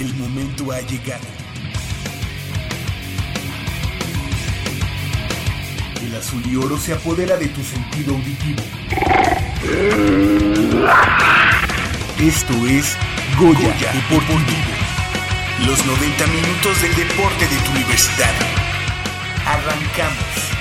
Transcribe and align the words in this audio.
El 0.00 0.14
momento 0.14 0.72
ha 0.72 0.80
llegado. 0.80 1.26
El 6.02 6.16
azul 6.16 6.42
y 6.50 6.56
oro 6.56 6.78
se 6.78 6.94
apodera 6.94 7.36
de 7.36 7.48
tu 7.48 7.62
sentido 7.62 8.14
auditivo. 8.14 8.62
Esto 12.18 12.54
es 12.66 12.96
Goya, 13.38 13.74
Deportivo. 13.92 14.40
Los 15.66 15.84
90 15.84 16.26
minutos 16.28 16.80
del 16.80 16.96
deporte 16.96 17.46
de 17.46 17.56
tu 17.58 17.70
universidad. 17.72 18.34
Arrancamos. 19.44 20.59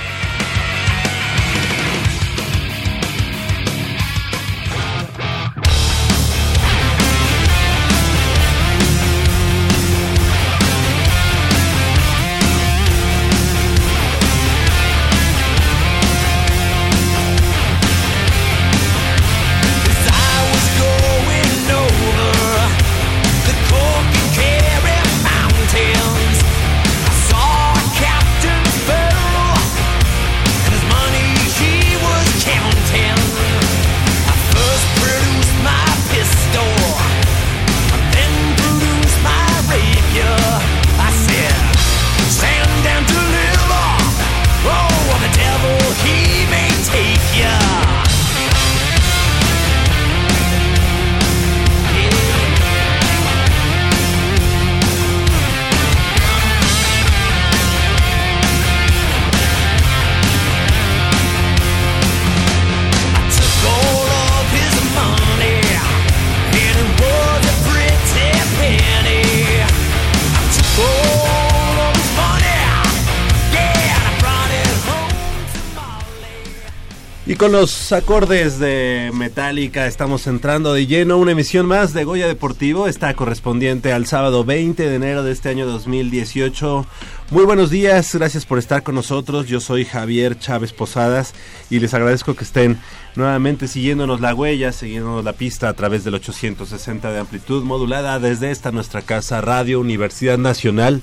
Con 77.39 77.53
los 77.53 77.93
acordes 77.93 78.59
de 78.59 79.11
Metallica 79.13 79.87
estamos 79.87 80.27
entrando 80.27 80.73
de 80.73 80.87
lleno 80.87 81.17
una 81.17 81.31
emisión 81.31 81.67
más 81.67 81.93
de 81.93 82.03
Goya 82.03 82.27
Deportivo, 82.27 82.85
está 82.85 83.13
correspondiente 83.13 83.93
al 83.93 84.05
sábado 84.05 84.43
20 84.43 84.89
de 84.89 84.93
enero 84.93 85.23
de 85.23 85.31
este 85.31 85.47
año 85.47 85.65
2018. 85.65 86.85
Muy 87.31 87.45
buenos 87.45 87.69
días, 87.69 88.13
gracias 88.13 88.45
por 88.45 88.59
estar 88.59 88.83
con 88.83 88.95
nosotros. 88.95 89.47
Yo 89.47 89.61
soy 89.61 89.85
Javier 89.85 90.37
Chávez 90.37 90.73
Posadas 90.73 91.33
y 91.69 91.79
les 91.79 91.93
agradezco 91.93 92.35
que 92.35 92.43
estén 92.43 92.77
nuevamente 93.15 93.69
siguiéndonos 93.69 94.19
la 94.19 94.35
huella, 94.35 94.73
siguiéndonos 94.73 95.23
la 95.23 95.31
pista 95.31 95.69
a 95.69 95.73
través 95.73 96.03
del 96.03 96.15
860 96.15 97.09
de 97.09 97.19
amplitud 97.19 97.63
modulada 97.63 98.19
desde 98.19 98.51
esta 98.51 98.73
nuestra 98.73 99.01
casa 99.01 99.39
Radio 99.39 99.79
Universidad 99.79 100.37
Nacional 100.37 101.01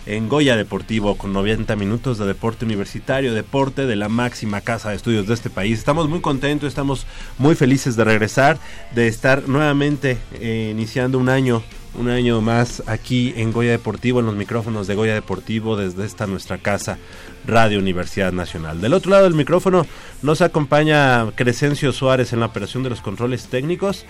en 0.04 0.28
Goya 0.28 0.54
Deportivo 0.54 1.16
con 1.16 1.32
90 1.32 1.76
minutos 1.76 2.18
de 2.18 2.26
deporte 2.26 2.66
universitario, 2.66 3.32
deporte 3.32 3.86
de 3.86 3.96
la 3.96 4.10
máxima 4.10 4.60
casa 4.60 4.90
de 4.90 4.96
estudios 4.96 5.26
de 5.26 5.32
este 5.32 5.48
país. 5.48 5.78
Estamos 5.78 6.10
muy 6.10 6.20
contentos, 6.20 6.68
estamos 6.68 7.06
muy 7.38 7.54
felices 7.54 7.96
de 7.96 8.04
regresar, 8.04 8.58
de 8.94 9.08
estar 9.08 9.48
nuevamente 9.48 10.18
eh, 10.34 10.68
iniciando 10.72 11.18
un 11.18 11.30
año 11.30 11.62
un 11.94 12.08
año 12.08 12.40
más 12.40 12.82
aquí 12.86 13.34
en 13.36 13.52
Goya 13.52 13.70
Deportivo, 13.70 14.20
en 14.20 14.26
los 14.26 14.34
micrófonos 14.34 14.86
de 14.86 14.94
Goya 14.94 15.14
Deportivo, 15.14 15.76
desde 15.76 16.04
esta 16.04 16.26
nuestra 16.26 16.58
casa, 16.58 16.98
Radio 17.46 17.78
Universidad 17.78 18.32
Nacional. 18.32 18.80
Del 18.80 18.94
otro 18.94 19.10
lado 19.10 19.24
del 19.24 19.34
micrófono 19.34 19.86
nos 20.22 20.40
acompaña 20.40 21.30
Crescencio 21.34 21.92
Suárez 21.92 22.32
en 22.32 22.40
la 22.40 22.46
operación 22.46 22.82
de 22.82 22.90
los 22.90 23.00
controles 23.00 23.46
técnicos. 23.46 24.04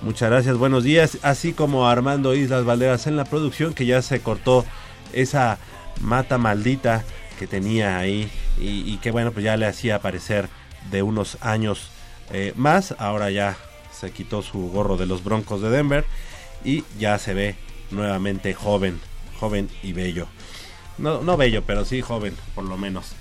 Muchas 0.00 0.30
gracias, 0.30 0.56
buenos 0.56 0.82
días. 0.84 1.18
Así 1.22 1.52
como 1.52 1.88
Armando 1.88 2.34
Islas 2.34 2.64
Valderas 2.64 3.06
en 3.06 3.16
la 3.16 3.24
producción, 3.24 3.74
que 3.74 3.86
ya 3.86 4.02
se 4.02 4.20
cortó 4.20 4.64
esa 5.12 5.58
mata 6.00 6.38
maldita 6.38 7.04
que 7.38 7.46
tenía 7.46 7.98
ahí 7.98 8.30
y, 8.58 8.96
que 8.98 9.10
bueno, 9.10 9.32
pues 9.32 9.44
ya 9.44 9.56
le 9.56 9.66
hacía 9.66 9.96
aparecer 9.96 10.48
de 10.90 11.02
unos 11.02 11.38
años 11.40 11.90
eh, 12.32 12.52
más. 12.56 12.94
Ahora 12.98 13.30
ya 13.30 13.56
se 13.92 14.10
quitó 14.10 14.42
su 14.42 14.70
gorro 14.70 14.96
de 14.96 15.06
los 15.06 15.22
Broncos 15.22 15.60
de 15.60 15.70
Denver 15.70 16.04
y 16.64 16.84
ya 16.98 17.18
se 17.18 17.34
ve 17.34 17.56
nuevamente 17.90 18.54
joven, 18.54 19.00
joven 19.38 19.68
y 19.82 19.92
bello. 19.92 20.26
No, 20.98 21.22
no 21.22 21.36
bello, 21.36 21.62
pero 21.66 21.84
sí 21.84 22.00
joven, 22.00 22.34
por 22.54 22.64
lo 22.64 22.76
menos. 22.76 23.12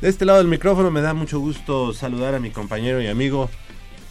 De 0.00 0.08
este 0.08 0.24
lado 0.24 0.38
del 0.38 0.48
micrófono 0.48 0.90
me 0.90 1.00
da 1.00 1.14
mucho 1.14 1.40
gusto 1.40 1.92
saludar 1.92 2.34
a 2.34 2.40
mi 2.40 2.50
compañero 2.50 3.02
y 3.02 3.08
amigo, 3.08 3.50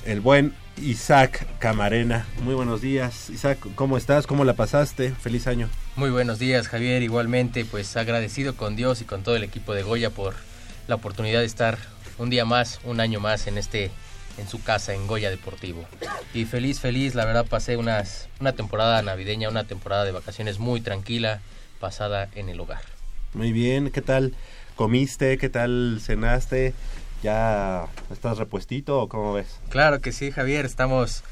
el 0.06 0.22
buen 0.22 0.54
Isaac 0.82 1.48
Camarena. 1.60 2.26
Muy 2.44 2.54
buenos 2.54 2.82
días, 2.82 3.30
Isaac, 3.30 3.60
¿cómo 3.76 3.98
estás? 3.98 4.28
¿Cómo 4.28 4.46
la 4.46 4.54
pasaste? 4.54 5.12
Feliz 5.12 5.48
año. 5.48 5.70
Muy 5.96 6.10
buenos 6.10 6.40
días, 6.40 6.68
Javier. 6.68 7.02
Igualmente, 7.04 7.66
pues 7.66 7.96
agradecido 7.98 8.56
con 8.56 8.76
Dios 8.76 9.02
y 9.02 9.06
con 9.06 9.24
todo 9.24 9.36
el 9.36 9.44
equipo 9.44 9.74
de 9.74 9.84
Goya 9.84 10.10
por 10.10 10.36
la 10.88 10.96
oportunidad 10.96 11.40
de 11.40 11.46
estar 11.46 11.78
un 12.18 12.30
día 12.30 12.46
más, 12.46 12.80
un 12.84 13.00
año 13.00 13.20
más 13.20 13.48
en 13.48 13.58
este 13.58 13.92
en 14.38 14.48
su 14.48 14.62
casa 14.62 14.94
en 14.94 15.08
Goya 15.08 15.30
Deportivo. 15.30 15.86
Y 16.34 16.46
feliz, 16.46 16.80
feliz, 16.80 17.16
la 17.16 17.26
verdad 17.26 17.46
pasé 17.48 17.78
unas, 17.78 18.30
una 18.40 18.54
temporada 18.54 19.02
navideña, 19.02 19.50
una 19.50 19.64
temporada 19.64 20.06
de 20.06 20.12
vacaciones 20.12 20.60
muy 20.60 20.82
tranquila, 20.82 21.42
pasada 21.80 22.30
en 22.36 22.50
el 22.50 22.60
hogar. 22.60 22.97
Muy 23.34 23.52
bien, 23.52 23.92
¿qué 23.92 24.02
tal 24.02 24.34
comiste? 24.76 25.38
¿Qué 25.38 25.50
tal 25.50 26.00
cenaste? 26.02 26.74
¿Ya 27.24 27.88
estás 28.12 28.38
repuestito 28.38 29.00
o 29.02 29.10
cómo 29.10 29.34
ves? 29.34 29.60
Claro 29.70 30.02
que 30.02 30.12
sí, 30.12 30.32
Javier, 30.32 30.66
estamos 30.66 31.24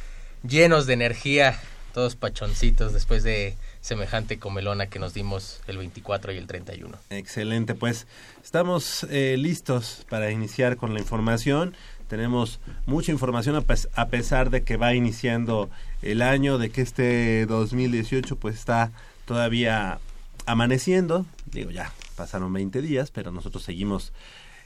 llenos 0.47 0.87
de 0.87 0.93
energía, 0.93 1.59
todos 1.93 2.15
pachoncitos 2.15 2.93
después 2.93 3.23
de 3.23 3.55
semejante 3.81 4.39
comelona 4.39 4.87
que 4.87 4.97
nos 4.99 5.13
dimos 5.13 5.61
el 5.67 5.77
24 5.77 6.33
y 6.33 6.37
el 6.37 6.47
31. 6.47 6.97
Excelente, 7.11 7.75
pues 7.75 8.07
estamos 8.43 9.05
eh, 9.09 9.35
listos 9.37 10.05
para 10.09 10.31
iniciar 10.31 10.75
con 10.77 10.93
la 10.93 10.99
información. 10.99 11.75
Tenemos 12.07 12.59
mucha 12.85 13.11
información 13.11 13.55
a, 13.55 13.61
pes- 13.61 13.89
a 13.95 14.07
pesar 14.07 14.49
de 14.49 14.63
que 14.63 14.77
va 14.77 14.93
iniciando 14.95 15.69
el 16.01 16.21
año, 16.21 16.57
de 16.57 16.69
que 16.69 16.81
este 16.81 17.45
2018 17.47 18.35
pues 18.37 18.55
está 18.55 18.91
todavía 19.25 19.99
amaneciendo. 20.47 21.25
Digo, 21.55 21.71
ya 21.71 21.91
pasaron 22.17 22.51
20 22.51 22.81
días, 22.81 23.11
pero 23.11 23.31
nosotros 23.31 23.63
seguimos 23.63 24.11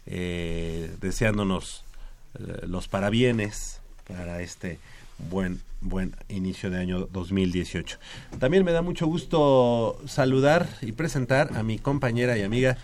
eh, 0.07 0.95
deseándonos 0.99 1.85
eh, 2.39 2.65
los 2.67 2.87
parabienes 2.87 3.79
para 4.07 4.41
este 4.41 4.79
buen 5.29 5.61
buen 5.81 6.15
inicio 6.29 6.69
de 6.69 6.79
año 6.79 7.07
2018. 7.11 7.99
También 8.39 8.65
me 8.65 8.71
da 8.71 8.81
mucho 8.81 9.05
gusto 9.05 10.01
saludar 10.07 10.67
y 10.81 10.91
presentar 10.91 11.55
a 11.55 11.63
mi 11.63 11.77
compañera 11.77 12.37
y 12.37 12.41
amiga 12.41 12.77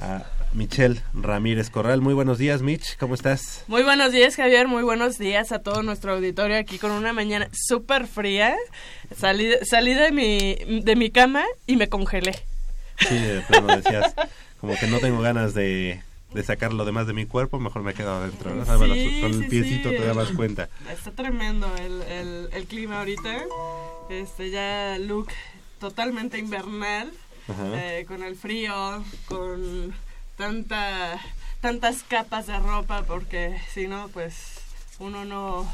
a 0.00 0.24
Michelle 0.54 1.00
Ramírez 1.14 1.70
Corral. 1.70 2.00
Muy 2.00 2.14
buenos 2.14 2.38
días, 2.38 2.62
Mitch, 2.62 2.96
¿cómo 2.96 3.14
estás? 3.14 3.64
Muy 3.68 3.82
buenos 3.82 4.10
días, 4.10 4.36
Javier. 4.36 4.66
Muy 4.66 4.82
buenos 4.82 5.18
días 5.18 5.52
a 5.52 5.60
todo 5.60 5.82
nuestro 5.82 6.14
auditorio 6.14 6.56
aquí 6.56 6.78
con 6.78 6.90
una 6.92 7.12
mañana 7.12 7.48
súper 7.52 8.06
fría. 8.06 8.56
Salí, 9.14 9.52
salí 9.62 9.94
de, 9.94 10.10
mi, 10.10 10.80
de 10.80 10.96
mi 10.96 11.10
cama 11.10 11.44
y 11.66 11.76
me 11.76 11.88
congelé. 11.88 12.49
Sí, 13.08 13.18
de 13.18 13.40
plano 13.42 13.76
decías, 13.76 14.14
como 14.60 14.76
que 14.76 14.86
no 14.86 14.98
tengo 14.98 15.20
ganas 15.20 15.54
de, 15.54 16.02
de 16.34 16.42
sacar 16.42 16.72
lo 16.72 16.84
demás 16.84 17.06
de 17.06 17.12
mi 17.12 17.26
cuerpo, 17.26 17.58
mejor 17.58 17.82
me 17.82 17.94
quedo 17.94 18.14
adentro. 18.16 18.54
¿no? 18.54 18.64
Sí, 18.64 18.70
Bueno, 18.76 18.94
con 19.20 19.42
el 19.42 19.48
piecito 19.48 19.90
sí. 19.90 19.96
te 19.96 20.04
dabas 20.04 20.30
cuenta. 20.30 20.68
Está 20.90 21.10
tremendo 21.12 21.66
el, 21.76 22.02
el, 22.02 22.48
el 22.52 22.66
clima 22.66 22.98
ahorita. 22.98 23.42
Este 24.10 24.50
ya 24.50 24.96
look 24.98 25.28
totalmente 25.78 26.38
invernal. 26.38 27.12
Eh, 27.74 28.04
con 28.06 28.22
el 28.22 28.36
frío, 28.36 29.02
con 29.26 29.92
tanta 30.36 31.18
tantas 31.60 32.04
capas 32.04 32.46
de 32.46 32.56
ropa, 32.60 33.02
porque 33.02 33.60
si 33.74 33.88
no, 33.88 34.06
pues 34.08 34.60
uno 35.00 35.24
no, 35.24 35.68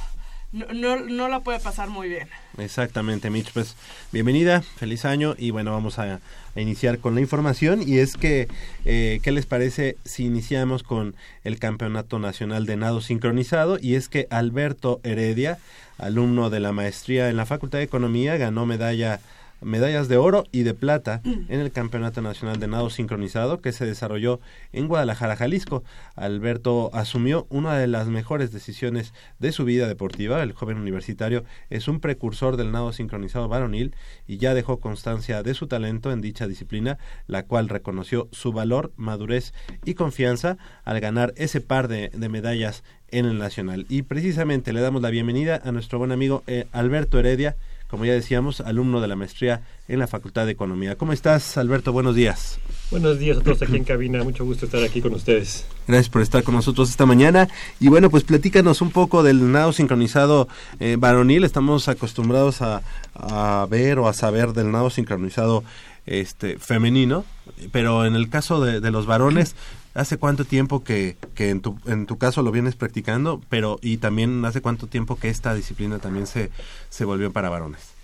no, 0.53 0.67
no, 0.73 0.97
no 1.01 1.29
la 1.29 1.41
puede 1.41 1.61
pasar 1.61 1.89
muy 1.89 2.09
bien. 2.09 2.29
Exactamente, 2.59 3.31
Mitch. 3.31 3.53
Pues 3.53 3.77
bienvenida, 4.13 4.63
feliz 4.63 5.05
año 5.05 5.35
y 5.37 5.51
bueno, 5.51 5.73
vamos 5.73 5.99
a, 5.99 6.21
iniciar 6.55 7.01
con 7.01 7.15
la 7.15 7.21
información 7.21 7.87
y 7.87 7.99
es 7.99 8.17
que, 8.17 8.49
eh, 8.87 9.21
¿qué 9.23 9.31
les 9.31 9.45
parece 9.45 9.99
si 10.07 10.25
iniciamos 10.25 10.83
con 10.83 11.15
el 11.45 11.59
Campeonato 11.59 12.19
Nacional 12.19 12.65
de 12.65 12.77
Nado 12.77 13.03
Sincronizado? 13.03 13.79
Y 13.79 13.95
es 13.95 14.09
que 14.09 14.27
Alberto 14.31 15.01
Heredia, 15.03 15.59
alumno 15.99 16.49
de 16.49 16.61
la 16.61 16.73
maestría 16.73 17.29
en 17.29 17.37
la 17.37 17.45
Facultad 17.45 17.79
de 17.79 17.85
Economía, 17.85 18.39
ganó 18.39 18.65
medalla 18.65 19.21
medallas 19.67 20.09
de 20.09 20.17
oro 20.17 20.45
y 20.53 20.63
de 20.63 20.75
plata 20.75 21.21
en 21.25 21.61
el 21.61 21.73
Campeonato 21.73 22.23
Nacional 22.23 22.61
de 22.61 22.69
Nado 22.69 22.89
Sincronizado 22.89 23.61
que 23.61 23.73
se 23.73 23.85
desarrolló 23.85 24.41
en 24.73 24.87
Guadalajara, 24.87 25.37
Jalisco. 25.37 25.83
Alberto 26.15 26.91
asumió 26.95 27.47
una 27.51 27.77
de 27.77 27.89
las 27.89 28.07
mejores 28.07 28.53
decisiones 28.53 29.13
de 29.39 29.53
su 29.53 29.65
vida 29.65 29.89
deportiva. 29.89 30.43
El 30.43 30.53
joven 30.53 30.79
universitario 30.79 31.45
es 31.69 31.89
un 31.89 32.01
precursor 32.01 32.57
del 32.57 32.71
nado 32.71 32.93
sincronizado 32.93 33.49
varonil 33.49 33.95
y 34.27 34.39
ya 34.39 34.55
dejó 34.55 34.79
constancia 34.79 35.43
de 35.43 35.55
su 35.55 35.67
talento 35.67 36.13
en 36.13 36.21
dicha 36.21 36.47
disciplina, 36.47 36.99
la 37.27 37.43
cual 37.43 37.69
reconoció 37.69 38.29
su 38.31 38.53
valor, 38.53 38.93
madurez 38.97 39.53
y 39.85 39.95
confianza 39.95 40.59
al 40.85 41.01
ganar 41.01 41.35
ese 41.37 41.61
par 41.61 41.89
de, 41.89 42.11
de 42.11 42.29
medallas 42.29 42.85
en 43.09 43.27
el 43.27 43.39
Nacional. 43.39 43.87
Y 43.89 44.03
precisamente 44.03 44.73
le 44.73 44.81
damos 44.81 45.03
la 45.03 45.11
bienvenida 45.11 45.61
a 45.65 45.73
nuestro 45.73 45.99
buen 45.99 46.13
amigo 46.13 46.43
eh, 46.47 46.67
Alberto 46.73 47.19
Heredia, 47.19 47.57
como 47.89 48.05
ya 48.05 48.13
decíamos, 48.13 48.61
alumno 48.61 49.01
de 49.01 49.09
la 49.09 49.17
maestría 49.17 49.63
en 49.89 49.99
la 49.99 50.07
Facultad 50.07 50.47
de 50.47 50.53
Economía. 50.53 50.97
¿Cómo 50.97 51.13
estás, 51.13 51.57
Alberto? 51.57 51.93
Buenos 51.93 52.15
días. 52.15 52.59
Buenos 52.91 53.19
días 53.19 53.39
a 53.39 53.41
todos 53.41 53.63
aquí 53.63 53.77
en 53.77 53.85
cabina, 53.85 54.23
mucho 54.25 54.45
gusto 54.45 54.67
estar 54.67 54.83
aquí 54.83 55.01
con 55.01 55.15
ustedes. 55.15 55.67
Gracias 55.87 56.09
por 56.09 56.23
estar 56.23 56.43
con 56.43 56.55
nosotros 56.55 56.91
esta 56.91 57.07
mañana. 57.07 57.49
Y 57.81 57.89
bueno, 57.89 58.11
pues 58.11 58.25
platícanos 58.25 58.81
un 58.81 58.91
poco 58.91 59.23
del 59.23 59.53
nado 59.53 59.73
sincronizado 59.73 60.49
eh, 60.81 60.97
varonil. 60.99 61.45
Estamos 61.45 61.89
acostumbrados 61.89 62.63
a, 62.63 62.83
a, 63.15 63.67
ver 63.71 63.99
o 63.99 64.09
a 64.09 64.13
saber 64.13 64.53
del 64.53 64.73
nado 64.73 64.91
sincronizado 64.91 65.65
este 66.07 66.59
femenino, 66.59 67.25
pero 67.73 68.07
en 68.07 68.15
el 68.15 68.29
caso 68.29 68.61
de, 68.61 68.81
de 68.81 68.91
los 68.91 69.07
varones, 69.07 69.57
¿hace 69.97 70.19
cuánto 70.19 70.45
tiempo 70.45 70.85
que, 70.85 71.17
que 71.35 71.51
en, 71.51 71.61
tu, 71.61 71.79
en 71.87 72.07
tu 72.07 72.19
caso 72.19 72.43
lo 72.43 72.53
vienes 72.53 72.77
practicando? 72.77 73.41
Pero 73.49 73.79
y 73.83 73.97
también 73.97 74.45
hace 74.45 74.61
cuánto 74.61 74.87
tiempo 74.87 75.17
que 75.17 75.29
esta 75.29 75.55
disciplina 75.55 75.99
también 75.99 76.27
se, 76.27 76.51
se 76.89 77.05
volvió 77.05 77.33
para 77.33 77.49
varones. 77.49 77.97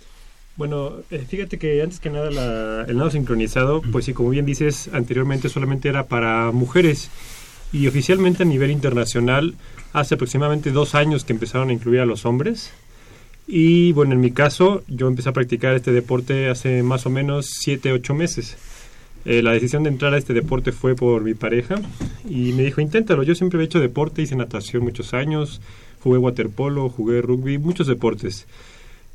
Bueno, 0.55 0.91
eh, 1.09 1.25
fíjate 1.27 1.57
que 1.57 1.81
antes 1.81 1.99
que 1.99 2.11
nada 2.11 2.29
la, 2.29 2.85
el 2.87 2.97
nado 2.97 3.09
sincronizado, 3.09 3.81
pues 3.91 4.05
sí, 4.05 4.13
como 4.13 4.29
bien 4.29 4.45
dices, 4.45 4.89
anteriormente 4.93 5.49
solamente 5.49 5.89
era 5.89 6.05
para 6.05 6.51
mujeres 6.51 7.09
y 7.71 7.87
oficialmente 7.87 8.43
a 8.43 8.45
nivel 8.45 8.69
internacional 8.69 9.55
hace 9.93 10.13
aproximadamente 10.13 10.71
dos 10.71 10.93
años 10.93 11.25
que 11.25 11.33
empezaron 11.33 11.69
a 11.69 11.73
incluir 11.73 12.01
a 12.01 12.05
los 12.05 12.25
hombres. 12.25 12.71
Y 13.47 13.91
bueno, 13.93 14.13
en 14.13 14.21
mi 14.21 14.31
caso, 14.31 14.83
yo 14.87 15.07
empecé 15.07 15.29
a 15.29 15.33
practicar 15.33 15.73
este 15.75 15.91
deporte 15.91 16.49
hace 16.49 16.83
más 16.83 17.05
o 17.05 17.09
menos 17.09 17.47
siete, 17.49 17.91
ocho 17.91 18.13
meses. 18.13 18.55
Eh, 19.25 19.41
la 19.41 19.51
decisión 19.51 19.83
de 19.83 19.89
entrar 19.89 20.13
a 20.13 20.17
este 20.17 20.33
deporte 20.33 20.71
fue 20.71 20.95
por 20.95 21.23
mi 21.23 21.33
pareja 21.33 21.75
y 22.29 22.51
me 22.53 22.63
dijo, 22.63 22.81
inténtalo. 22.81 23.23
Yo 23.23 23.35
siempre 23.35 23.59
he 23.59 23.63
hecho 23.63 23.79
deporte, 23.79 24.21
hice 24.21 24.35
natación 24.35 24.83
muchos 24.83 25.13
años, 25.13 25.61
jugué 26.01 26.17
waterpolo, 26.17 26.89
jugué 26.89 27.21
rugby, 27.21 27.57
muchos 27.57 27.87
deportes. 27.87 28.45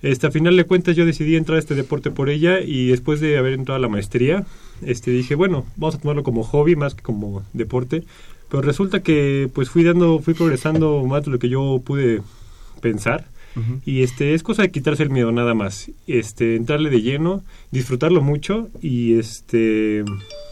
Este, 0.00 0.28
a 0.28 0.30
final 0.30 0.56
de 0.56 0.64
cuentas 0.64 0.96
yo 0.96 1.04
decidí 1.04 1.36
entrar 1.36 1.56
a 1.56 1.58
este 1.58 1.74
deporte 1.74 2.10
por 2.10 2.30
ella 2.30 2.60
y 2.60 2.88
después 2.88 3.20
de 3.20 3.36
haber 3.36 3.52
entrado 3.52 3.76
a 3.76 3.80
la 3.80 3.88
maestría, 3.88 4.46
este, 4.80 5.10
dije, 5.10 5.34
bueno, 5.34 5.66
vamos 5.76 5.96
a 5.96 5.98
tomarlo 5.98 6.22
como 6.22 6.44
hobby 6.44 6.76
más 6.76 6.94
que 6.94 7.02
como 7.02 7.42
deporte. 7.52 8.04
Pero 8.48 8.62
resulta 8.62 9.00
que 9.00 9.50
pues 9.52 9.68
fui 9.68 9.84
dando, 9.84 10.20
fui 10.20 10.34
progresando 10.34 11.04
más 11.04 11.24
de 11.24 11.32
lo 11.32 11.38
que 11.38 11.50
yo 11.50 11.82
pude 11.84 12.22
pensar. 12.80 13.26
Uh 13.56 13.60
-huh. 13.60 13.80
Y 13.84 14.02
este 14.02 14.34
es 14.34 14.42
cosa 14.42 14.62
de 14.62 14.70
quitarse 14.70 15.02
el 15.02 15.10
miedo 15.10 15.32
nada 15.32 15.54
más. 15.54 15.90
Este, 16.06 16.56
entrarle 16.56 16.90
de 16.90 17.02
lleno, 17.02 17.42
disfrutarlo 17.70 18.20
mucho 18.20 18.68
y 18.82 19.18
este 19.18 20.04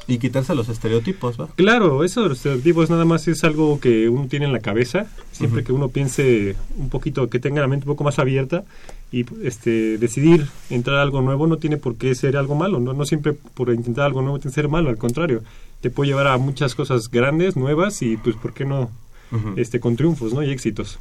y 0.09 0.19
quitarse 0.19 0.55
los 0.55 0.69
estereotipos, 0.69 1.39
¿va? 1.39 1.49
Claro, 1.57 2.05
eso 2.05 2.23
de 2.23 2.29
los 2.29 2.39
estereotipos 2.39 2.91
nada 2.91 3.05
más 3.05 3.27
es 3.27 3.43
algo 3.43 3.81
que 3.81 4.09
uno 4.09 4.29
tiene 4.29 4.47
en 4.47 4.53
la 4.53 4.61
cabeza. 4.61 5.07
Siempre 5.33 5.61
uh 5.61 5.63
-huh. 5.63 5.67
que 5.67 5.73
uno 5.73 5.89
piense 5.89 6.55
un 6.79 6.91
poquito, 6.91 7.29
que 7.29 7.41
tenga 7.41 7.61
la 7.61 7.67
mente 7.67 7.87
un 7.87 7.93
poco 7.95 8.05
más 8.05 8.19
abierta 8.19 8.65
y 9.13 9.25
este 9.43 9.99
decidir 9.99 10.47
entrar 10.71 10.99
a 10.99 11.03
algo 11.03 11.23
nuevo 11.23 11.47
no 11.47 11.57
tiene 11.57 11.77
por 11.77 11.97
qué 11.97 12.15
ser 12.15 12.37
algo 12.37 12.55
malo. 12.55 12.79
No, 12.81 12.93
no 12.93 13.05
siempre 13.05 13.33
por 13.33 13.73
intentar 13.73 14.05
algo 14.07 14.23
nuevo 14.23 14.39
tiene 14.39 14.53
que 14.53 14.61
ser 14.61 14.69
malo, 14.69 14.91
al 14.91 14.97
contrario. 14.99 15.43
Te 15.81 15.91
puede 15.91 16.11
llevar 16.11 16.29
a 16.29 16.39
muchas 16.39 16.75
cosas 16.75 17.11
grandes, 17.11 17.57
nuevas 17.57 18.01
y 18.03 18.17
pues, 18.17 18.37
¿por 18.37 18.53
qué 18.55 18.65
no? 18.65 18.91
Uh 19.33 19.37
-huh. 19.37 19.55
este, 19.59 19.81
con 19.81 19.97
triunfos, 19.97 20.33
¿no? 20.33 20.43
Y 20.43 20.51
éxitos. 20.51 20.99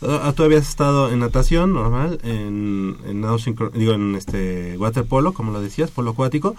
Tú 0.00 0.42
habías 0.42 0.68
estado 0.68 1.10
en 1.10 1.20
natación 1.20 1.72
normal, 1.72 2.18
en, 2.24 2.96
en 3.06 3.24
digo, 3.72 3.92
en 3.94 4.14
este 4.16 4.76
waterpolo, 4.76 5.32
como 5.32 5.52
lo 5.52 5.60
decías, 5.60 5.90
polo 5.90 6.10
acuático. 6.10 6.56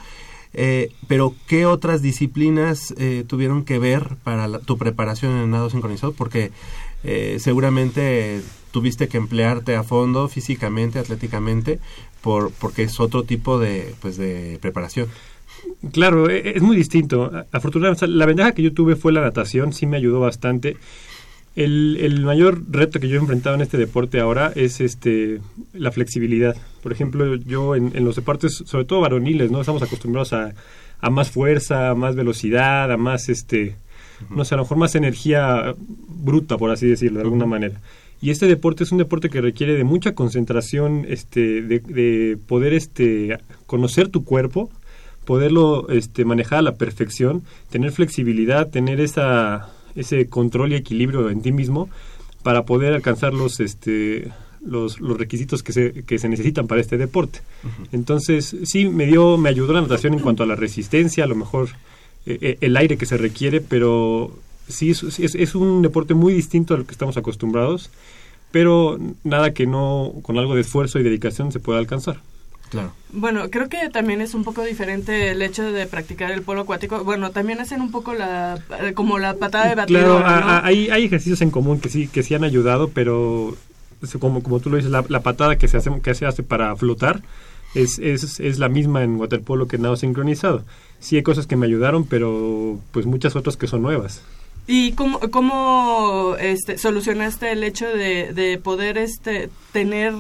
Eh, 0.57 0.93
pero, 1.07 1.35
¿qué 1.47 1.65
otras 1.65 2.01
disciplinas 2.01 2.93
eh, 2.97 3.25
tuvieron 3.27 3.65
que 3.65 3.77
ver 3.77 4.15
para 4.23 4.47
la, 4.47 4.59
tu 4.59 4.77
preparación 4.77 5.33
en 5.33 5.51
nado 5.51 5.69
sincronizado? 5.69 6.13
Porque 6.13 6.51
eh, 7.03 7.37
seguramente 7.39 8.41
tuviste 8.71 9.09
que 9.09 9.17
emplearte 9.17 9.75
a 9.75 9.83
fondo 9.83 10.29
físicamente, 10.29 10.97
atléticamente, 10.97 11.79
por, 12.21 12.51
porque 12.51 12.83
es 12.83 12.99
otro 13.01 13.23
tipo 13.23 13.59
de, 13.59 13.93
pues, 14.01 14.15
de 14.15 14.57
preparación. 14.61 15.07
Claro, 15.91 16.29
e, 16.29 16.55
es 16.55 16.61
muy 16.61 16.77
distinto. 16.77 17.31
Afortunadamente, 17.51 18.07
la 18.07 18.25
ventaja 18.25 18.53
que 18.53 18.63
yo 18.63 18.73
tuve 18.73 18.95
fue 18.95 19.11
la 19.11 19.21
natación, 19.21 19.73
sí 19.73 19.85
me 19.85 19.97
ayudó 19.97 20.21
bastante. 20.21 20.77
El, 21.56 21.98
el, 22.02 22.22
mayor 22.22 22.63
reto 22.69 23.00
que 23.00 23.07
yo 23.07 23.16
he 23.16 23.19
enfrentado 23.19 23.56
en 23.56 23.62
este 23.62 23.78
deporte 23.78 24.19
ahora 24.19 24.52
es 24.56 24.81
este 24.81 25.40
la 25.74 25.92
flexibilidad. 25.92 26.56
Por 26.84 26.92
ejemplo, 26.92 27.36
yo 27.36 27.75
en, 27.75 27.94
en 27.96 28.04
los 28.04 28.18
deportes, 28.18 28.63
sobre 28.66 28.84
todo 28.84 29.00
varoniles, 29.02 29.52
no 29.52 29.62
estamos 29.62 29.81
acostumbrados 29.81 30.34
a, 30.34 30.54
a, 31.00 31.10
más 31.10 31.31
fuerza, 31.31 31.92
a 31.92 31.96
más 31.96 32.16
velocidad, 32.16 32.92
a 32.92 32.98
más 32.98 33.30
este, 33.30 33.75
uh 34.30 34.34
-huh. 34.34 34.36
no 34.36 34.44
sé, 34.44 34.56
a 34.56 34.57
lo 34.57 34.63
mejor 34.63 34.78
más 34.78 34.96
energía 34.96 35.74
bruta, 35.78 36.57
por 36.57 36.72
así 36.72 36.88
decirlo, 36.88 37.19
de 37.19 37.24
alguna 37.24 37.46
uh 37.46 37.48
-huh. 37.48 37.52
manera. 37.52 37.81
Y 38.22 38.31
este 38.31 38.48
deporte 38.48 38.84
es 38.84 38.92
un 38.92 38.98
deporte 38.98 39.30
que 39.30 39.40
requiere 39.40 39.75
de 39.75 39.84
mucha 39.86 40.13
concentración, 40.13 41.06
este, 41.07 41.62
de, 41.62 41.80
de 41.80 42.38
poder 42.48 42.74
este, 42.74 43.38
conocer 43.66 44.10
tu 44.10 44.25
cuerpo, 44.25 44.69
poderlo 45.25 45.90
este, 45.90 46.25
manejar 46.25 46.60
a 46.60 46.63
la 46.63 46.75
perfección, 46.75 47.44
tener 47.69 47.92
flexibilidad, 47.92 48.69
tener 48.69 49.00
esa 49.00 49.69
ese 49.95 50.27
control 50.27 50.74
y 50.74 50.75
equilibrio 50.75 51.30
en 51.30 51.42
ti 51.42 51.51
mismo 51.51 51.89
para 52.44 52.65
poder 52.65 52.94
alcanzar 52.94 53.33
los 53.33 53.59
este 53.59 54.31
los, 54.65 55.00
los 55.00 55.18
requisitos 55.18 55.63
que 55.63 55.74
se, 55.74 56.03
que 56.06 56.18
se 56.18 56.27
necesitan 56.27 56.68
para 56.68 56.81
este 56.81 56.97
deporte. 56.97 57.40
Uh 57.64 57.68
-huh. 57.68 57.87
Entonces, 57.92 58.56
sí, 58.64 58.90
me 58.90 59.06
dio, 59.06 59.37
me 59.37 59.49
ayudó 59.49 59.73
la 59.73 59.81
natación 59.81 60.14
en 60.14 60.19
cuanto 60.19 60.42
a 60.42 60.47
la 60.47 60.56
resistencia, 60.56 61.23
a 61.23 61.28
lo 61.28 61.35
mejor 61.35 61.69
eh, 62.25 62.57
el 62.61 62.75
aire 62.75 62.97
que 62.97 63.06
se 63.06 63.18
requiere, 63.18 63.61
pero 63.61 64.31
sí 64.68 64.90
es, 64.90 65.04
es, 65.19 65.35
es, 65.35 65.56
un 65.56 65.83
deporte 65.83 66.16
muy 66.16 66.33
distinto 66.33 66.73
a 66.73 66.78
lo 66.78 66.85
que 66.85 66.92
estamos 66.92 67.18
acostumbrados, 67.18 67.92
pero 68.52 68.99
nada 69.23 69.54
que 69.54 69.68
no, 69.68 70.14
con 70.23 70.37
algo 70.40 70.56
de 70.56 70.61
esfuerzo 70.61 70.99
y 70.99 71.04
dedicación 71.04 71.52
se 71.52 71.59
pueda 71.59 71.78
alcanzar. 71.78 72.21
Claro. 72.69 72.92
Bueno, 73.12 73.50
creo 73.50 73.69
que 73.69 73.90
también 73.90 74.22
es 74.22 74.34
un 74.34 74.44
poco 74.44 74.64
diferente 74.64 75.31
el 75.31 75.42
hecho 75.42 75.72
de 75.72 75.86
practicar 75.86 76.31
el 76.31 76.42
polo 76.42 76.62
acuático. 76.62 77.04
Bueno, 77.04 77.31
también 77.31 77.60
hacen 77.60 77.81
un 77.81 77.92
poco 77.92 78.14
la 78.14 78.60
como 78.95 79.19
la 79.19 79.36
patada 79.36 79.69
de 79.69 79.76
batidora. 79.76 80.24
Claro, 80.24 80.45
¿no? 80.45 80.62
hay, 80.64 80.90
hay 80.90 81.06
ejercicios 81.06 81.42
en 81.42 81.52
común 81.52 81.80
que 81.80 81.90
sí 81.90 82.07
que 82.07 82.24
sí 82.24 82.34
han 82.34 82.44
ayudado, 82.44 82.90
pero 82.90 83.56
como, 84.19 84.44
como 84.44 84.60
tú 84.60 84.69
lo 84.69 84.78
dices, 84.78 84.92
la, 84.92 85.06
la 85.07 85.22
patada 85.22 85.57
que 85.57 85.68
se 85.68 85.78
hace 85.78 85.92
que 86.02 86.16
se 86.16 86.26
hace 86.26 86.44
para 86.44 86.76
flotar 86.76 87.22
es, 87.76 88.00
es, 88.00 88.40
es 88.40 88.60
la 88.60 88.69
misma 88.69 89.04
en 89.04 89.18
waterpolo 89.18 89.68
que 89.68 89.76
en 89.76 89.84
nado 89.84 89.95
sincronizado. 89.95 90.64
Sí 91.00 91.18
hay 91.18 91.24
cosas 91.24 91.45
que 91.45 91.56
me 91.56 91.66
ayudaron, 91.66 92.06
pero 92.06 92.80
pues 92.92 93.06
muchas 93.06 93.36
otras 93.36 93.57
que 93.57 93.68
son 93.68 93.81
nuevas. 93.81 94.22
¿Y 94.68 94.94
cómo, 94.94 95.19
cómo 95.19 96.36
este, 96.40 96.78
solucionaste 96.78 97.52
el 97.52 97.64
hecho 97.64 97.88
de, 97.88 98.34
de 98.34 98.57
poder 98.57 98.98
este, 98.98 99.50
tener 99.72 100.14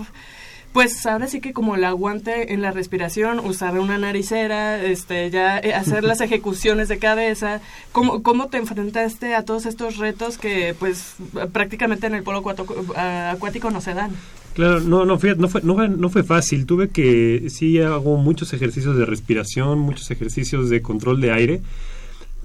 pues 0.75 1.05
ahora 1.05 1.27
sí 1.27 1.39
que 1.39 1.53
como 1.53 1.75
el 1.75 1.85
aguante 1.85 2.51
en 2.51 2.61
la 2.61 2.69
respiración, 2.69 3.39
usar 3.39 3.79
una 3.79 3.97
naricera, 3.97 4.83
este, 4.83 5.31
ya 5.31 5.57
eh, 5.57 5.73
hacer 5.73 6.03
las 6.03 6.19
ejecuciones 6.27 6.89
de 6.89 6.99
cabeza. 6.99 7.61
¿Cómo, 7.93 8.21
¿Cómo 8.23 8.47
te 8.47 8.57
enfrentaste 8.57 9.35
a 9.35 9.45
todos 9.45 9.67
estos 9.67 9.95
retos 9.95 10.37
que 10.37 10.75
pues 10.77 11.15
prácticamente 11.53 12.07
en 12.07 12.15
el 12.15 12.23
polo 12.23 12.43
acuático 12.43 13.71
no 13.71 13.79
se 13.79 13.93
dan? 13.93 14.11
Claro, 14.53 14.81
no, 14.81 15.05
no, 15.05 15.17
fue, 15.17 15.37
no, 15.37 15.47
fue, 15.47 15.61
no, 15.63 15.75
fue, 15.75 15.87
no 15.87 16.09
fue 16.09 16.23
fácil. 16.23 16.65
Tuve 16.65 16.89
que, 16.89 17.45
sí, 17.49 17.79
hago 17.79 18.17
muchos 18.17 18.51
ejercicios 18.51 18.97
de 18.97 19.05
respiración, 19.05 19.79
muchos 19.79 20.11
ejercicios 20.11 20.69
de 20.69 20.81
control 20.81 21.21
de 21.21 21.31
aire 21.31 21.61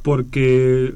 porque 0.02 0.94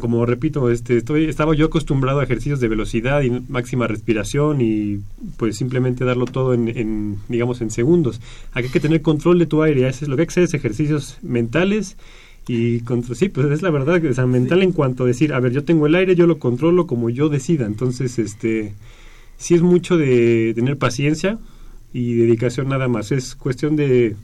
como 0.00 0.24
repito 0.26 0.70
este 0.70 0.98
estoy 0.98 1.26
estaba 1.26 1.54
yo 1.54 1.66
acostumbrado 1.66 2.20
a 2.20 2.24
ejercicios 2.24 2.60
de 2.60 2.68
velocidad 2.68 3.22
y 3.22 3.30
máxima 3.48 3.86
respiración 3.86 4.60
y 4.60 5.00
pues 5.36 5.56
simplemente 5.56 6.04
darlo 6.04 6.26
todo 6.26 6.54
en, 6.54 6.68
en 6.68 7.16
digamos 7.28 7.60
en 7.60 7.70
segundos 7.70 8.20
aquí 8.52 8.66
hay 8.66 8.72
que 8.72 8.80
tener 8.80 9.02
control 9.02 9.38
de 9.38 9.46
tu 9.46 9.62
aire 9.62 9.88
eso 9.88 10.04
es 10.04 10.08
lo 10.08 10.16
que 10.16 10.22
hay 10.22 10.26
que 10.26 10.32
hacer 10.32 10.44
es 10.44 10.54
ejercicios 10.54 11.18
mentales 11.22 11.96
y 12.46 12.80
contra, 12.80 13.14
sí 13.14 13.28
pues 13.28 13.50
es 13.50 13.62
la 13.62 13.70
verdad 13.70 14.02
o 14.04 14.14
sea, 14.14 14.26
mental 14.26 14.58
sí. 14.58 14.64
en 14.64 14.72
cuanto 14.72 15.04
a 15.04 15.06
decir 15.06 15.32
a 15.32 15.40
ver 15.40 15.52
yo 15.52 15.64
tengo 15.64 15.86
el 15.86 15.94
aire 15.94 16.14
yo 16.14 16.26
lo 16.26 16.38
controlo 16.38 16.86
como 16.86 17.10
yo 17.10 17.28
decida 17.28 17.66
entonces 17.66 18.18
este 18.18 18.74
sí 19.38 19.54
es 19.54 19.62
mucho 19.62 19.96
de 19.96 20.52
tener 20.54 20.76
paciencia 20.76 21.38
y 21.92 22.14
dedicación 22.14 22.68
nada 22.68 22.88
más. 22.88 23.12
Es 23.12 23.34
cuestión 23.34 23.76
de 23.76 24.16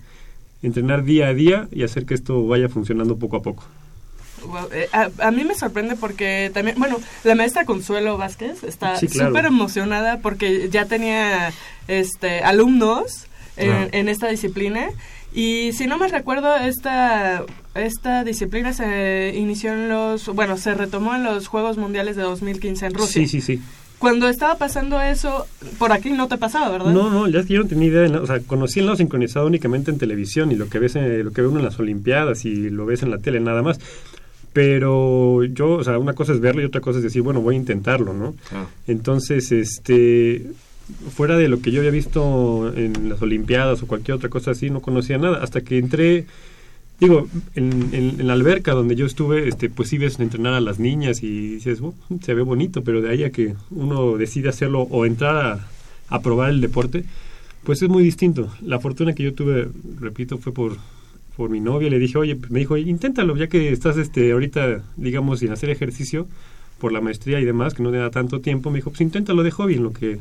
entrenar 0.63 1.05
día 1.05 1.29
a 1.29 1.35
día 1.35 1.69
y 1.73 1.83
hacer 1.83 2.07
que 2.07 2.15
esto 2.15 2.47
vaya 2.47 2.69
funcionando 2.69 3.17
poco 3.17 3.37
a 3.37 3.43
poco. 3.43 3.65
Eh, 4.73 4.89
a, 4.93 5.09
a 5.19 5.31
mí 5.31 5.45
me 5.45 5.55
sorprende 5.55 5.97
porque 5.97 6.51
también, 6.55 6.79
bueno, 6.79 6.99
la 7.25 7.35
maestra 7.35 7.65
Consuelo 7.65 8.17
Vázquez 8.19 8.63
está 8.65 8.97
Sí, 8.97 9.09
claro. 9.09 9.31
súper 9.31 9.47
emocionada 9.47 10.19
porque 10.19 10.69
ya 10.71 10.85
tenía 10.87 11.53
este 11.89 12.41
alumnos 12.43 13.27
en, 13.57 14.09
esta 14.09 14.29
disciplina 14.29 14.89
y 15.33 15.71
si 15.75 15.87
no 15.87 15.97
me 15.99 16.09
recuerdo 16.09 16.57
esta 16.57 17.45
esta 17.75 18.25
disciplina 18.25 18.73
se 18.73 19.33
inició 19.37 19.73
en 19.73 19.89
los 19.89 20.27
bueno 20.29 20.57
se 20.57 20.75
retomó 20.75 21.15
en 21.15 21.23
los 21.25 21.47
Juegos 21.49 21.77
Mundiales 21.77 22.17
de 22.17 22.23
2015 22.23 22.87
en 22.87 22.95
Rusia. 22.95 23.23
Sí, 23.23 23.29
sí, 23.29 23.41
sí. 23.41 23.61
Cuando 24.01 24.29
estaba 24.29 24.57
pasando 24.59 25.01
eso 25.01 25.47
por 25.79 25.93
aquí 25.93 26.11
no 26.11 26.27
te 26.29 26.37
pasaba, 26.37 26.69
¿verdad? 26.69 26.93
No, 26.93 27.11
no, 27.11 27.27
ya 27.29 27.41
es 27.41 27.47
que 27.47 27.55
yo 27.55 27.63
no 27.63 27.69
tenía 27.69 27.89
idea, 27.89 28.01
de 28.03 28.09
nada. 28.11 28.23
o 28.23 28.27
sea, 28.27 28.41
conocí 28.41 28.81
el 28.81 28.87
lado 28.87 28.97
sincronizado 28.99 29.47
únicamente 29.47 29.91
en 29.91 29.99
televisión 29.99 30.53
y 30.53 30.57
lo 30.57 30.69
que 30.69 30.79
ves, 30.79 30.97
en- 30.97 31.25
lo 31.25 31.31
que 31.33 31.41
ve 31.43 31.49
uno 31.49 31.61
en 31.61 31.65
las 31.65 31.79
Olimpiadas 31.79 32.45
y 32.45 32.71
lo 32.71 32.85
ves 32.87 33.03
en 33.03 33.11
la 33.11 33.19
tele 33.19 33.41
nada 33.41 33.63
más. 33.63 33.79
Pero 34.55 35.45
yo, 35.45 35.73
o 35.75 35.85
sea, 35.85 35.99
una 35.99 36.15
cosa 36.15 36.33
es 36.33 36.41
verlo 36.41 36.63
y 36.63 36.65
otra 36.65 36.81
cosa 36.81 36.99
es 36.99 37.03
decir, 37.05 37.21
bueno, 37.23 37.43
voy 37.43 37.57
a 37.57 37.59
intentarlo, 37.59 38.15
¿no? 38.15 38.35
Claro. 38.49 38.69
Entonces, 38.87 39.53
este, 39.53 40.47
fuera 41.15 41.37
de 41.37 41.49
lo 41.49 41.61
que 41.61 41.71
yo 41.73 41.81
había 41.81 41.91
visto 41.91 42.73
en 42.75 43.09
las 43.11 43.21
Olimpiadas 43.21 43.83
o 43.83 43.87
cualquier 43.87 44.15
otra 44.17 44.29
cosa 44.31 44.53
así, 44.53 44.71
no 44.71 44.81
conocía 44.81 45.19
nada. 45.19 45.43
Hasta 45.43 45.61
que 45.63 45.77
entré, 45.79 46.27
digo, 47.01 47.27
en, 47.57 47.91
en- 47.93 48.21
en 48.21 48.27
la 48.29 48.33
alberca 48.35 48.73
donde 48.75 48.95
yo 48.95 49.07
estuve, 49.07 49.49
este, 49.49 49.69
pues 49.71 49.89
sí 49.89 49.99
ves 49.99 50.21
entrenar 50.21 50.55
a 50.55 50.61
las 50.61 50.79
niñas 50.79 51.25
y 51.25 51.55
dices, 51.57 51.81
"Oh, 51.83 51.93
se 52.23 52.33
ve 52.35 52.43
bonito, 52.43 52.85
pero 52.85 53.03
de 53.03 53.11
ahí 53.11 53.25
a 53.25 53.31
que 53.31 53.55
uno 53.73 54.17
decide 54.17 54.49
hacerlo 54.51 54.83
o 54.83 55.05
entrar 55.05 55.37
a, 55.37 55.69
a 56.15 56.23
probar 56.23 56.51
el 56.51 56.61
deporte, 56.61 57.05
pues 57.65 57.83
es 57.83 57.89
muy 57.89 58.05
distinto. 58.05 58.53
La 58.63 58.79
fortuna 58.79 59.15
que 59.15 59.25
yo 59.25 59.35
tuve, 59.35 59.67
repito, 60.01 60.39
fue 60.39 60.53
por 60.53 60.77
por 61.37 61.50
mi 61.50 61.61
novia, 61.61 61.91
le 61.91 61.99
dije, 61.99 62.19
oye, 62.19 62.38
me 62.49 62.61
dijo, 62.61 62.76
inténtalo, 62.76 63.37
ya 63.37 63.49
que 63.49 63.71
estás 63.73 63.97
este 63.97 64.33
ahorita, 64.33 64.83
digamos, 64.97 65.41
sin 65.41 65.50
hacer 65.50 65.71
ejercicio, 65.71 66.29
por 66.79 66.93
la 66.93 67.00
maestría 67.00 67.41
y 67.41 67.45
demás, 67.45 67.75
que 67.75 67.83
no 67.83 67.91
te 67.91 67.97
da 67.97 68.11
tanto 68.11 68.41
tiempo, 68.41 68.71
me 68.71 68.79
dijo, 68.79 68.91
pues 68.91 69.00
inténtalo 69.00 69.43
de 69.43 69.50
hobby, 69.50 69.75
en 69.75 69.85
lo 69.85 69.93
que, 69.93 70.19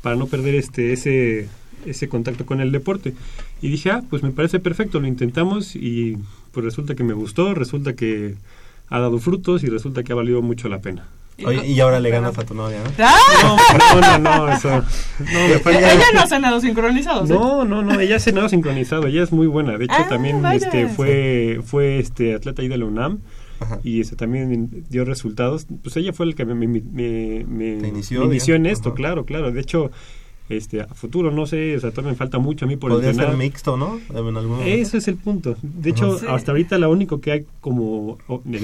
para 0.00 0.16
no 0.16 0.26
perder 0.26 0.54
este, 0.54 0.92
ese, 0.92 1.48
ese 1.86 2.08
contacto 2.08 2.46
con 2.46 2.60
el 2.60 2.72
deporte. 2.72 3.14
Y 3.60 3.68
dije, 3.68 3.90
ah, 3.90 4.02
pues 4.08 4.22
me 4.22 4.30
parece 4.30 4.58
perfecto, 4.58 5.00
lo 5.00 5.06
intentamos 5.06 5.76
y 5.76 6.16
pues 6.52 6.64
resulta 6.64 6.94
que 6.94 7.04
me 7.04 7.14
gustó, 7.14 7.54
resulta 7.54 7.94
que 7.94 8.34
ha 8.88 8.98
dado 8.98 9.18
frutos 9.18 9.62
y 9.64 9.66
resulta 9.66 10.02
que 10.02 10.12
ha 10.12 10.16
valido 10.16 10.42
mucho 10.42 10.68
la 10.68 10.80
pena. 10.80 11.06
Oye, 11.44 11.66
y 11.66 11.80
ahora 11.80 12.00
le 12.00 12.10
ganas 12.10 12.36
a 12.38 12.44
tu 12.44 12.54
novia, 12.54 12.78
¿no? 12.84 12.90
¡Ah! 13.04 13.56
No, 13.94 14.00
no, 14.00 14.18
no, 14.18 14.46
no, 14.46 14.52
eso. 14.52 14.68
No, 14.70 15.48
me 15.48 15.58
fue- 15.58 15.76
Ella 15.78 16.04
no 16.14 16.20
hace 16.20 16.38
nada 16.38 16.60
sincronizado. 16.60 17.26
¿sí? 17.26 17.32
no, 17.32 17.64
no, 17.64 17.82
no, 17.82 17.98
ella 18.00 18.16
hace 18.16 18.32
nado 18.32 18.48
sincronizado, 18.48 19.06
ella 19.06 19.22
es 19.22 19.32
muy 19.32 19.46
buena. 19.46 19.76
De 19.78 19.84
hecho, 19.84 19.94
Ah, 19.98 20.06
también 20.08 20.42
vaya. 20.42 20.66
este 20.66 20.88
fue 20.88 21.60
fue 21.64 21.98
este 21.98 22.34
atleta 22.34 22.62
ahí 22.62 22.68
de 22.68 22.78
la 22.78 22.84
UNAM 22.86 23.18
Ajá. 23.60 23.78
y 23.84 24.00
este 24.00 24.16
también 24.16 24.84
dio 24.88 25.04
resultados. 25.04 25.66
Pues 25.82 25.96
ella 25.96 26.12
fue 26.12 26.26
el 26.26 26.34
que 26.34 26.44
me, 26.44 26.54
me, 26.54 26.66
me- 26.66 27.44
me- 27.46 27.76
Te 27.80 27.88
inició, 27.88 28.20
me 28.20 28.26
inició 28.26 28.54
en 28.54 28.66
esto, 28.66 28.90
Ajá. 28.90 28.96
claro, 28.96 29.24
claro. 29.24 29.50
De 29.52 29.60
hecho, 29.60 29.90
este 30.56 30.80
a 30.82 30.86
futuro 30.88 31.30
no 31.30 31.46
sé, 31.46 31.76
o 31.76 31.80
sea, 31.80 31.90
todavía 31.90 32.12
me 32.12 32.16
falta 32.16 32.38
mucho 32.38 32.64
a 32.64 32.68
mí 32.68 32.76
por 32.76 32.90
Podría 32.90 33.10
entrenar. 33.10 33.32
ser 33.34 33.38
mixto, 33.38 33.76
¿no? 33.76 33.98
En 34.10 34.16
algún 34.36 34.46
momento. 34.56 34.64
Eso 34.64 34.96
es 34.98 35.08
el 35.08 35.16
punto. 35.16 35.56
De 35.62 35.90
hecho, 35.90 36.18
Sí. 36.18 36.26
hasta 36.28 36.52
ahorita 36.52 36.78
lo 36.78 36.90
único 36.90 37.20
que 37.20 37.32
hay 37.32 37.44
como 37.60 38.18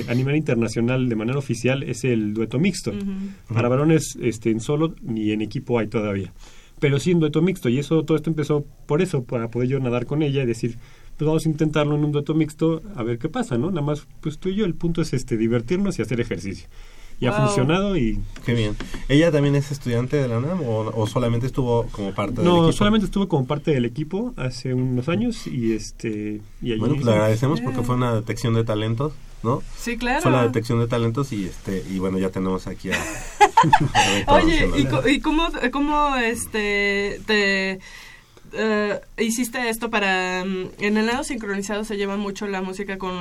a 0.09 0.15
nivel 0.15 0.37
internacional 0.37 1.09
de 1.09 1.17
manera 1.17 1.39
oficial 1.39 1.83
es 1.83 2.05
el 2.05 2.35
dueto 2.35 2.59
mixto. 2.59 2.93
Para 3.53 3.69
varones 3.69 4.17
este, 4.21 4.51
en 4.51 4.61
solo 4.61 4.95
ni 5.03 5.31
en 5.33 5.41
equipo 5.43 5.79
hay 5.79 5.89
todavía. 5.89 6.33
Pero 6.81 7.01
sí 7.01 7.11
en 7.11 7.19
dueto 7.21 7.43
mixto. 7.43 7.69
Y 7.69 7.79
eso 7.79 8.05
todo 8.05 8.17
esto 8.17 8.31
empezó 8.31 8.65
por 8.87 9.03
eso, 9.03 9.25
para 9.25 9.49
poder 9.51 9.69
yo 9.69 9.81
nadar 9.81 10.07
con 10.07 10.23
ella 10.23 10.43
y 10.43 10.47
decir, 10.47 10.77
pues 11.17 11.27
vamos 11.27 11.45
a 11.45 11.49
intentarlo 11.49 11.97
en 11.97 12.05
un 12.05 12.13
dueto 12.13 12.35
mixto 12.35 12.81
a 12.95 13.03
ver 13.03 13.19
qué 13.19 13.29
pasa, 13.29 13.59
¿no? 13.59 13.71
Nada 13.71 13.83
más, 13.83 14.07
pues 14.21 14.39
tú 14.39 14.49
y 14.51 14.55
yo, 14.55 14.65
el 14.65 14.75
punto 14.75 15.03
es 15.03 15.13
este 15.13 15.37
divertirnos 15.37 15.99
y 15.99 16.03
hacer 16.03 16.21
ejercicio. 16.21 16.69
Y 17.21 17.27
ha 17.27 17.33
Wow. 17.33 17.47
funcionado 17.47 17.97
y... 17.97 18.21
Qué 18.47 18.55
bien. 18.55 18.77
¿Ella 19.09 19.33
también 19.33 19.57
es 19.57 19.73
estudiante 19.73 20.17
de 20.17 20.29
la 20.29 20.39
UNAM 20.39 20.63
o, 20.63 20.93
o 20.95 21.07
solamente 21.09 21.47
estuvo 21.47 21.87
como 21.89 22.15
parte 22.15 22.37
del 22.37 22.45
No, 22.45 22.57
equipo? 22.59 22.73
solamente 22.73 23.07
estuve 23.07 23.27
como 23.27 23.45
parte 23.47 23.73
del 23.73 23.85
equipo 23.85 24.35
hace 24.37 24.73
unos 24.73 25.09
años 25.09 25.47
y 25.49 25.73
este... 25.73 26.41
Y 26.63 26.71
allí 26.73 26.79
Bueno, 26.81 26.95
pues 26.95 27.07
le 27.07 27.13
agradecemos 27.13 27.61
porque 27.61 27.83
fue 27.83 27.97
una 27.97 28.15
detección 28.15 28.55
de 28.55 28.63
talentos, 28.65 29.15
¿no? 29.43 29.63
Sí, 29.77 29.97
claro. 29.99 30.23
Fue 30.23 30.31
la 30.31 30.43
detección 30.45 30.79
de 30.79 30.87
talentos 30.87 31.33
y 31.33 31.47
este 31.47 31.85
y 31.91 31.99
bueno, 31.99 32.19
ya 32.19 32.31
tenemos 32.31 32.67
aquí 32.69 32.91
a... 32.93 32.97
a 34.27 34.35
Oye, 34.37 34.71
¿y, 34.77 35.11
y 35.11 35.21
cómo, 35.21 35.49
cómo 35.73 36.15
este, 36.17 37.21
te 37.27 37.81
eh, 38.53 39.01
hiciste 39.19 39.69
esto 39.69 39.91
para... 39.91 40.45
mm, 40.45 40.69
En 40.79 40.97
el 40.97 41.07
lado 41.07 41.25
sincronizado 41.25 41.83
se 41.85 41.97
lleva 41.97 42.17
mucho 42.17 42.47
la 42.47 42.63
música 42.63 42.97
con, 42.97 43.13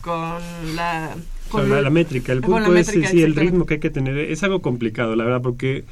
con 0.00 0.40
la... 0.74 1.14
O 1.54 1.58
sea, 1.58 1.68
Con 1.68 1.70
la, 1.70 1.82
la 1.82 1.90
métrica, 1.90 2.32
el 2.32 2.40
punto 2.40 2.74
es 2.74 2.86
métrica, 2.86 3.08
sí, 3.08 3.22
el 3.22 3.34
ritmo 3.34 3.66
que 3.66 3.74
hay 3.74 3.80
que 3.80 3.90
tener. 3.90 4.16
Es 4.18 4.42
algo 4.42 4.60
complicado, 4.60 5.14
la 5.16 5.24
verdad, 5.24 5.42
porque 5.42 5.84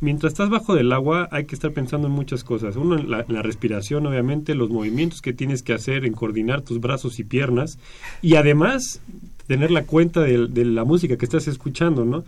mientras 0.00 0.32
estás 0.32 0.50
bajo 0.50 0.74
del 0.74 0.92
agua 0.92 1.28
hay 1.30 1.44
que 1.44 1.54
estar 1.54 1.72
pensando 1.72 2.08
en 2.08 2.14
muchas 2.14 2.44
cosas. 2.44 2.76
Uno, 2.76 2.98
en 2.98 3.10
la, 3.10 3.42
respiración, 3.42 4.06
obviamente, 4.06 4.54
los 4.54 4.70
movimientos 4.70 5.22
que 5.22 5.32
tienes 5.32 5.62
que 5.62 5.72
hacer 5.72 6.04
en 6.04 6.12
coordinar 6.12 6.62
tus 6.62 6.80
brazos 6.80 7.18
y 7.18 7.24
piernas. 7.24 7.78
Y 8.20 8.36
además, 8.36 9.00
tener 9.46 9.70
la 9.70 9.84
cuenta 9.84 10.20
de, 10.20 10.48
de 10.48 10.64
la 10.64 10.84
música 10.84 11.16
que 11.16 11.24
estás 11.24 11.48
escuchando, 11.48 12.04
¿no? 12.04 12.24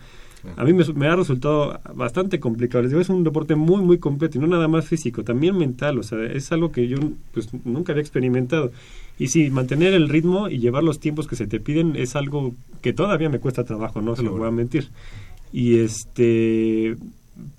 A 0.57 0.65
mí 0.65 0.73
me, 0.73 0.85
me 0.95 1.07
ha 1.07 1.17
resultado 1.17 1.81
bastante 1.95 2.39
complicado. 2.39 2.83
Les 2.83 2.91
digo, 2.91 3.01
es 3.01 3.09
un 3.09 3.25
deporte 3.25 3.55
muy, 3.55 3.83
muy 3.83 3.99
completo 3.99 4.39
y 4.39 4.41
no 4.41 4.47
nada 4.47 4.69
más 4.69 4.87
físico, 4.87 5.25
también 5.25 5.57
mental. 5.57 5.99
O 5.99 6.03
sea, 6.03 6.23
es 6.23 6.53
algo 6.53 6.71
que 6.71 6.87
yo 6.87 6.99
pues, 7.33 7.49
nunca 7.65 7.93
había 7.93 8.03
experimentado. 8.03 8.71
Y 9.19 9.29
sí, 9.29 9.51
mantener 9.51 9.95
el 9.95 10.09
ritmo 10.09 10.49
y 10.49 10.59
llevar 10.59 10.83
los 10.83 10.99
tiempos 11.01 11.27
que 11.29 11.37
se 11.37 11.47
te 11.47 11.61
piden 11.61 11.95
es 11.97 12.17
algo 12.17 12.53
que 12.83 12.93
todavía 12.93 13.29
me 13.29 13.39
cuesta 13.39 13.65
trabajo, 13.65 14.03
no 14.03 14.17
se 14.17 14.23
lo 14.23 14.33
voy 14.37 14.47
a 14.47 14.51
mentir. 14.51 14.89
Y 15.53 15.79
este. 15.79 16.97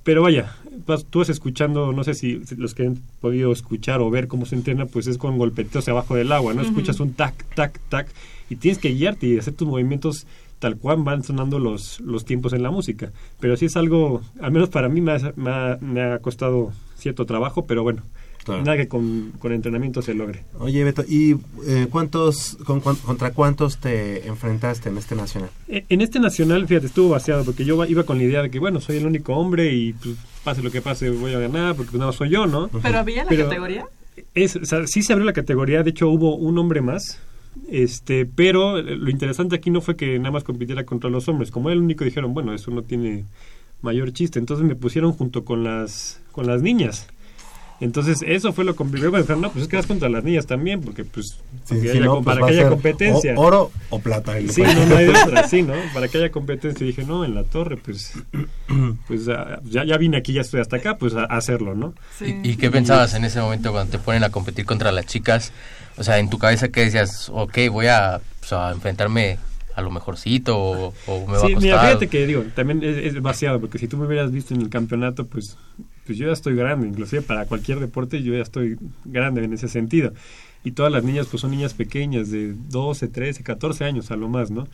Pero 0.04 0.22
vaya, 0.22 0.56
vas- 0.86 1.06
tú 1.06 1.20
vas 1.20 1.30
escuchando, 1.30 1.92
no 1.92 2.04
sé 2.04 2.14
si 2.14 2.42
los 2.58 2.74
que 2.74 2.88
han 2.88 2.98
podido 3.22 3.52
escuchar 3.52 4.02
o 4.02 4.10
ver 4.10 4.28
cómo 4.28 4.46
se 4.46 4.56
entrena, 4.56 4.86
pues 4.86 5.08
es 5.08 5.18
con 5.18 5.38
golpeteos 5.38 5.88
abajo 5.90 6.16
del 6.16 6.32
agua, 6.32 6.54
¿no? 6.54 6.62
Escuchas 6.62 7.00
un 7.00 7.14
tac, 7.14 7.34
tac, 7.56 7.80
tac, 7.90 8.08
y 8.50 8.56
tienes 8.58 8.78
que 8.80 8.90
guiarte 8.94 9.28
y 9.28 9.38
hacer 9.38 9.54
tus 9.54 9.68
movimientos 9.68 10.26
tal 10.60 10.78
cual 10.78 11.04
van 11.04 11.24
sonando 11.24 11.60
los, 11.60 12.00
los 12.00 12.24
tiempos 12.24 12.54
en 12.54 12.64
la 12.64 12.72
música. 12.72 13.12
Pero 13.42 13.58
sí 13.58 13.66
es 13.66 13.76
algo, 13.76 14.22
al 14.42 14.52
menos 14.52 14.70
para 14.70 14.88
mí 14.88 15.02
me 15.02 15.12
ha, 15.14 15.34
me 15.36 15.50
ha- 15.52 15.78
me 15.82 16.02
ha 16.02 16.20
costado 16.20 16.72
cierto 16.98 17.26
trabajo, 17.26 17.66
pero 17.66 17.84
bueno, 17.84 18.02
Claro. 18.46 18.64
nada 18.64 18.78
que 18.78 18.88
con, 18.88 19.32
con 19.40 19.52
entrenamiento 19.52 20.02
se 20.02 20.14
logre. 20.14 20.44
Oye, 20.60 20.84
Beto, 20.84 21.04
¿y 21.08 21.36
eh, 21.68 21.88
cuántos, 21.90 22.58
con, 22.64 22.80
cuán- 22.80 22.96
contra 22.98 23.32
cuántos 23.32 23.78
te 23.80 24.28
enfrentaste 24.28 24.90
en 24.90 24.98
este 24.98 25.16
nacional? 25.16 25.50
E- 25.68 25.84
En 25.90 26.02
este 26.02 26.20
nacional, 26.20 26.68
fíjate, 26.68 26.86
estuvo 26.88 27.10
vaciado 27.10 27.44
porque 27.44 27.66
yo 27.66 27.84
iba 27.86 28.04
con 28.04 28.18
la 28.20 28.24
idea 28.24 28.42
de 28.44 28.50
que, 28.52 28.60
bueno, 28.60 28.80
soy 28.82 28.98
el 28.98 29.06
único 29.08 29.34
hombre 29.36 29.74
y 29.74 29.94
pues, 29.94 30.16
pase 30.44 30.62
lo 30.62 30.70
que 30.72 30.82
pase 30.82 31.10
voy 31.10 31.34
a 31.34 31.40
ganar 31.40 31.76
porque 31.76 31.92
pues, 31.92 32.00
nada 32.00 32.12
más 32.12 32.16
soy 32.18 32.30
yo, 32.30 32.46
¿no? 32.46 32.68
¿Pero 32.68 33.00
había 33.00 33.24
la 33.24 33.30
Pero- 33.30 33.46
categoría? 33.50 33.86
Es, 34.34 34.56
o 34.56 34.64
sea, 34.66 34.86
sí 34.88 35.02
se 35.02 35.12
abrió 35.12 35.26
la 35.26 35.34
categoría, 35.34 35.84
de 35.84 35.90
hecho 35.90 36.08
hubo 36.10 36.36
un 36.36 36.58
hombre 36.58 36.82
más, 36.82 37.20
este, 37.70 38.26
pero 38.26 38.78
eh, 38.78 38.96
lo 38.96 39.10
interesante 39.10 39.56
aquí 39.56 39.70
no 39.72 39.82
fue 39.82 39.96
que 39.96 40.18
nada 40.20 40.32
más 40.32 40.44
compitiera 40.44 40.86
contra 40.86 41.10
los 41.10 41.28
hombres, 41.28 41.52
como 41.52 41.70
era 41.70 41.76
el 41.78 41.82
único 41.82 42.04
dijeron, 42.06 42.34
bueno, 42.34 42.54
eso 42.54 42.72
no 42.72 42.82
tiene 42.84 43.26
mayor 43.82 44.14
chiste, 44.14 44.40
entonces 44.40 44.66
me 44.66 44.76
pusieron 44.76 45.12
junto 45.14 45.44
con 45.46 45.64
las 45.64 46.22
con 46.32 46.48
las 46.48 46.62
niñas. 46.62 47.08
Entonces, 47.82 48.24
eso 48.26 48.54
fue 48.54 48.64
lo 48.64 48.76
complicado. 48.76 49.12
Me 49.12 49.20
dijeron, 49.20 49.42
no, 49.42 49.52
pues 49.52 49.64
es 49.64 49.68
que 49.70 49.76
vas 49.76 49.86
contra 49.86 50.08
las 50.08 50.24
niñas 50.24 50.46
también, 50.48 50.80
porque 50.82 51.04
pues, 51.04 51.38
Sí, 51.66 51.76
para 51.76 51.82
que 51.82 51.88
si 51.90 51.98
haya, 51.98 52.06
no, 52.06 52.14
com- 52.16 52.24
pues 52.24 52.36
para 52.38 52.48
que 52.48 52.54
haya 52.60 52.70
competencia. 52.70 53.34
o- 53.36 53.42
oro 53.42 53.72
o 53.90 54.00
plata. 54.00 54.38
el 54.38 54.50
Sí, 54.50 54.62
no, 54.62 54.86
no 54.86 54.96
hay 54.96 55.06
de 55.06 55.12
otra, 55.12 55.48
sí, 55.48 55.62
¿no? 55.62 55.74
Para 55.94 56.08
que 56.08 56.18
haya 56.18 56.32
competencia. 56.32 56.84
Y 56.86 56.88
dije, 56.88 57.04
no, 57.04 57.26
en 57.26 57.36
la 57.36 57.44
torre, 57.44 57.76
pues, 57.78 58.14
pues 59.08 59.26
ya, 59.26 59.60
ya 59.84 59.98
vine 59.98 60.18
aquí, 60.18 60.34
ya 60.34 60.42
estoy 60.42 60.62
hasta 60.62 60.78
acá, 60.78 60.98
pues 60.98 61.14
a, 61.16 61.24
a 61.24 61.38
hacerlo, 61.38 61.76
¿no? 61.76 61.94
Sí. 62.18 62.40
¿Y, 62.44 62.52
y 62.52 62.56
qué 62.56 62.72
pensabas 62.72 63.14
en 63.14 63.26
ese 63.26 63.42
momento 63.42 63.72
cuando 63.72 63.92
te 63.92 64.00
ponen 64.00 64.24
a 64.24 64.30
competir 64.30 64.66
contra 64.66 64.92
las 64.92 65.06
chicas? 65.06 65.52
O 65.98 66.04
sea, 66.04 66.18
en 66.20 66.30
tu 66.30 66.38
cabeza, 66.40 66.70
¿qué 66.70 66.82
decías? 66.86 67.30
Ok, 67.34 67.58
voy 67.72 67.88
a, 67.88 68.22
pues, 68.40 68.54
a 68.54 68.72
enfrentarme 68.72 69.38
a 69.76 69.82
lo 69.82 69.92
mejorcito 69.92 70.58
o, 70.58 70.94
o 71.08 71.28
me 71.28 71.34
va 71.34 71.40
a 71.40 71.48
Sí, 71.48 71.54
costar. 71.54 71.62
mira, 71.62 71.80
fíjate 71.82 72.08
que 72.08 72.26
digo, 72.26 72.44
también 72.56 72.82
es, 72.84 72.98
es 73.16 73.22
vaciado, 73.22 73.60
porque 73.60 73.78
si 73.80 73.88
tú 73.90 73.98
me 73.98 74.06
hubieras 74.08 74.32
visto 74.32 74.54
en 74.54 74.62
el 74.62 74.70
campeonato, 74.70 75.26
pues, 75.26 75.58
pues 76.06 76.18
yo 76.18 76.28
ya 76.28 76.34
estoy 76.34 76.56
grande, 76.56 76.88
inclusive 76.88 77.22
para 77.22 77.46
cualquier 77.46 77.80
deporte 77.80 78.22
yo 78.22 78.34
ya 78.34 78.42
estoy 78.42 78.78
grande 79.06 79.44
en 79.44 79.54
ese 79.54 79.68
sentido. 79.68 80.14
Y 80.64 80.72
todas 80.72 80.92
las 80.92 81.04
niñas, 81.04 81.28
pues 81.28 81.42
son 81.42 81.52
niñas 81.52 81.74
pequeñas, 81.74 82.32
de 82.32 82.56
12, 82.70 83.08
13, 83.08 83.44
14 83.44 83.86
años 83.86 84.10
a 84.10 84.16
lo 84.16 84.30
más, 84.30 84.50
¿no? 84.50 84.68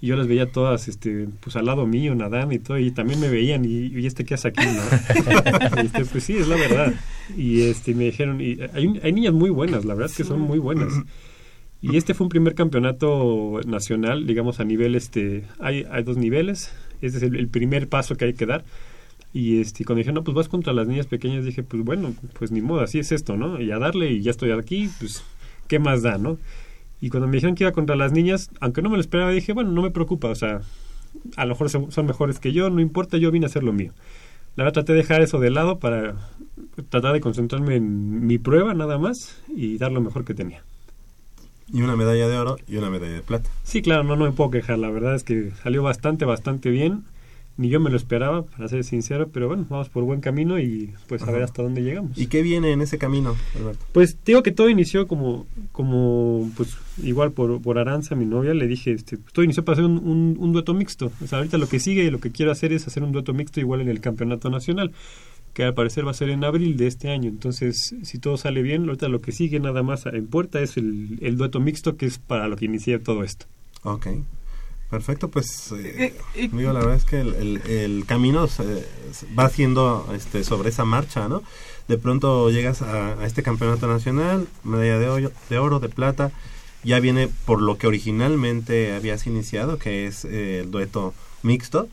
Y 0.00 0.08
yo 0.08 0.16
las 0.16 0.26
veía 0.26 0.50
todas, 0.50 0.88
este, 0.88 1.28
pues 1.40 1.56
al 1.56 1.66
lado 1.66 1.86
mío, 1.86 2.14
nadando 2.14 2.54
y 2.54 2.58
todo, 2.58 2.78
y 2.78 2.90
también 2.90 3.20
me 3.20 3.28
veían, 3.28 3.64
y, 3.64 3.86
y 3.86 4.06
este, 4.06 4.24
¿qué 4.24 4.34
hace 4.34 4.48
aquí, 4.48 4.64
no? 4.64 5.82
Y, 5.82 5.86
este, 5.86 6.04
pues 6.06 6.24
sí, 6.24 6.36
es 6.36 6.48
la 6.48 6.56
verdad. 6.56 6.94
Y 7.36 7.62
este, 7.62 7.94
me 7.94 8.04
dijeron, 8.04 8.40
y 8.40 8.58
hay, 8.72 9.00
hay 9.02 9.12
niñas 9.12 9.34
muy 9.34 9.50
buenas, 9.50 9.84
la 9.84 9.94
verdad 9.94 10.10
es 10.10 10.16
que 10.16 10.24
son 10.24 10.40
muy 10.40 10.58
buenas. 10.58 10.92
Y 11.80 11.98
este 11.98 12.14
fue 12.14 12.24
un 12.24 12.30
primer 12.30 12.54
campeonato 12.54 13.60
nacional, 13.66 14.26
digamos, 14.26 14.60
a 14.60 14.64
nivel, 14.64 14.94
este, 14.94 15.44
hay, 15.60 15.84
hay 15.90 16.02
dos 16.02 16.16
niveles, 16.16 16.72
este 17.02 17.18
es 17.18 17.22
el, 17.22 17.36
el 17.36 17.48
primer 17.48 17.88
paso 17.88 18.16
que 18.16 18.24
hay 18.24 18.34
que 18.34 18.46
dar. 18.46 18.64
Y 19.34 19.60
este, 19.60 19.84
cuando 19.84 19.98
dije, 19.98 20.12
no, 20.12 20.22
pues 20.22 20.34
vas 20.34 20.48
contra 20.48 20.72
las 20.72 20.86
niñas 20.86 21.06
pequeñas, 21.06 21.44
dije, 21.44 21.62
pues 21.62 21.82
bueno, 21.84 22.14
pues 22.38 22.52
ni 22.52 22.62
modo, 22.62 22.80
así 22.80 23.00
es 23.00 23.10
esto, 23.10 23.36
¿no? 23.36 23.60
Y 23.60 23.72
a 23.72 23.78
darle, 23.78 24.12
y 24.12 24.22
ya 24.22 24.30
estoy 24.30 24.52
aquí, 24.52 24.88
pues, 25.00 25.24
¿qué 25.66 25.80
más 25.80 26.02
da, 26.02 26.18
no? 26.18 26.38
Y 27.00 27.10
cuando 27.10 27.26
me 27.26 27.34
dijeron 27.34 27.56
que 27.56 27.64
iba 27.64 27.72
contra 27.72 27.96
las 27.96 28.12
niñas, 28.12 28.50
aunque 28.60 28.80
no 28.80 28.90
me 28.90 28.96
lo 28.96 29.00
esperaba, 29.00 29.32
dije, 29.32 29.52
bueno, 29.52 29.72
no 29.72 29.82
me 29.82 29.90
preocupa, 29.90 30.28
o 30.28 30.34
sea, 30.36 30.60
a 31.36 31.44
lo 31.44 31.54
mejor 31.54 31.68
son 31.68 31.90
son 31.90 32.06
mejores 32.06 32.38
que 32.38 32.52
yo, 32.52 32.70
no 32.70 32.80
importa, 32.80 33.18
yo 33.18 33.30
vine 33.32 33.46
a 33.46 33.48
hacer 33.48 33.64
lo 33.64 33.72
mío. 33.72 33.92
La 34.56 34.62
verdad 34.62 34.74
traté 34.74 34.92
de 34.92 34.98
dejar 34.98 35.20
eso 35.20 35.40
de 35.40 35.50
lado 35.50 35.80
para 35.80 36.14
tratar 36.88 37.12
de 37.12 37.20
concentrarme 37.20 37.74
en 37.74 38.26
mi 38.26 38.38
prueba 38.38 38.72
nada 38.72 38.98
más 38.98 39.42
y 39.48 39.78
dar 39.78 39.90
lo 39.90 40.00
mejor 40.00 40.24
que 40.24 40.34
tenía. 40.34 40.62
Y 41.72 41.82
una 41.82 41.96
medalla 41.96 42.28
de 42.28 42.38
oro 42.38 42.56
y 42.68 42.76
una 42.76 42.88
medalla 42.88 43.14
de 43.14 43.22
plata. 43.22 43.50
Sí, 43.64 43.82
claro, 43.82 44.04
no, 44.04 44.14
no 44.14 44.26
me 44.26 44.32
puedo 44.32 44.50
quejar. 44.50 44.78
La 44.78 44.90
verdad 44.90 45.16
es 45.16 45.24
que 45.24 45.50
salió 45.62 45.82
bastante, 45.82 46.24
bastante 46.24 46.70
bien. 46.70 47.04
Ni 47.56 47.68
yo 47.68 47.78
me 47.78 47.88
lo 47.88 47.96
esperaba, 47.96 48.44
para 48.44 48.66
ser 48.66 48.82
sincero, 48.82 49.28
pero 49.32 49.46
bueno, 49.46 49.64
vamos 49.68 49.88
por 49.88 50.02
buen 50.02 50.20
camino 50.20 50.58
y 50.58 50.92
pues 51.06 51.22
a 51.22 51.30
ver 51.30 51.44
hasta 51.44 51.62
dónde 51.62 51.82
llegamos. 51.82 52.18
¿Y 52.18 52.26
qué 52.26 52.42
viene 52.42 52.72
en 52.72 52.80
ese 52.80 52.98
camino, 52.98 53.36
Alberto? 53.54 53.84
Pues 53.92 54.16
digo 54.24 54.42
que 54.42 54.50
todo 54.50 54.68
inició 54.68 55.06
como, 55.06 55.46
como 55.70 56.50
pues 56.56 56.76
igual 57.02 57.30
por, 57.30 57.62
por 57.62 57.78
Aranza, 57.78 58.16
mi 58.16 58.26
novia, 58.26 58.54
le 58.54 58.66
dije, 58.66 58.92
este, 58.92 59.18
pues, 59.18 59.32
todo 59.32 59.44
inició 59.44 59.64
para 59.64 59.74
hacer 59.74 59.84
un, 59.84 59.98
un, 59.98 60.36
un 60.38 60.52
dueto 60.52 60.74
mixto. 60.74 61.12
O 61.22 61.26
sea, 61.28 61.38
ahorita 61.38 61.58
lo 61.58 61.68
que 61.68 61.78
sigue 61.78 62.02
y 62.02 62.10
lo 62.10 62.18
que 62.18 62.32
quiero 62.32 62.50
hacer 62.50 62.72
es 62.72 62.88
hacer 62.88 63.04
un 63.04 63.12
dueto 63.12 63.32
mixto 63.32 63.60
igual 63.60 63.80
en 63.80 63.88
el 63.88 64.00
campeonato 64.00 64.50
nacional, 64.50 64.90
que 65.52 65.62
al 65.62 65.74
parecer 65.74 66.04
va 66.04 66.10
a 66.10 66.14
ser 66.14 66.30
en 66.30 66.42
abril 66.42 66.76
de 66.76 66.88
este 66.88 67.10
año. 67.10 67.28
Entonces, 67.28 67.94
si 68.02 68.18
todo 68.18 68.36
sale 68.36 68.62
bien, 68.62 68.84
ahorita 68.86 69.08
lo 69.08 69.20
que 69.20 69.30
sigue 69.30 69.60
nada 69.60 69.84
más 69.84 70.06
en 70.06 70.26
puerta 70.26 70.60
es 70.60 70.76
el, 70.76 71.18
el 71.22 71.36
dueto 71.36 71.60
mixto, 71.60 71.96
que 71.96 72.06
es 72.06 72.18
para 72.18 72.48
lo 72.48 72.56
que 72.56 72.64
inicié 72.64 72.98
todo 72.98 73.22
esto. 73.22 73.46
Ok. 73.84 74.08
Perfecto, 74.90 75.28
pues 75.28 75.72
eh, 75.72 76.14
la 76.72 76.80
verdad 76.80 76.96
es 76.96 77.04
que 77.04 77.20
el, 77.20 77.34
el- 77.34 77.62
el 77.70 78.04
camino 78.06 78.46
se- 78.46 78.86
va 79.36 79.46
haciendo 79.46 80.08
este, 80.14 80.44
sobre 80.44 80.68
esa 80.68 80.84
marcha, 80.84 81.28
¿no? 81.28 81.42
De 81.88 81.98
pronto 81.98 82.48
llegas 82.50 82.80
a, 82.82 83.20
a 83.20 83.26
este 83.26 83.42
campeonato 83.42 83.86
nacional, 83.88 84.46
medalla 84.62 84.98
de, 84.98 85.08
hoyo- 85.08 85.32
de 85.50 85.58
oro, 85.58 85.80
de 85.80 85.88
plata, 85.88 86.30
ya 86.84 87.00
viene 87.00 87.28
por 87.46 87.60
lo 87.62 87.76
que 87.76 87.86
originalmente 87.86 88.94
habías 88.94 89.26
iniciado, 89.26 89.78
que 89.78 90.06
es 90.06 90.24
eh, 90.26 90.60
el 90.60 90.70
dueto 90.70 91.12
mixto, 91.42 91.88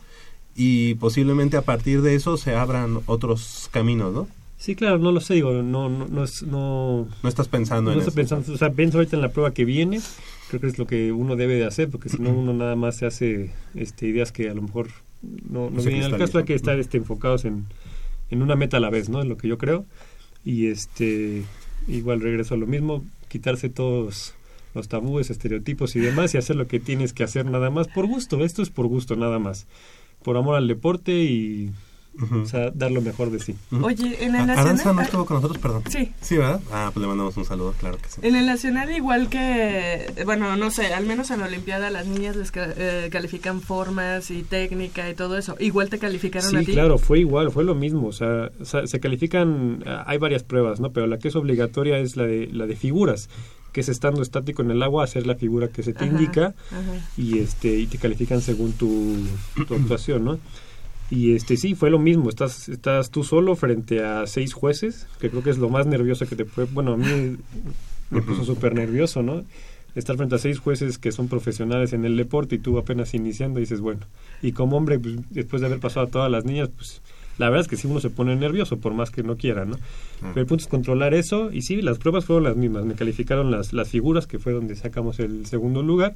y 0.55 0.95
posiblemente 0.95 1.57
a 1.57 1.61
partir 1.63 2.01
de 2.01 2.13
eso 2.15 2.37
se 2.37 2.55
abran 2.55 2.99
otros 3.07 3.69
caminos, 3.71 4.13
¿no? 4.13 4.27
Sí, 4.61 4.75
claro, 4.75 4.99
no 4.99 5.11
lo 5.11 5.21
sé, 5.21 5.33
digo, 5.33 5.53
no, 5.63 5.89
no, 5.89 6.07
no 6.07 6.23
es, 6.23 6.43
no, 6.43 7.07
No 7.23 7.29
estás 7.29 7.47
pensando 7.47 7.89
no 7.89 7.97
en 7.97 8.03
eso. 8.03 8.11
pensando, 8.11 8.53
o 8.53 8.57
sea, 8.57 8.69
pienso 8.69 8.99
ahorita 8.99 9.15
en 9.15 9.23
la 9.23 9.29
prueba 9.29 9.55
que 9.55 9.65
viene, 9.65 9.99
creo 10.49 10.61
que 10.61 10.67
es 10.67 10.77
lo 10.77 10.85
que 10.85 11.11
uno 11.11 11.35
debe 11.35 11.55
de 11.55 11.65
hacer, 11.65 11.89
porque 11.89 12.09
si 12.09 12.19
no 12.19 12.29
uno 12.29 12.53
nada 12.53 12.75
más 12.75 12.97
se 12.97 13.07
hace 13.07 13.49
este, 13.73 14.05
ideas 14.05 14.31
que 14.31 14.51
a 14.51 14.53
lo 14.53 14.61
mejor 14.61 14.89
no, 15.49 15.71
no 15.71 15.81
vienen 15.81 16.03
al 16.03 16.19
caso, 16.19 16.37
hay 16.37 16.43
que 16.43 16.53
estar 16.53 16.77
este, 16.79 16.97
enfocados 16.97 17.43
en, 17.43 17.65
en 18.29 18.43
una 18.43 18.55
meta 18.55 18.77
a 18.77 18.79
la 18.79 18.91
vez, 18.91 19.09
¿no? 19.09 19.19
Es 19.23 19.27
lo 19.27 19.35
que 19.35 19.47
yo 19.47 19.57
creo. 19.57 19.83
Y 20.45 20.67
este 20.67 21.41
igual 21.87 22.21
regreso 22.21 22.53
a 22.53 22.57
lo 22.57 22.67
mismo, 22.67 23.03
quitarse 23.29 23.67
todos 23.67 24.35
los 24.75 24.87
tabúes, 24.87 25.31
estereotipos 25.31 25.95
y 25.95 26.01
demás 26.01 26.35
y 26.35 26.37
hacer 26.37 26.55
lo 26.55 26.67
que 26.67 26.79
tienes 26.79 27.13
que 27.13 27.23
hacer 27.23 27.47
nada 27.47 27.71
más 27.71 27.87
por 27.87 28.05
gusto, 28.05 28.45
esto 28.45 28.61
es 28.61 28.69
por 28.69 28.85
gusto 28.85 29.15
nada 29.15 29.39
más, 29.39 29.65
por 30.21 30.37
amor 30.37 30.55
al 30.55 30.67
deporte 30.67 31.23
y 31.23 31.71
O 32.41 32.45
sea, 32.45 32.71
dar 32.71 32.91
lo 32.91 33.01
mejor 33.01 33.31
de 33.31 33.39
sí. 33.39 33.55
Oye, 33.81 34.25
en 34.25 34.35
A- 34.35 34.43
el 34.43 34.49
Aranza 34.49 34.71
nacional... 34.73 34.95
no 34.97 35.01
estuvo 35.03 35.25
con 35.25 35.35
nosotros, 35.37 35.59
perdón. 35.59 35.83
Sí. 35.89 36.11
Sí, 36.19 36.35
¿verdad? 36.37 36.59
Ah, 36.71 36.91
pues 36.93 37.01
le 37.01 37.07
mandamos 37.07 37.37
un 37.37 37.45
saludo, 37.45 37.73
claro 37.79 37.97
que 37.97 38.09
sí. 38.09 38.19
En 38.21 38.35
el 38.35 38.45
nacional, 38.45 38.91
igual 38.91 39.29
que, 39.29 40.11
bueno, 40.25 40.55
no 40.57 40.71
sé, 40.71 40.93
al 40.93 41.05
menos 41.05 41.31
en 41.31 41.39
la 41.39 41.45
Olimpiada 41.47 41.89
las 41.89 42.05
niñas 42.07 42.35
les 42.35 42.51
ca- 42.51 42.73
eh, 42.75 43.07
califican 43.11 43.61
formas 43.61 44.29
y 44.29 44.43
técnica 44.43 45.09
y 45.09 45.13
todo 45.15 45.37
eso. 45.37 45.55
Igual 45.59 45.89
te 45.89 45.99
calificaron 45.99 46.55
a 46.55 46.59
Sí, 46.59 46.65
ti. 46.65 46.73
claro, 46.73 46.97
fue 46.97 47.19
igual, 47.19 47.49
fue 47.49 47.63
lo 47.63 47.75
mismo. 47.75 48.07
O 48.07 48.13
sea, 48.13 48.51
o 48.59 48.65
sea, 48.65 48.85
se 48.87 48.99
califican, 48.99 49.83
ah, 49.87 50.03
hay 50.05 50.17
varias 50.17 50.43
pruebas, 50.43 50.79
¿no? 50.81 50.91
Pero 50.91 51.07
la 51.07 51.17
que 51.17 51.29
es 51.29 51.35
obligatoria 51.37 51.97
es 51.97 52.17
la 52.17 52.23
de, 52.23 52.49
la 52.51 52.67
de 52.67 52.75
figuras, 52.75 53.29
que 53.71 53.79
es 53.81 53.87
estando 53.89 54.21
estático 54.21 54.61
en 54.61 54.71
el 54.71 54.83
agua, 54.83 55.05
hacer 55.05 55.25
la 55.25 55.35
figura 55.35 55.69
que 55.69 55.81
se 55.81 55.93
te 55.93 56.03
Ajá, 56.03 56.11
indica 56.13 56.53
ajá. 56.71 57.09
y 57.15 57.39
este 57.39 57.73
y 57.79 57.87
te 57.87 57.97
califican 57.97 58.41
según 58.41 58.73
tu, 58.73 59.15
tu 59.65 59.75
actuación, 59.75 60.25
¿no? 60.25 60.39
Y 61.11 61.35
este 61.35 61.57
sí, 61.57 61.75
fue 61.75 61.89
lo 61.89 61.99
mismo, 61.99 62.29
estás, 62.29 62.69
estás 62.69 63.11
tú 63.11 63.25
solo 63.25 63.57
frente 63.57 64.01
a 64.01 64.25
seis 64.27 64.53
jueces, 64.53 65.07
que 65.19 65.29
creo 65.29 65.43
que 65.43 65.49
es 65.49 65.57
lo 65.57 65.67
más 65.67 65.85
nervioso 65.85 66.25
que 66.25 66.37
te 66.37 66.45
puede, 66.45 66.69
bueno, 66.71 66.93
a 66.93 66.97
mí 66.97 67.35
me 68.09 68.21
puso 68.21 68.45
súper 68.45 68.73
nervioso, 68.73 69.21
¿no? 69.21 69.43
Estar 69.93 70.15
frente 70.15 70.35
a 70.35 70.37
seis 70.37 70.59
jueces 70.59 70.97
que 70.97 71.11
son 71.11 71.27
profesionales 71.27 71.91
en 71.91 72.05
el 72.05 72.15
deporte 72.15 72.55
y 72.55 72.59
tú 72.59 72.77
apenas 72.77 73.13
iniciando 73.13 73.59
dices, 73.59 73.81
bueno, 73.81 73.99
y 74.41 74.53
como 74.53 74.77
hombre, 74.77 74.99
pues, 74.99 75.15
después 75.31 75.59
de 75.59 75.67
haber 75.67 75.81
pasado 75.81 76.07
a 76.07 76.09
todas 76.09 76.31
las 76.31 76.45
niñas, 76.45 76.69
pues 76.73 77.01
la 77.37 77.49
verdad 77.49 77.65
es 77.65 77.67
que 77.67 77.75
sí 77.75 77.87
uno 77.87 77.99
se 77.99 78.09
pone 78.09 78.33
nervioso, 78.37 78.77
por 78.77 78.93
más 78.93 79.11
que 79.11 79.21
no 79.21 79.35
quiera, 79.35 79.65
¿no? 79.65 79.77
Pero 80.21 80.39
el 80.39 80.45
punto 80.45 80.63
es 80.63 80.67
controlar 80.67 81.13
eso 81.13 81.51
y 81.51 81.63
sí, 81.63 81.81
las 81.81 81.97
pruebas 81.97 82.23
fueron 82.23 82.45
las 82.45 82.55
mismas, 82.55 82.85
me 82.85 82.93
calificaron 82.93 83.51
las, 83.51 83.73
las 83.73 83.89
figuras, 83.89 84.27
que 84.27 84.39
fue 84.39 84.53
donde 84.53 84.77
sacamos 84.77 85.19
el 85.19 85.45
segundo 85.45 85.83
lugar, 85.83 86.15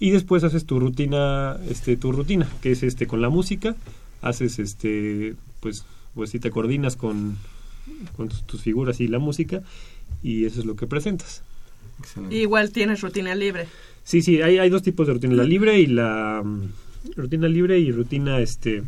y 0.00 0.10
después 0.10 0.42
haces 0.42 0.64
tu 0.64 0.80
rutina, 0.80 1.58
este, 1.68 1.96
tu 1.96 2.10
rutina, 2.10 2.48
que 2.60 2.72
es 2.72 2.82
este 2.82 3.06
con 3.06 3.20
la 3.20 3.28
música, 3.28 3.76
haces 4.22 4.58
este, 4.58 5.34
pues, 5.60 5.84
pues 6.14 6.30
si 6.30 6.38
te 6.38 6.50
coordinas 6.50 6.96
con, 6.96 7.36
con 8.16 8.28
tus, 8.28 8.42
tus 8.46 8.62
figuras 8.62 9.00
y 9.00 9.08
la 9.08 9.18
música, 9.18 9.62
y 10.22 10.44
eso 10.46 10.60
es 10.60 10.66
lo 10.66 10.74
que 10.76 10.86
presentas. 10.86 11.42
Excelente. 11.98 12.36
Igual 12.36 12.70
tienes 12.72 13.00
rutina 13.02 13.34
libre. 13.34 13.66
Sí, 14.04 14.22
sí, 14.22 14.40
hay, 14.42 14.58
hay 14.58 14.70
dos 14.70 14.82
tipos 14.82 15.06
de 15.06 15.12
rutina, 15.12 15.34
la 15.34 15.44
libre 15.44 15.78
y 15.80 15.86
la 15.86 16.42
mm, 16.44 16.62
rutina 17.16 17.46
libre 17.48 17.78
y 17.78 17.92
rutina, 17.92 18.40
este, 18.40 18.82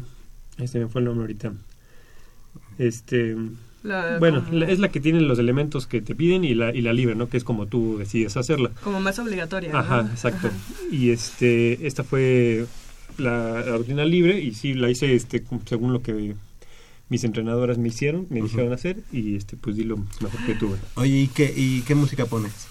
este 0.58 0.78
me 0.80 0.88
fue 0.88 1.00
el 1.00 1.04
nombre 1.06 1.22
ahorita. 1.24 1.52
Este, 2.78 3.36
La- 3.82 4.18
bueno, 4.18 4.44
como, 4.44 4.58
la- 4.58 4.68
es 4.70 4.78
la 4.78 4.88
que 4.88 5.00
tiene 5.00 5.20
los 5.20 5.38
elementos 5.38 5.86
que 5.86 6.00
te 6.00 6.14
piden 6.14 6.44
y 6.44 6.54
la, 6.54 6.74
y 6.74 6.80
la 6.80 6.92
libre, 6.92 7.14
¿no? 7.14 7.28
Que 7.28 7.36
es 7.36 7.44
como 7.44 7.66
tú 7.66 7.98
decides 7.98 8.36
hacerla. 8.36 8.70
como 8.82 9.00
más 9.00 9.18
obligatoria. 9.18 9.72
¿no? 9.72 9.78
Ajá, 9.78 10.08
exacto. 10.10 10.48
Ajá. 10.48 10.56
Y 10.90 11.10
este, 11.10 11.86
esta 11.86 12.02
fue 12.02 12.66
la, 13.18 13.62
la 13.64 13.76
rutina 13.76 14.04
libre 14.04 14.40
y 14.40 14.54
sí 14.54 14.74
la 14.74 14.90
hice 14.90 15.14
este 15.14 15.42
según 15.66 15.92
lo 15.92 16.02
que 16.02 16.34
mis 17.08 17.24
entrenadoras 17.24 17.78
me 17.78 17.88
hicieron, 17.88 18.26
me 18.30 18.40
dijeron 18.40 18.72
hacer 18.72 18.98
y 19.12 19.36
este 19.36 19.56
pues 19.56 19.76
di 19.76 19.84
lo 19.84 19.96
mejor 19.96 20.44
que 20.46 20.54
tuve. 20.54 20.76
Oye, 20.94 21.20
¿y 21.20 21.28
qué, 21.28 21.52
¿y 21.54 21.82
qué 21.82 21.94
música 21.94 22.26
pones? 22.26 22.68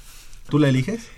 ¿Tú 0.50 0.60
la 0.60 0.70
eliges? 0.70 1.10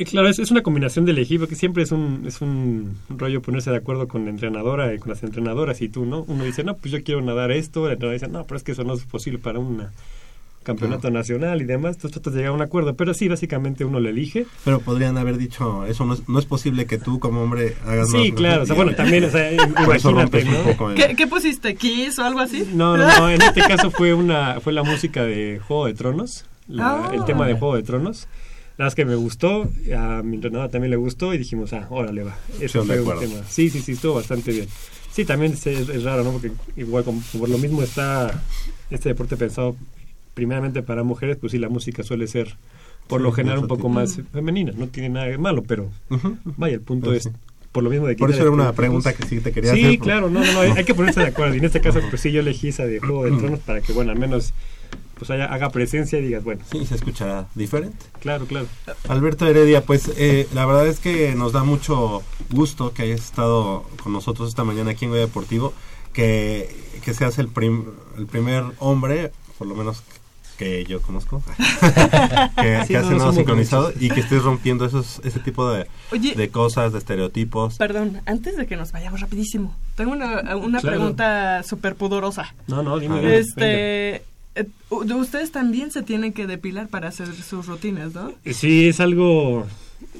Y 0.00 0.04
claro, 0.04 0.28
es, 0.28 0.38
es 0.38 0.52
una 0.52 0.62
combinación 0.62 1.04
de 1.06 1.10
elegir, 1.10 1.40
porque 1.40 1.56
siempre 1.56 1.82
es 1.82 1.90
un, 1.90 2.22
es 2.24 2.40
un 2.40 2.96
rollo 3.08 3.42
ponerse 3.42 3.70
de 3.70 3.78
acuerdo 3.78 4.06
con 4.06 4.24
la 4.24 4.30
entrenadora 4.30 4.94
y 4.94 4.98
con 4.98 5.10
las 5.10 5.24
entrenadoras 5.24 5.82
y 5.82 5.88
tú, 5.88 6.06
¿no? 6.06 6.24
Uno 6.28 6.44
dice, 6.44 6.62
no, 6.62 6.76
pues 6.76 6.92
yo 6.92 7.02
quiero 7.02 7.20
nadar 7.20 7.50
esto, 7.50 7.84
la 7.86 7.94
entrenadora 7.94 8.14
dice, 8.14 8.28
no, 8.28 8.44
pero 8.44 8.58
es 8.58 8.62
que 8.62 8.72
eso 8.72 8.84
no 8.84 8.94
es 8.94 9.02
posible 9.02 9.40
para 9.40 9.58
un 9.58 9.88
campeonato 10.68 11.10
nacional 11.10 11.60
y 11.60 11.64
demás, 11.64 11.96
entonces 11.96 12.12
tratas 12.12 12.32
de 12.34 12.38
llegar 12.40 12.52
a 12.52 12.54
un 12.54 12.62
acuerdo, 12.62 12.94
pero 12.94 13.12
sí, 13.14 13.26
básicamente 13.28 13.84
uno 13.84 13.98
lo 13.98 14.08
elige. 14.08 14.46
Pero 14.64 14.78
podrían 14.80 15.18
haber 15.18 15.36
dicho, 15.36 15.84
eso 15.86 16.04
no 16.04 16.14
es, 16.14 16.28
no 16.28 16.38
es 16.38 16.44
posible 16.46 16.86
que 16.86 16.98
tú 16.98 17.18
como 17.18 17.42
hombre 17.42 17.76
hagas 17.84 18.10
más 18.10 18.22
Sí, 18.22 18.30
claro, 18.32 18.62
o 18.62 18.66
sea, 18.66 18.76
bueno, 18.76 18.94
también, 18.94 19.24
o 19.24 19.30
sea, 19.30 19.52
imagínate, 19.52 20.10
rompes 20.10 20.44
un 20.44 20.52
¿no? 20.52 20.62
poco 20.62 20.94
¿Qué, 20.94 21.14
qué 21.16 21.26
pusiste? 21.26 21.74
¿Kiss 21.74 22.18
o 22.20 22.24
algo 22.24 22.40
así? 22.40 22.64
No, 22.72 22.96
no, 22.96 23.06
no, 23.18 23.30
en 23.30 23.42
este 23.42 23.60
caso 23.62 23.90
fue 23.90 24.14
una 24.24 24.60
fue 24.60 24.72
la 24.72 24.82
música 24.84 25.24
de 25.24 25.60
Juego 25.66 25.86
de 25.86 25.94
Tronos, 25.94 26.44
la- 26.68 27.06
Ah. 27.06 27.10
el 27.14 27.24
tema 27.24 27.46
de 27.46 27.54
Juego 27.54 27.74
de 27.76 27.82
Tronos. 27.82 28.28
La 28.76 28.84
verdad 28.84 28.88
es 28.92 28.94
que 28.94 29.04
me 29.06 29.16
gustó, 29.16 29.68
a 29.96 30.22
mi 30.22 30.36
entrenadora 30.36 30.68
también 30.70 30.92
le 30.92 30.96
gustó 30.96 31.34
y 31.34 31.38
dijimos, 31.38 31.72
ah, 31.72 31.88
órale 31.90 32.22
va. 32.22 32.36
Eso 32.60 32.84
fue 32.84 33.00
un 33.00 33.18
tema. 33.18 33.34
Sí, 33.48 33.70
sí, 33.70 33.80
sí, 33.80 33.92
estuvo 33.92 34.14
bastante 34.14 34.52
bien. 34.52 34.68
Sí, 35.10 35.24
también 35.24 35.52
es, 35.54 35.66
es- 35.66 35.88
es 35.88 36.04
raro, 36.04 36.22
¿no? 36.22 36.30
Porque 36.30 36.52
igual 36.76 37.02
como, 37.02 37.20
por 37.36 37.48
lo 37.48 37.58
mismo 37.58 37.82
está 37.82 38.40
este 38.90 39.08
deporte 39.08 39.36
pensado 39.36 39.74
primeramente 40.38 40.84
para 40.84 41.02
mujeres, 41.02 41.36
pues 41.36 41.50
sí, 41.50 41.58
la 41.58 41.68
música 41.68 42.04
suele 42.04 42.28
ser 42.28 42.54
por 43.08 43.20
Sí, 43.20 43.24
lo 43.24 43.32
general 43.32 43.58
un 43.58 43.66
poco 43.66 43.88
más 43.88 44.20
femenina. 44.32 44.70
No 44.76 44.86
tiene 44.86 45.08
nada 45.08 45.26
de 45.26 45.36
malo, 45.36 45.64
pero 45.66 45.90
vaya, 46.56 46.74
el 46.74 46.80
punto 46.80 47.06
Pues 47.10 47.26
es 47.26 47.32
sí. 47.32 47.38
por 47.72 47.82
lo 47.82 47.90
mismo 47.90 48.06
de 48.06 48.14
Por 48.14 48.30
eso 48.30 48.42
era 48.42 48.52
una 48.52 48.72
pregunta 48.72 49.12
que 49.14 49.26
sí 49.26 49.40
te 49.40 49.50
quería 49.50 49.74
Sí, 49.74 49.84
hacer. 49.84 49.98
claro, 49.98 50.30
no, 50.30 50.44
no, 50.44 50.52
no, 50.52 50.60
hay, 50.60 50.70
hay 50.76 50.84
que 50.84 50.94
ponerse 50.94 51.18
de 51.18 51.26
acuerdo. 51.26 51.56
Y 51.56 51.58
en 51.58 51.64
este 51.64 51.80
caso, 51.80 51.98
pues 52.08 52.22
sí, 52.22 52.30
yo 52.30 52.38
elegí 52.38 52.68
esa 52.68 52.86
de 52.86 53.00
Juego 53.00 53.24
de 53.24 53.32
Tronos 53.32 53.58
para 53.58 53.80
que, 53.80 53.92
bueno, 53.92 54.12
al 54.12 54.18
menos 54.20 54.54
pues 55.18 55.28
haya, 55.32 55.46
haga 55.46 55.70
presencia 55.70 56.20
y 56.20 56.22
digas, 56.22 56.44
bueno, 56.44 56.62
Sí, 56.70 56.86
se 56.86 56.94
escuchará 56.94 57.48
diferente. 57.56 57.96
claro, 58.20 58.46
claro. 58.46 58.68
Alberto 59.08 59.44
Heredia, 59.48 59.82
pues 59.84 60.12
eh, 60.16 60.46
la 60.54 60.64
verdad 60.64 60.86
es 60.86 61.00
que 61.00 61.34
nos 61.34 61.50
da 61.52 61.64
mucho 61.64 62.22
gusto 62.52 62.92
que 62.94 63.02
hayas 63.02 63.22
estado 63.24 63.84
con 64.00 64.12
nosotros 64.12 64.48
esta 64.48 64.62
mañana 64.62 64.92
aquí 64.92 65.06
en 65.06 65.10
Goya 65.10 65.22
Deportivo, 65.22 65.72
que, 66.12 66.72
que 67.04 67.14
seas 67.14 67.40
el, 67.40 67.48
prim- 67.48 67.86
el 68.16 68.26
primer 68.26 68.62
hombre, 68.78 69.32
por 69.58 69.66
lo 69.66 69.74
menos 69.74 70.04
que 70.58 70.84
yo 70.84 71.00
conozco, 71.00 71.42
que, 72.60 72.82
Sí, 72.82 72.88
que 72.88 72.94
no, 72.94 72.98
hace 73.00 73.02
no 73.02 73.02
nado 73.10 73.18
somos 73.20 73.34
sincronizado 73.36 73.86
muchos. 73.88 74.02
y 74.02 74.10
que 74.10 74.20
estés 74.20 74.42
rompiendo 74.42 74.84
esos, 74.84 75.20
ese 75.24 75.38
tipo 75.40 75.70
de, 75.70 75.86
Oye, 76.12 76.34
de 76.34 76.48
cosas, 76.50 76.92
de 76.92 76.98
estereotipos. 76.98 77.76
perdón, 77.78 78.20
antes 78.26 78.56
de 78.56 78.66
que 78.66 78.76
nos 78.76 78.92
vayamos 78.92 79.20
rapidísimo, 79.20 79.74
tengo 79.96 80.12
una, 80.12 80.56
una 80.56 80.80
Claro. 80.80 80.96
pregunta 80.96 81.62
súper 81.62 81.94
pudorosa. 81.94 82.54
No, 82.66 82.82
no, 82.82 82.98
dime. 82.98 83.16
Venga. 83.20 83.34
Este, 83.36 84.16
eh, 84.56 84.66
ustedes 84.90 85.52
también 85.52 85.90
se 85.92 86.02
tienen 86.02 86.32
que 86.32 86.46
depilar 86.46 86.88
para 86.88 87.08
hacer 87.08 87.32
sus 87.34 87.66
rutinas, 87.66 88.12
¿no? 88.14 88.32
Sí, 88.44 88.88
es 88.88 88.98
algo 89.00 89.66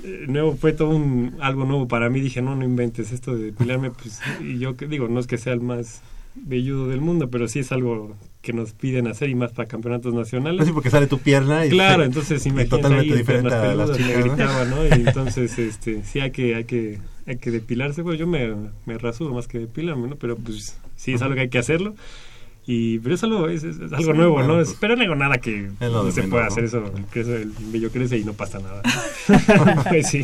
eh, 0.04 0.24
nuevo, 0.28 0.56
fue 0.56 0.72
todo 0.72 0.90
un, 0.90 1.36
algo 1.40 1.64
nuevo 1.64 1.88
para 1.88 2.08
mí. 2.10 2.20
Dije, 2.20 2.40
no, 2.42 2.54
no 2.54 2.64
inventes 2.64 3.10
esto 3.12 3.34
de 3.34 3.46
depilarme. 3.46 3.90
Pues, 3.90 4.20
y 4.40 4.58
yo 4.58 4.76
que 4.76 4.86
digo, 4.86 5.08
no 5.08 5.18
es 5.18 5.26
que 5.26 5.38
sea 5.38 5.52
el 5.52 5.60
más 5.60 6.00
velludo 6.36 6.86
del 6.88 7.00
mundo, 7.00 7.28
pero 7.30 7.48
sí 7.48 7.58
es 7.58 7.72
algo 7.72 8.14
que 8.40 8.52
nos 8.52 8.72
piden 8.72 9.06
hacer 9.08 9.28
y 9.28 9.34
más 9.34 9.52
para 9.52 9.68
campeonatos 9.68 10.14
nacionales. 10.14 10.58
Pues 10.58 10.68
sí, 10.68 10.72
porque 10.72 10.90
sale 10.90 11.06
tu 11.06 11.18
pierna 11.18 11.66
y 11.66 11.70
Claro, 11.70 12.04
entonces 12.04 12.44
imagínate 12.46 12.76
totalmente 12.82 13.12
ahí 13.12 13.18
diferente 13.18 13.54
a 13.54 13.74
las 13.74 13.96
chicas, 13.96 14.24
gritaba, 14.24 14.64
¿no? 14.64 14.86
Y 14.86 14.90
entonces, 15.06 15.58
este, 15.58 16.02
sí 16.04 16.20
hay 16.20 16.30
que, 16.30 16.54
hay 16.54 16.64
que, 16.64 16.98
hay 17.26 17.36
que 17.36 17.50
depilarse, 17.50 18.02
pues 18.02 18.18
yo 18.18 18.26
me, 18.26 18.54
me 18.86 18.96
rasuro 18.98 19.34
más 19.34 19.48
que 19.48 19.58
depilarme, 19.58 20.08
¿no? 20.08 20.16
Pero 20.16 20.36
pues 20.36 20.78
sí 20.96 21.12
es 21.14 21.22
algo 21.22 21.34
que 21.34 21.42
hay 21.42 21.48
que 21.48 21.58
hacerlo. 21.58 21.94
Y, 22.70 22.98
pero 22.98 23.14
es 23.14 23.24
algo, 23.24 23.48
es, 23.48 23.64
es 23.64 23.80
algo 23.80 24.12
Sí, 24.12 24.12
nuevo, 24.12 24.32
bueno, 24.34 24.48
¿no? 24.48 24.54
pues, 24.56 24.68
Es- 24.68 24.76
pero 24.78 24.94
no 24.94 25.00
digo 25.00 25.14
nada 25.14 25.38
que 25.38 25.70
no 25.80 26.10
se 26.12 26.20
menos, 26.20 26.30
pueda 26.30 26.42
¿no? 26.44 26.48
hacer 26.52 26.64
eso, 26.64 26.92
crece, 27.10 27.36
el 27.42 27.52
vello 27.72 27.90
crece 27.90 28.18
y 28.18 28.24
no 28.24 28.34
pasa 28.34 28.58
nada. 28.58 28.82
pues 29.88 30.06
sí. 30.08 30.22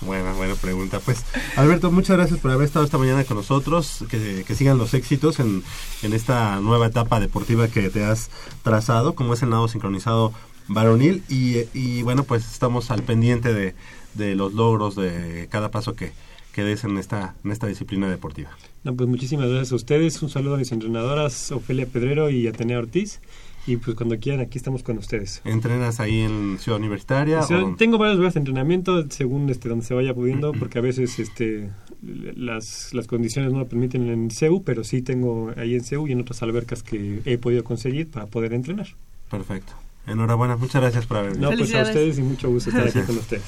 Buena, 0.00 0.32
buena 0.32 0.54
pregunta. 0.54 1.00
Pues, 1.00 1.24
Alberto, 1.56 1.90
muchas 1.90 2.16
gracias 2.16 2.38
por 2.40 2.50
haber 2.50 2.66
estado 2.66 2.84
esta 2.84 2.98
mañana 2.98 3.24
con 3.24 3.36
nosotros. 3.36 4.04
Que, 4.10 4.44
que 4.46 4.54
sigan 4.54 4.76
los 4.76 4.92
éxitos 4.92 5.40
en, 5.40 5.62
en 6.02 6.12
esta 6.12 6.60
nueva 6.60 6.88
etapa 6.88 7.20
deportiva 7.20 7.68
que 7.68 7.88
te 7.90 8.04
has 8.04 8.28
trazado, 8.62 9.14
como 9.14 9.34
es 9.34 9.42
el 9.42 9.50
nado 9.50 9.66
sincronizado 9.68 10.32
varonil. 10.68 11.22
Y, 11.28 11.60
y 11.72 12.02
bueno, 12.02 12.24
pues 12.24 12.44
estamos 12.44 12.90
al 12.90 13.02
pendiente 13.02 13.54
de, 13.54 13.74
de 14.14 14.34
los 14.34 14.52
logros 14.52 14.94
de 14.94 15.48
cada 15.50 15.70
paso 15.70 15.94
que, 15.94 16.12
que 16.52 16.62
des 16.64 16.84
en 16.84 16.98
esta, 16.98 17.34
en 17.44 17.52
esta 17.52 17.66
disciplina 17.66 18.08
deportiva. 18.08 18.50
No, 18.82 18.94
pues 18.94 19.08
muchísimas 19.08 19.48
gracias 19.48 19.72
a 19.72 19.76
ustedes. 19.76 20.20
Un 20.22 20.28
saludo 20.28 20.56
a 20.56 20.58
mis 20.58 20.70
entrenadoras, 20.70 21.50
Ofelia 21.52 21.86
Pedrero 21.86 22.28
y 22.28 22.46
Atenea 22.46 22.78
Ortiz. 22.78 23.20
Y 23.66 23.78
pues 23.78 23.96
cuando 23.96 24.18
quieran, 24.18 24.40
aquí 24.40 24.58
estamos 24.58 24.82
con 24.82 24.98
ustedes. 24.98 25.40
¿Entrenas 25.44 25.98
ahí 25.98 26.20
en 26.20 26.58
Ciudad 26.58 26.78
Universitaria? 26.78 27.40
O 27.40 27.46
sea, 27.46 27.56
o 27.56 27.60
dónde? 27.60 27.78
tengo 27.78 27.96
varios 27.96 28.16
lugares 28.16 28.34
de 28.34 28.40
entrenamiento 28.40 29.10
según 29.10 29.48
este 29.48 29.68
donde 29.68 29.84
se 29.86 29.94
vaya 29.94 30.12
pudiendo, 30.14 30.52
porque 30.52 30.78
a 30.78 30.82
veces 30.82 31.18
este 31.18 31.70
las, 32.02 32.92
las 32.92 33.06
condiciones 33.06 33.52
no 33.52 33.60
lo 33.60 33.66
permiten 33.66 34.08
en 34.08 34.30
CEU, 34.30 34.62
pero 34.64 34.84
sí 34.84 35.00
tengo 35.00 35.52
ahí 35.56 35.74
en 35.74 35.82
CEU 35.82 36.06
y 36.08 36.12
en 36.12 36.20
otras 36.20 36.42
albercas 36.42 36.82
que 36.82 37.22
he 37.24 37.38
podido 37.38 37.64
conseguir 37.64 38.10
para 38.10 38.26
poder 38.26 38.52
entrenar. 38.52 38.88
Perfecto. 39.30 39.72
Enhorabuena, 40.06 40.56
muchas 40.56 40.82
gracias 40.82 41.06
por 41.06 41.16
haber 41.16 41.32
venido. 41.32 41.50
No, 41.50 41.56
pues 41.56 41.74
a 41.74 41.82
ustedes 41.82 42.18
y 42.18 42.22
mucho 42.22 42.50
gusto 42.50 42.68
estar 42.68 42.86
aquí 42.86 42.98
Gracias. 42.98 43.06
con 43.06 43.16
ustedes. 43.22 43.42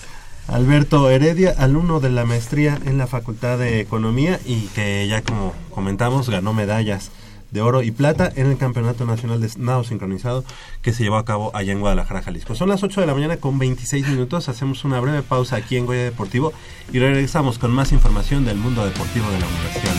Alberto 0.48 1.10
Heredia, 1.10 1.54
alumno 1.58 2.00
de 2.00 2.08
la 2.08 2.24
maestría 2.24 2.78
en 2.86 2.98
la 2.98 3.06
Facultad 3.06 3.58
de 3.58 3.80
Economía 3.80 4.38
y 4.46 4.66
que 4.68 5.06
ya 5.08 5.20
como 5.22 5.52
comentamos 5.70 6.30
ganó 6.30 6.52
medallas 6.52 7.10
de 7.56 7.62
oro 7.62 7.82
y 7.82 7.90
plata 7.90 8.30
en 8.36 8.48
el 8.50 8.58
Campeonato 8.58 9.06
Nacional 9.06 9.40
de 9.40 9.50
Nado 9.56 9.82
Sincronizado 9.82 10.44
que 10.82 10.92
se 10.92 11.02
llevó 11.02 11.16
a 11.16 11.24
cabo 11.24 11.50
allá 11.54 11.72
en 11.72 11.80
Guadalajara, 11.80 12.22
Jalisco. 12.22 12.54
Son 12.54 12.68
las 12.68 12.82
8 12.82 13.00
de 13.00 13.06
la 13.06 13.14
mañana 13.14 13.38
con 13.38 13.58
26 13.58 14.06
minutos, 14.08 14.50
hacemos 14.50 14.84
una 14.84 15.00
breve 15.00 15.22
pausa 15.22 15.56
aquí 15.56 15.76
en 15.76 15.86
Goya 15.86 16.04
Deportivo 16.04 16.52
y 16.92 16.98
regresamos 16.98 17.58
con 17.58 17.72
más 17.72 17.92
información 17.92 18.44
del 18.44 18.58
mundo 18.58 18.84
deportivo 18.84 19.28
de 19.30 19.40
la 19.40 19.46
Universidad. 19.46 19.94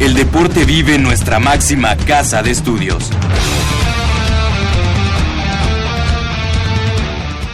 El 0.00 0.12
deporte 0.12 0.66
vive 0.66 0.96
en 0.96 1.02
nuestra 1.02 1.38
máxima 1.38 1.96
casa 1.96 2.42
de 2.42 2.50
estudios. 2.50 3.10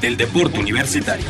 del 0.00 0.16
deporte 0.16 0.58
universitario. 0.58 1.26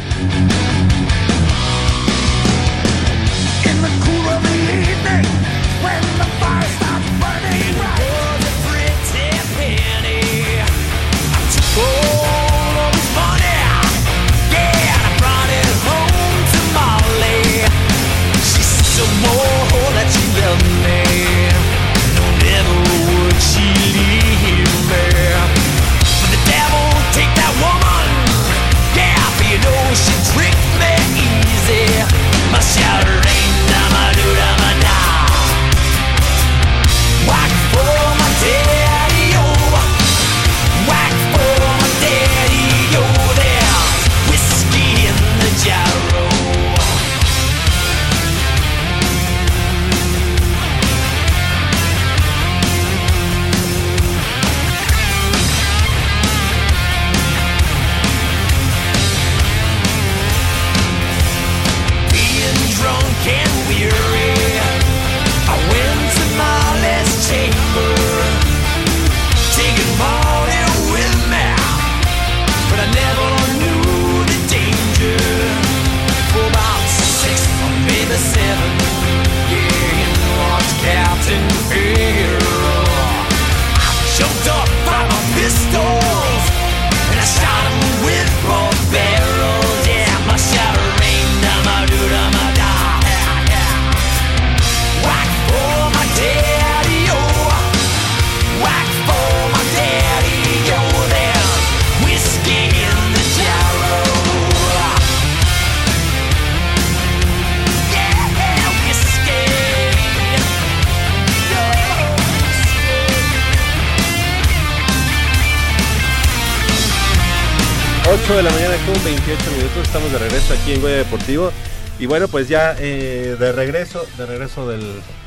8 118.13 118.37
de 118.39 118.43
la 118.43 118.51
mañana 118.51 118.75
con 118.87 119.05
28 119.05 119.51
minutos, 119.53 119.83
estamos 119.85 120.11
de 120.11 120.19
regreso 120.19 120.53
aquí 120.53 120.73
en 120.73 120.81
Goya 120.81 120.97
Deportivo. 120.97 121.53
Y 122.01 122.07
bueno, 122.07 122.27
pues 122.27 122.49
ya 122.49 122.75
eh, 122.77 123.37
de 123.39 123.53
regreso, 123.53 124.05
de 124.19 124.27
regreso 124.27 124.69
del, 124.69 124.81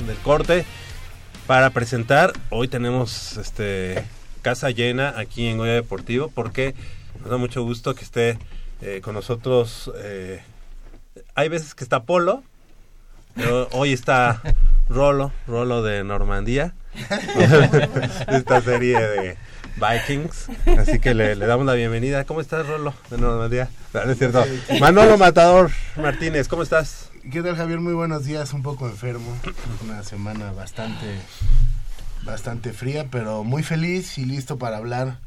del 0.06 0.18
corte, 0.18 0.66
para 1.48 1.70
presentar, 1.70 2.34
hoy 2.50 2.68
tenemos 2.68 3.38
este 3.38 4.04
casa 4.42 4.70
llena 4.70 5.18
aquí 5.18 5.48
en 5.48 5.60
Goya 5.60 5.72
Deportivo, 5.72 6.30
porque 6.36 6.76
nos 7.22 7.30
da 7.30 7.38
mucho 7.38 7.64
gusto 7.64 7.96
que 7.96 8.04
esté 8.04 8.38
eh, 8.82 9.00
con 9.02 9.14
nosotros. 9.14 9.90
eh, 10.00 10.42
hay 11.36 11.48
veces 11.48 11.76
que 11.76 11.86
está 11.86 12.04
Polo, 12.04 12.44
pero 13.34 13.70
hoy 13.72 13.94
está 13.94 14.42
Rolo, 14.90 15.32
Rolo 15.48 15.84
de 15.84 16.04
Normandía, 16.04 16.74
esta 18.28 18.60
serie 18.62 19.00
de 19.00 19.38
Vikings. 19.76 20.48
Así 20.78 21.00
que 21.00 21.14
le, 21.14 21.36
le 21.36 21.46
damos 21.46 21.66
la 21.66 21.74
bienvenida. 21.74 22.24
¿Cómo 22.26 22.42
estás, 22.42 22.66
Rolo 22.68 22.94
de 23.10 23.18
Normandía? 23.18 23.70
No, 23.94 24.06
no 24.06 24.12
es 24.12 24.18
cierto. 24.18 24.44
Manolo 24.80 25.18
Matador 25.18 25.72
Martínez, 25.98 26.48
¿cómo 26.48 26.64
estás? 26.64 27.10
¿Qué 27.32 27.42
tal 27.42 27.56
Javier? 27.56 27.80
Muy 27.80 27.94
buenos 27.94 28.26
días, 28.26 28.54
un 28.54 28.64
poco 28.64 28.88
enfermo, 28.88 29.36
una 29.84 30.04
semana 30.04 30.52
bastante, 30.52 31.06
bastante 32.24 32.74
fría, 32.74 33.08
pero 33.10 33.44
muy 33.44 33.64
feliz 33.64 34.18
y 34.18 34.26
listo 34.26 34.58
para 34.58 34.78
hablar 34.78 35.20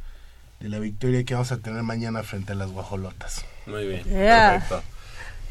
de 0.61 0.69
la 0.69 0.79
victoria 0.79 1.25
que 1.25 1.35
vamos 1.35 1.53
a 1.53 1.59
tener 1.59 1.83
mañana 1.83 2.23
frente 2.23 2.53
a 2.53 2.55
las 2.55 2.71
guajolotas. 2.71 3.45
Muy 3.67 3.87
bien, 3.87 4.05
Yeah. 4.05 4.53
perfecto. 4.69 4.83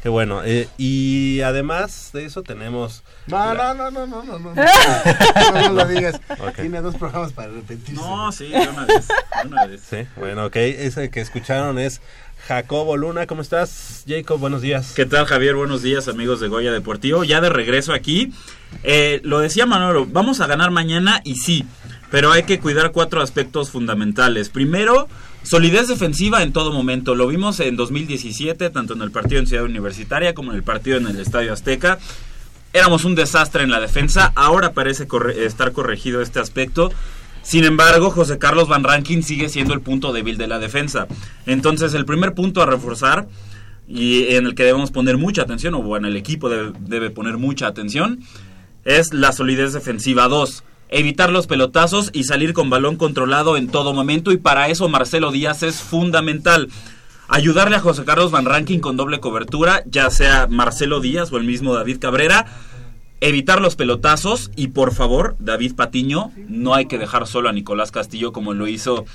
Qué 0.02 0.08
bueno. 0.08 0.42
eh, 0.44 0.68
y 0.78 1.40
además 1.40 2.10
de 2.12 2.24
eso 2.26 2.42
tenemos... 2.42 3.02
No, 3.26 3.54
no, 3.54 3.74
no, 3.74 3.90
no, 3.90 4.06
no, 4.06 4.22
no, 4.22 4.38
no. 4.38 4.54
No, 4.54 4.62
no, 5.52 5.68
no 5.68 5.72
lo 5.72 5.86
digas. 5.86 6.20
Ok. 6.38 6.56
Tiene 6.60 6.80
dos 6.80 6.94
programas 6.96 7.32
para 7.32 7.48
repetirse. 7.48 7.92
No, 8.00 8.30
sí, 8.30 8.48
de 8.48 8.68
una 8.68 8.84
vez. 8.84 9.08
una 9.44 9.66
vez. 9.66 9.82
Sí, 9.88 9.96
bueno, 10.16 10.46
ok. 10.46 10.56
Ese 10.56 11.10
que 11.10 11.20
escucharon 11.20 11.78
es 11.78 12.00
Jacobo 12.46 12.96
Luna. 12.96 13.26
¿Cómo 13.26 13.42
estás, 13.42 14.04
Jacob? 14.06 14.38
Buenos 14.38 14.62
días. 14.62 14.92
¿Qué 14.94 15.06
tal, 15.06 15.26
Javier? 15.26 15.56
Buenos 15.56 15.82
días, 15.82 16.06
amigos 16.06 16.38
de 16.40 16.48
Goya 16.48 16.70
Deportivo. 16.72 17.24
Ya 17.24 17.40
de 17.40 17.48
regreso 17.48 17.92
aquí. 17.92 18.32
Eh, 18.84 19.20
lo 19.24 19.40
decía 19.40 19.66
Manolo, 19.66 20.06
vamos 20.06 20.40
a 20.40 20.46
ganar 20.46 20.70
mañana 20.70 21.20
y 21.24 21.36
sí, 21.36 21.64
pero 22.10 22.30
hay 22.32 22.42
que 22.44 22.60
cuidar 22.60 22.92
cuatro 22.92 23.22
aspectos 23.22 23.70
fundamentales. 23.70 24.50
Primero, 24.50 25.08
solidez 25.46 25.86
defensiva 25.86 26.42
en 26.42 26.52
todo 26.52 26.72
momento. 26.72 27.14
Lo 27.14 27.28
vimos 27.28 27.60
en 27.60 27.76
2017, 27.76 28.68
tanto 28.70 28.94
en 28.94 29.02
el 29.02 29.12
partido 29.12 29.40
en 29.40 29.46
Ciudad 29.46 29.64
Universitaria 29.64 30.34
como 30.34 30.50
en 30.50 30.56
el 30.56 30.64
partido 30.64 30.98
en 30.98 31.06
el 31.06 31.20
Estadio 31.20 31.52
Azteca. 31.52 31.98
Éramos 32.72 33.04
un 33.04 33.14
desastre 33.14 33.62
en 33.62 33.70
la 33.70 33.80
defensa, 33.80 34.32
ahora 34.34 34.72
parece 34.72 35.06
estar 35.38 35.72
corregido 35.72 36.20
este 36.20 36.40
aspecto. 36.40 36.90
Sin 37.42 37.64
embargo, 37.64 38.10
José 38.10 38.38
Carlos 38.38 38.68
Van 38.68 38.82
Rankin 38.82 39.22
sigue 39.22 39.48
siendo 39.48 39.72
el 39.72 39.80
punto 39.80 40.12
débil 40.12 40.36
de 40.36 40.48
la 40.48 40.58
defensa. 40.58 41.06
Entonces, 41.46 41.94
el 41.94 42.04
primer 42.04 42.34
punto 42.34 42.60
a 42.60 42.66
reforzar 42.66 43.28
y 43.88 44.34
en 44.34 44.46
el 44.46 44.56
que 44.56 44.64
debemos 44.64 44.90
poner 44.90 45.16
mucha 45.16 45.42
atención, 45.42 45.74
o 45.74 45.82
bueno, 45.82 46.08
el 46.08 46.16
equipo 46.16 46.48
debe, 46.48 46.72
debe 46.80 47.10
poner 47.10 47.38
mucha 47.38 47.68
atención, 47.68 48.18
es 48.84 49.14
la 49.14 49.32
solidez 49.32 49.72
defensiva 49.72 50.26
2. 50.26 50.64
Evitar 50.88 51.30
los 51.30 51.46
pelotazos 51.46 52.10
y 52.12 52.24
salir 52.24 52.52
con 52.52 52.70
balón 52.70 52.96
controlado 52.96 53.56
en 53.56 53.68
todo 53.68 53.92
momento 53.92 54.30
y 54.30 54.36
para 54.36 54.68
eso 54.68 54.88
Marcelo 54.88 55.32
Díaz 55.32 55.62
es 55.62 55.80
fundamental. 55.80 56.68
Ayudarle 57.28 57.76
a 57.76 57.80
José 57.80 58.04
Carlos 58.04 58.30
Van 58.30 58.44
Rankin 58.44 58.80
con 58.80 58.96
doble 58.96 59.18
cobertura, 59.18 59.82
ya 59.86 60.10
sea 60.10 60.46
Marcelo 60.48 61.00
Díaz 61.00 61.32
o 61.32 61.38
el 61.38 61.44
mismo 61.44 61.74
David 61.74 61.98
Cabrera. 61.98 62.46
Evitar 63.20 63.60
los 63.60 63.74
pelotazos 63.74 64.50
y 64.54 64.68
por 64.68 64.94
favor, 64.94 65.36
David 65.40 65.74
Patiño, 65.74 66.30
no 66.48 66.74
hay 66.74 66.86
que 66.86 66.98
dejar 66.98 67.26
solo 67.26 67.48
a 67.48 67.52
Nicolás 67.52 67.90
Castillo 67.90 68.32
como 68.32 68.54
lo 68.54 68.68
hizo 68.68 69.06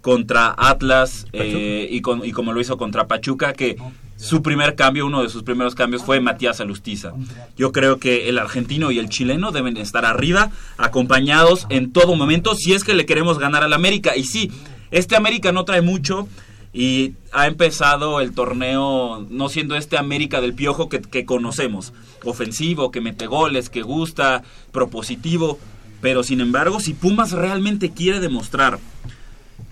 contra 0.00 0.54
Atlas 0.56 1.26
eh, 1.32 1.88
y, 1.90 2.00
con- 2.00 2.24
y 2.24 2.32
como 2.32 2.52
lo 2.52 2.60
hizo 2.60 2.76
contra 2.78 3.06
Pachuca, 3.06 3.52
que 3.52 3.76
su 4.16 4.42
primer 4.42 4.74
cambio, 4.74 5.06
uno 5.06 5.22
de 5.22 5.28
sus 5.30 5.42
primeros 5.42 5.74
cambios 5.74 6.02
fue 6.02 6.20
Matías 6.20 6.60
Alustiza. 6.60 7.12
Yo 7.56 7.72
creo 7.72 7.98
que 7.98 8.28
el 8.28 8.38
argentino 8.38 8.90
y 8.90 8.98
el 8.98 9.08
chileno 9.08 9.50
deben 9.50 9.76
estar 9.78 10.04
arriba, 10.04 10.50
acompañados 10.76 11.66
en 11.70 11.90
todo 11.92 12.16
momento, 12.16 12.54
si 12.54 12.74
es 12.74 12.84
que 12.84 12.94
le 12.94 13.06
queremos 13.06 13.38
ganar 13.38 13.62
al 13.64 13.72
América. 13.72 14.16
Y 14.16 14.24
sí, 14.24 14.50
este 14.90 15.16
América 15.16 15.52
no 15.52 15.64
trae 15.64 15.80
mucho 15.80 16.28
y 16.72 17.14
ha 17.32 17.46
empezado 17.46 18.20
el 18.20 18.32
torneo 18.32 19.26
no 19.30 19.48
siendo 19.48 19.74
este 19.74 19.96
América 19.98 20.40
del 20.40 20.52
Piojo 20.54 20.88
que, 20.88 21.00
que 21.00 21.24
conocemos, 21.24 21.92
ofensivo, 22.24 22.90
que 22.90 23.00
mete 23.00 23.26
goles, 23.26 23.70
que 23.70 23.80
gusta, 23.82 24.42
propositivo. 24.70 25.58
Pero 26.02 26.22
sin 26.22 26.40
embargo, 26.40 26.78
si 26.80 26.92
Pumas 26.94 27.32
realmente 27.32 27.90
quiere 27.90 28.20
demostrar 28.20 28.78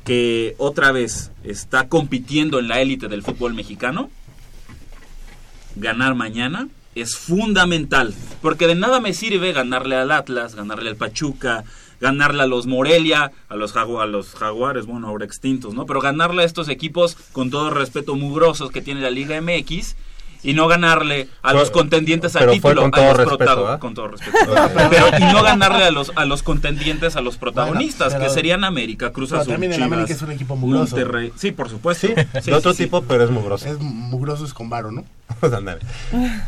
que 0.08 0.54
otra 0.56 0.90
vez 0.90 1.32
está 1.44 1.86
compitiendo 1.86 2.58
en 2.58 2.68
la 2.68 2.80
élite 2.80 3.08
del 3.08 3.22
fútbol 3.22 3.52
mexicano, 3.52 4.08
ganar 5.76 6.14
mañana 6.14 6.68
es 6.94 7.14
fundamental, 7.14 8.14
porque 8.40 8.66
de 8.66 8.74
nada 8.74 9.00
me 9.00 9.12
sirve 9.12 9.52
ganarle 9.52 9.96
al 9.96 10.10
Atlas, 10.10 10.54
ganarle 10.54 10.88
al 10.88 10.96
Pachuca, 10.96 11.64
ganarle 12.00 12.42
a 12.42 12.46
los 12.46 12.66
Morelia, 12.66 13.32
a 13.50 13.56
los, 13.56 13.74
Jaguares, 13.74 14.86
bueno, 14.86 15.08
ahora 15.08 15.26
extintos, 15.26 15.74
¿no? 15.74 15.84
Pero 15.84 16.00
ganarle 16.00 16.40
a 16.40 16.46
estos 16.46 16.70
equipos, 16.70 17.14
con 17.32 17.50
todo 17.50 17.68
respeto, 17.68 18.16
mugrosos 18.16 18.70
que 18.70 18.80
tiene 18.80 19.02
la 19.02 19.10
Liga 19.10 19.38
MX, 19.42 19.94
y 20.42 20.54
no 20.54 20.68
ganarle 20.68 21.28
a 21.42 21.52
los 21.52 21.70
contendientes 21.70 22.36
al 22.36 22.40
pero 22.40 22.52
título, 22.52 22.82
con 22.82 22.88
a 22.88 22.96
todo 22.96 23.06
los 23.08 23.16
respeto, 23.16 23.38
protago- 23.38 23.78
con 23.78 23.94
todo 23.94 24.08
respeto. 24.08 24.38
Pero, 24.90 25.06
y 25.18 25.32
no 25.32 25.42
ganarle 25.42 25.84
a 25.84 25.90
los, 25.90 26.12
a 26.16 26.24
los 26.24 26.42
contendientes, 26.42 27.16
a 27.16 27.20
los 27.20 27.36
protagonistas, 27.38 28.14
pero- 28.14 28.24
que 28.26 28.30
serían 28.30 28.64
América, 28.64 29.12
Cruz 29.12 29.32
Azul, 29.32 29.52
también 29.54 29.72
el 29.72 29.78
Chivas, 29.78 29.92
América 29.92 30.14
es 30.14 30.22
un 30.22 30.30
equipo 30.32 30.56
mugroso. 30.56 30.96
Monterrey. 30.96 31.32
Sí, 31.36 31.50
por 31.52 31.68
supuesto. 31.68 32.06
Sí, 32.06 32.14
Sí, 32.42 32.50
de 32.50 32.56
otro 32.56 32.72
sí, 32.72 32.78
sí. 32.78 32.84
tipo, 32.84 33.02
pero 33.02 33.24
es 33.24 33.30
mugroso. 33.30 33.66
Es 33.68 33.78
mugrosos 33.80 34.54
con 34.54 34.70
varo, 34.70 34.90
¿no? 34.92 35.04
Ándale. 35.42 35.80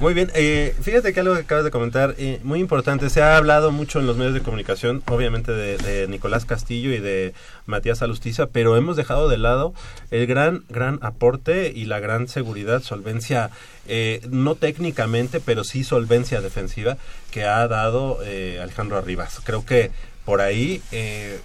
Muy 0.00 0.14
bien, 0.14 0.30
eh, 0.34 0.74
fíjate 0.80 1.12
que 1.12 1.20
algo 1.20 1.34
que 1.34 1.40
acabas 1.40 1.64
de 1.64 1.70
comentar, 1.70 2.14
eh, 2.18 2.40
muy 2.42 2.60
importante, 2.60 3.10
se 3.10 3.22
ha 3.22 3.36
hablado 3.36 3.72
mucho 3.72 4.00
en 4.00 4.06
los 4.06 4.16
medios 4.16 4.34
de 4.34 4.40
comunicación, 4.40 5.02
obviamente 5.06 5.52
de, 5.52 5.76
de 5.78 6.08
Nicolás 6.08 6.44
Castillo 6.44 6.92
y 6.92 6.98
de 6.98 7.34
Matías 7.66 8.02
Alustiza, 8.02 8.46
pero 8.46 8.76
hemos 8.76 8.96
dejado 8.96 9.28
de 9.28 9.38
lado 9.38 9.72
el 10.10 10.26
gran, 10.26 10.64
gran 10.68 10.98
aporte 11.02 11.72
y 11.74 11.86
la 11.86 12.00
gran 12.00 12.28
seguridad, 12.28 12.82
solvencia, 12.82 13.50
eh, 13.86 14.20
no 14.28 14.56
técnicamente, 14.56 15.40
pero 15.40 15.64
sí 15.64 15.84
solvencia 15.84 16.40
defensiva 16.40 16.98
que 17.30 17.44
ha 17.44 17.66
dado 17.68 18.18
eh, 18.24 18.60
Alejandro 18.62 18.98
Arribas. 18.98 19.40
Creo 19.44 19.64
que 19.64 19.90
por 20.24 20.40
ahí 20.40 20.82
eh, 20.92 21.40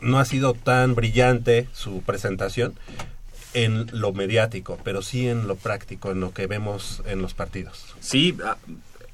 no 0.00 0.18
ha 0.18 0.24
sido 0.24 0.54
tan 0.54 0.94
brillante 0.94 1.68
su 1.72 2.02
presentación, 2.02 2.74
en 3.64 3.86
lo 3.92 4.12
mediático, 4.12 4.78
pero 4.84 5.00
sí 5.02 5.26
en 5.28 5.46
lo 5.48 5.56
práctico, 5.56 6.10
en 6.10 6.20
lo 6.20 6.32
que 6.32 6.46
vemos 6.46 7.02
en 7.06 7.22
los 7.22 7.32
partidos. 7.34 7.84
Sí, 8.00 8.36
ha, 8.44 8.56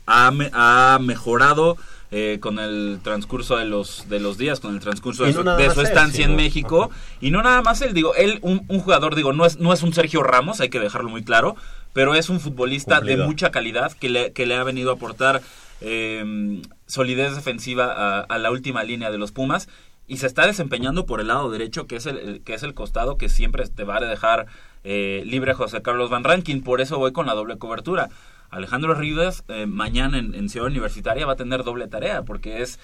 ha 0.06 0.30
me- 0.30 0.50
ha 0.52 0.98
mejorado 1.00 1.76
eh, 2.10 2.38
con 2.40 2.58
el 2.58 2.98
transcurso 3.02 3.56
de 3.56 3.64
los 3.64 4.08
de 4.10 4.20
los 4.20 4.36
días, 4.36 4.60
con 4.60 4.74
el 4.74 4.80
transcurso 4.80 5.24
de 5.24 5.32
no 5.32 5.42
su, 5.42 5.62
de 5.62 5.70
su 5.70 5.80
él, 5.80 5.86
estancia 5.86 6.24
en 6.26 6.36
México. 6.36 6.90
Y 7.20 7.30
no 7.30 7.42
nada 7.42 7.62
más 7.62 7.80
él, 7.82 7.94
digo, 7.94 8.14
él, 8.16 8.38
un, 8.42 8.64
un 8.68 8.80
jugador, 8.80 9.14
digo, 9.14 9.32
no 9.32 9.46
es, 9.46 9.58
no 9.58 9.72
es 9.72 9.82
un 9.82 9.94
Sergio 9.94 10.22
Ramos, 10.22 10.60
hay 10.60 10.68
que 10.68 10.80
dejarlo 10.80 11.08
muy 11.08 11.22
claro, 11.24 11.56
pero 11.94 12.14
es 12.14 12.28
un 12.28 12.40
futbolista 12.40 13.00
de 13.00 13.16
mucha 13.26 13.50
calidad 13.50 13.92
que 13.92 14.10
le, 14.10 14.32
que 14.32 14.44
le 14.46 14.56
ha 14.56 14.64
venido 14.64 14.90
a 14.90 14.94
aportar 14.94 15.40
eh, 15.80 16.60
solidez 16.86 17.34
defensiva 17.34 17.86
a, 17.92 18.20
a 18.20 18.38
la 18.38 18.50
última 18.50 18.82
línea 18.84 19.10
de 19.10 19.18
los 19.18 19.32
Pumas 19.32 19.68
y 20.12 20.18
se 20.18 20.26
está 20.26 20.46
desempeñando 20.46 21.06
por 21.06 21.20
el 21.20 21.28
lado 21.28 21.50
derecho, 21.50 21.86
que 21.86 21.96
es 21.96 22.04
el, 22.04 22.42
que 22.44 22.52
es 22.52 22.62
el 22.62 22.74
costado 22.74 23.16
que 23.16 23.30
siempre 23.30 23.66
te 23.66 23.84
va 23.84 23.96
a 23.96 24.00
dejar 24.00 24.44
eh, 24.84 25.22
libre 25.24 25.54
José 25.54 25.80
Carlos 25.80 26.10
Van 26.10 26.22
Rankin. 26.22 26.62
Por 26.62 26.82
eso 26.82 26.98
voy 26.98 27.12
con 27.12 27.24
la 27.26 27.32
doble 27.34 27.56
cobertura. 27.56 28.10
Alejandro 28.50 28.92
Rivas 28.94 29.42
eh, 29.48 29.64
mañana 29.64 30.18
en, 30.18 30.48
Ciudad 30.50 30.68
Universitaria 30.68 31.24
va 31.24 31.32
a 31.32 31.36
tener 31.36 31.64
doble 31.64 31.88
tarea, 31.88 32.20
porque 32.22 32.60
es 32.60 32.78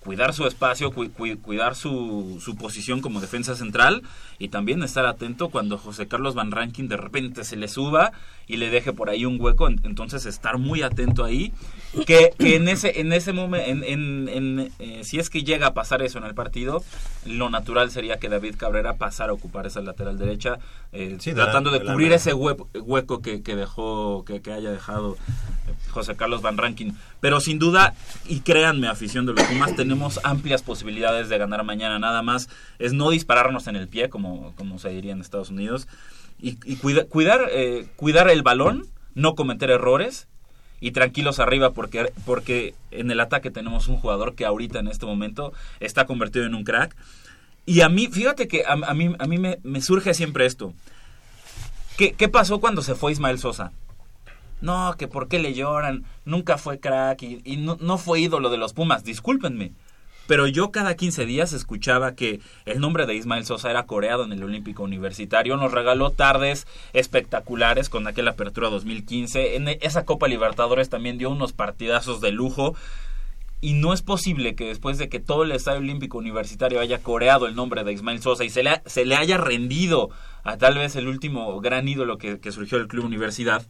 cuidar 0.00 0.32
su 0.32 0.46
espacio, 0.46 0.92
cu- 0.92 1.10
cu- 1.12 1.38
cuidar 1.42 1.74
su, 1.76 2.40
su 2.42 2.56
posición 2.56 3.02
como 3.02 3.20
defensa 3.20 3.54
central 3.54 4.02
y 4.38 4.48
también 4.48 4.82
estar 4.82 5.04
atento 5.04 5.50
cuando 5.50 5.76
José 5.76 6.08
Carlos 6.08 6.34
Van 6.34 6.52
Rankin 6.52 6.88
de 6.88 6.96
repente 6.96 7.44
se 7.44 7.56
le 7.56 7.68
suba 7.68 8.12
y 8.46 8.56
le 8.56 8.70
deje 8.70 8.92
por 8.92 9.08
ahí 9.10 9.24
un 9.24 9.40
hueco, 9.40 9.68
en- 9.68 9.80
entonces 9.84 10.26
estar 10.26 10.58
muy 10.58 10.82
atento 10.82 11.24
ahí, 11.24 11.52
que, 12.06 12.30
que 12.38 12.56
en 12.56 12.68
ese 12.68 13.00
en 13.00 13.12
ese 13.12 13.32
momento, 13.32 13.68
en, 13.70 13.84
en- 13.84 14.28
en, 14.28 14.72
eh, 14.78 15.00
si 15.04 15.18
es 15.18 15.30
que 15.30 15.42
llega 15.44 15.68
a 15.68 15.74
pasar 15.74 16.02
eso 16.02 16.18
en 16.18 16.24
el 16.24 16.34
partido, 16.34 16.82
lo 17.26 17.50
natural 17.50 17.90
sería 17.90 18.18
que 18.18 18.28
David 18.28 18.56
Cabrera 18.56 18.94
pasara 18.94 19.30
a 19.30 19.34
ocupar 19.34 19.66
esa 19.66 19.80
lateral 19.80 20.18
derecha, 20.18 20.58
eh, 20.92 21.16
Sí, 21.20 21.30
de 21.32 21.36
la- 21.38 21.44
tratando 21.44 21.70
de 21.70 21.78
de 21.80 21.84
la 21.84 21.92
cubrir 21.92 22.08
mano. 22.08 22.16
ese 22.16 22.34
hue- 22.34 22.66
hueco 22.82 23.22
que, 23.22 23.42
que 23.42 23.56
dejó, 23.56 24.24
que, 24.24 24.40
que 24.42 24.52
haya 24.52 24.70
dejado 24.70 25.16
eh, 25.68 25.74
José 25.90 26.16
Carlos 26.16 26.42
Van 26.42 26.56
Rankin. 26.58 26.96
Pero 27.20 27.40
sin 27.40 27.58
duda, 27.58 27.94
y 28.26 28.40
créanme, 28.40 28.88
afición 28.88 29.26
de 29.26 29.32
los 29.34 29.42
Pumas, 29.44 29.76
tenemos 29.76 30.18
amplias 30.24 30.62
posibilidades 30.62 31.28
de 31.28 31.38
ganar 31.38 31.62
mañana. 31.64 31.98
Nada 31.98 32.22
más 32.22 32.48
es 32.78 32.92
no 32.92 33.10
dispararnos 33.10 33.66
en 33.68 33.76
el 33.76 33.86
pie, 33.88 34.08
como, 34.08 34.52
como 34.56 34.78
se 34.78 34.88
diría 34.88 35.12
en 35.12 35.20
Estados 35.20 35.50
Unidos, 35.50 35.86
y, 36.42 36.58
y 36.64 36.76
cuida- 36.76 37.06
cuidar, 37.06 37.48
eh, 37.50 37.86
cuidar 37.96 38.28
el 38.28 38.42
balón, 38.42 38.86
no 39.14 39.34
cometer 39.34 39.70
errores 39.70 40.28
y 40.80 40.90
tranquilos 40.90 41.38
arriba 41.38 41.70
porque, 41.70 42.12
porque 42.26 42.74
en 42.90 43.10
el 43.10 43.20
ataque 43.20 43.50
tenemos 43.50 43.88
un 43.88 43.96
jugador 43.96 44.34
que 44.34 44.44
ahorita 44.44 44.80
en 44.80 44.88
este 44.88 45.06
momento 45.06 45.52
está 45.80 46.04
convertido 46.06 46.44
en 46.44 46.54
un 46.54 46.64
crack. 46.64 46.94
Y 47.64 47.82
a 47.82 47.88
mí, 47.88 48.08
fíjate 48.08 48.48
que 48.48 48.64
a, 48.66 48.74
mí, 48.92 49.14
a 49.18 49.26
mí 49.26 49.38
me, 49.38 49.58
me 49.62 49.80
surge 49.80 50.12
siempre 50.14 50.44
esto. 50.46 50.74
¿Qué, 51.96 52.12
¿Qué 52.12 52.28
pasó 52.28 52.58
cuando 52.60 52.82
se 52.82 52.94
fue 52.96 53.12
Ismael 53.12 53.38
Sosa? 53.38 53.70
No, 54.60 54.94
que 54.98 55.08
por 55.08 55.28
qué 55.28 55.38
le 55.38 55.54
lloran, 55.54 56.04
nunca 56.24 56.56
fue 56.58 56.80
crack 56.80 57.22
y, 57.22 57.40
y 57.44 57.56
no, 57.58 57.76
no 57.80 57.98
fue 57.98 58.20
ídolo 58.20 58.50
de 58.50 58.56
los 58.58 58.72
Pumas, 58.72 59.04
discúlpenme. 59.04 59.72
Pero 60.32 60.46
yo 60.46 60.70
cada 60.70 60.96
15 60.96 61.26
días 61.26 61.52
escuchaba 61.52 62.14
que 62.14 62.40
el 62.64 62.80
nombre 62.80 63.04
de 63.04 63.14
Ismael 63.14 63.44
Sosa 63.44 63.68
era 63.68 63.82
coreado 63.82 64.24
en 64.24 64.32
el 64.32 64.42
Olímpico 64.42 64.82
Universitario. 64.82 65.58
Nos 65.58 65.72
regaló 65.72 66.08
tardes 66.08 66.66
espectaculares 66.94 67.90
con 67.90 68.06
aquella 68.06 68.30
apertura 68.30 68.70
2015. 68.70 69.56
En 69.56 69.68
esa 69.68 70.06
Copa 70.06 70.28
Libertadores 70.28 70.88
también 70.88 71.18
dio 71.18 71.28
unos 71.28 71.52
partidazos 71.52 72.22
de 72.22 72.32
lujo. 72.32 72.74
Y 73.60 73.74
no 73.74 73.92
es 73.92 74.00
posible 74.00 74.54
que 74.54 74.68
después 74.68 74.96
de 74.96 75.10
que 75.10 75.20
todo 75.20 75.42
el 75.42 75.52
Estadio 75.52 75.80
Olímpico 75.80 76.16
Universitario 76.16 76.80
haya 76.80 77.02
coreado 77.02 77.46
el 77.46 77.54
nombre 77.54 77.84
de 77.84 77.92
Ismael 77.92 78.22
Sosa 78.22 78.42
y 78.42 78.48
se 78.48 78.62
le, 78.62 78.80
se 78.86 79.04
le 79.04 79.16
haya 79.16 79.36
rendido 79.36 80.08
a 80.44 80.56
tal 80.56 80.78
vez 80.78 80.96
el 80.96 81.08
último 81.08 81.60
gran 81.60 81.88
ídolo 81.88 82.16
que, 82.16 82.40
que 82.40 82.52
surgió 82.52 82.78
del 82.78 82.88
Club 82.88 83.04
Universidad, 83.04 83.66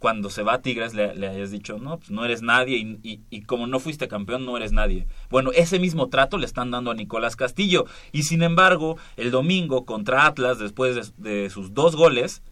cuando 0.00 0.30
se 0.30 0.42
va 0.42 0.54
a 0.54 0.62
Tigres 0.62 0.94
le, 0.94 1.14
le 1.14 1.28
hayas 1.28 1.52
dicho, 1.52 1.78
no, 1.78 1.98
pues 1.98 2.10
no 2.10 2.24
eres 2.24 2.42
nadie 2.42 2.76
y, 2.78 2.98
y- 3.08 3.20
y 3.30 3.42
como 3.42 3.68
no 3.68 3.78
fuiste 3.78 4.08
campeón 4.08 4.44
no 4.44 4.56
eres 4.56 4.72
nadie. 4.72 5.06
Bueno, 5.30 5.50
ese 5.54 5.78
mismo 5.78 6.08
trato 6.08 6.38
le 6.38 6.46
están 6.46 6.72
dando 6.72 6.90
a 6.90 6.94
Nicolás 6.94 7.36
Castillo 7.36 7.84
y 8.10 8.24
sin 8.24 8.42
embargo 8.42 8.96
el 9.16 9.30
domingo 9.30 9.84
contra 9.84 10.26
Atlas, 10.26 10.58
después 10.58 11.14
de, 11.16 11.32
de 11.42 11.50
sus 11.50 11.72
dos 11.74 11.94
goles, 11.94 12.42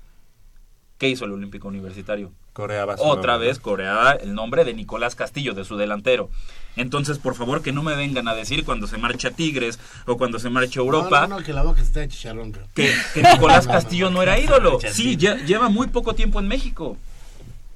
¿Qué 0.99 1.09
hizo 1.09 1.25
el 1.27 1.31
Olímpico 1.33 1.69
Universitario? 1.69 2.33
Coreaba 2.53 2.97
Otra 2.99 3.35
nombre, 3.35 3.47
vez 3.47 3.61
coreaba 3.61 4.13
el 4.15 4.35
nombre 4.35 4.65
de 4.65 4.75
Nicolás 4.75 5.15
Castillo, 5.15 5.55
de 5.55 5.65
su 5.65 5.77
delantero. 5.77 6.29
Entonces, 6.75 7.19
por 7.21 7.37
favor, 7.37 7.63
que 7.63 7.71
no 7.71 7.85
me 7.85 7.95
vengan 7.95 8.27
a 8.27 8.35
decir 8.35 8.65
cuando 8.65 8.89
se 8.89 8.99
marcha 8.99 9.31
Tigres 9.31 9.79
o 10.07 10.17
cuando 10.17 10.41
se 10.41 10.51
marcha 10.51 10.81
Europa 10.81 11.21
No, 11.23 11.29
no, 11.29 11.39
no, 11.39 11.45
que 11.47 11.53
la 11.53 11.63
boca 11.63 11.81
está 11.83 12.01
de 12.01 12.09
chicharrón, 12.09 12.51
creo. 12.51 12.67
que, 12.75 12.93
que 13.15 13.23
Nicolás 13.23 13.69
Castillo 13.69 14.11
no 14.11 14.23
era 14.23 14.41
ídolo. 14.41 14.81
Sí, 14.93 15.17
lle- 15.17 15.45
lleva 15.47 15.69
muy 15.69 15.87
poco 15.87 16.17
tiempo 16.17 16.41
en 16.41 16.49
México. 16.49 16.97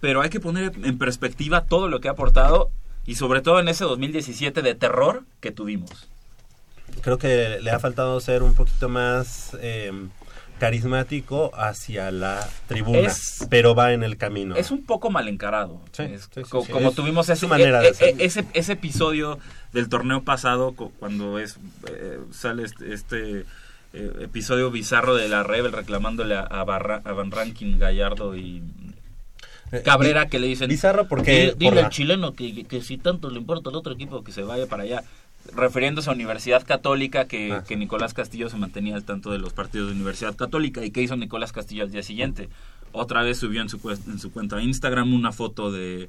Pero 0.03 0.21
hay 0.21 0.29
que 0.31 0.41
poner 0.41 0.73
en 0.85 0.99
perspectiva 0.99 1.63
todo 1.65 1.87
lo 1.89 2.01
que 2.01 2.09
ha 2.09 2.11
aportado 2.11 2.71
y 3.07 3.15
sobre 3.15 3.41
todo 3.41 3.61
en 3.61 3.69
ese 3.69 3.85
2017 3.85 4.61
de 4.61 4.75
terror 4.75 5.23
que 5.41 5.53
tuvimos. 5.53 6.09
Creo 7.03 7.19
que 7.19 7.61
le 7.63 7.71
ha 7.71 7.79
faltado 7.79 8.21
ser 8.21 8.43
un 8.43 8.55
poquito 8.55 8.89
más 8.89 9.57
eh, 9.61 9.93
carismático 10.59 11.51
hacia 11.55 12.11
la 12.11 12.49
tribuna, 12.67 12.99
Es- 13.01 13.47
pero 13.51 13.75
va 13.75 13.93
en 13.93 14.03
el 14.03 14.17
camino. 14.17 14.57
Es 14.57 14.71
un 14.71 14.85
poco 14.85 15.11
mal 15.11 15.29
encarado. 15.29 15.81
Sí, 15.93 16.03
Es 16.03 16.29
sí, 16.35 16.43
co- 16.49 16.65
sí. 16.65 16.73
Como 16.73 16.91
Es 16.91 16.95
tuvimos 16.95 17.29
ese, 17.29 17.47
manera 17.47 17.85
e- 17.85 17.93
e- 18.01 18.17
ese, 18.19 18.45
ese 18.55 18.73
episodio 18.73 19.39
del 19.73 19.89
torneo 19.89 20.23
pasado, 20.23 20.73
cuando 20.73 21.39
es 21.39 21.59
eh, 21.89 22.19
sale 22.33 22.65
este, 22.65 22.93
este, 22.93 23.41
eh, 23.93 24.13
episodio 24.21 24.71
bizarro 24.71 25.15
de 25.15 25.29
la 25.29 25.43
Rebel 25.45 25.73
reclamándole 25.73 26.35
a, 26.37 26.65
Barra- 26.65 27.03
a 27.05 27.13
Van 27.13 27.31
Rankin, 27.31 27.79
Gallardo 27.79 28.37
y 28.37 28.63
Cabrera 29.85 30.25
bi- 30.25 30.31
que 30.31 30.39
le 30.39 30.47
dicen 30.49 30.69
Bizarro 30.69 31.09
porque... 31.09 31.33
dile, 31.33 31.51
por 31.53 31.59
dile 31.59 31.75
la- 31.77 31.87
al 31.87 31.93
chileno 31.93 32.35
que, 32.35 32.65
que 32.65 32.83
si 32.83 32.99
tanto 32.99 33.31
le 33.31 33.39
importa 33.39 33.71
al 33.71 33.77
otro 33.77 33.93
equipo 33.95 34.23
que 34.23 34.33
se 34.33 34.43
vaya 34.43 34.67
para 34.67 34.83
allá 34.83 35.03
refiriéndose 35.55 36.09
a 36.09 36.13
Universidad 36.13 36.65
Católica 36.65 37.27
que, 37.27 37.53
Ah. 37.53 37.65
que 37.67 37.77
Nicolás 37.77 38.15
Castillo 38.15 38.49
se 38.49 38.57
mantenía 38.57 38.95
al 38.95 39.05
tanto 39.05 39.31
de 39.33 39.39
los 39.39 39.53
partidos 39.53 39.89
de 39.89 39.95
Universidad 39.95 40.37
Católica 40.37 40.85
y 40.85 40.91
qué 40.91 41.03
hizo 41.03 41.17
Nicolás 41.17 41.53
Castillo 41.53 41.83
al 41.85 41.91
día 41.91 42.03
siguiente 42.03 42.49
otra 42.93 43.23
vez 43.23 43.39
subió 43.39 43.63
en 43.63 43.69
su, 43.69 43.81
en 44.07 44.19
su 44.19 44.31
cuenta 44.33 44.57
de 44.57 44.65
Instagram 44.65 45.13
una 45.15 45.33
foto 45.33 45.73
de, 45.73 46.09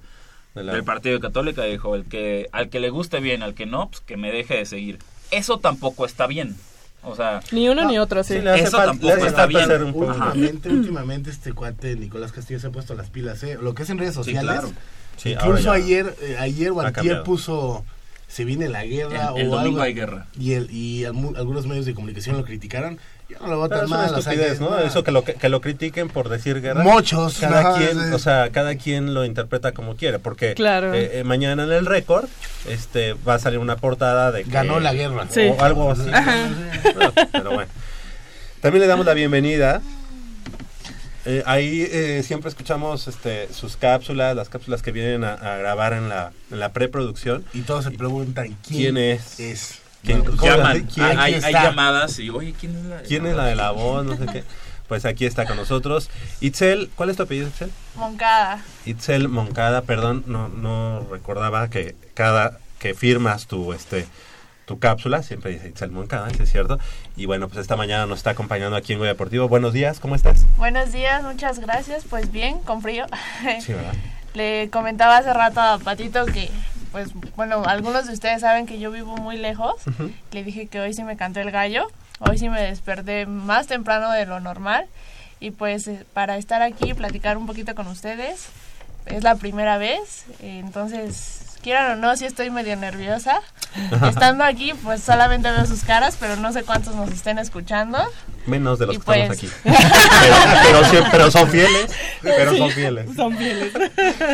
de 0.53 0.63
la- 0.63 0.73
del 0.73 0.83
partido 0.83 1.15
de 1.15 1.21
Católica 1.21 1.67
y 1.67 1.71
dijo 1.71 1.95
el 1.95 2.03
que 2.05 2.47
al 2.51 2.69
que 2.69 2.79
le 2.79 2.89
guste 2.91 3.21
bien 3.21 3.41
al 3.41 3.53
que 3.55 3.65
no 3.65 3.89
pues 3.89 4.01
que 4.01 4.17
me 4.17 4.31
deje 4.31 4.55
de 4.57 4.65
seguir 4.65 4.99
eso 5.31 5.57
tampoco 5.57 6.05
está 6.05 6.27
bien 6.27 6.55
o 7.03 7.15
sea 7.15 7.41
Ni 7.51 7.67
uno 7.69 7.83
No, 7.83 7.89
ni 7.89 7.99
otro, 7.99 8.23
sí. 8.23 8.35
Sí, 8.39 8.47
Eso 8.55 8.77
tampoco 8.77 9.13
está 9.25 9.45
bien. 9.45 9.65
ser 9.67 9.83
un 9.83 9.93
poco- 9.93 10.09
Ajá. 10.11 10.27
Últimamente, 10.27 10.69
últimamente 10.69 11.29
este 11.31 11.53
cuate 11.53 11.95
Nicolás 11.95 12.31
Castillo 12.31 12.59
se 12.59 12.67
ha 12.67 12.71
puesto 12.71 12.95
las 12.95 13.09
pilas, 13.09 13.43
¿eh? 13.43 13.57
Lo 13.61 13.73
que 13.75 13.83
es 13.83 13.89
en 13.89 13.97
redes 13.97 14.13
Sí, 14.13 14.17
sociales. 14.23 14.51
claro. 14.51 14.71
Sí, 15.17 15.33
ahora 15.33 15.47
Incluso 15.47 15.71
ayer, 15.71 16.15
eh, 16.21 16.37
ayer 16.39 16.71
o 16.71 16.81
antier 16.81 17.23
puso 17.23 17.85
se 18.27 18.45
viene 18.45 18.67
la 18.67 18.83
guerra 18.83 19.31
el, 19.35 19.41
el 19.41 19.47
o 19.49 19.51
domingo 19.57 19.59
algo. 19.59 19.81
hay 19.81 19.93
guerra 19.93 20.25
Y, 20.39 20.53
el, 20.53 20.71
y 20.71 21.05
algunos 21.05 21.67
medios 21.67 21.85
de 21.85 21.93
comunicación 21.93 22.35
lo 22.37 22.43
criticaron. 22.43 22.97
Yo 23.33 23.39
no 23.41 23.47
lo 23.47 23.59
veo 23.59 23.69
Pero 23.69 23.81
tan 23.81 23.85
es 23.85 23.91
una 24.11 24.19
estupidez, 24.19 24.59
¿no? 24.59 24.79
Eso 24.79 25.03
que 25.03 25.11
lo, 25.11 25.23
que, 25.23 25.49
lo 25.49 25.61
critiquen 25.61 26.09
por 26.09 26.29
decir 26.29 26.61
guerra. 26.61 26.83
Muchos. 26.83 27.39
Cada 27.39 27.59
ajá, 27.59 27.77
quien, 27.77 27.91
sí. 28.07 28.13
o 28.13 28.19
sea, 28.19 28.49
cada 28.51 28.75
quien 28.75 29.13
lo 29.13 29.25
interpreta 29.25 29.71
como 29.73 29.95
quiere, 29.95 30.19
porque 30.19 30.53
Claro. 30.53 30.93
eh, 30.93 31.19
eh, 31.19 31.23
mañana 31.23 31.63
en 31.63 31.71
el 31.71 31.85
récord 31.85 32.25
este 32.69 33.13
va 33.13 33.35
a 33.35 33.39
salir 33.39 33.59
una 33.59 33.75
portada 33.77 34.31
de 34.31 34.43
que 34.43 34.51
Ganó 34.51 34.79
la 34.79 34.93
guerra. 34.93 35.27
Sí. 35.29 35.41
o 35.57 35.61
algo 35.61 35.91
así. 35.91 36.03
No, 36.03 37.13
pero 37.31 37.51
bueno. 37.53 37.71
También 38.61 38.81
le 38.81 38.87
damos 38.87 39.05
la 39.05 39.13
bienvenida. 39.13 39.81
Eh, 41.25 41.41
ahí 41.45 41.87
eh, 41.89 42.21
siempre 42.25 42.49
escuchamos 42.49 43.07
este, 43.07 43.47
sus 43.53 43.77
cápsulas, 43.77 44.35
las 44.35 44.49
cápsulas 44.49 44.81
que 44.81 44.91
vienen 44.91 45.23
a, 45.23 45.33
a 45.33 45.57
grabar 45.57 45.93
en 45.93 46.09
la, 46.09 46.31
en 46.51 46.59
la 46.59 46.73
preproducción. 46.73 47.45
Y 47.53 47.61
todos 47.61 47.85
se 47.85 47.91
preguntan 47.91 48.57
quién, 48.67 48.95
¿Quién 48.95 48.97
es? 48.97 49.39
es. 49.39 49.79
¿Quién- 50.03 50.23
¿Cómo 50.23 50.41
llaman? 50.41 50.77
la- 50.79 50.87
¿Quién- 50.93 51.05
Ah, 51.05 51.23
hay, 51.23 51.33
quién 51.33 51.45
hay 51.45 51.51
está? 51.53 51.63
llamadas 51.63 52.19
y 52.19 52.29
oye 52.29 52.53
quién 52.59 52.75
es 52.77 52.83
la 52.85 53.01
¿Quién 53.01 53.25
es 53.25 53.35
la 53.35 53.45
de 53.45 53.55
la 53.55 53.71
voz? 53.71 54.05
No 54.05 54.17
sé 54.17 54.25
qué. 54.31 54.43
Pues 54.87 55.05
aquí 55.05 55.25
está 55.25 55.45
con 55.45 55.55
nosotros. 55.55 56.09
Itzel, 56.41 56.89
¿cuál 56.95 57.09
es 57.09 57.17
tu 57.17 57.23
apellido, 57.23 57.47
Itzel? 57.47 57.71
Moncada. 57.95 58.59
Itzel 58.85 59.29
Moncada, 59.29 59.81
perdón, 59.83 60.23
no, 60.27 60.49
no 60.49 61.07
recordaba 61.09 61.69
que 61.69 61.95
cada 62.13 62.59
que 62.79 62.93
firmas 62.93 63.47
tu 63.47 63.71
este 63.73 64.05
tu 64.65 64.79
cápsula, 64.79 65.23
siempre 65.23 65.51
dice 65.51 65.69
Itzel 65.69 65.91
Moncada, 65.91 66.29
¿sí 66.29 66.43
es 66.43 66.51
cierto. 66.51 66.79
Y 67.17 67.25
bueno, 67.25 67.47
pues 67.47 67.59
esta 67.59 67.75
mañana 67.75 68.05
nos 68.05 68.19
está 68.19 68.29
acompañando 68.31 68.75
aquí 68.77 68.93
en 68.93 68.99
Goya 68.99 69.11
Deportivo. 69.11 69.47
Buenos 69.49 69.73
días, 69.73 69.99
¿cómo 69.99 70.15
estás? 70.15 70.45
Buenos 70.57 70.91
días, 70.91 71.23
muchas 71.23 71.59
gracias. 71.59 72.03
Pues 72.09 72.31
bien, 72.31 72.59
con 72.59 72.81
frío. 72.81 73.05
Sí, 73.61 73.73
¿verdad? 73.73 73.93
Le 74.35 74.69
comentaba 74.71 75.17
hace 75.17 75.33
rato 75.33 75.59
a 75.61 75.77
Patito 75.79 76.25
que, 76.25 76.49
pues 76.93 77.09
bueno, 77.35 77.63
algunos 77.65 78.07
de 78.07 78.13
ustedes 78.13 78.39
saben 78.41 78.65
que 78.67 78.79
yo 78.79 78.89
vivo 78.91 79.17
muy 79.17 79.35
lejos. 79.37 79.73
Le 80.31 80.43
dije 80.43 80.67
que 80.67 80.79
hoy 80.79 80.93
sí 80.93 81.03
me 81.03 81.17
cantó 81.17 81.41
el 81.41 81.51
gallo. 81.51 81.87
Hoy 82.19 82.37
sí 82.37 82.47
me 82.47 82.61
desperté 82.61 83.25
más 83.25 83.67
temprano 83.67 84.09
de 84.11 84.25
lo 84.25 84.39
normal. 84.39 84.85
Y 85.41 85.51
pues 85.51 85.87
eh, 85.89 86.05
para 86.13 86.37
estar 86.37 86.61
aquí 86.61 86.91
y 86.91 86.93
platicar 86.93 87.35
un 87.37 87.47
poquito 87.47 87.75
con 87.75 87.87
ustedes, 87.87 88.45
es 89.07 89.23
la 89.23 89.35
primera 89.35 89.77
vez. 89.77 90.23
Entonces, 90.41 91.57
quieran 91.61 91.91
o 91.91 91.95
no, 92.01 92.15
sí 92.15 92.25
estoy 92.25 92.49
medio 92.49 92.75
nerviosa. 92.77 93.41
Estando 94.07 94.43
aquí, 94.43 94.73
pues 94.83 95.01
solamente 95.03 95.51
veo 95.51 95.65
sus 95.65 95.83
caras, 95.83 96.15
pero 96.19 96.35
no 96.37 96.53
sé 96.53 96.63
cuántos 96.63 96.95
nos 96.95 97.09
estén 97.09 97.39
escuchando. 97.39 97.97
Menos 98.45 98.77
de 98.77 98.85
los 98.85 98.95
Y 98.95 98.99
que 98.99 99.11
estamos 99.21 99.27
pues- 99.27 99.39
aquí. 99.39 99.49
Pero, 100.63 100.81
pero 100.91 101.07
pero 101.11 101.31
son 101.31 101.49
fieles, 101.49 101.87
pero 102.21 102.55
son 102.57 102.69
fieles. 102.71 103.15
Son 103.15 103.37
fieles. 103.37 103.73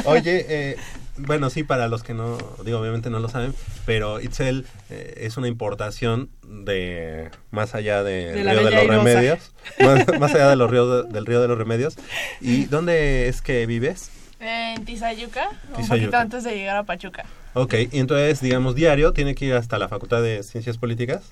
Oye, 0.05 0.45
eh, 0.49 0.77
bueno, 1.19 1.49
sí, 1.49 1.63
para 1.63 1.87
los 1.87 2.03
que 2.03 2.13
no, 2.13 2.37
digo, 2.63 2.79
obviamente 2.79 3.09
no 3.09 3.19
lo 3.19 3.29
saben, 3.29 3.53
pero 3.85 4.19
Itzel 4.19 4.65
eh, 4.89 5.15
es 5.17 5.37
una 5.37 5.47
importación 5.47 6.29
de 6.47 7.29
más 7.51 7.75
allá 7.75 8.03
de, 8.03 8.33
De 8.33 8.43
la 8.43 8.53
Río 8.53 8.63
de 8.63 8.71
los 8.71 8.79
Airosa. 8.81 9.03
Remedios, 9.03 9.51
más, 9.79 10.19
más 10.19 10.33
allá 10.33 10.49
de 10.49 10.55
los 10.55 10.69
ríos 10.69 11.11
del 11.11 11.25
Río 11.25 11.41
de 11.41 11.47
los 11.47 11.57
Remedios. 11.57 11.95
¿Y 12.41 12.65
dónde 12.65 13.27
es 13.27 13.41
que 13.41 13.65
vives? 13.65 14.09
En 14.39 14.85
Tizayuca, 14.85 15.49
un 15.49 15.75
Tizayuca. 15.75 15.87
poquito 15.95 16.17
antes 16.17 16.43
de 16.43 16.55
llegar 16.55 16.77
a 16.77 16.83
Pachuca. 16.83 17.25
Ok, 17.53 17.73
y 17.91 17.99
entonces, 17.99 18.41
digamos, 18.41 18.75
diario 18.75 19.11
tiene 19.13 19.35
que 19.35 19.45
ir 19.45 19.53
hasta 19.53 19.77
la 19.79 19.87
Facultad 19.89 20.21
de 20.21 20.43
Ciencias 20.43 20.77
Políticas 20.77 21.23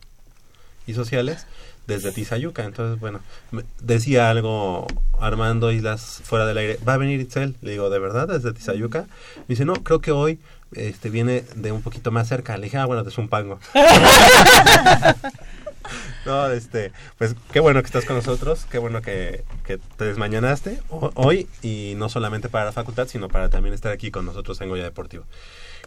y 0.85 0.93
Sociales 0.93 1.45
desde 1.87 2.11
Tizayuca. 2.11 2.63
Entonces, 2.65 2.99
bueno, 2.99 3.21
decía 3.81 4.29
algo 4.29 4.85
Armando 5.19 5.71
Islas 5.71 6.21
fuera 6.23 6.45
del 6.45 6.57
aire. 6.57 6.79
¿Va 6.87 6.93
a 6.93 6.97
venir 6.97 7.19
Itzel? 7.19 7.55
Le 7.61 7.71
digo, 7.71 7.89
¿de 7.89 7.99
verdad? 7.99 8.27
¿Desde 8.27 8.53
Tizayuca? 8.53 9.07
Me 9.37 9.45
dice, 9.47 9.65
no, 9.65 9.73
creo 9.75 9.99
que 10.01 10.11
hoy 10.11 10.39
este 10.73 11.09
viene 11.09 11.43
de 11.55 11.71
un 11.71 11.81
poquito 11.81 12.11
más 12.11 12.27
cerca. 12.27 12.57
Le 12.57 12.65
dije, 12.65 12.77
ah, 12.77 12.85
bueno, 12.85 13.03
de 13.03 13.11
Zumpango. 13.11 13.59
No, 16.25 16.47
este, 16.51 16.91
pues 17.17 17.35
qué 17.53 17.61
bueno 17.61 17.81
que 17.81 17.85
estás 17.85 18.03
con 18.03 18.17
nosotros, 18.17 18.65
qué 18.69 18.77
bueno 18.79 19.01
que, 19.01 19.45
que 19.65 19.77
te 19.77 20.03
desmañanaste 20.03 20.81
ho- 20.89 21.11
hoy 21.15 21.47
y 21.61 21.93
no 21.95 22.09
solamente 22.09 22.49
para 22.49 22.65
la 22.65 22.71
facultad, 22.73 23.07
sino 23.07 23.29
para 23.29 23.47
también 23.49 23.73
estar 23.73 23.93
aquí 23.93 24.11
con 24.11 24.25
nosotros 24.25 24.59
en 24.59 24.67
Goya 24.67 24.83
Deportivo. 24.83 25.23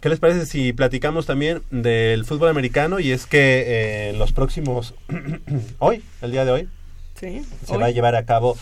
¿Qué 0.01 0.09
les 0.09 0.19
parece 0.19 0.45
si 0.47 0.73
platicamos 0.73 1.27
también 1.27 1.61
del 1.69 2.25
fútbol 2.25 2.49
americano? 2.49 2.99
Y 2.99 3.11
es 3.11 3.27
que 3.27 4.09
eh, 4.09 4.13
los 4.13 4.31
próximos, 4.31 4.95
hoy, 5.79 6.03
el 6.21 6.31
día 6.31 6.43
de 6.43 6.51
hoy, 6.51 6.69
Sí. 7.19 7.43
se 7.67 7.73
hoy, 7.73 7.79
va 7.79 7.85
a 7.85 7.91
llevar 7.91 8.15
a 8.15 8.25
cabo 8.25 8.57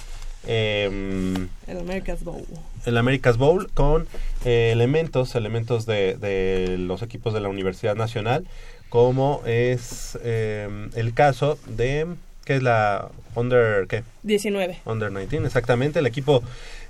em, 0.46 1.48
el 1.68 1.78
America's 1.80 2.24
Bowl. 2.26 2.44
el 2.86 2.98
America's 2.98 3.38
Bowl 3.38 3.70
con 3.74 4.06
eh, 4.44 4.72
elementos, 4.74 5.34
elementos 5.36 5.86
de, 5.86 6.16
de 6.16 6.78
los 6.78 7.02
equipos 7.04 7.34
de 7.34 7.40
la 7.40 7.48
Universidad 7.48 7.96
Nacional, 7.96 8.46
como 8.90 9.42
es 9.46 10.18
eh, 10.24 10.68
el 10.96 11.14
caso 11.14 11.58
de, 11.68 12.06
¿qué 12.44 12.58
es 12.58 12.64
la 12.64 13.08
Under, 13.36 13.88
qué? 13.88 14.04
19. 14.24 14.80
Under 14.86 15.10
19, 15.10 15.46
exactamente. 15.48 16.00
El 16.00 16.08
equipo 16.08 16.44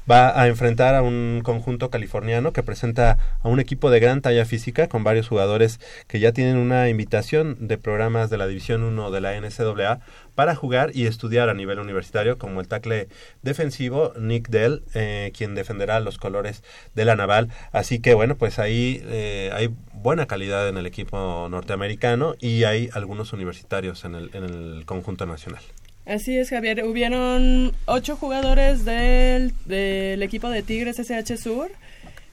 va 0.09 0.39
a 0.39 0.47
enfrentar 0.47 0.95
a 0.95 1.01
un 1.01 1.41
conjunto 1.43 1.89
californiano 1.89 2.53
que 2.53 2.63
presenta 2.63 3.17
a 3.41 3.47
un 3.47 3.59
equipo 3.59 3.89
de 3.91 3.99
gran 3.99 4.21
talla 4.21 4.45
física 4.45 4.87
con 4.87 5.03
varios 5.03 5.27
jugadores 5.27 5.79
que 6.07 6.19
ya 6.19 6.31
tienen 6.31 6.57
una 6.57 6.89
invitación 6.89 7.67
de 7.67 7.77
programas 7.77 8.29
de 8.29 8.37
la 8.37 8.47
División 8.47 8.83
1 8.83 9.11
de 9.11 9.21
la 9.21 9.39
NCAA 9.39 9.99
para 10.35 10.55
jugar 10.55 10.91
y 10.93 11.05
estudiar 11.05 11.49
a 11.49 11.53
nivel 11.53 11.79
universitario, 11.79 12.37
como 12.37 12.61
el 12.61 12.67
tackle 12.67 13.09
defensivo 13.41 14.13
Nick 14.17 14.47
Dell, 14.49 14.83
eh, 14.93 15.31
quien 15.37 15.53
defenderá 15.53 15.99
los 15.99 16.17
colores 16.17 16.63
de 16.95 17.05
la 17.05 17.15
Naval. 17.15 17.49
Así 17.71 17.99
que 17.99 18.13
bueno, 18.13 18.37
pues 18.37 18.57
ahí 18.57 19.01
eh, 19.05 19.51
hay 19.53 19.69
buena 19.93 20.27
calidad 20.27 20.69
en 20.69 20.77
el 20.77 20.85
equipo 20.85 21.47
norteamericano 21.49 22.35
y 22.39 22.63
hay 22.63 22.89
algunos 22.93 23.33
universitarios 23.33 24.05
en 24.05 24.15
el, 24.15 24.31
en 24.33 24.45
el 24.45 24.85
conjunto 24.85 25.25
nacional. 25.25 25.61
Así 26.09 26.35
es, 26.35 26.49
Javier. 26.49 26.83
Hubieron 26.85 27.71
ocho 27.85 28.15
jugadores 28.15 28.83
del, 28.83 29.53
del 29.65 30.23
equipo 30.23 30.49
de 30.49 30.63
Tigres 30.63 30.97
SH 30.97 31.37
Sur, 31.37 31.69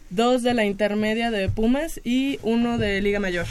dos 0.09 0.43
de 0.43 0.55
la 0.55 0.65
intermedia 0.65 1.31
de 1.31 1.51
Pumas 1.51 2.01
y 2.03 2.39
uno 2.43 2.79
de 2.79 3.03
Liga 3.03 3.21
Mayor. 3.21 3.45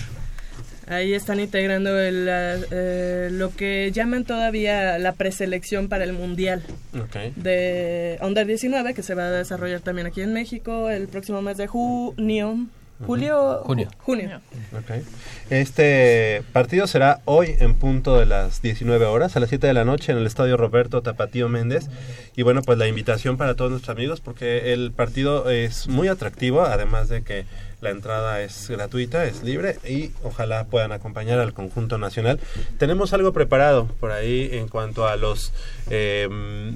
Ahí 0.88 1.14
están 1.14 1.40
integrando 1.40 2.00
el, 2.00 2.28
eh, 2.28 3.30
lo 3.32 3.56
que 3.56 3.92
llaman 3.92 4.26
todavía 4.26 4.98
la 4.98 5.14
preselección 5.14 5.90
para 5.90 6.04
el 6.04 6.14
Mundial 6.14 6.64
Okay. 7.04 7.32
de 7.36 8.18
Under 8.22 8.48
19, 8.48 8.96
que 8.96 9.04
se 9.04 9.14
va 9.14 9.28
a 9.28 9.32
desarrollar 9.32 9.82
también 9.82 10.08
aquí 10.08 10.22
en 10.22 10.34
México 10.34 10.90
el 10.90 11.08
próximo 11.08 11.44
mes 11.44 11.58
de 11.58 11.68
junio. 11.68 12.66
Julio. 13.06 13.62
Junio. 13.66 13.90
Junio. 14.00 14.42
Ok. 14.72 15.04
Este 15.50 16.44
partido 16.54 16.88
será 16.88 17.20
hoy 17.26 17.56
en 17.60 17.76
punto 17.76 18.18
de 18.18 18.26
las 18.26 18.62
19 18.62 19.06
horas, 19.06 19.36
a 19.36 19.40
las 19.40 19.50
7 19.50 19.68
de 19.68 19.74
la 19.74 19.84
noche 19.84 20.12
en 20.12 20.18
el 20.18 20.26
Estadio 20.26 20.56
Roberto 20.56 21.02
Tapatío 21.02 21.50
Méndez. 21.50 21.90
Y 22.36 22.44
bueno, 22.44 22.62
pues 22.62 22.78
la 22.78 22.88
invitación 22.88 23.38
para 23.38 23.56
todos 23.56 23.72
nuestros 23.72 23.96
amigos 23.96 24.22
porque 24.22 24.72
el 24.74 24.92
partido 24.92 25.50
es 25.50 25.88
muy 25.88 26.08
atractivo, 26.08 26.62
además 26.62 27.10
de 27.10 27.24
que 27.24 27.46
la 27.82 27.90
entrada 27.90 28.42
es 28.42 28.70
gratuita, 28.70 29.26
es 29.26 29.44
libre 29.44 29.78
y 29.88 30.12
ojalá 30.24 30.64
puedan 30.66 30.92
acompañar 30.94 31.40
al 31.40 31.54
conjunto 31.54 31.98
nacional. 31.98 32.40
Tenemos 32.78 33.14
algo 33.14 33.34
preparado 33.34 33.88
por 34.00 34.12
ahí 34.12 34.50
en 34.54 34.70
cuanto 34.70 35.08
a 35.08 35.18
los... 35.18 35.52
eh, 35.90 36.74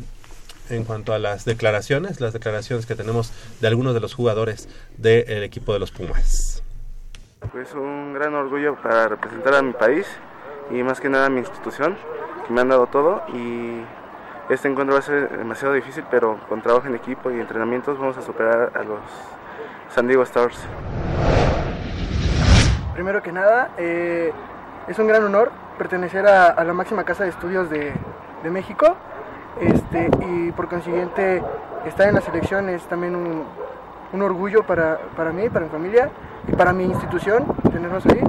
en 0.70 0.84
cuanto 0.84 1.14
a 1.14 1.20
las 1.20 1.46
declaraciones, 1.46 2.22
las 2.22 2.34
declaraciones 2.34 2.86
que 2.86 2.96
tenemos 2.96 3.32
de 3.60 3.68
algunos 3.68 3.94
de 3.94 4.00
los 4.00 4.14
jugadores 4.14 4.70
del 4.98 5.44
equipo 5.44 5.74
de 5.74 5.80
los 5.80 5.92
Pumas. 5.92 6.64
Pues 7.52 7.74
un 7.74 8.14
gran 8.14 8.34
orgullo 8.36 8.76
para 8.82 9.08
representar 9.08 9.56
a 9.56 9.62
mi 9.62 9.74
país 9.74 10.06
y 10.72 10.84
más 10.84 11.00
que 11.00 11.10
nada 11.10 11.28
a 11.28 11.30
mi 11.30 11.40
institución, 11.40 11.98
que 12.46 12.54
me 12.54 12.62
han 12.62 12.70
dado 12.70 12.88
todo 12.88 13.24
y 13.34 13.82
este 14.50 14.68
encuentro 14.68 14.94
va 14.94 15.00
a 15.00 15.04
ser 15.04 15.38
demasiado 15.38 15.74
difícil, 15.74 16.04
pero 16.10 16.40
con 16.50 16.62
trabajo 16.62 16.88
en 16.88 16.96
equipo 16.96 17.32
y 17.32 17.40
entrenamientos 17.40 17.98
vamos 17.98 18.18
a 18.18 18.22
superar 18.22 18.72
a 18.76 18.84
los 18.84 19.00
San 19.94 20.08
Diego 20.08 20.24
Stars. 20.24 20.58
Primero 22.94 23.24
que 23.24 23.32
nada, 23.32 23.72
eh, 23.78 24.34
es 24.88 25.00
un 25.00 25.08
gran 25.08 25.24
honor 25.24 25.52
pertenecer 25.78 26.28
a, 26.28 26.48
a 26.48 26.64
la 26.64 26.74
máxima 26.74 27.06
casa 27.06 27.24
de 27.24 27.30
estudios 27.30 27.70
de, 27.70 27.94
de 28.44 28.50
México 28.50 28.98
este, 29.60 30.10
y 30.28 30.52
por 30.52 30.68
consiguiente 30.68 31.44
estar 31.86 32.08
en 32.08 32.16
la 32.16 32.22
selección 32.22 32.70
es 32.70 32.84
también 32.84 33.16
un, 33.16 33.44
un 34.14 34.22
orgullo 34.22 34.64
para, 34.64 34.98
para 35.16 35.32
mí, 35.32 35.50
para 35.50 35.66
mi 35.66 35.72
familia 35.72 36.10
y 36.48 36.56
para 36.56 36.74
mi 36.74 36.86
institución 36.86 37.46
tenernos 37.72 38.06
ahí 38.06 38.22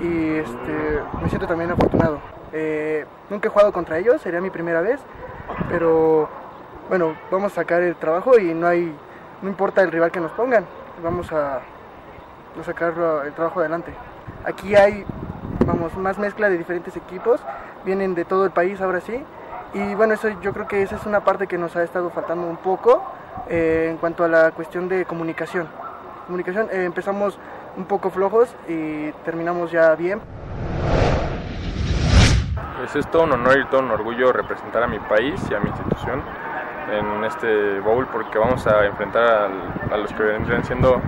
y 0.00 0.36
este, 0.38 1.00
me 1.22 1.28
siento 1.28 1.46
también 1.46 1.70
afortunado. 1.70 2.18
Eh, 2.52 3.04
nunca 3.30 3.48
he 3.48 3.50
jugado 3.50 3.72
contra 3.72 3.98
ellos, 3.98 4.20
sería 4.20 4.40
mi 4.40 4.50
primera 4.50 4.80
vez, 4.80 5.00
pero 5.68 6.28
bueno, 6.88 7.14
vamos 7.30 7.52
a 7.52 7.54
sacar 7.56 7.82
el 7.82 7.96
trabajo 7.96 8.38
y 8.38 8.54
no 8.54 8.66
hay, 8.66 8.94
no 9.42 9.48
importa 9.48 9.82
el 9.82 9.90
rival 9.90 10.10
que 10.10 10.20
nos 10.20 10.32
pongan, 10.32 10.64
vamos 11.02 11.32
a, 11.32 11.56
a 11.56 12.64
sacar 12.64 12.94
el 13.24 13.32
trabajo 13.32 13.60
adelante. 13.60 13.92
Aquí 14.44 14.76
hay, 14.76 15.04
vamos, 15.66 15.96
más 15.96 16.18
mezcla 16.18 16.48
de 16.48 16.58
diferentes 16.58 16.96
equipos, 16.96 17.40
vienen 17.84 18.14
de 18.14 18.24
todo 18.24 18.44
el 18.44 18.50
país 18.50 18.80
ahora 18.80 19.00
sí, 19.00 19.24
y 19.74 19.94
bueno, 19.94 20.14
eso 20.14 20.28
yo 20.40 20.52
creo 20.52 20.66
que 20.68 20.82
esa 20.82 20.96
es 20.96 21.04
una 21.06 21.20
parte 21.20 21.46
que 21.46 21.58
nos 21.58 21.74
ha 21.76 21.82
estado 21.82 22.10
faltando 22.10 22.46
un 22.46 22.56
poco 22.56 23.02
eh, 23.48 23.88
en 23.90 23.96
cuanto 23.98 24.24
a 24.24 24.28
la 24.28 24.50
cuestión 24.52 24.88
de 24.88 25.04
comunicación. 25.04 25.66
Comunicación, 26.26 26.68
eh, 26.72 26.84
empezamos 26.84 27.38
un 27.76 27.84
poco 27.86 28.10
flojos 28.10 28.54
y 28.68 29.10
terminamos 29.24 29.70
ya 29.72 29.94
bien. 29.94 30.20
Pues 32.78 32.94
es 32.96 33.06
todo 33.10 33.24
un 33.24 33.32
honor 33.32 33.58
y 33.58 33.66
todo 33.66 33.80
un 33.80 33.90
orgullo 33.90 34.32
representar 34.32 34.82
a 34.82 34.86
mi 34.86 34.98
país 35.00 35.40
y 35.50 35.54
a 35.54 35.60
mi 35.60 35.68
institución 35.70 36.22
en 36.92 37.24
este 37.24 37.80
bowl 37.80 38.06
porque 38.08 38.38
vamos 38.38 38.66
a 38.66 38.84
enfrentar 38.84 39.50
a 39.90 39.96
los 39.96 40.12
que 40.12 40.22
vendrían 40.22 40.64
siendo 40.64 41.00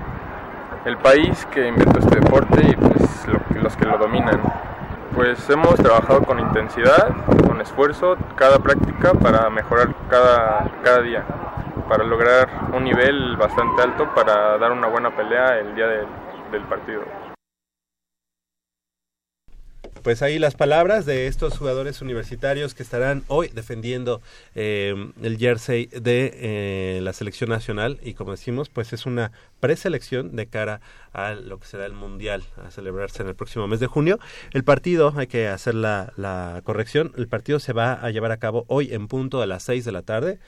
el 0.85 0.97
país 0.99 1.47
que 1.47 1.69
inventó 1.69 1.99
este 1.99 2.19
deporte 2.21 2.63
y 2.67 2.77
pues 2.77 3.27
lo- 3.29 3.63
los 3.63 3.77
que 3.77 3.85
lo 3.85 3.99
dominan. 3.99 4.41
Pues 5.17 5.49
hemos 5.49 5.77
trabajado 5.77 6.21
con 6.25 6.39
intensidad, 6.39 7.09
con 7.49 7.59
esfuerzo, 7.63 8.19
cada 8.35 8.59
práctica 8.59 9.15
para 9.15 9.49
mejorar 9.49 9.95
cada, 10.11 10.71
cada 10.85 11.01
día, 11.01 11.25
para 11.89 12.05
lograr 12.05 12.47
un 12.75 12.85
nivel 12.85 13.35
bastante 13.39 13.81
alto 13.81 14.15
para 14.15 14.59
dar 14.59 14.73
una 14.73 14.89
buena 14.89 15.17
pelea 15.17 15.59
el 15.59 15.75
día 15.75 15.87
del, 15.87 16.07
del 16.53 16.63
partido. 16.65 17.01
Pues 20.07 20.23
ahí 20.23 20.39
las 20.39 20.55
palabras 20.55 21.05
de 21.05 21.27
estos 21.27 21.59
jugadores 21.59 22.01
universitarios 22.01 22.75
que 22.75 22.85
estarán 22.85 23.25
hoy 23.27 23.49
defendiendo 23.49 24.23
eh, 24.55 24.95
el 25.21 25.37
jersey 25.37 25.87
de 25.87 26.31
eh, 26.33 27.01
la 27.03 27.13
selección 27.13 27.51
nacional 27.51 27.99
y 28.05 28.15
como 28.15 28.31
decimos, 28.31 28.69
pues 28.69 28.93
es 28.93 29.05
una 29.05 29.33
preselección 29.59 30.37
de 30.37 30.47
cara 30.47 30.81
a 31.13 31.35
lo 31.35 31.59
que 31.59 31.67
será 31.67 31.87
el 31.87 31.93
mundial 31.93 32.45
a 32.65 32.71
celebrarse 32.71 33.25
en 33.25 33.31
el 33.31 33.35
próximo 33.35 33.67
mes 33.67 33.81
de 33.81 33.89
junio. 33.89 34.21
El 34.53 34.63
partido, 34.63 35.13
hay 35.17 35.27
que 35.27 35.49
hacer 35.49 35.75
la, 35.75 36.63
corrección, 36.63 37.13
el 37.17 37.27
partido 37.27 37.59
se 37.59 37.73
va 37.73 37.95
a 37.95 38.09
llevar 38.11 38.31
a 38.31 38.37
cabo 38.37 38.65
hoy 38.69 38.95
en 38.95 39.09
punto 39.09 39.41
de 39.41 39.49
las 39.49 39.65
6 39.65 39.85
de 39.85 39.91
la 39.91 40.03
tarde 40.03 40.39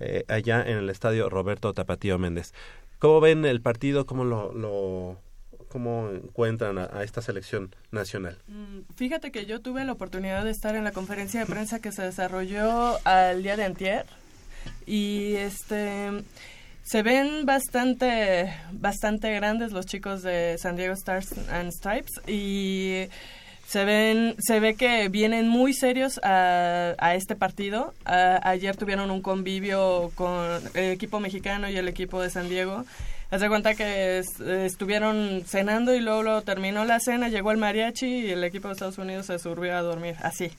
eh, 0.00 0.24
allá 0.26 0.64
en 0.66 0.78
el 0.78 0.90
estadio 0.90 1.30
Roberto 1.30 1.72
Tapatío 1.74 2.18
Méndez. 2.18 2.54
¿Cómo 2.98 3.20
ven 3.20 3.44
el 3.44 3.60
partido? 3.60 4.04
¿Cómo 4.04 4.24
lo 4.24 5.20
cómo 5.68 6.10
encuentran 6.10 6.78
a, 6.78 6.90
a 6.92 7.02
esta 7.02 7.22
selección 7.22 7.74
nacional? 7.90 8.38
Mm, 8.48 8.80
Fíjate 8.96 9.30
que 9.30 9.46
yo 9.46 9.60
tuve 9.60 9.84
la 9.84 9.92
oportunidad 9.92 10.44
de 10.44 10.50
estar 10.50 10.76
en 10.76 10.84
la 10.84 10.92
conferencia 10.92 11.40
de 11.40 11.46
prensa 11.46 11.80
que 11.80 11.92
se 11.92 12.02
desarrolló 12.02 12.98
al 13.04 13.42
día 13.42 13.56
de 13.56 13.64
antier 13.64 14.06
y 14.86 15.34
este 15.34 16.10
se 16.84 17.02
ven 17.02 17.44
bastante 17.46 18.52
bastante 18.72 19.34
grandes 19.34 19.72
los 19.72 19.86
chicos 19.86 20.22
de 20.22 20.56
San 20.58 20.76
Diego 20.76 20.94
Stars 20.94 21.34
and 21.50 21.72
Stripes 21.72 22.12
y 22.28 23.08
se 23.66 23.84
ven 23.84 24.36
se 24.38 24.60
ve 24.60 24.76
que 24.76 25.08
vienen 25.08 25.48
muy 25.48 25.74
serios 25.74 26.20
a, 26.22 27.14
este 27.16 27.34
partido. 27.34 27.92
Ayer 28.04 28.76
tuvieron 28.76 29.10
un 29.10 29.20
convivio 29.20 30.12
con 30.14 30.60
el 30.74 30.92
equipo 30.92 31.18
mexicano 31.18 31.68
y 31.68 31.76
el 31.76 31.88
equipo 31.88 32.22
de 32.22 32.30
San 32.30 32.48
Diego. 32.48 32.84
Haz 33.30 33.40
de 33.40 33.48
cuenta 33.48 33.74
que 33.74 34.18
es- 34.18 34.40
estuvieron 34.40 35.42
cenando 35.44 35.94
y 35.94 36.00
luego, 36.00 36.22
luego 36.22 36.42
terminó 36.42 36.84
la 36.84 37.00
cena, 37.00 37.28
llegó 37.28 37.50
el 37.50 37.58
mariachi 37.58 38.06
y 38.06 38.30
el 38.30 38.44
equipo 38.44 38.68
de 38.68 38.74
Estados 38.74 38.98
Unidos 38.98 39.26
se 39.26 39.38
subió 39.38 39.76
a 39.76 39.82
dormir, 39.82 40.14
así. 40.22 40.50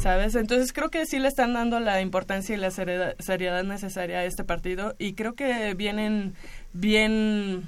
¿Sabes? 0.00 0.34
Entonces 0.36 0.72
creo 0.72 0.90
que 0.90 1.06
sí 1.06 1.18
le 1.18 1.26
están 1.26 1.54
dando 1.54 1.80
la 1.80 2.00
importancia 2.02 2.54
y 2.54 2.58
la 2.58 2.70
seriedad, 2.70 3.16
seriedad 3.18 3.64
necesaria 3.64 4.18
a 4.18 4.24
este 4.24 4.44
partido 4.44 4.94
y 4.98 5.14
creo 5.14 5.34
que 5.34 5.74
vienen 5.74 6.34
bien 6.72 7.64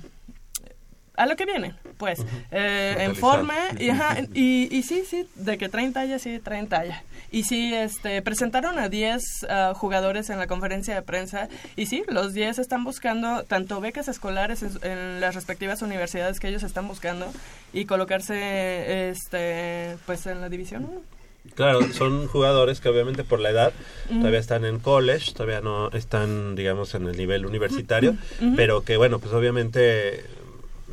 a 1.16 1.26
lo 1.26 1.34
que 1.36 1.44
vienen, 1.46 1.74
pues, 1.96 2.20
eh, 2.50 2.96
en 2.98 3.16
forma 3.16 3.54
y, 3.78 3.90
ajá, 3.90 4.18
y, 4.34 4.74
y 4.74 4.82
sí, 4.82 5.04
sí, 5.08 5.26
de 5.34 5.58
que 5.58 5.68
traen 5.68 5.92
talla, 5.92 6.18
sí, 6.18 6.38
traen 6.38 6.68
talla. 6.68 7.02
Y 7.30 7.44
sí, 7.44 7.74
este, 7.74 8.22
presentaron 8.22 8.78
a 8.78 8.88
10 8.88 9.46
ah, 9.48 9.72
jugadores 9.74 10.30
en 10.30 10.38
la 10.38 10.46
conferencia 10.46 10.94
de 10.94 11.02
prensa 11.02 11.48
y 11.76 11.86
sí, 11.86 12.04
los 12.08 12.32
10 12.32 12.58
están 12.58 12.84
buscando 12.84 13.42
tanto 13.44 13.80
becas 13.80 14.08
escolares 14.08 14.62
en, 14.62 14.70
en 14.82 15.20
las 15.20 15.34
respectivas 15.34 15.82
universidades 15.82 16.38
que 16.38 16.48
ellos 16.48 16.62
están 16.62 16.86
buscando 16.86 17.26
y 17.72 17.86
colocarse, 17.86 19.10
este, 19.10 19.96
pues, 20.06 20.26
en 20.26 20.40
la 20.40 20.48
división 20.48 20.84
1. 20.84 21.14
Claro, 21.54 21.92
son 21.92 22.26
jugadores 22.26 22.80
que 22.80 22.88
obviamente 22.88 23.22
por 23.22 23.38
la 23.38 23.50
edad 23.50 23.72
todavía 24.08 24.38
están 24.38 24.64
en 24.64 24.80
college, 24.80 25.32
todavía 25.34 25.60
no 25.60 25.90
están, 25.90 26.56
digamos, 26.56 26.94
en 26.94 27.06
el 27.06 27.16
nivel 27.16 27.44
universitario, 27.44 28.16
pero 28.56 28.82
que 28.82 28.96
bueno, 28.96 29.18
pues 29.18 29.32
obviamente 29.34 30.24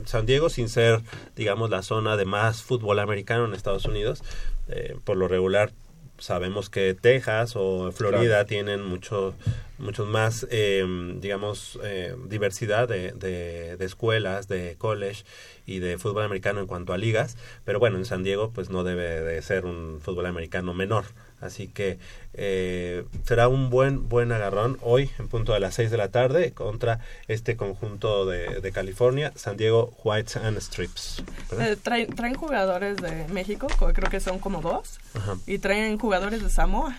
San 0.05 0.25
Diego, 0.25 0.49
sin 0.49 0.69
ser, 0.69 1.01
digamos, 1.35 1.69
la 1.69 1.81
zona 1.83 2.17
de 2.17 2.25
más 2.25 2.63
fútbol 2.63 2.99
americano 2.99 3.45
en 3.45 3.53
Estados 3.53 3.85
Unidos, 3.85 4.23
eh, 4.67 4.95
por 5.03 5.17
lo 5.17 5.27
regular 5.27 5.71
sabemos 6.17 6.69
que 6.69 6.93
Texas 6.93 7.53
o 7.55 7.91
Florida 7.91 8.21
Claro. 8.27 8.45
tienen 8.45 8.83
mucho, 8.83 9.33
muchos 9.79 10.07
más, 10.07 10.45
eh, 10.51 10.85
digamos, 11.19 11.79
eh, 11.83 12.15
diversidad 12.27 12.87
de, 12.87 13.11
de, 13.13 13.75
de 13.77 13.85
escuelas, 13.85 14.47
de 14.47 14.75
college 14.77 15.23
y 15.65 15.79
de 15.79 15.97
fútbol 15.97 16.23
americano 16.23 16.59
en 16.59 16.67
cuanto 16.67 16.93
a 16.93 16.99
ligas, 16.99 17.37
pero 17.65 17.79
bueno, 17.79 17.97
en 17.97 18.05
San 18.05 18.21
Diego 18.21 18.51
pues 18.53 18.69
no 18.69 18.83
debe 18.83 19.21
de 19.21 19.41
ser 19.41 19.65
un 19.65 19.99
fútbol 19.99 20.27
americano 20.27 20.75
menor, 20.75 21.05
así 21.41 21.67
que 21.67 21.99
eh, 22.33 23.03
será 23.25 23.47
un 23.49 23.69
buen 23.69 24.07
buen 24.07 24.31
agarrón 24.31 24.77
hoy 24.81 25.09
en 25.19 25.27
punto 25.27 25.53
de 25.53 25.59
las 25.59 25.73
6 25.75 25.91
de 25.91 25.97
la 25.97 26.09
tarde 26.09 26.51
contra 26.51 26.99
este 27.27 27.57
conjunto 27.57 28.25
de, 28.25 28.61
de 28.61 28.71
California, 28.71 29.33
San 29.35 29.57
Diego 29.57 29.93
Whites 30.03 30.37
and 30.37 30.57
Strips. 30.59 31.23
Eh, 31.59 31.75
traen, 31.81 32.07
traen 32.15 32.35
jugadores 32.35 32.97
de 32.97 33.27
México, 33.29 33.67
co- 33.77 33.91
creo 33.93 34.09
que 34.09 34.19
son 34.19 34.39
como 34.39 34.61
dos, 34.61 34.99
Ajá. 35.15 35.35
y 35.45 35.57
traen 35.59 35.97
jugadores 35.97 36.41
de 36.43 36.49
Samoa. 36.49 36.97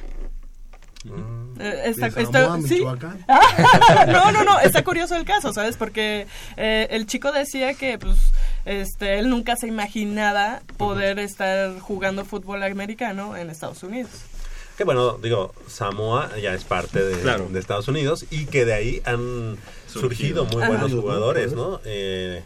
Eh, 1.58 1.82
está- 1.86 2.08
¿De 2.10 2.22
está- 2.22 2.46
Samoa, 2.46 2.68
sí. 2.68 2.84
Ah, 3.28 4.06
no, 4.06 4.30
no, 4.32 4.44
no, 4.44 4.60
está 4.60 4.84
curioso 4.84 5.16
el 5.16 5.24
caso, 5.24 5.52
¿sabes? 5.52 5.76
Porque 5.76 6.26
eh, 6.56 6.86
el 6.90 7.06
chico 7.06 7.32
decía 7.32 7.74
que, 7.74 7.98
pues, 7.98 8.16
este, 8.64 9.18
él 9.18 9.28
nunca 9.28 9.56
se 9.56 9.66
imaginaba 9.66 10.62
poder 10.76 11.18
estar 11.18 11.78
jugando 11.80 12.24
fútbol 12.24 12.62
americano 12.62 13.36
en 13.36 13.50
Estados 13.50 13.82
Unidos. 13.82 14.10
Que 14.76 14.84
bueno, 14.84 15.18
digo, 15.22 15.54
Samoa 15.68 16.30
ya 16.40 16.54
es 16.54 16.64
parte 16.64 17.02
de, 17.02 17.20
Claro. 17.20 17.46
de 17.50 17.58
Estados 17.60 17.88
Unidos 17.88 18.24
y 18.30 18.46
que 18.46 18.64
de 18.64 18.72
ahí 18.74 19.02
han 19.04 19.56
surgido, 19.86 20.44
Surgido. 20.44 20.44
muy 20.46 20.62
Ajá. 20.62 20.68
buenos 20.72 20.92
jugadores, 20.92 21.52
¿no? 21.52 21.80
Eh, 21.84 22.42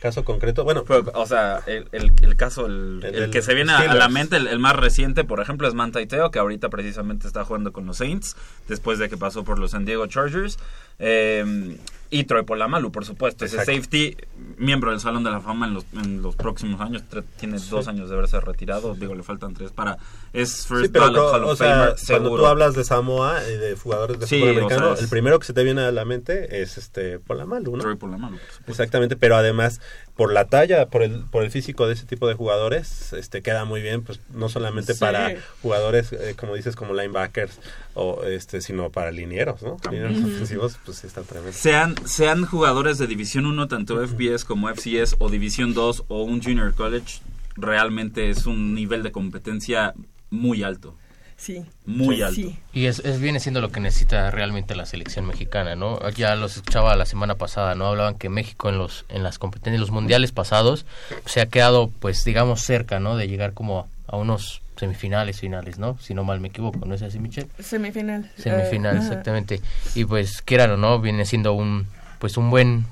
caso 0.00 0.24
concreto, 0.24 0.62
bueno, 0.62 0.84
Pero, 0.86 1.10
o 1.14 1.26
sea, 1.26 1.62
el, 1.66 1.88
el, 1.90 2.12
el 2.22 2.36
caso, 2.36 2.66
el, 2.66 3.00
El 3.02 3.30
que 3.30 3.42
se 3.42 3.54
viene 3.54 3.72
a, 3.72 3.78
a 3.78 3.94
la 3.94 4.08
mente, 4.08 4.36
el, 4.36 4.46
el 4.46 4.58
más 4.60 4.76
reciente, 4.76 5.24
por 5.24 5.40
ejemplo, 5.40 5.66
es 5.66 5.74
Manti 5.74 6.06
Teo, 6.06 6.30
que 6.30 6.38
ahorita 6.38 6.68
precisamente 6.68 7.26
está 7.26 7.44
jugando 7.44 7.72
con 7.72 7.86
los 7.86 7.96
Saints, 7.96 8.36
después 8.68 8.98
de 9.00 9.08
que 9.08 9.16
pasó 9.16 9.42
por 9.42 9.58
los 9.58 9.72
San 9.72 9.84
Diego 9.84 10.06
Chargers. 10.06 10.58
Eh, 10.98 11.76
y 12.10 12.24
Troy 12.24 12.44
Polamalu, 12.44 12.92
por 12.92 13.04
supuesto. 13.04 13.44
Ese 13.44 13.58
safety, 13.58 14.16
miembro 14.58 14.90
del 14.90 15.00
Salón 15.00 15.24
de 15.24 15.30
la 15.30 15.40
Fama 15.40 15.66
en 15.66 15.74
los, 15.74 15.84
en 15.92 16.22
los 16.22 16.36
próximos 16.36 16.80
años. 16.80 17.02
Tiene 17.36 17.58
dos 17.58 17.88
años 17.88 18.08
de 18.08 18.14
haberse 18.14 18.40
retirado. 18.40 18.94
Digo, 18.94 19.14
le 19.14 19.22
faltan 19.22 19.54
tres 19.54 19.72
para... 19.72 19.98
Es 20.32 20.66
First 20.66 20.84
Sí, 20.84 20.90
pero 20.92 21.06
Ballot 21.06 21.34
Hall 21.34 21.44
of 21.44 21.58
sea, 21.58 21.74
Famer, 21.74 21.96
cuando 22.06 22.36
tú 22.36 22.46
hablas 22.46 22.74
de 22.74 22.84
Samoa 22.84 23.40
y 23.48 23.56
de 23.56 23.74
jugadores 23.76 24.20
de 24.20 24.26
Sí, 24.26 24.38
fútbol 24.38 24.48
o 24.48 24.58
americano, 24.58 24.94
sea, 24.94 25.04
el 25.04 25.10
primero 25.10 25.38
que 25.38 25.46
se 25.46 25.52
te 25.52 25.64
viene 25.64 25.82
a 25.82 25.90
la 25.90 26.04
mente 26.04 26.62
es 26.62 26.78
este 26.78 27.18
Polamalu, 27.18 27.76
¿no? 27.76 27.82
Troy 27.82 27.96
Polamalu, 27.96 28.36
por 28.36 28.46
supuesto. 28.46 28.70
Exactamente, 28.70 29.16
pero 29.16 29.36
además 29.36 29.80
por 30.16 30.32
la 30.32 30.46
talla, 30.46 30.86
por 30.86 31.02
el 31.02 31.20
por 31.30 31.44
el 31.44 31.50
físico 31.50 31.86
de 31.86 31.92
ese 31.92 32.06
tipo 32.06 32.26
de 32.26 32.34
jugadores, 32.34 33.12
este 33.12 33.42
queda 33.42 33.64
muy 33.66 33.82
bien, 33.82 34.02
pues 34.02 34.20
no 34.32 34.48
solamente 34.48 34.94
Sí. 34.94 35.00
para 35.00 35.34
jugadores 35.62 36.12
eh, 36.12 36.34
como 36.38 36.54
dices 36.54 36.74
como 36.74 36.94
linebackers 36.94 37.58
o 37.94 38.24
este 38.24 38.60
sino 38.62 38.90
para 38.90 39.10
linieros, 39.12 39.62
¿no? 39.62 39.76
Linieros 39.90 40.16
ofensivos, 40.16 40.78
pues 40.84 40.98
sí 40.98 41.06
están 41.06 41.24
tremendos. 41.24 41.56
Sean, 41.56 41.94
sean 42.06 42.46
jugadores 42.46 42.96
de 42.98 43.06
División 43.06 43.44
1, 43.46 43.68
tanto 43.68 44.00
FBS 44.06 44.44
como 44.46 44.68
FCS, 44.70 45.16
o 45.18 45.28
División 45.28 45.74
2 45.74 46.04
o 46.08 46.22
un 46.22 46.42
Junior 46.42 46.72
College, 46.74 47.20
realmente 47.56 48.30
es 48.30 48.46
un 48.46 48.74
nivel 48.74 49.02
de 49.02 49.12
competencia 49.12 49.92
muy 50.30 50.62
alto. 50.62 50.94
Sí. 51.36 51.64
Muy 51.84 52.16
Sí, 52.16 52.22
alto. 52.22 52.34
sí. 52.34 52.58
Y 52.72 52.86
es, 52.86 52.98
es- 53.00 53.20
viene 53.20 53.40
siendo 53.40 53.60
lo 53.60 53.70
que 53.70 53.78
necesita 53.80 54.30
realmente 54.30 54.74
la 54.74 54.86
selección 54.86 55.26
mexicana, 55.26 55.76
¿no? 55.76 55.98
Ya 56.10 56.34
los 56.34 56.56
escuchaba 56.56 56.96
la 56.96 57.04
semana 57.06 57.34
pasada, 57.34 57.74
¿no? 57.74 57.86
Hablaban 57.86 58.14
que 58.16 58.28
México 58.28 58.68
en 58.70 58.78
los 58.78 59.04
en 59.10 59.22
las 59.22 59.38
competencias, 59.38 59.80
los 59.80 59.90
mundiales 59.90 60.32
pasados, 60.32 60.86
se 61.26 61.40
ha 61.40 61.46
quedado, 61.46 61.90
pues, 62.00 62.24
digamos, 62.24 62.62
cerca, 62.62 63.00
¿no? 63.00 63.16
De 63.16 63.28
llegar 63.28 63.52
como 63.52 63.86
a 64.08 64.16
unos 64.16 64.62
semifinales, 64.76 65.40
finales, 65.40 65.78
¿no? 65.78 65.98
Si 66.00 66.14
no 66.14 66.24
mal 66.24 66.40
me 66.40 66.48
equivoco, 66.48 66.84
¿no 66.86 66.94
es 66.94 67.02
así, 67.02 67.18
Michelle? 67.18 67.48
Semifinal. 67.58 68.30
Semifinal, 68.38 68.96
Eh, 68.96 68.98
exactamente. 69.00 69.60
Y 69.94 70.04
pues, 70.04 70.42
quieran 70.42 70.70
o 70.72 70.76
no, 70.76 71.00
viene 71.00 71.24
siendo 71.26 71.52
un, 71.52 71.86
pues, 72.18 72.36
un 72.36 72.50
buen 72.50 72.86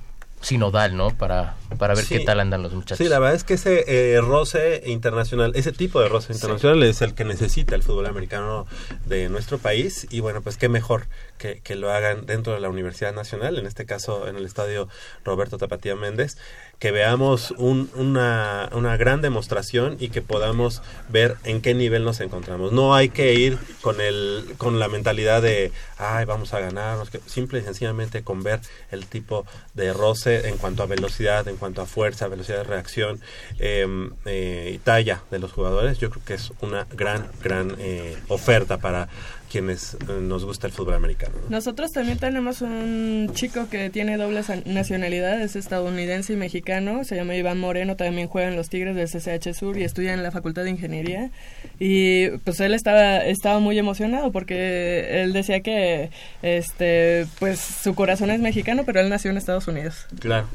sinodal, 0.45 0.97
¿no? 0.97 1.11
Para, 1.17 1.57
para 1.79 1.95
ver 1.95 2.05
Sí. 2.05 2.19
qué 2.19 2.25
tal 2.25 2.39
andan 2.41 2.63
los 2.63 2.73
muchachos. 2.73 2.99
Sí, 2.99 3.09
la 3.09 3.19
verdad 3.19 3.35
es 3.35 3.45
que 3.45 3.55
ese 3.55 3.85
eh, 3.89 4.21
roce 4.21 4.83
internacional, 4.87 5.53
ese 5.55 5.73
tipo 5.73 6.01
de 6.01 6.09
roce 6.09 6.33
internacional 6.33 6.83
es 6.83 7.03
el 7.03 7.15
que 7.15 7.25
necesita 7.25 7.75
el 7.75 7.83
fútbol 7.83 8.07
americano 8.07 8.67
de 9.07 9.29
nuestro 9.29 9.59
país 9.59 10.07
y 10.11 10.21
bueno, 10.21 10.43
pues 10.43 10.57
qué 10.57 10.69
mejor 10.69 11.07
que, 11.39 11.75
lo 11.77 11.91
hagan 11.93 12.27
dentro 12.27 12.55
de 12.55 12.61
la 12.61 12.69
Universidad 12.69 13.13
Nacional, 13.15 13.59
en 13.59 13.67
este 13.67 13.85
caso 13.87 14.29
en 14.29 14.37
el 14.37 14.45
estadio 14.47 14.89
Roberto 15.25 15.59
Tapatía 15.59 15.95
Méndez, 15.97 16.37
que 16.79 16.91
veamos 16.91 17.53
un- 17.53 17.91
una, 17.95 18.69
una 18.73 18.97
gran 18.97 19.21
demostración 19.23 19.97
y 20.01 20.09
que 20.09 20.23
podamos 20.23 20.83
ver 21.09 21.37
en 21.45 21.61
qué 21.61 21.75
nivel 21.75 22.05
nos 22.05 22.21
encontramos. 22.21 22.73
No 22.73 22.95
hay 22.95 23.09
que 23.11 23.35
ir 23.35 23.59
con, 23.81 24.01
el, 24.01 24.55
con 24.59 24.79
la 24.79 24.89
mentalidad 24.89 25.43
de, 25.43 25.73
ay, 25.99 26.25
vamos 26.25 26.53
a 26.55 26.61
ganarnos, 26.61 27.11
simple 27.27 27.61
y 27.61 27.63
sencillamente 27.63 28.23
con 28.23 28.43
ver 28.43 28.61
el 28.91 29.07
tipo 29.07 29.47
de 29.75 29.93
roce 29.93 30.49
en 30.49 30.57
cuanto 30.57 30.83
a 30.83 30.87
velocidad, 30.87 31.47
en 31.49 31.57
cuanto 31.57 31.83
a 31.83 31.87
fuerza, 31.87 32.29
velocidad 32.29 32.59
de 32.59 32.65
reacción 32.65 33.21
eh, 33.59 33.87
eh, 34.25 34.73
y 34.75 34.79
talla 34.79 35.23
de 35.31 35.39
los 35.39 35.53
jugadores, 35.53 35.99
yo 35.99 36.11
creo 36.11 36.25
que 36.25 36.35
es 36.35 36.53
una 36.61 36.87
gran, 36.93 37.29
gran 37.43 37.77
eh, 37.79 38.17
oferta 38.29 38.79
para 38.79 39.09
quienes 39.55 39.95
eh, 39.95 40.19
nos 40.21 40.45
gusta 40.45 40.67
el 40.67 40.73
fútbol 40.73 40.95
americano. 40.95 41.33
¿no? 41.45 41.51
Nosotros 41.51 41.93
también 41.93 42.19
tenemos 42.19 42.61
un 42.61 43.31
chico 43.35 43.69
que 43.71 43.89
tiene 43.89 44.17
doble 44.17 44.43
san- 44.43 44.65
nacionalidad, 44.67 45.41
es 45.41 45.55
estadounidense 45.55 46.33
y 46.33 46.37
mexicano, 46.37 47.05
se 47.05 47.15
llama 47.15 47.37
Iván 47.37 47.61
Moreno, 47.61 47.95
también 47.95 48.27
juega 48.27 48.49
en 48.49 48.57
los 48.57 48.69
Tigres 48.69 48.97
del 48.97 49.09
CCH 49.09 49.55
Sur 49.57 49.79
y 49.79 49.85
estudia 49.85 50.13
en 50.13 50.25
la 50.25 50.33
Facultad 50.33 50.65
de 50.65 50.71
Ingeniería. 50.71 51.31
Y 51.79 52.31
pues 52.39 52.59
él 52.59 52.75
estaba, 52.75 53.19
estaba 53.19 53.61
muy 53.61 53.79
emocionado 53.79 54.33
porque 54.33 55.23
él 55.23 55.33
decía 55.33 55.61
que 55.61 56.11
este 56.43 57.27
pues 57.39 57.61
su 57.61 57.95
corazón 57.95 58.31
es 58.33 58.41
mexicano, 58.41 58.83
pero 58.85 59.01
él 59.01 59.09
nació 59.09 59.31
en 59.31 59.37
Estados 59.37 59.69
Unidos. 59.69 60.07
Claro. 60.19 60.49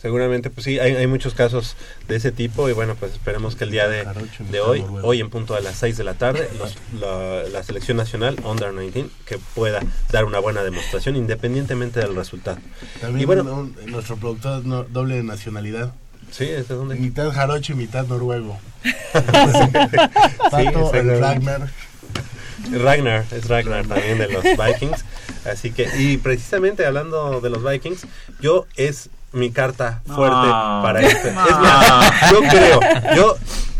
Seguramente, 0.00 0.48
pues 0.48 0.64
sí, 0.64 0.78
hay, 0.78 0.96
hay 0.96 1.06
muchos 1.06 1.34
casos 1.34 1.76
de 2.08 2.16
ese 2.16 2.32
tipo 2.32 2.68
y 2.70 2.72
bueno, 2.72 2.94
pues 2.94 3.12
esperemos 3.12 3.54
que 3.54 3.64
el 3.64 3.70
día 3.70 3.86
de, 3.86 4.06
de 4.50 4.60
hoy, 4.60 4.82
hoy 5.02 5.20
en 5.20 5.28
punto 5.28 5.54
a 5.54 5.60
las 5.60 5.76
6 5.76 5.98
de 5.98 6.04
la 6.04 6.14
tarde, 6.14 6.48
los- 6.58 6.76
la, 6.98 7.42
la 7.50 7.62
selección 7.62 7.98
nacional 7.98 8.36
Under 8.44 8.74
19 8.74 9.10
que 9.26 9.38
pueda 9.54 9.80
dar 10.10 10.24
una 10.24 10.38
buena 10.38 10.62
demostración 10.62 11.16
independientemente 11.16 12.00
del 12.00 12.16
resultado. 12.16 12.58
También 13.00 13.20
y 13.20 13.24
bueno, 13.26 13.42
un- 13.42 13.76
nuestro 13.86 14.16
productor 14.16 14.64
no- 14.64 14.84
doble 14.84 15.16
de 15.16 15.22
nacionalidad. 15.22 15.92
Sí, 16.30 16.44
¿es 16.44 16.68
de 16.68 16.76
dónde? 16.76 16.94
Mitad 16.94 17.30
jarocho 17.32 17.72
y 17.72 17.76
mitad 17.76 18.06
noruego. 18.06 18.58
Sí, 18.82 20.48
Pato, 20.50 20.94
el. 20.94 21.20
Ragnar. 21.20 21.68
Ragnar, 22.72 23.24
es 23.32 23.48
Ragnar 23.48 23.86
también 23.86 24.18
de 24.18 24.28
los 24.28 24.42
Vikings. 24.56 25.04
Así 25.44 25.70
que, 25.72 25.88
y 25.98 26.16
precisamente 26.18 26.84
hablando 26.86 27.40
de 27.40 27.50
los 27.50 27.62
Vikings, 27.64 28.06
yo 28.40 28.66
es 28.76 29.10
mi 29.32 29.50
carta 29.50 30.02
fuerte 30.06 30.48
para 30.82 31.00
este. 31.00 31.28
Es 31.28 31.34
mi- 31.34 32.30
yo 32.32 32.40
creo, 32.50 32.80
yo 33.16 33.34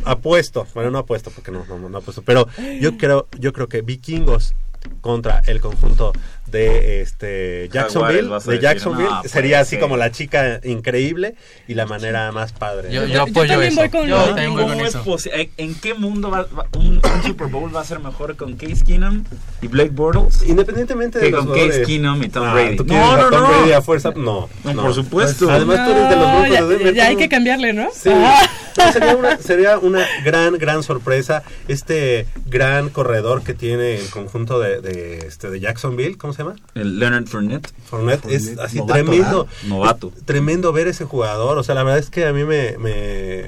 apuesto, 0.04 0.66
bueno, 0.74 0.90
no 0.90 0.98
apuesto 0.98 1.30
porque 1.30 1.50
no, 1.50 1.64
no, 1.68 1.88
no 1.88 1.98
apuesto, 1.98 2.22
pero 2.22 2.46
yo 2.80 2.96
creo, 2.96 3.26
yo 3.38 3.52
creo 3.52 3.68
que 3.68 3.82
Vikingos 3.82 4.54
contra 5.00 5.42
el 5.46 5.60
conjunto 5.60 6.12
de 6.50 7.00
este 7.02 7.68
Jacksonville, 7.72 8.28
a 8.32 8.38
de 8.38 8.44
decir, 8.46 8.60
Jacksonville, 8.60 9.08
no, 9.08 9.22
sería 9.24 9.50
puede 9.50 9.56
así 9.62 9.70
ser. 9.70 9.80
como 9.80 9.96
la 9.96 10.10
chica 10.10 10.60
increíble 10.64 11.34
y 11.68 11.74
la 11.74 11.86
manera 11.86 12.32
más 12.32 12.52
padre. 12.52 12.92
Yo- 12.92 13.02
¿no? 13.02 13.08
yo 13.08 13.22
apoyo 13.22 13.48
también 13.52 13.72
eso. 13.72 13.80
voy 13.80 13.88
con 13.90 14.06
Yo 14.08 14.16
los 14.16 14.26
también 14.26 14.50
voy 14.52 14.62
con 14.62 14.72
¿Cómo 14.72 14.84
es 14.84 14.88
eso. 14.94 15.04
posi- 15.04 15.30
¿En- 15.32 15.50
¿En 15.56 15.74
qué 15.76 15.94
mundo 15.94 16.30
va, 16.30 16.46
va- 16.56 16.66
un, 16.76 17.00
un 17.02 17.22
Super 17.24 17.46
Bowl 17.48 17.74
va 17.74 17.80
a 17.80 17.84
ser 17.84 18.00
mejor 18.00 18.36
con 18.36 18.56
Case 18.56 18.84
Keenum 18.84 19.24
y 19.62 19.66
Blake 19.68 19.90
Bortles? 19.90 20.42
Independientemente 20.48 21.18
de 21.18 21.26
Que 21.26 21.30
los 21.30 21.46
con 21.46 21.54
Case. 21.56 21.82
Keenum 21.82 22.22
y 22.22 22.28
Tom 22.28 22.44
Ah, 22.46 22.54
Brady. 22.54 22.76
¿tú 22.76 22.86
quieres 22.86 23.06
No, 23.06 23.16
no, 23.16 23.30
Tom 23.30 23.40
no. 23.42 23.48
Brady 23.48 23.72
a 23.72 23.82
fuerza? 23.82 24.12
No, 24.16 24.48
No, 24.64 24.82
por 24.82 24.94
supuesto. 24.94 25.50
Además 25.50 25.84
tú 25.86 25.92
eres 25.92 26.08
de 26.08 26.16
los 26.16 26.30
broncos 26.32 26.50
ya, 26.50 26.62
de 26.64 26.68
Denver. 26.76 26.94
ya 26.94 27.06
hay 27.06 27.16
que 27.16 27.28
cambiarle, 27.28 27.72
¿no? 27.72 27.88
Sí, 27.92 28.10
Ah. 28.12 28.90
sería, 28.92 29.16
una, 29.16 29.36
sería 29.38 29.78
una 29.78 30.06
gran, 30.24 30.56
gran 30.58 30.82
sorpresa 30.82 31.42
este 31.68 32.26
gran 32.46 32.88
corredor 32.88 33.42
que 33.42 33.52
tiene 33.54 33.96
el 33.98 34.08
conjunto 34.10 34.58
de, 34.60 34.80
de, 34.80 35.18
este, 35.26 35.50
de 35.50 35.60
Jacksonville, 35.60 36.16
¿cómo 36.16 36.32
se 36.32 36.39
llama? 36.42 36.56
El 36.74 36.98
Leonard 36.98 37.26
Fournette. 37.26 37.68
Fournette, 37.86 38.24
es 38.30 38.42
Fournette, 38.44 38.60
así 38.60 38.78
novato, 38.78 38.92
tremendo. 38.94 39.48
Novato. 39.66 40.12
Tremendo 40.24 40.72
ver 40.72 40.88
ese 40.88 41.04
jugador, 41.04 41.58
o 41.58 41.62
sea, 41.62 41.74
la 41.74 41.82
verdad 41.82 41.98
es 41.98 42.10
que 42.10 42.26
a 42.26 42.32
mí 42.32 42.44
me, 42.44 42.76
me, 42.78 43.44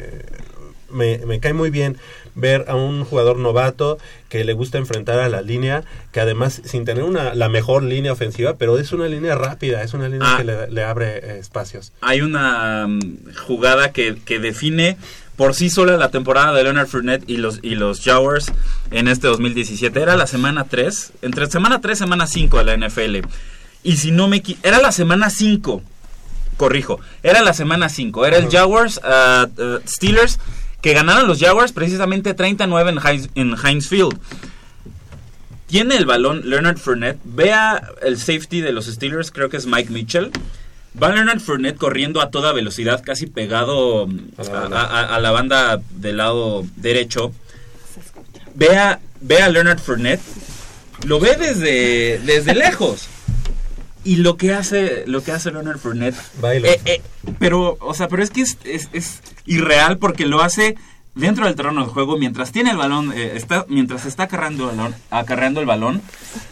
me, 0.91 1.19
me 1.27 1.41
cae 1.41 1.53
muy 1.53 1.71
bien 1.71 1.97
ver 2.35 2.65
a 2.69 2.77
un 2.77 3.05
jugador 3.05 3.37
novato 3.39 3.99
que 4.31 4.43
le 4.45 4.55
gusta 4.55 4.79
enfrentar 4.79 5.19
a 5.19 5.29
la 5.29 5.43
línea, 5.43 5.85
que 6.13 6.21
además 6.21 6.63
sin 6.65 6.87
tener 6.87 7.05
una 7.05 7.35
la 7.35 7.51
mejor 7.51 7.83
línea 7.83 8.13
ofensiva, 8.13 8.55
pero 8.55 8.79
es 8.79 8.93
una 8.93 9.07
línea 9.07 9.35
rápida, 9.35 9.83
es 9.83 9.93
una 9.93 10.09
línea 10.09 10.35
Ah. 10.35 10.37
que 10.39 10.45
le, 10.45 10.71
le 10.71 10.83
abre 10.85 11.19
eh, 11.19 11.39
espacios. 11.39 11.93
Hay 12.01 12.23
una 12.23 12.87
mm, 12.89 13.35
jugada 13.47 13.93
que, 13.93 14.17
que 14.25 14.39
define 14.39 14.97
por 15.43 15.57
sí 15.57 15.71
sola 15.71 15.97
la 15.97 16.13
temporada 16.13 16.53
de 16.53 16.63
Leonard 16.63 16.87
Fournette 16.87 17.29
y 17.29 17.37
los, 17.37 17.59
y 17.63 17.75
los 17.75 18.01
Jaguars 18.01 18.53
en 18.93 19.09
este 19.09 19.27
2017. 19.27 20.01
Era 20.01 20.15
la 20.15 20.29
semana 20.29 20.67
3, 20.71 21.15
entre 21.23 21.51
semana 21.51 21.81
3 21.81 21.99
y 21.99 21.99
semana 21.99 22.29
5 22.29 22.59
de 22.59 22.65
la 22.65 22.77
NFL. 22.77 23.27
Y 23.83 23.97
si 23.97 24.13
no 24.13 24.29
me 24.29 24.41
era 24.63 24.81
la 24.81 24.93
semana 24.93 25.31
5, 25.31 25.83
corrijo, 26.57 27.01
era 27.25 27.43
la 27.43 27.55
semana 27.55 27.89
5, 27.89 28.25
era 28.25 28.37
el 28.37 28.51
Jaguars 28.51 29.01
ah, 29.03 29.49
ah, 29.59 29.79
Steelers 29.85 30.39
que 30.81 30.93
ganaron 30.93 31.27
los 31.27 31.41
Jaguars 31.41 31.73
precisamente 31.73 32.35
39 32.35 32.91
en 32.93 32.99
Heinz, 33.05 33.29
en 33.35 33.57
Heinz 33.57 33.89
Field. 33.89 34.17
Tiene 35.67 35.97
el 35.97 36.07
balón 36.07 36.43
Leonard 36.45 36.79
Fournette. 36.79 37.19
Vea 37.25 37.83
el 38.03 38.17
safety 38.17 38.61
de 38.61 38.71
los 38.71 38.87
Steelers, 38.87 39.33
creo 39.33 39.49
que 39.49 39.57
es 39.57 39.67
Mike 39.67 39.91
Mitchell. 39.91 40.31
Va 41.01 41.09
Leonard 41.11 41.41
Fournette 41.41 41.79
corriendo 41.79 42.21
a 42.21 42.31
toda 42.31 42.53
velocidad, 42.53 43.03
casi 43.05 43.27
pegado 43.27 44.07
mm, 44.07 44.19
A 44.39 44.43
la 44.45 44.51
a, 44.51 44.61
banda. 44.61 44.83
a- 44.83 45.15
a 45.17 45.21
la 45.21 45.31
banda 45.31 45.81
del 45.91 46.17
lado 46.19 46.65
derecho. 46.77 47.33
Vea, 48.55 49.01
vea 49.21 49.47
a 49.47 49.49
Leonard 49.49 49.79
Fournette. 49.81 50.23
Lo 51.07 51.19
ve 51.19 51.37
desde, 51.37 52.19
desde 52.25 52.55
lejos. 52.55 53.09
Y 54.05 54.17
lo 54.17 54.37
que 54.37 54.53
hace, 54.53 55.05
lo 55.07 55.23
que 55.23 55.33
hace 55.33 55.51
Leonard 55.51 55.79
Fournette. 55.79 56.17
Baila. 56.41 56.69
eh, 56.69 56.81
eh, 56.85 57.03
pero, 57.39 57.77
o 57.81 57.95
sea, 57.95 58.09
pero 58.09 58.23
es 58.23 58.31
que 58.31 58.43
es, 58.43 58.59
es- 58.65 58.89
es 58.93 59.21
irreal 59.47 59.99
porque 59.99 60.27
lo 60.27 60.43
hace 60.43 60.77
dentro 61.15 61.47
del 61.47 61.55
terreno 61.55 61.85
de 61.85 61.91
juego 61.93 62.17
mientras 62.19 62.53
tiene 62.53 62.71
el 62.71 62.77
balón, 62.77 63.13
eh, 63.13 63.33
está, 63.35 63.65
mientras 63.69 64.07
está 64.07 64.25
acarreando 64.25 64.71
el 64.71 64.77
balón, 64.77 64.95
acarreando 65.11 65.61
el 65.61 65.67
balón 65.67 66.03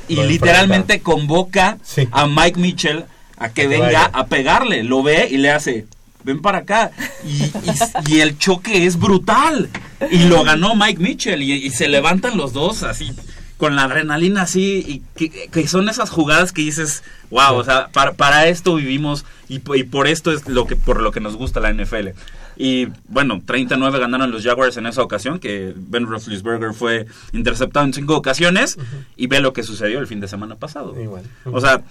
y 0.09 0.17
Lo 0.17 0.25
literalmente 0.25 1.01
convoca 1.01 1.79
Sí. 1.83 2.09
a 2.13 2.27
Mike 2.27 2.59
Mitchell 2.61 3.05
a 3.41 3.49
que 3.49 3.63
que 3.63 3.67
venga 3.69 3.87
vaya. 3.87 4.05
a 4.13 4.27
pegarle. 4.27 4.85
Lo 4.85 5.03
ve 5.03 5.27
y 5.31 5.39
le 5.39 5.51
hace, 5.51 5.87
ven 6.23 6.41
para 6.41 6.59
acá. 6.59 6.93
Y, 7.27 7.43
y- 7.45 8.15
y 8.17 8.21
el 8.21 8.39
choque 8.39 8.87
es 8.87 8.97
brutal. 8.99 9.69
Y 10.11 10.25
lo 10.25 10.45
ganó 10.45 10.75
Mike 10.77 11.01
Mitchell 11.03 11.43
y, 11.43 11.53
y 11.53 11.71
se 11.71 11.89
levantan 11.89 12.37
los 12.37 12.53
dos 12.53 12.83
así. 12.85 13.11
Con 13.57 13.77
la 13.77 13.83
adrenalina 13.85 14.41
así, 14.43 14.83
y 14.89 15.03
que, 15.17 15.49
que 15.49 15.69
son 15.69 15.91
esas 15.91 16.09
jugadas 16.09 16.51
que 16.53 16.63
dices, 16.63 17.03
wow, 17.31 17.57
o 17.57 17.63
sea, 17.65 17.89
para, 17.89 18.13
para 18.15 18.47
esto 18.49 18.75
vivimos 18.77 19.27
y, 19.51 19.57
y 19.75 19.83
por 19.83 20.07
esto 20.09 20.33
es 20.33 20.49
lo 20.49 20.67
que 20.67 20.77
por 20.77 21.03
lo 21.03 21.13
que 21.13 21.21
nos 21.21 21.37
gusta 21.37 21.61
la 21.61 21.71
NFL. 21.71 22.09
Y 22.57 22.89
bueno, 23.09 23.43
39 23.45 23.99
ganaron 23.99 24.31
los 24.31 24.45
Jaguars 24.45 24.79
en 24.79 24.87
esa 24.87 25.03
ocasión, 25.03 25.39
que 25.41 25.75
Ben 25.77 26.07
Roethlisberger 26.07 26.73
fue 26.73 27.05
interceptado 27.35 27.85
en 27.85 27.93
cinco 27.93 28.17
ocasiones, 28.17 28.79
y 29.17 29.27
ve 29.27 29.41
lo 29.41 29.53
que 29.53 29.63
sucedió 29.63 29.99
el 29.99 30.07
fin 30.07 30.21
de 30.21 30.29
semana 30.29 30.57
pasado. 30.57 30.99
Igual. 30.99 31.25
O 31.45 31.61
sea, 31.61 31.83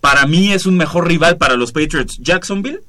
para 0.00 0.26
mí 0.26 0.52
es 0.52 0.66
un 0.66 0.76
mejor 0.76 1.06
rival 1.08 1.36
para 1.36 1.56
los 1.56 1.72
Patriots 1.72 2.18
Jacksonville 2.18 2.80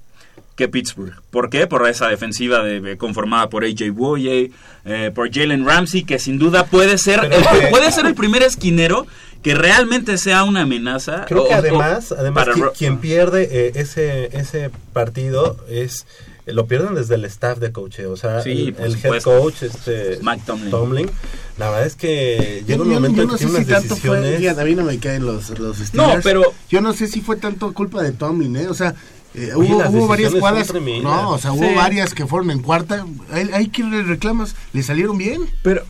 que 0.55 0.67
Pittsburgh. 0.67 1.13
¿Por 1.31 1.49
qué? 1.49 1.65
Por 1.65 1.87
esa 1.87 2.07
defensiva 2.09 2.59
de, 2.63 2.81
de- 2.81 2.97
conformada 2.97 3.49
por 3.49 3.63
AJ 3.63 3.91
Boye, 3.93 4.51
eh, 4.85 5.11
por 5.13 5.31
Jalen 5.33 5.65
Ramsey, 5.65 6.03
que 6.03 6.19
sin 6.19 6.37
duda 6.37 6.65
puede 6.65 6.97
ser, 6.97 7.23
el, 7.23 7.31
que- 7.31 7.67
puede 7.69 7.91
ser 7.91 8.05
el 8.05 8.13
primer 8.15 8.43
esquinero 8.43 9.07
que 9.41 9.55
realmente 9.55 10.17
sea 10.19 10.43
una 10.43 10.61
amenaza. 10.61 11.25
Creo 11.25 11.43
o- 11.43 11.47
que 11.47 11.53
además, 11.55 12.11
además 12.11 12.45
para 12.45 12.69
quien 12.71 12.99
pierde 12.99 13.47
eh, 13.51 13.71
ese, 13.75 14.37
ese 14.37 14.69
partido 14.93 15.57
es 15.69 16.05
lo 16.45 16.65
pierden 16.67 16.95
desde 16.95 17.15
el 17.15 17.25
staff 17.25 17.59
de 17.59 17.71
coacheo, 17.71 18.11
o 18.11 18.17
sea, 18.17 18.41
Sí, 18.41 18.73
el, 18.79 18.95
head 19.03 19.21
coach, 19.21 19.63
este 19.63 20.19
Mike 20.21 20.43
Tomlin. 20.69 21.09
La 21.57 21.69
verdad 21.69 21.85
es 21.85 21.95
que 21.95 22.63
llega 22.65 22.81
un 22.81 22.89
yo- 22.89 22.93
momento 22.95 23.17
yo 23.17 23.23
en 23.23 23.27
no 23.27 23.33
que 23.33 23.39
sé 23.39 23.45
tiene 23.45 23.63
si 23.65 23.69
unas 23.71 23.79
tanto 23.81 23.95
fue, 23.97 24.09
decisiones. 24.17 24.39
fíjate, 24.39 24.61
a 24.61 24.65
mí 24.65 24.75
no 24.75 24.83
me 24.83 24.97
caen 24.99 25.25
los, 25.25 25.49
los 25.59 25.77
Steelers. 25.77 26.15
No, 26.15 26.21
pero- 26.23 26.53
Yo 26.69 26.81
no 26.81 26.93
sé 26.93 27.07
si 27.07 27.21
fue 27.21 27.35
tanto 27.35 27.71
culpa 27.73 28.01
de 28.01 28.11
Tomlin, 28.13 28.55
¿eh? 28.55 28.67
O 28.67 28.73
sea, 28.73 28.95
eh, 29.33 29.51
Oye, 29.55 29.71
hubo, 29.73 30.07
varias 30.07 30.67
tremendas. 30.67 31.03
No, 31.03 31.29
o 31.29 31.37
sea, 31.37 31.53
hubo 31.53 31.63
Sí. 31.69 31.73
varias 31.75 32.13
que 32.13 32.25
fueron 32.25 32.51
en 32.51 32.61
cuarta. 32.61 33.05
Hay, 33.31 33.49
hay 33.53 33.67
que 33.69 33.83
le 33.83 34.03
reclamas, 34.03 34.55
le 34.73 34.83
salieron 34.83 35.17
bien. 35.17 35.41
Pero 35.63 35.83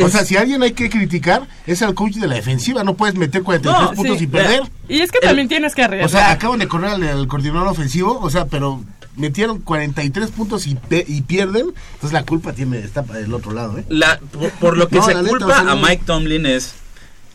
O 0.00 0.06
es- 0.06 0.12
sea, 0.12 0.24
si 0.24 0.36
alguien 0.36 0.62
hay 0.64 0.72
que 0.72 0.90
criticar, 0.90 1.46
es 1.66 1.82
al 1.82 1.94
coach 1.94 2.14
de 2.14 2.26
la 2.26 2.34
defensiva. 2.34 2.82
No 2.82 2.94
puedes 2.94 3.14
meter 3.14 3.42
43 3.44 3.90
No, 3.90 3.94
puntos 3.94 4.18
sí. 4.18 4.24
y 4.24 4.26
perder. 4.26 4.62
Y 4.88 5.00
es 5.00 5.12
que 5.12 5.18
El- 5.18 5.28
también 5.28 5.46
tienes 5.48 5.74
que 5.76 5.82
arriesgar. 5.82 6.06
O 6.06 6.08
sea, 6.10 6.32
acaban 6.32 6.58
de 6.58 6.66
correr 6.66 6.90
al, 6.90 7.02
al 7.04 7.28
coordinador 7.28 7.68
ofensivo, 7.68 8.18
o 8.18 8.30
sea, 8.30 8.46
pero 8.46 8.82
metieron 9.18 9.60
43 9.60 10.30
puntos 10.30 10.66
y, 10.66 10.74
pe- 10.76 11.04
y 11.06 11.20
pierden. 11.22 11.66
Entonces 11.94 12.12
la 12.12 12.24
culpa 12.24 12.52
tiene 12.54 12.78
está 12.78 13.02
del 13.02 13.34
otro 13.34 13.52
lado, 13.52 13.78
¿eh? 13.78 13.84
la- 13.88 14.18
por, 14.18 14.50
por 14.52 14.76
lo 14.78 14.88
que 14.88 14.96
No, 14.96 15.02
se 15.04 15.14
la 15.14 15.20
neta, 15.22 15.30
culpa 15.30 15.46
o 15.46 15.48
sea, 15.50 15.72
a 15.72 15.76
Mike 15.76 16.02
Tomlin 16.06 16.46
es 16.46 16.74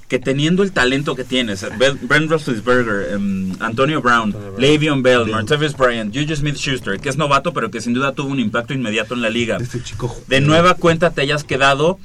que 0.07 0.19
teniendo 0.19 0.61
el 0.63 0.71
talento 0.71 1.15
que 1.15 1.23
tienes, 1.23 1.65
Ben- 1.79 1.97
Brent 2.03 2.29
Roethlisberger, 2.29 3.13
em, 3.13 3.53
Antonio 3.59 4.01
Brown, 4.01 4.35
Le'Veon 4.59 5.01
Bell, 5.01 5.25
Martavis 5.27 5.75
Bryant, 5.75 6.13
Juju 6.15 6.35
Smith-Schuster, 6.35 6.99
que 6.99 7.09
es 7.09 7.17
novato 7.17 7.51
pero 7.53 7.71
que 7.71 7.81
sin 7.81 7.93
duda 7.93 8.11
tuvo 8.13 8.29
un 8.29 8.39
impacto 8.39 8.73
inmediato 8.73 9.13
en 9.15 9.21
la 9.21 9.29
liga. 9.29 9.57
Este 9.59 9.81
chico. 9.81 10.15
De 10.27 10.39
nueva 10.41 10.75
cuenta 10.75 11.09
te 11.11 11.21
hayas 11.21 11.43
quedado 11.43 11.97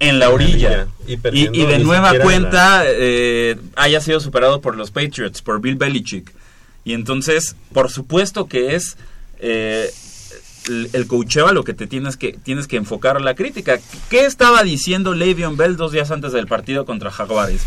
en 0.00 0.18
la 0.18 0.28
orilla. 0.28 0.88
Y 1.08 1.14
Y, 1.14 1.16
perdiendo 1.16 1.58
y 1.58 1.64
de 1.64 1.78
nueva 1.78 2.12
cuenta 2.18 2.82
eh, 2.84 3.56
haya 3.76 4.00
sido 4.02 4.20
superado 4.20 4.60
por 4.60 4.76
los 4.76 4.90
Patriots, 4.90 5.40
por 5.40 5.60
Bill 5.62 5.76
Belichick. 5.76 6.30
Y 6.84 6.92
entonces, 6.92 7.56
por 7.72 7.90
supuesto 7.90 8.46
que 8.48 8.74
es 8.74 8.98
eh, 9.38 9.90
el, 10.68 10.90
el 10.92 11.06
coacheo 11.06 11.48
a 11.48 11.52
lo 11.52 11.64
que 11.64 11.74
te 11.74 11.86
tienes 11.86 12.16
que, 12.16 12.32
tienes 12.32 12.66
que 12.66 12.76
enfocar 12.76 13.20
la 13.20 13.34
crítica. 13.34 13.78
¿Qué 14.10 14.26
estaba 14.26 14.62
diciendo 14.62 15.14
Le'Veon 15.14 15.56
Bell 15.56 15.76
dos 15.76 15.92
días 15.92 16.10
antes 16.10 16.32
del 16.32 16.46
partido 16.46 16.84
contra 16.84 17.10
Jaguares? 17.10 17.62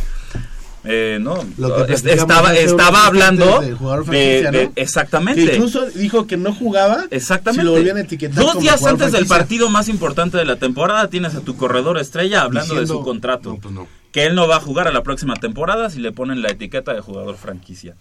Eh, 0.85 1.17
no, 1.19 1.37
estaba, 1.89 2.55
estaba 2.55 3.05
hablando 3.05 3.61
exactamente. 4.75 5.45
Que 5.45 5.55
incluso 5.55 5.85
dijo 5.87 6.25
que 6.25 6.37
no 6.37 6.53
jugaba. 6.53 7.05
Exactamente. 7.11 7.63
Si 7.63 7.65
lo 7.65 7.73
volvían 7.73 7.97
a 7.97 8.01
etiquetar 8.01 8.41
Dos 8.41 8.59
días 8.59 8.85
antes 8.85 9.11
del 9.11 9.25
partido 9.25 9.69
más 9.69 9.89
importante 9.89 10.37
de 10.37 10.45
la 10.45 10.55
temporada 10.55 11.09
tienes 11.09 11.35
a 11.35 11.41
tu 11.41 11.57
corredor 11.57 11.97
estrella 11.97 12.43
hablando 12.43 12.75
de 12.75 12.87
su 12.87 13.01
contrato. 13.01 13.49
No, 13.49 13.57
pues 13.57 13.73
no. 13.73 13.87
Que 14.13 14.25
él 14.25 14.35
no 14.35 14.47
va 14.47 14.55
a 14.55 14.61
jugar 14.61 14.87
a 14.87 14.91
la 14.91 15.03
próxima 15.03 15.35
temporada 15.35 15.89
si 15.89 15.99
le 15.99 16.13
ponen 16.13 16.41
la 16.41 16.49
etiqueta 16.49 16.93
de 16.93 17.01
jugador 17.01 17.35
franquicia. 17.35 17.95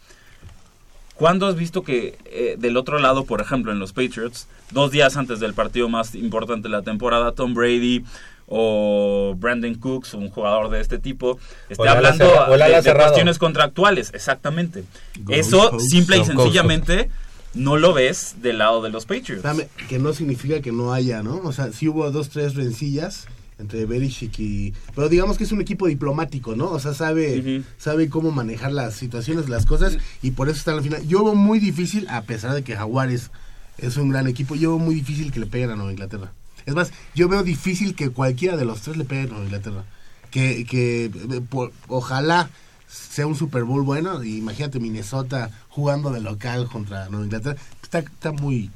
¿Cuándo 1.19 1.47
has 1.49 1.57
visto 1.57 1.83
que 1.83 2.17
eh, 2.27 2.57
del 2.59 2.77
otro 2.77 2.99
lado, 2.99 3.25
por 3.25 3.41
ejemplo, 3.41 3.73
en 3.73 3.79
los 3.81 3.93
Patriots, 3.93 4.47
dos 4.71 4.91
días 4.93 5.17
antes 5.17 5.41
del 5.41 5.53
partido 5.53 5.89
más 5.89 6.15
importante 6.15 6.69
de 6.69 6.73
la 6.73 6.83
temporada, 6.83 7.33
Tom 7.33 7.55
Brady 7.55 8.05
o 8.47 9.35
Brandon 9.37 9.75
Cooks, 9.75 10.15
un 10.15 10.31
jugador 10.31 10.71
de 10.71 10.81
este 10.81 10.99
tipo, 10.99 11.33
O 11.33 11.39
esté 11.69 11.83
el 11.83 11.89
ala 11.89 11.97
hablando 11.99 12.25
cerra- 12.25 12.57
de, 12.81 12.83
de 12.83 12.95
cuestiones 12.95 13.39
contractuales? 13.39 14.11
Exactamente. 14.15 14.85
Ghost 15.21 15.39
Eso 15.39 15.79
simple 15.81 16.19
y 16.19 16.25
sencillamente 16.25 17.11
no 17.55 17.77
lo 17.77 17.93
ves 17.93 18.37
del 18.41 18.59
lado 18.59 18.81
de 18.83 18.91
los 18.91 19.05
Patriots. 19.05 19.43
Que 19.89 19.99
no 19.99 20.13
significa 20.13 20.61
que 20.61 20.71
no 20.73 20.93
haya, 20.93 21.23
¿no? 21.23 21.37
O 21.45 21.53
sea, 21.53 21.73
sí 21.73 21.89
hubo 21.89 22.11
dos, 22.11 22.29
tres 22.31 22.55
rencillas 22.55 23.27
entre 23.59 23.87
Belichick 23.87 24.39
y... 24.39 24.73
Pero 24.95 25.09
digamos 25.09 25.37
que 25.37 25.45
es 25.45 25.53
un 25.53 25.61
equipo 25.61 25.87
diplomático, 25.87 26.55
¿no? 26.55 26.71
O 26.71 26.79
sea, 26.79 26.95
sabe, 26.95 27.65
sabe 27.77 28.09
cómo 28.09 28.31
manejar 28.31 28.73
las 28.73 28.95
situaciones, 28.95 29.49
las 29.49 29.67
cosas, 29.67 29.99
y 30.23 30.31
por 30.31 30.49
eso 30.49 30.59
está 30.59 30.71
en 30.71 30.77
la 30.77 30.83
final. 30.83 31.07
Yo 31.09 31.25
veo 31.25 31.35
muy 31.35 31.59
difícil, 31.59 32.09
a 32.09 32.23
pesar 32.23 32.55
de 32.55 32.63
que 32.63 32.77
Jaguares 32.77 33.31
es 33.79 33.97
un 33.97 34.11
gran 34.11 34.27
equipo, 34.29 34.55
yo 34.55 34.77
veo 34.77 34.79
muy 34.79 34.95
difícil 34.95 35.33
que 35.33 35.41
le 35.41 35.47
peguen 35.47 35.71
a 35.71 35.77
Nueva 35.77 35.93
Inglaterra. 35.93 36.33
Es 36.67 36.75
más, 36.75 36.93
yo 37.15 37.29
veo 37.29 37.43
difícil 37.43 37.95
que 37.95 38.11
cualquiera 38.11 38.57
de 38.57 38.65
los 38.65 38.83
tres 38.83 38.97
le 38.97 39.05
pegue 39.05 39.23
a 39.23 39.27
Nueva 39.27 39.45
Inglaterra. 39.45 39.85
Que, 40.31 40.65
que 40.67 41.11
por- 41.49 41.73
ojalá 41.89 42.51
sea 42.87 43.27
un 43.27 43.35
Super 43.35 43.65
Bowl 43.65 43.83
bueno, 43.83 44.23
y 44.23 44.37
imagínate 44.37 44.79
Minnesota 44.79 45.51
jugando 45.69 46.11
de 46.11 46.21
local 46.21 46.69
contra 46.69 47.09
Nueva 47.09 47.25
Inglaterra. 47.25 47.57
Está, 47.83 48.01
está 48.01 48.33
muy... 48.33 48.71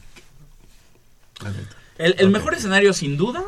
el 1.98 2.30
mejor 2.30 2.54
escenario, 2.54 2.92
sin 2.94 3.16
duda, 3.16 3.44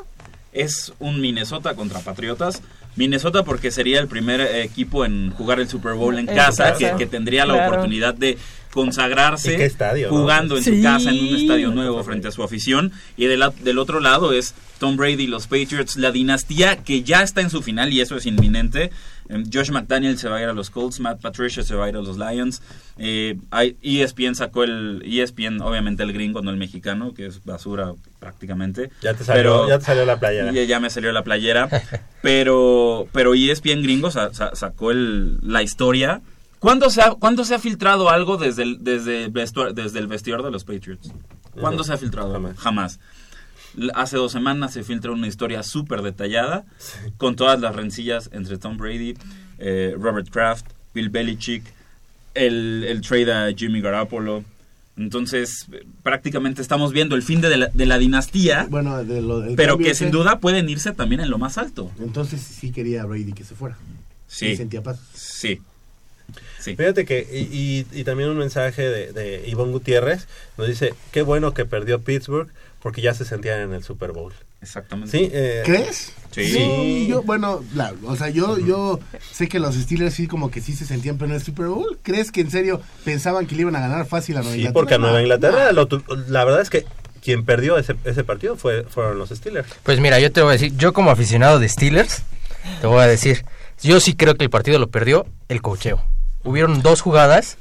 es 0.54 0.92
un 1.00 1.20
Minnesota 1.20 1.74
contra 1.74 2.00
Patriotas. 2.00 2.62
Minnesota 2.96 3.42
porque 3.44 3.70
sería 3.72 3.98
el 4.00 4.06
primer 4.08 4.40
equipo 4.40 5.04
en 5.04 5.30
jugar 5.32 5.58
el 5.60 5.68
Super 5.68 5.94
Bowl 5.94 6.14
en 6.18 6.28
En 6.28 6.34
casa, 6.36 6.72
casa. 6.72 6.92
que, 6.92 6.96
que 6.96 7.06
tendría 7.06 7.44
la 7.44 7.54
Claro. 7.54 7.72
oportunidad 7.72 8.14
de 8.14 8.38
consagrarse 8.72 9.54
¿Y 9.54 9.56
qué 9.56 9.64
estadio, 9.66 10.10
no? 10.10 10.16
jugando 10.18 10.56
en 10.56 10.64
Sí. 10.64 10.76
su 10.76 10.82
casa 10.82 11.10
en 11.10 11.18
un 11.28 11.36
estadio 11.36 11.70
nuevo 11.70 12.02
frente 12.04 12.28
a 12.28 12.30
su 12.32 12.42
afición. 12.42 12.92
Y 13.16 13.26
del, 13.26 13.40
la- 13.40 13.50
del 13.62 13.78
otro 13.78 14.00
lado 14.00 14.32
es 14.32 14.54
Tom 14.78 14.96
Brady 14.96 15.26
los 15.26 15.46
Patriots, 15.46 15.96
la 15.96 16.10
dinastía 16.12 16.76
que 16.76 17.02
ya 17.02 17.22
está 17.22 17.40
en 17.40 17.50
su 17.50 17.62
final 17.62 17.92
y 17.92 18.00
eso 18.00 18.16
es 18.16 18.26
inminente. 18.26 18.90
Em, 19.28 19.44
Josh 19.50 19.70
McDaniel 19.70 20.18
se 20.18 20.28
va 20.28 20.36
a 20.36 20.42
ir 20.42 20.48
a 20.48 20.52
los 20.52 20.68
Colts, 20.70 21.00
Matt 21.00 21.20
Patricia 21.20 21.62
se 21.62 21.74
va 21.74 21.86
a 21.86 21.88
ir 21.88 21.96
a 21.96 22.00
los 22.02 22.18
Lions. 22.18 22.60
Eh, 22.98 23.36
ESPN 23.82 24.34
sacó 24.34 24.64
el 24.64 25.02
ESPN, 25.06 25.60
obviamente 25.62 26.02
el 26.02 26.12
gringo, 26.12 26.42
no 26.42 26.50
el 26.50 26.56
mexicano, 26.56 27.14
que 27.14 27.26
es 27.26 27.44
basura 27.44 27.92
prácticamente. 28.20 28.90
Ya 29.02 29.14
te 29.14 29.24
salió, 29.24 29.42
Pero- 29.42 29.68
ya 29.68 29.78
te 29.78 29.84
salió 29.86 30.04
la 30.04 30.18
playera. 30.18 30.52
ya, 30.52 30.64
ya 30.64 30.78
me 30.80 30.90
salió 30.90 31.10
la 31.12 31.24
playera. 31.24 31.68
pero, 32.22 33.08
pero 33.12 33.34
ESPN 33.34 33.82
gringo 33.82 34.10
sa- 34.10 34.32
sa- 34.32 34.54
sacó 34.54 34.90
el, 34.90 35.38
la 35.42 35.62
historia. 35.62 36.20
¿Cuándo 36.58 36.88
se, 36.88 37.02
ha, 37.02 37.10
¿Cuándo 37.10 37.44
se 37.44 37.54
ha 37.54 37.58
filtrado 37.58 38.08
algo 38.08 38.36
desde 38.38 38.62
el, 38.62 38.82
desde, 38.82 39.24
el 39.24 39.32
vestu- 39.32 39.72
desde 39.72 39.98
el 39.98 40.06
vestidor 40.06 40.42
de 40.42 40.50
los 40.50 40.64
Patriots? 40.64 41.10
¿Cuándo 41.60 41.84
se 41.84 41.92
ha 41.92 41.98
filtrado? 41.98 42.32
Jamás. 42.32 42.56
Jamás. 42.58 43.00
Hace 43.94 44.16
dos 44.16 44.32
semanas 44.32 44.72
se 44.72 44.84
filtra 44.84 45.10
una 45.10 45.26
historia 45.26 45.62
súper 45.62 46.02
detallada 46.02 46.64
con 47.16 47.34
todas 47.36 47.60
las 47.60 47.74
rencillas 47.74 48.30
entre 48.32 48.56
Tom 48.58 48.76
Brady, 48.76 49.14
eh, 49.58 49.94
Robert 49.98 50.28
Kraft, 50.30 50.66
Bill 50.94 51.08
Belichick, 51.10 51.64
el, 52.34 52.84
el 52.88 53.00
trade 53.00 53.32
a 53.32 53.52
Jimmy 53.52 53.80
Garoppolo. 53.80 54.44
Entonces, 54.96 55.66
prácticamente 56.04 56.62
estamos 56.62 56.92
viendo 56.92 57.16
el 57.16 57.22
fin 57.24 57.40
de 57.40 57.56
la, 57.56 57.66
de 57.66 57.84
la 57.86 57.98
dinastía, 57.98 58.68
Bueno, 58.70 59.02
de 59.02 59.20
lo, 59.20 59.42
el 59.44 59.56
pero 59.56 59.76
que 59.76 59.90
ese, 59.90 60.04
sin 60.04 60.12
duda 60.12 60.38
pueden 60.38 60.68
irse 60.68 60.92
también 60.92 61.20
en 61.20 61.30
lo 61.30 61.38
más 61.38 61.58
alto. 61.58 61.90
Entonces 61.98 62.40
sí 62.42 62.70
quería 62.70 63.02
a 63.02 63.06
Brady 63.06 63.32
que 63.32 63.42
se 63.42 63.56
fuera. 63.56 63.76
Sí, 64.28 64.50
Sí. 64.50 64.56
sentía 64.56 64.82
paz. 64.82 65.00
sí. 65.14 65.60
Sí. 66.58 66.74
Fíjate 66.76 67.04
que, 67.04 67.26
y, 67.30 67.56
y- 67.92 68.00
y 68.00 68.04
también 68.04 68.30
un 68.30 68.38
mensaje 68.38 68.82
de, 68.82 69.12
de 69.12 69.44
Ivonne 69.48 69.72
Gutiérrez, 69.72 70.26
nos 70.56 70.66
dice, 70.66 70.94
qué 71.12 71.20
bueno 71.20 71.52
que 71.52 71.66
perdió 71.66 72.00
Pittsburgh 72.00 72.48
porque 72.84 73.00
ya 73.00 73.14
se 73.14 73.24
sentían 73.24 73.60
en 73.60 73.72
el 73.72 73.82
Super 73.82 74.12
Bowl. 74.12 74.34
Exactamente. 74.60 75.10
Sí, 75.10 75.30
eh, 75.32 75.62
¿Crees? 75.64 76.12
Sí. 76.32 77.06
Yo, 77.08 77.22
bueno, 77.22 77.64
la- 77.74 77.94
o 78.04 78.14
sea, 78.14 78.28
yo, 78.28 78.58
yo 78.58 79.00
sé 79.32 79.48
que 79.48 79.58
los 79.58 79.74
Steelers 79.74 80.14
sí 80.14 80.26
como 80.26 80.50
que 80.50 80.60
sí 80.60 80.74
se 80.74 80.84
sentían 80.84 81.16
pero 81.16 81.30
en 81.30 81.36
el 81.36 81.42
Super 81.42 81.66
Bowl. 81.68 81.98
¿Crees 82.02 82.30
que 82.30 82.42
en 82.42 82.50
serio 82.50 82.82
pensaban 83.04 83.46
que 83.46 83.54
le 83.54 83.62
iban 83.62 83.74
a 83.76 83.80
ganar 83.80 84.04
fácil 84.06 84.36
a 84.36 84.40
Nueva 84.40 84.52
Sí, 84.54 84.60
Inglaterra? 84.60 84.74
porque 84.80 84.94
a 84.94 84.98
Nueva 84.98 85.22
Inglaterra, 85.22 85.64
no. 85.66 85.72
lo 85.72 85.86
tu- 85.88 86.04
la 86.28 86.44
verdad 86.44 86.60
es 86.60 86.68
que 86.68 86.84
quien 87.22 87.44
perdió 87.46 87.78
ese, 87.78 87.96
ese 88.04 88.22
partido 88.22 88.56
fue, 88.56 88.84
fueron 88.84 89.18
los 89.18 89.30
Steelers. 89.30 89.66
Pues 89.82 89.98
mira, 89.98 90.20
yo 90.20 90.30
te 90.30 90.42
voy 90.42 90.50
a 90.50 90.52
decir, 90.52 90.76
yo 90.76 90.92
como 90.92 91.10
aficionado 91.10 91.58
de 91.58 91.68
Steelers, 91.70 92.22
te 92.82 92.86
voy 92.86 93.00
a 93.00 93.06
decir, 93.06 93.46
yo 93.82 93.98
sí 93.98 94.14
creo 94.14 94.34
que 94.34 94.44
el 94.44 94.50
partido 94.50 94.78
lo 94.78 94.88
perdió 94.90 95.26
el 95.48 95.62
cocheo. 95.62 96.04
Hubieron 96.42 96.82
dos 96.82 97.00
jugadas 97.00 97.56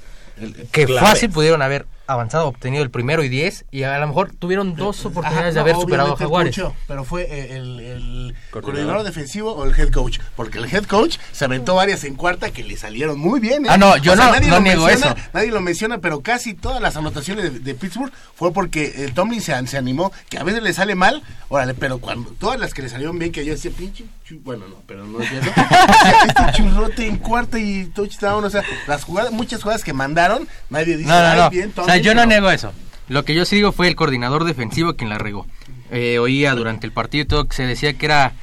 que 0.73 0.83
clave. 0.85 1.07
fácil 1.07 1.29
pudieron 1.29 1.61
haber 1.61 1.85
avanzado, 2.05 2.47
obtenido 2.47 2.83
el 2.83 2.91
primero 2.91 3.23
y 3.23 3.29
diez, 3.29 3.65
y 3.71 3.83
a 3.83 3.97
lo 3.97 4.07
mejor 4.07 4.31
tuvieron 4.37 4.75
dos 4.75 5.05
oportunidades 5.05 5.47
Ajá, 5.47 5.53
de 5.53 5.59
haber 5.61 5.75
no, 5.75 5.81
superado 5.81 6.13
a 6.13 6.17
Jaguares. 6.17 6.59
pero 6.87 7.03
fue 7.05 7.23
eh, 7.23 7.55
el, 7.55 7.79
el 7.79 8.35
coordinador 8.51 9.03
defensivo 9.03 9.53
o 9.53 9.63
el 9.65 9.77
head 9.79 9.89
coach. 9.89 10.19
Porque 10.35 10.57
el 10.57 10.65
head 10.65 10.83
coach 10.85 11.17
se 11.31 11.45
aventó 11.45 11.75
varias 11.75 12.03
en 12.03 12.15
cuarta 12.15 12.51
que 12.51 12.63
le 12.63 12.75
salieron 12.77 13.17
muy 13.19 13.39
bien. 13.39 13.65
¿eh? 13.65 13.69
Ah, 13.71 13.77
no, 13.77 13.95
yo 13.97 14.15
no- 14.15 14.31
nadie 14.31 14.49
no 14.49 14.55
lo 14.55 14.61
niego 14.61 14.85
menciona, 14.85 15.13
eso. 15.15 15.27
Nadie 15.33 15.51
lo 15.51 15.61
menciona, 15.61 15.97
pero 15.99 16.21
casi 16.21 16.53
todas 16.53 16.81
las 16.81 16.97
anotaciones 16.97 17.53
de, 17.53 17.59
de 17.59 17.73
Pittsburgh 17.75 18.11
fue 18.35 18.51
porque 18.51 19.05
el 19.05 19.13
Tomlin 19.13 19.41
se, 19.41 19.65
se 19.67 19.77
animó, 19.77 20.11
que 20.29 20.37
a 20.37 20.43
veces 20.43 20.61
le 20.61 20.73
sale 20.73 20.95
mal, 20.95 21.23
órale, 21.49 21.73
pero 21.73 21.99
cuando 21.99 22.31
todas 22.31 22.59
las 22.59 22.73
que 22.73 22.81
le 22.81 22.89
salieron 22.89 23.17
bien, 23.17 23.31
que 23.31 23.45
yo 23.45 23.53
decía, 23.53 23.71
pinche, 23.77 24.05
bueno, 24.39 24.67
no, 24.67 24.75
pero 24.87 25.05
no 25.05 25.19
es 25.21 25.31
eso. 25.31 25.51
este 26.27 26.51
churrote 26.53 27.07
en 27.07 27.17
cuarta 27.17 27.59
y 27.59 27.85
touchdown, 27.87 28.43
o 28.43 28.49
sea, 28.49 28.63
las 28.87 29.03
jugadas, 29.03 29.31
muchas 29.31 29.61
jugadas 29.61 29.83
que 29.83 29.93
mandaron, 29.93 30.47
nadie 30.69 30.97
dice, 30.97 31.09
No, 31.09 31.19
no, 31.19 31.25
"Ay, 31.27 31.37
no. 31.39 31.49
bien, 31.49 31.69
o 31.71 31.73
sea, 31.75 31.83
Tomlin", 31.85 32.03
yo 32.03 32.15
no 32.15 32.25
niego 32.25 32.49
eso. 32.51 32.71
Lo 33.09 33.25
que 33.25 33.33
yo 33.35 33.45
sí 33.45 33.57
digo 33.57 33.71
fue 33.71 33.87
el 33.87 33.95
coordinador 33.95 34.43
defensivo 34.45 34.93
quien 34.95 35.09
la 35.09 35.17
regó. 35.17 35.45
Eh, 35.91 36.19
oía 36.19 36.55
durante 36.55 36.87
el 36.87 36.93
partido 36.93 37.27
todo 37.27 37.45
que 37.45 37.55
se 37.55 37.65
decía 37.67 37.93
que 37.93 38.05
era 38.05 38.33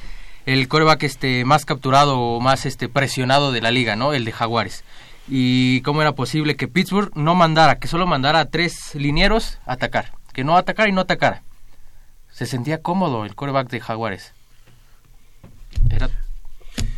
el 0.45 0.67
coreback 0.67 1.03
este, 1.03 1.43
más 1.45 1.65
capturado 1.65 2.19
o 2.19 2.39
más 2.39 2.65
este, 2.65 2.87
presionado 2.87 3.51
de 3.51 3.61
la 3.61 3.71
liga, 3.71 3.95
¿no? 3.95 4.13
El 4.13 4.23
de 4.25 4.31
Jaguares. 4.31 4.83
y 5.27 5.81
cómo 5.81 6.01
era 6.01 6.13
posible 6.13 6.55
que 6.55 6.67
Pittsburgh 6.67 7.11
no 7.15 7.35
mandara, 7.35 7.79
que 7.79 7.87
solo 7.87 8.05
mandara 8.07 8.39
a 8.39 8.45
tres 8.45 8.95
linieros 8.95 9.59
a 9.65 9.73
atacar, 9.73 10.11
que 10.33 10.43
no 10.43 10.57
atacara 10.57 10.89
y 10.89 10.91
no 10.91 11.01
atacara. 11.01 11.43
Se 12.31 12.45
sentía 12.45 12.81
cómodo 12.81 13.23
el 13.25 13.35
quarterback 13.35 13.69
de 13.69 13.79
Jaguares. 13.81 14.33
Era 15.89 16.09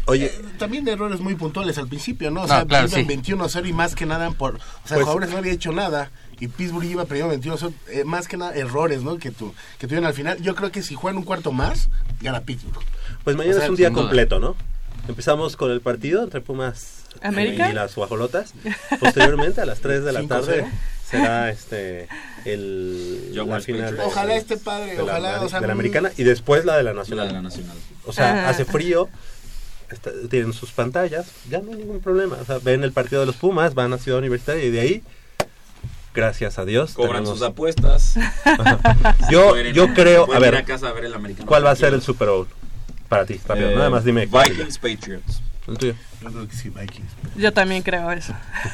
Oye, 0.06 0.26
Eh, 0.26 0.42
también 0.60 0.88
errores 0.88 1.22
muy 1.22 1.36
puntuales 1.36 1.78
al 1.78 1.88
principio, 1.88 2.30
¿no? 2.30 2.42
O 2.42 2.48
No, 2.48 2.54
sea, 2.54 2.66
claro, 2.66 2.88
iban 2.88 3.00
sí. 3.02 3.08
21 3.08 3.44
a 3.46 3.50
0 3.50 3.68
y 3.68 3.74
más 3.74 3.96
que 3.96 4.06
nada 4.06 4.32
por... 4.32 4.56
O 4.56 4.60
sea, 4.88 4.96
Pues- 4.98 5.06
Jaguares 5.06 5.30
no 5.30 5.38
había 5.38 5.54
hecho 5.54 5.72
nada 5.72 6.12
y 6.40 6.48
Pittsburgh 6.50 6.84
iba 6.86 7.06
perdiendo 7.06 7.30
21 7.30 7.56
a 7.56 7.58
0. 7.58 7.74
eh, 7.90 8.04
más 8.04 8.28
que 8.28 8.36
nada 8.36 8.54
errores, 8.54 9.02
¿no? 9.02 9.18
Que, 9.18 9.32
tu, 9.32 9.54
que 9.80 9.88
tuvieron 9.88 10.06
al 10.06 10.14
final. 10.14 10.42
Yo 10.42 10.56
creo 10.56 10.72
que 10.72 10.84
si 10.84 10.96
juegan 10.96 11.18
un 11.18 11.24
cuarto 11.24 11.54
más, 11.54 11.90
gana 12.22 12.42
Pittsburgh. 12.42 12.84
Pues 13.24 13.38
mañana 13.38 13.56
O 13.56 13.60
sea, 13.60 13.66
es 13.66 13.70
un 13.70 13.76
día 13.78 13.92
completo, 13.92 14.40
¿no? 14.40 14.56
Empezamos 15.08 15.56
con 15.56 15.72
el 15.72 15.80
partido 15.82 16.22
entre 16.24 16.42
Pumas 16.42 17.04
¿América? 17.22 17.70
y 17.70 17.74
las 17.74 17.96
guajolotas. 17.96 18.54
Posteriormente, 19.00 19.62
a 19.62 19.66
las 19.66 19.80
3 19.80 20.04
de 20.04 20.12
la 20.12 20.20
5-0. 20.22 20.28
tarde, 20.28 20.66
será 21.18 21.50
este 21.50 22.08
el 22.46 23.30
la 23.36 23.42
Jaguars 23.42 23.66
final 23.66 23.82
Patriots. 23.86 24.08
Ojalá 24.08 24.36
esté 24.36 24.58
padre, 24.58 24.92
de 24.92 24.98
la, 24.98 25.04
ojalá, 25.04 25.42
o 25.42 25.50
sea, 25.50 25.62
de 25.62 25.68
la 25.68 25.74
americana 25.74 26.12
y 26.18 26.24
después 26.24 26.66
la 26.66 26.76
de 26.78 26.84
la 26.84 26.94
nacional. 26.94 27.26
La 27.28 27.32
de 27.32 27.38
la 27.38 27.42
nacional. 27.42 27.78
O 28.06 28.12
sea, 28.14 28.46
Ah. 28.46 28.50
hace 28.50 28.66
frío, 28.66 29.08
está- 29.90 30.12
tienen 30.30 30.52
sus 30.54 30.72
pantallas, 30.72 31.28
ya 31.50 31.60
no 31.62 31.72
hay 31.72 31.78
ningún 31.78 32.02
problema. 32.02 32.38
O 32.42 32.46
sea, 32.46 32.58
ven 32.60 32.84
el 32.84 32.92
partido 32.92 33.22
de 33.22 33.28
los 33.28 33.36
Pumas, 33.36 33.74
van 33.76 33.94
a 33.94 33.98
Ciudad 33.98 34.20
Universitaria 34.20 34.64
y 34.66 34.72
de 34.72 34.80
ahí, 34.82 35.04
gracias 36.14 36.60
a 36.60 36.66
Dios, 36.66 36.94
Cobran 36.94 37.24
tenemos- 37.24 37.40
sus 37.40 37.48
apuestas. 37.48 38.16
Yo, 39.32 39.50
Pueden- 39.52 39.74
yo 39.74 39.94
creo, 39.94 40.32
a 40.34 40.40
ver, 40.40 40.56
a 40.56 40.64
casa 40.66 40.90
a 40.90 40.94
ver 40.94 41.06
el 41.06 41.14
americano. 41.14 41.48
¿cuál 41.48 41.66
va 41.66 41.72
a 41.72 41.76
ser 41.76 41.94
el 41.94 42.02
Super 42.02 42.28
Bowl 42.30 42.48
para 43.10 43.26
ti? 43.26 43.40
Rápido, 43.48 43.70
Eh, 43.72 43.76
nada 43.76 43.90
más 43.90 44.04
dime. 44.04 44.26
Vikings 44.26 44.78
Patriots. 44.80 45.42
El 45.68 45.78
tuyo. 45.78 45.96
Yo 46.22 46.30
creo 46.30 46.48
que 46.48 46.56
sí, 46.56 46.70
Vikings. 46.70 47.10
Yo 47.38 47.54
también 47.54 47.82
creo 47.84 48.12
eso. 48.12 48.34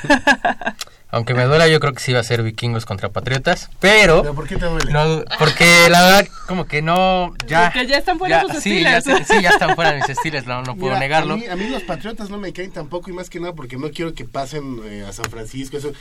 Aunque 1.11 1.33
me 1.33 1.43
duela, 1.45 1.67
yo 1.67 1.79
creo 1.79 1.91
que 1.93 2.01
sí 2.01 2.13
va 2.13 2.19
a 2.19 2.23
ser 2.23 2.43
vikingos 2.43 2.85
contra 2.85 3.09
patriotas, 3.09 3.71
pero... 3.79 4.21
¿Pero 4.21 4.35
por 4.35 4.47
qué 4.47 4.57
te 4.57 4.65
duele? 4.67 4.91
No, 4.91 5.23
porque 5.39 5.89
la 5.89 6.03
verdad, 6.05 6.27
como 6.47 6.65
que 6.67 6.83
no, 6.83 7.33
ya... 7.47 7.71
Porque 7.73 7.87
ya 7.87 7.97
están 7.97 8.19
fuera 8.19 8.43
tus 8.43 8.59
sí, 8.61 8.83
ya, 8.83 9.01
Steelers. 9.01 9.27
sí, 9.27 9.41
ya 9.41 9.49
están 9.49 9.75
fuera 9.75 9.93
mis 9.93 10.07
estiles, 10.09 10.45
no, 10.45 10.61
no 10.61 10.75
puedo 10.75 10.89
Mira, 10.93 10.99
negarlo. 10.99 11.33
A 11.33 11.37
mí, 11.37 11.47
a 11.47 11.55
mí 11.55 11.67
los 11.67 11.81
Patriotas 11.81 12.29
no 12.29 12.37
me 12.37 12.53
caen 12.53 12.69
tampoco 12.71 13.09
y 13.09 13.13
más 13.13 13.27
que 13.31 13.39
nada 13.39 13.53
porque 13.53 13.75
no 13.77 13.89
quiero 13.89 14.13
que 14.13 14.25
pasen 14.25 14.81
eh, 14.85 15.03
a 15.09 15.11
San 15.11 15.25
Francisco. 15.31 15.77
Eso, 15.77 15.91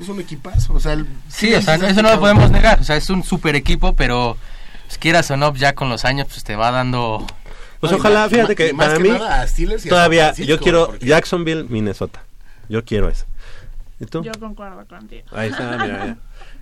es 0.00 0.08
un 0.08 0.20
equipazo. 0.20 0.74
O 0.74 0.78
sea, 0.80 0.92
el- 0.92 1.08
Sí, 1.28 1.52
o 1.54 1.60
sea, 1.60 1.74
eso 1.74 2.00
no 2.00 2.10
lo 2.12 2.20
podemos 2.20 2.48
negar, 2.52 2.78
o 2.80 2.84
sea, 2.84 2.94
es 2.94 3.10
un 3.10 3.24
super 3.24 3.56
equipo, 3.56 3.94
pero 3.96 4.36
pues, 4.86 4.96
quieras 4.96 5.28
o 5.32 5.36
no, 5.36 5.52
ya 5.56 5.74
con 5.74 5.88
los 5.88 6.04
años, 6.04 6.28
pues 6.28 6.44
te 6.44 6.54
va 6.54 6.70
dando... 6.70 7.26
Pues 7.80 7.90
No, 7.90 7.98
ojalá, 7.98 8.20
más- 8.20 8.30
fíjate 8.30 8.54
que 8.54 8.72
más 8.72 8.86
para 8.86 8.96
que 8.98 9.02
mí 9.02 9.08
nada 9.10 9.40
a 9.42 9.48
Steelers 9.48 9.84
y 9.84 9.88
a 9.88 9.90
todavía 9.90 10.34
San 10.34 10.46
yo 10.46 10.60
quiero 10.60 10.86
porque- 10.86 11.04
Jacksonville, 11.06 11.64
Minnesota. 11.68 12.22
Yo 12.68 12.84
quiero 12.84 13.08
eso. 13.08 13.24
¿Y 14.02 14.06
tú? 14.06 14.20
Yo 14.24 14.32
concuerdo 14.40 14.84
contigo. 14.86 15.24
Ahí 15.30 15.50
está, 15.50 15.78
mira. 15.78 16.16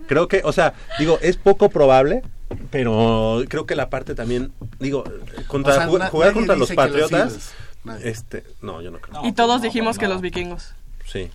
Creo 0.06 0.28
que, 0.28 0.42
o 0.44 0.52
sea, 0.52 0.74
digo, 0.98 1.18
es 1.22 1.38
poco 1.38 1.70
probable, 1.70 2.22
pero 2.70 3.42
creo 3.48 3.64
que 3.64 3.74
la 3.74 3.88
parte 3.88 4.14
también, 4.14 4.52
digo, 4.78 5.04
contra, 5.46 5.72
O 5.72 5.76
sea, 5.96 6.08
jugar 6.10 6.34
contra 6.34 6.54
los 6.54 6.70
Patriotas, 6.72 7.54
este, 8.02 8.44
no, 8.60 8.82
yo 8.82 8.90
no 8.90 8.98
creo. 8.98 9.24
Y 9.24 9.32
todos 9.32 9.62
dijimos 9.62 9.96
que 9.96 10.06
los 10.06 10.20
vikingos. 10.20 10.74
Sí. 11.06 11.30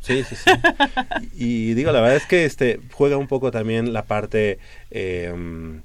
Sí, 0.00 0.24
sí, 0.24 0.34
sí. 0.34 0.50
y, 1.34 1.70
y 1.70 1.74
digo, 1.74 1.92
la 1.92 2.00
verdad 2.00 2.16
es 2.16 2.26
que 2.26 2.46
este 2.46 2.80
juega 2.92 3.18
un 3.18 3.28
poco 3.28 3.50
también 3.50 3.92
la 3.92 4.04
parte 4.04 4.58
eh, 4.90 5.80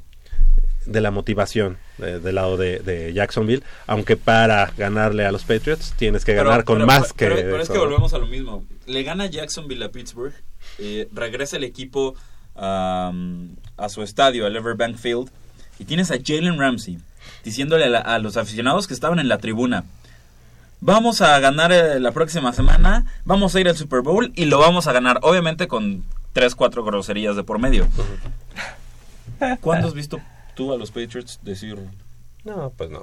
de 0.86 1.02
la 1.02 1.12
motivación 1.12 1.78
eh, 2.02 2.20
del 2.24 2.36
lado 2.36 2.58
de, 2.58 2.80
de 2.80 3.14
Jacksonville, 3.14 3.64
aunque 3.88 4.18
para 4.18 4.72
ganarle 4.78 5.26
a 5.26 5.32
los 5.32 5.44
Patriots 5.44 5.94
tienes 5.98 6.26
que 6.26 6.34
ganar 6.34 6.64
con 6.64 6.78
pero- 6.78 6.88
más 6.88 7.14
pero- 7.16 7.36
que... 7.36 7.42
Pero, 7.44 7.62
es 7.62 7.70
que 7.70 7.78
volvemos 7.78 8.14
a 8.14 8.18
lo 8.18 8.28
mismo. 8.28 8.64
Le 8.86 9.04
gana 9.04 9.26
Jacksonville 9.28 9.84
a 9.86 9.90
Pittsburgh. 9.92 10.34
eh, 10.78 11.08
regresa 11.14 11.58
el 11.58 11.64
equipo 11.64 12.16
a 12.56 13.12
su 13.90 14.04
estadio, 14.04 14.46
al 14.46 14.56
Everbank 14.56 14.98
Field. 14.98 15.30
Y 15.80 15.86
tienes 15.86 16.12
a 16.12 16.16
Jalen 16.24 16.60
Ramsey 16.60 16.98
diciéndole 17.44 17.86
a, 17.86 17.90
la- 17.90 18.00
a 18.00 18.20
los 18.20 18.36
aficionados 18.38 18.88
que 18.88 18.94
estaban 18.94 19.20
en 19.20 19.30
la 19.30 19.38
tribuna. 19.38 19.86
Vamos 20.82 21.22
a 21.22 21.40
ganar 21.40 21.72
eh, 21.72 22.00
la 22.00 22.12
próxima 22.12 22.54
semana, 22.54 23.06
vamos 23.26 23.54
a 23.56 23.60
ir 23.60 23.68
al 23.68 23.76
Super 23.78 24.02
Bowl 24.02 24.32
y 24.36 24.46
lo 24.46 24.60
vamos 24.60 24.88
a 24.88 24.94
ganar, 24.94 25.20
obviamente 25.24 25.68
con 25.68 26.04
3, 26.34 26.56
4 26.56 26.84
groserías 26.86 27.36
de 27.36 27.44
por 27.44 27.60
medio. 27.60 27.88
¿Cuándo 29.62 29.88
has 29.88 29.94
visto 29.94 30.20
tú 30.60 30.74
a 30.74 30.78
los 30.78 30.92
Patriots 30.92 31.40
decir 31.42 31.78
No, 32.44 32.72
pues 32.78 32.90
no. 32.90 33.02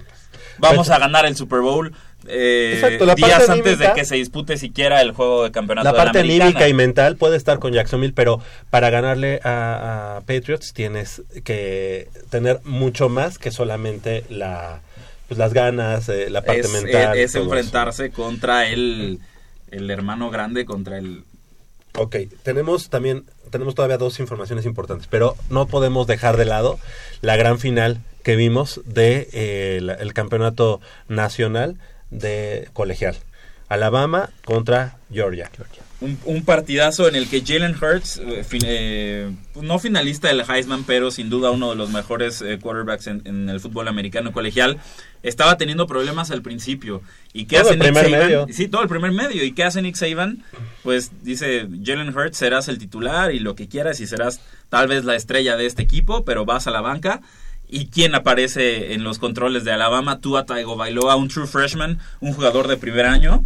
Vamos 0.59 0.87
Pues- 0.87 0.91
a 0.91 0.99
ganar 0.99 1.25
el 1.27 1.37
Super 1.37 1.61
Bowl 1.61 1.93
eh, 2.29 2.73
Exacto, 2.75 3.07
la 3.07 3.15
días 3.15 3.31
parte 3.31 3.53
antes 3.53 3.79
de 3.79 3.85
anímica- 3.87 3.95
que 3.95 4.05
se 4.05 4.17
dispute 4.17 4.57
siquiera 4.59 5.01
el 5.01 5.13
juego 5.13 5.45
de 5.45 5.53
campeonato 5.53 5.85
La 5.85 5.93
de 5.93 5.99
la 5.99 6.05
parte 6.05 6.19
americana. 6.21 6.45
anímica 6.47 6.69
y 6.69 6.75
mental 6.75 7.17
puede 7.17 7.37
estar 7.37 7.59
con 7.61 7.73
Jacksonville, 7.73 8.13
pero 8.15 8.41
para 8.69 8.91
ganarle 8.91 9.41
a, 9.45 10.17
a 10.17 10.21
Patriots 10.23 10.73
tienes 10.75 11.23
que 11.45 12.09
tener 12.31 12.61
mucho 12.65 13.09
más 13.09 13.39
que 13.39 13.51
solamente 13.53 14.25
la 14.29 14.81
pues, 15.29 15.39
las 15.39 15.53
ganas, 15.53 16.09
eh, 16.09 16.29
la 16.31 16.43
parte 16.43 16.61
es, 16.63 16.71
mental. 16.73 17.17
es 17.17 17.31
eso. 17.31 17.43
enfrentarse 17.45 18.11
contra 18.11 18.67
el, 18.69 19.21
el 19.71 19.91
hermano 19.91 20.31
grande, 20.31 20.65
contra 20.65 20.99
el... 20.99 21.23
Ok, 21.99 22.17
tenemos 22.43 22.91
también, 22.91 23.25
tenemos 23.51 23.75
todavía 23.75 23.97
dos 23.97 24.21
informaciones 24.21 24.67
importantes, 24.67 25.07
pero 25.11 25.35
no 25.49 25.67
podemos 25.67 26.07
dejar 26.07 26.37
de 26.37 26.45
lado 26.45 26.79
la 27.23 27.37
gran 27.37 27.59
final 27.59 28.01
que 28.23 28.37
vimos 28.37 28.83
de 28.85 29.29
eh, 29.33 29.77
el 29.77 30.13
campeonato 30.13 30.81
nacional 31.09 31.77
de 32.11 32.69
colegial. 32.73 33.17
Alabama 33.69 34.31
contra 34.45 34.97
Georgia. 35.11 35.51
Un, 35.99 36.19
un 36.27 36.45
partidazo 36.45 37.09
en 37.09 37.17
el 37.17 37.27
que 37.27 37.41
Jalen 37.41 37.75
Hurts, 37.75 38.19
eh, 38.19 38.45
fin- 38.45 38.61
eh, 38.67 39.31
no 39.63 39.79
finalista 39.79 40.29
del 40.29 40.43
Heisman, 40.47 40.85
pero 40.85 41.11
sin 41.11 41.31
duda 41.31 41.51
uno 41.51 41.71
de 41.71 41.77
los 41.77 41.89
mejores 41.89 42.43
eh, 42.43 42.59
quarterbacks 42.61 43.07
en, 43.07 43.23
en 43.25 43.49
el 43.49 43.61
fútbol 43.61 43.89
americano 43.89 44.31
colegial, 44.31 44.77
estaba 45.23 45.57
teniendo 45.57 45.87
problemas 45.87 46.31
al 46.31 46.43
principio. 46.43 47.01
¿Y 47.33 47.47
qué 47.47 47.57
Todo 47.57 47.71
hace 47.71 47.73
el 47.75 47.79
Nick 47.79 47.89
primer 47.89 48.05
Saban? 48.11 48.21
medio. 48.27 48.47
Sí, 48.51 48.69
todo 48.69 48.83
el 48.83 48.89
primer 48.91 49.13
medio. 49.13 49.43
¿Y 49.43 49.53
qué 49.53 49.65
hace 49.65 49.81
Nick 49.81 49.97
Saban? 49.97 50.45
Pues 50.83 51.13
dice, 51.23 51.67
Jalen 51.83 52.15
Hurts 52.15 52.37
serás 52.37 52.69
el 52.69 52.77
titular 52.77 53.33
y 53.33 53.39
lo 53.39 53.55
que 53.55 53.67
quieras 53.67 53.99
y 54.01 54.07
serás 54.07 54.41
tal 54.69 54.89
vez 54.89 55.05
la 55.07 55.15
estrella 55.17 55.57
de 55.57 55.65
este 55.65 55.83
equipo, 55.83 56.27
pero 56.27 56.45
vas 56.45 56.67
a 56.67 56.71
la 56.73 56.83
banca. 56.83 57.23
¿Y 57.71 57.87
quién 57.87 58.15
aparece 58.15 58.93
en 58.93 59.03
los 59.03 59.19
controles 59.19 59.65
de 59.65 59.73
Alabama? 59.73 60.21
Tua 60.21 60.45
Tagovailoa, 60.45 61.17
un 61.17 61.29
true 61.29 61.47
freshman, 61.47 61.99
un 62.21 62.35
jugador 62.35 62.69
de 62.69 62.77
primer 62.77 63.07
año 63.07 63.45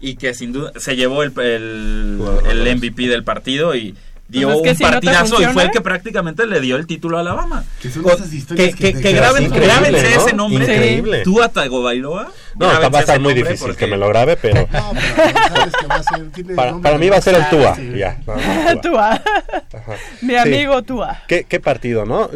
y 0.00 0.16
que 0.16 0.34
sin 0.34 0.52
duda 0.52 0.72
se 0.76 0.96
llevó 0.96 1.22
el, 1.22 1.32
el, 1.40 2.20
el 2.48 2.76
MVP 2.76 3.06
del 3.08 3.22
partido 3.24 3.74
y 3.74 3.94
dio 4.28 4.48
Pues 4.48 4.56
es 4.58 4.62
que 4.62 4.70
un 4.70 4.76
si 4.76 4.82
no 4.84 4.88
te 4.88 4.92
partidazo 4.94 5.42
y 5.42 5.44
fue 5.52 5.64
el 5.64 5.70
que 5.70 5.80
prácticamente 5.80 6.46
le 6.46 6.60
dio 6.60 6.76
el 6.76 6.86
título 6.86 7.18
a 7.18 7.20
Alabama. 7.20 7.64
Que 7.82 7.90
son 7.90 8.06
esas 8.08 8.32
historias 8.32 8.74
que, 8.74 8.92
que 8.94 9.00
que- 9.00 9.12
graben, 9.12 9.44
increíble, 9.44 9.66
grábense 9.68 10.14
¿no? 10.16 10.20
ese 10.26 10.32
nombre. 10.36 10.64
Increíble. 10.64 11.22
Tua 11.22 11.48
Tagovailoa. 11.48 12.32
No, 12.60 12.90
va 12.90 12.98
a 12.98 13.00
estar 13.00 13.18
muy 13.20 13.34
difícil 13.34 13.58
porque- 13.68 13.76
que 13.76 13.86
me 13.86 13.96
lo 13.96 14.08
grabe, 14.08 14.36
pero 14.36 14.68
No, 14.72 14.92
pero 14.92 15.48
sabes 15.48 15.74
que 15.80 15.86
va 15.86 15.94
a 15.96 16.02
ser. 16.02 16.30
tiene 16.30 16.54
para, 16.54 16.98
mí 16.98 17.08
va 17.08 17.16
a 17.16 17.20
ser 17.20 17.34
el 17.36 17.48
Tua. 17.48 17.74
sí. 17.74 17.90
Ya, 17.96 18.18
no, 18.26 18.80
Tua. 18.80 19.22
Mi 20.22 20.28
Sí. 20.34 20.36
amigo 20.36 20.82
Tua. 20.82 21.22
¿Qué, 21.26 21.44
qué 21.44 21.58
partido, 21.60 22.04
¿no? 22.06 22.30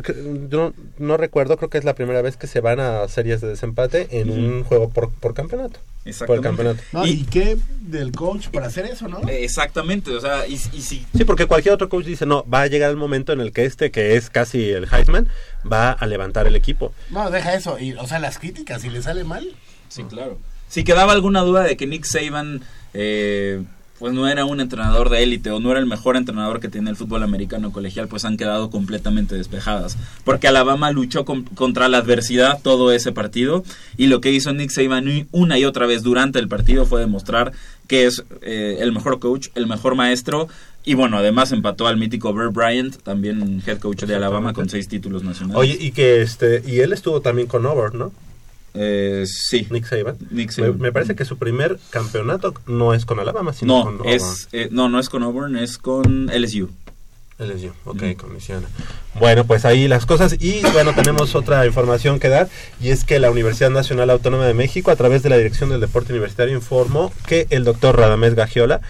Yo 0.48 0.72
no, 0.72 0.74
no 0.98 1.16
recuerdo, 1.16 1.56
creo 1.56 1.68
que 1.70 1.78
es 1.78 1.84
la 1.84 1.94
primera 1.94 2.22
vez 2.22 2.36
que 2.36 2.46
se 2.46 2.60
van 2.60 2.80
a 2.80 3.06
series 3.08 3.40
de 3.40 3.48
desempate 3.48 4.08
en 4.20 4.30
un 4.30 4.64
juego 4.64 4.88
por, 4.90 5.10
por 5.10 5.34
campeonato. 5.34 5.78
Por 6.26 6.36
el 6.36 6.42
campeonato. 6.42 6.82
No, 6.92 7.06
Y- 7.06 7.10
y, 7.12 7.24
qué 7.24 7.56
del 7.80 8.12
coach 8.12 8.48
para 8.48 8.66
hacer 8.66 8.84
eso, 8.84 9.08
¿no? 9.08 9.26
Eh, 9.28 9.42
Exactamente, 9.44 10.10
o 10.14 10.20
sea, 10.20 10.46
y, 10.46 10.54
y 10.54 10.82
si 10.82 11.06
Sí, 11.16 11.24
porque 11.24 11.46
cualquier 11.46 11.74
otro 11.74 11.88
coach 11.88 12.04
dice, 12.04 12.26
no, 12.26 12.44
va 12.52 12.62
a 12.62 12.66
llegar 12.66 12.90
el 12.90 12.96
momento 12.96 13.32
en 13.32 13.40
el 13.40 13.52
que 13.52 13.64
este, 13.64 13.90
que 13.90 14.14
es 14.16 14.28
casi 14.28 14.70
el 14.70 14.86
Heisman, 14.92 15.28
va 15.70 15.92
a 15.92 16.06
levantar 16.06 16.46
el 16.46 16.56
equipo. 16.56 16.92
No, 17.10 17.30
deja 17.30 17.54
eso. 17.54 17.78
Y, 17.78 17.94
o 17.94 18.06
sea, 18.06 18.18
las 18.18 18.38
críticas, 18.38 18.82
si 18.82 18.90
le 18.90 19.00
sale 19.02 19.24
mal. 19.24 19.46
Sí, 19.94 20.02
claro. 20.04 20.38
Si 20.68 20.82
quedaba 20.84 21.12
alguna 21.12 21.40
duda 21.42 21.62
de 21.62 21.76
que 21.76 21.86
Nick 21.86 22.04
Saban 22.04 22.62
eh, 22.94 23.62
pues 23.98 24.12
no 24.12 24.26
era 24.28 24.44
un 24.44 24.60
entrenador 24.60 25.08
de 25.08 25.22
élite 25.22 25.50
o 25.52 25.60
no 25.60 25.70
era 25.70 25.78
el 25.78 25.86
mejor 25.86 26.16
entrenador 26.16 26.58
que 26.58 26.68
tiene 26.68 26.90
el 26.90 26.96
fútbol 26.96 27.22
americano 27.22 27.70
colegial, 27.72 28.08
pues 28.08 28.24
han 28.24 28.36
quedado 28.36 28.68
completamente 28.70 29.36
despejadas. 29.36 29.96
Porque 30.24 30.48
Alabama 30.48 30.90
luchó 30.90 31.24
con- 31.24 31.44
contra 31.44 31.88
la 31.88 31.98
adversidad 31.98 32.58
todo 32.60 32.90
ese 32.92 33.12
partido 33.12 33.62
y 33.96 34.08
lo 34.08 34.20
que 34.20 34.32
hizo 34.32 34.52
Nick 34.52 34.70
Saban 34.70 35.28
una 35.30 35.58
y 35.58 35.64
otra 35.64 35.86
vez 35.86 36.02
durante 36.02 36.38
el 36.40 36.48
partido 36.48 36.86
fue 36.86 37.00
demostrar 37.00 37.52
que 37.86 38.06
es 38.06 38.24
eh, 38.42 38.78
el 38.80 38.92
mejor 38.92 39.20
coach, 39.20 39.48
el 39.54 39.66
mejor 39.68 39.94
maestro 39.94 40.48
y 40.84 40.94
bueno, 40.94 41.16
además 41.18 41.52
empató 41.52 41.86
al 41.86 41.96
mítico 41.96 42.34
Bear 42.34 42.50
Bryant, 42.50 42.96
también 43.02 43.62
head 43.66 43.78
coach 43.78 44.02
de 44.02 44.14
Alabama 44.16 44.52
con 44.52 44.68
seis 44.68 44.88
títulos 44.88 45.22
nacionales. 45.22 45.56
Oye, 45.58 45.78
y 45.80 45.92
que 45.92 46.20
este, 46.20 46.62
y 46.66 46.80
él 46.80 46.92
estuvo 46.92 47.20
también 47.20 47.46
con 47.48 47.64
Auburn, 47.64 47.96
¿no? 47.98 48.12
Eh, 48.74 49.24
sí. 49.26 49.66
Nick 49.70 49.86
Saban. 49.86 50.16
Nick 50.30 50.48
Me, 50.48 50.52
Saban. 50.66 50.78
me 50.78 50.92
parece 50.92 51.14
que 51.14 51.24
su 51.24 51.38
primer 51.38 51.78
campeonato 51.90 52.54
no 52.66 52.92
es 52.92 53.06
con 53.06 53.20
Alabama, 53.20 53.52
sino 53.52 53.84
No, 53.90 53.98
con 53.98 54.08
es, 54.08 54.48
eh, 54.52 54.68
no, 54.70 54.88
no 54.88 54.98
es 54.98 55.08
con 55.08 55.22
Auburn, 55.22 55.56
es 55.56 55.78
con 55.78 56.26
LSU. 56.26 56.70
LSU, 57.38 57.72
ok, 57.84 58.16
con 58.16 58.30
Luisiana. 58.30 58.68
Bueno, 59.18 59.44
pues 59.44 59.64
ahí 59.64 59.88
las 59.88 60.06
cosas. 60.06 60.36
Y 60.38 60.60
bueno, 60.72 60.94
tenemos 60.94 61.34
otra 61.34 61.66
información 61.66 62.20
que 62.20 62.28
dar. 62.28 62.48
Y 62.80 62.90
es 62.90 63.04
que 63.04 63.18
la 63.18 63.30
Universidad 63.30 63.70
Nacional 63.70 64.10
Autónoma 64.10 64.46
de 64.46 64.54
México, 64.54 64.90
a 64.92 64.96
través 64.96 65.22
de 65.22 65.30
la 65.30 65.36
Dirección 65.36 65.70
del 65.70 65.80
Deporte 65.80 66.12
Universitario, 66.12 66.54
informó 66.54 67.12
que 67.26 67.46
el 67.50 67.64
doctor 67.64 67.96
Radamés 67.98 68.34
Gagiola 68.34 68.80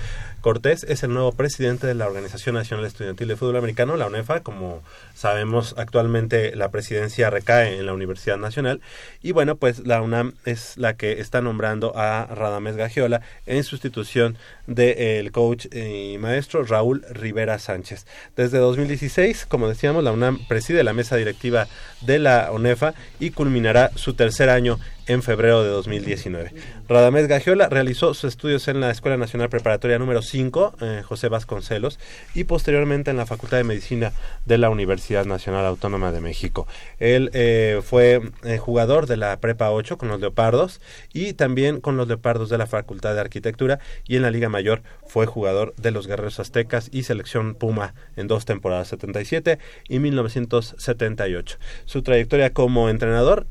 Cortés 0.45 0.85
es 0.85 1.03
el 1.03 1.15
nuevo 1.15 1.33
presidente 1.33 1.87
de 1.87 1.95
la 1.95 2.07
Organización 2.07 2.55
Nacional 2.55 2.85
Estudiantil 2.85 3.29
de 3.29 3.37
Fútbol 3.37 3.57
Americano, 3.57 3.97
la 3.97 4.09
UNEFA. 4.09 4.41
Como 4.41 4.83
sabemos, 5.15 5.75
actualmente 5.79 6.55
la 6.55 6.71
presidencia 6.71 7.31
recae 7.31 7.79
en 7.79 7.87
la 7.87 7.95
Universidad 7.95 8.37
Nacional. 8.37 8.83
Y 9.23 9.33
bueno, 9.33 9.57
pues 9.57 9.87
la 9.87 10.03
UNAM 10.03 10.35
es 10.45 10.77
la 10.77 10.99
que 10.99 11.13
está 11.13 11.41
nombrando 11.41 11.97
a 11.97 12.27
Radamés 12.27 12.77
Gagiola 12.77 13.23
en 13.47 13.65
sustitución 13.65 14.37
del 14.67 15.33
coach 15.33 15.65
y 15.75 16.19
maestro 16.19 16.63
Raúl 16.63 17.07
Rivera 17.09 17.59
Sánchez. 17.59 18.05
Desde 18.37 18.59
2016, 18.59 19.47
como 19.47 19.67
decíamos, 19.67 20.05
la 20.05 20.13
UNAM 20.13 20.47
preside 20.47 20.85
la 20.85 20.93
mesa 20.93 21.17
directiva 21.17 21.69
de 22.03 22.19
la 22.19 22.53
UNEFA 22.53 22.93
y 23.19 23.31
culminará 23.31 23.93
su 23.95 24.13
tercer 24.13 24.51
año 24.51 24.79
en 25.07 25.23
febrero 25.23 25.63
de 25.63 25.71
2019. 25.71 26.53
Radamés 26.89 27.29
Gagiola 27.29 27.69
realizó 27.69 28.15
sus 28.15 28.25
estudios 28.25 28.69
en 28.69 28.81
la 28.81 28.91
Escuela 28.91 29.17
Nacional 29.17 29.49
Preparatoria 29.49 29.99
número 29.99 30.23
5, 30.23 30.77
eh, 30.81 31.03
José 31.05 31.29
Vasconcelos, 31.29 31.99
y 32.35 32.45
posteriormente 32.45 33.11
en 33.11 33.17
la 33.17 33.27
Facultad 33.27 33.59
de 33.59 33.65
Medicina 33.65 34.13
de 34.45 34.59
la 34.59 34.71
Universidad 34.71 35.25
Nacional 35.25 35.67
Autónoma 35.67 36.13
de 36.13 36.21
México. 36.21 36.67
Él 36.99 37.31
eh, 37.33 37.81
fue 37.83 38.21
eh, 38.45 38.59
jugador 38.59 39.07
de 39.07 39.17
la 39.17 39.39
Prepa 39.41 39.71
8 39.71 39.99
con 39.99 40.09
los 40.09 40.21
Leopardos 40.21 40.81
y 41.13 41.35
también 41.35 41.81
con 41.81 41.97
los 41.97 42.09
Leopardos 42.09 42.49
de 42.49 42.59
la 42.59 42.67
Facultad 42.67 43.15
de 43.15 43.21
Arquitectura 43.21 43.79
y 44.07 44.17
en 44.17 44.23
la 44.23 44.31
Liga 44.31 44.49
Mayor 44.49 44.83
fue 45.07 45.27
jugador 45.27 45.75
de 45.77 45.91
los 45.91 46.07
Guerreros 46.07 46.41
Aztecas 46.41 46.89
y 46.93 47.05
selección 47.05 47.55
Puma 47.55 47.95
en 48.17 48.27
dos 48.27 48.45
temporadas 48.45 48.89
77 48.89 49.59
y 49.89 49.99
1978. 49.99 51.59
Su 51.85 52.03
trayectoria 52.03 52.53
como 52.53 52.89
entrenador 52.89 53.47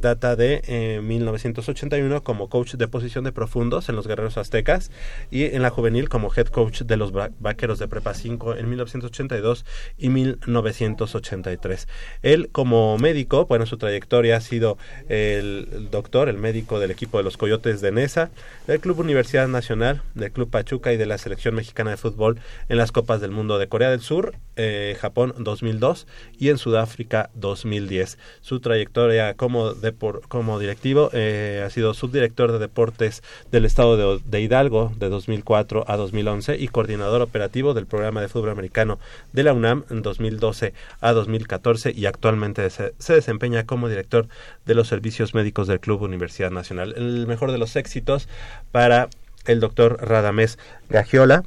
data 0.00 0.36
de 0.36 0.95
1981 1.02 2.22
como 2.22 2.48
coach 2.48 2.74
de 2.74 2.88
posición 2.88 3.24
de 3.24 3.32
profundos 3.32 3.88
en 3.88 3.96
los 3.96 4.06
Guerreros 4.06 4.36
Aztecas 4.36 4.90
y 5.30 5.44
en 5.44 5.62
la 5.62 5.70
juvenil 5.70 6.08
como 6.08 6.32
head 6.34 6.46
coach 6.46 6.82
de 6.82 6.96
los 6.96 7.12
Vaqueros 7.12 7.78
de 7.78 7.88
Prepa 7.88 8.14
5 8.14 8.56
en 8.56 8.68
1982 8.68 9.64
y 9.98 10.08
1983. 10.08 11.88
Él 12.22 12.48
como 12.52 12.98
médico, 12.98 13.46
bueno, 13.46 13.66
su 13.66 13.76
trayectoria 13.76 14.36
ha 14.36 14.40
sido 14.40 14.78
el, 15.08 15.88
doctor, 15.90 16.28
el 16.28 16.38
médico 16.38 16.80
del 16.80 16.90
equipo 16.90 17.18
de 17.18 17.24
los 17.24 17.36
Coyotes 17.36 17.80
de 17.80 17.92
Nesa, 17.92 18.30
del 18.66 18.80
Club 18.80 19.00
Universidad 19.00 19.48
Nacional, 19.48 20.02
del 20.14 20.32
Club 20.32 20.50
Pachuca 20.50 20.92
y 20.92 20.96
de 20.96 21.06
la 21.06 21.18
Selección 21.18 21.54
Mexicana 21.54 21.90
de 21.90 21.96
Fútbol 21.96 22.40
en 22.68 22.78
las 22.78 22.92
Copas 22.92 23.20
del 23.20 23.30
Mundo 23.30 23.58
de 23.58 23.68
Corea 23.68 23.90
del 23.90 24.00
Sur, 24.00 24.36
eh, 24.56 24.96
Japón 25.00 25.34
2002 25.38 26.06
y 26.38 26.48
en 26.48 26.58
Sudáfrica 26.58 27.30
2010. 27.34 28.18
Su 28.40 28.60
trayectoria 28.60 29.34
como, 29.34 29.74
de 29.74 29.92
por, 29.92 30.26
como 30.28 30.58
directivo 30.58 30.85
eh, 31.12 31.62
ha 31.64 31.70
sido 31.70 31.94
subdirector 31.94 32.52
de 32.52 32.58
deportes 32.58 33.22
del 33.50 33.64
estado 33.64 34.18
de, 34.18 34.40
Hidalgo 34.40 34.92
de 34.98 35.08
2004 35.08 35.84
a 35.88 35.96
2011 35.96 36.56
y 36.58 36.68
coordinador 36.68 37.22
operativo 37.22 37.74
del 37.74 37.86
programa 37.86 38.20
de 38.20 38.28
fútbol 38.28 38.50
americano 38.50 38.98
de 39.32 39.42
la 39.42 39.52
UNAM 39.52 39.84
en 39.90 40.02
2012 40.02 40.74
a 41.00 41.12
2014 41.12 41.92
y 41.92 42.06
actualmente 42.06 42.68
se, 42.70 42.92
desempeña 42.98 43.64
como 43.64 43.88
director 43.88 44.28
de 44.64 44.74
los 44.74 44.88
servicios 44.88 45.34
médicos 45.34 45.66
del 45.66 45.80
Club 45.80 46.02
Universidad 46.02 46.50
Nacional. 46.50 46.94
El 46.96 47.26
mejor 47.26 47.52
de 47.52 47.58
los 47.58 47.76
éxitos 47.76 48.28
para 48.72 49.08
el 49.46 49.60
doctor 49.60 49.98
Radamés 50.00 50.58
Gagiola. 50.88 51.44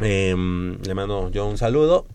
Em, 0.00 0.78
le 0.82 0.94
mando 0.94 1.30
yo 1.30 1.46
un 1.46 1.56
saludo 1.56 2.06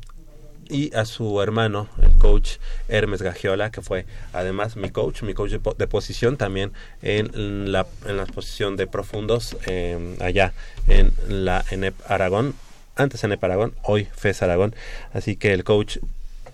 y 0.69 0.93
a 0.95 1.05
su 1.05 1.41
hermano, 1.41 1.89
el 2.01 2.11
coach 2.17 2.57
Hermes 2.87 3.21
Gagiola, 3.21 3.71
que 3.71 3.81
fue 3.81 4.05
además 4.33 4.75
mi 4.75 4.89
coach, 4.89 5.23
mi 5.23 5.33
coach 5.33 5.51
de, 5.51 5.87
posición 5.87 6.37
también 6.37 6.71
en 7.01 7.71
la, 7.71 7.87
en 8.05 8.25
posición 8.27 8.77
de 8.77 8.87
profundos 8.87 9.57
eh, 9.67 10.15
allá 10.21 10.53
en 10.87 11.13
la 11.27 11.63
ENEP 11.71 11.95
Aragón, 12.07 12.55
antes 12.95 13.23
ENEP 13.23 13.43
Aragón, 13.43 13.73
hoy 13.83 14.07
FES 14.15 14.43
Aragón. 14.43 14.75
Así 15.13 15.35
que 15.35 15.53
el 15.53 15.63
coach 15.63 15.97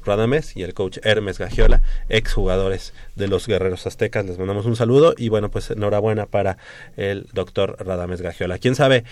Radames 0.07 0.55
y 0.55 0.63
el 0.63 0.73
coach 0.73 0.97
Hermes 1.03 1.37
Gagiola, 1.37 1.81
exjugadores 2.09 2.93
de 3.15 3.27
los 3.27 3.45
Guerreros 3.45 3.85
Aztecas. 3.85 4.25
Les 4.25 4.39
mandamos 4.39 4.65
un 4.65 4.75
saludo 4.75 5.13
y 5.17 5.29
bueno, 5.29 5.51
pues 5.51 5.69
enhorabuena 5.69 6.25
para 6.25 6.57
el 6.95 7.27
doctor 7.33 7.77
Radames 7.85 8.21
Gagiola. 8.21 8.57
¿Quién 8.57 8.75
sabe? 8.75 9.03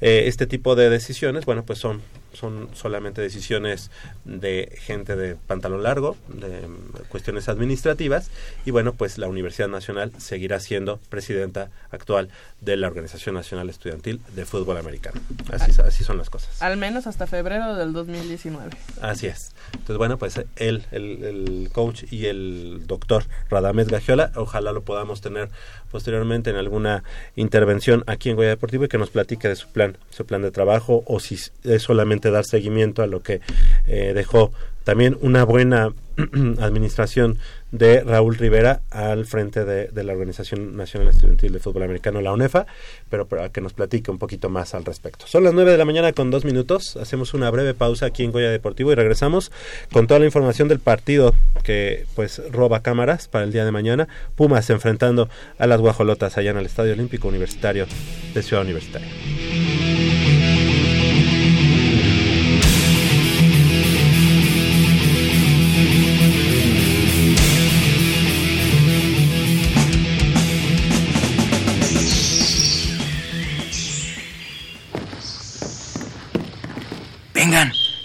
Eh, 0.00 0.24
este 0.26 0.46
tipo 0.46 0.76
de 0.76 0.88
decisiones, 0.90 1.44
bueno, 1.44 1.64
pues 1.64 1.80
son 1.80 2.00
son 2.38 2.68
solamente 2.74 3.20
decisiones 3.20 3.90
de 4.24 4.78
gente 4.80 5.16
de 5.16 5.36
pantalón 5.36 5.82
largo, 5.82 6.16
de 6.28 6.68
cuestiones 7.08 7.48
administrativas, 7.48 8.30
y 8.64 8.70
bueno, 8.70 8.92
pues 8.94 9.18
la 9.18 9.26
Universidad 9.26 9.68
Nacional 9.68 10.12
seguirá 10.18 10.60
siendo 10.60 10.98
presidenta 11.08 11.70
actual 11.90 12.28
de 12.60 12.76
la 12.76 12.86
Organización 12.86 13.34
Nacional 13.34 13.68
Estudiantil 13.70 14.20
de 14.34 14.44
Fútbol 14.44 14.76
Americano. 14.76 15.20
Así, 15.50 15.72
así 15.80 16.04
son 16.04 16.18
las 16.18 16.30
cosas. 16.30 16.60
Al 16.62 16.76
menos 16.76 17.06
hasta 17.06 17.26
febrero 17.26 17.74
del 17.74 17.92
2019. 17.92 18.70
Así 19.00 19.26
es. 19.26 19.52
Entonces, 19.72 19.98
bueno, 19.98 20.18
pues 20.18 20.40
él, 20.56 20.84
el, 20.90 21.24
el 21.24 21.70
coach 21.72 22.04
y 22.10 22.26
el 22.26 22.86
doctor 22.86 23.24
Radames 23.50 23.88
Gagiola, 23.88 24.32
ojalá 24.36 24.72
lo 24.72 24.82
podamos 24.82 25.20
tener 25.20 25.50
posteriormente 25.90 26.50
en 26.50 26.56
alguna 26.56 27.02
intervención 27.36 28.04
aquí 28.06 28.30
en 28.30 28.36
Goya 28.36 28.50
Deportivo 28.50 28.84
y 28.84 28.88
que 28.88 28.98
nos 28.98 29.10
platique 29.10 29.48
de 29.48 29.56
su 29.56 29.68
plan, 29.68 29.96
su 30.10 30.26
plan 30.26 30.42
de 30.42 30.50
trabajo 30.50 31.02
o 31.06 31.20
si 31.20 31.38
es 31.64 31.82
solamente 31.82 32.27
dar 32.30 32.44
seguimiento 32.44 33.02
a 33.02 33.06
lo 33.06 33.22
que 33.22 33.40
eh, 33.86 34.12
dejó 34.14 34.52
también 34.84 35.18
una 35.20 35.44
buena 35.44 35.92
administración 36.60 37.38
de 37.70 38.00
Raúl 38.00 38.36
Rivera 38.36 38.80
al 38.90 39.26
frente 39.26 39.64
de, 39.64 40.02
la 40.02 40.12
Organización 40.14 40.76
Nacional 40.76 41.08
Estudiantil 41.08 41.52
de 41.52 41.58
Fútbol 41.58 41.82
Americano, 41.82 42.22
la 42.22 42.32
UNEFA, 42.32 42.66
pero 43.10 43.26
para 43.26 43.50
que 43.50 43.60
nos 43.60 43.74
platique 43.74 44.10
un 44.10 44.18
poquito 44.18 44.48
más 44.48 44.74
al 44.74 44.86
respecto. 44.86 45.26
Son 45.26 45.44
las 45.44 45.52
9 45.52 45.72
de 45.72 45.76
la 45.76 45.84
mañana 45.84 46.12
con 46.12 46.30
dos 46.30 46.46
minutos, 46.46 46.96
hacemos 46.96 47.34
una 47.34 47.50
breve 47.50 47.74
pausa 47.74 48.06
aquí 48.06 48.24
en 48.24 48.32
Goya 48.32 48.50
Deportivo 48.50 48.90
y 48.90 48.94
regresamos 48.94 49.52
con 49.92 50.06
toda 50.06 50.20
la 50.20 50.26
información 50.26 50.68
del 50.68 50.80
partido 50.80 51.34
que 51.62 52.06
pues 52.14 52.40
roba 52.50 52.80
cámaras 52.80 53.28
para 53.28 53.44
el 53.44 53.52
día 53.52 53.66
de 53.66 53.72
mañana, 53.72 54.08
Pumas 54.36 54.70
enfrentando 54.70 55.28
a 55.58 55.66
las 55.66 55.80
guajolotas 55.80 56.38
allá 56.38 56.52
en 56.52 56.56
el 56.56 56.66
Estadio 56.66 56.94
Olímpico 56.94 57.28
Universitario 57.28 57.86
de 58.32 58.42
Ciudad 58.42 58.64
Universitaria. 58.64 59.08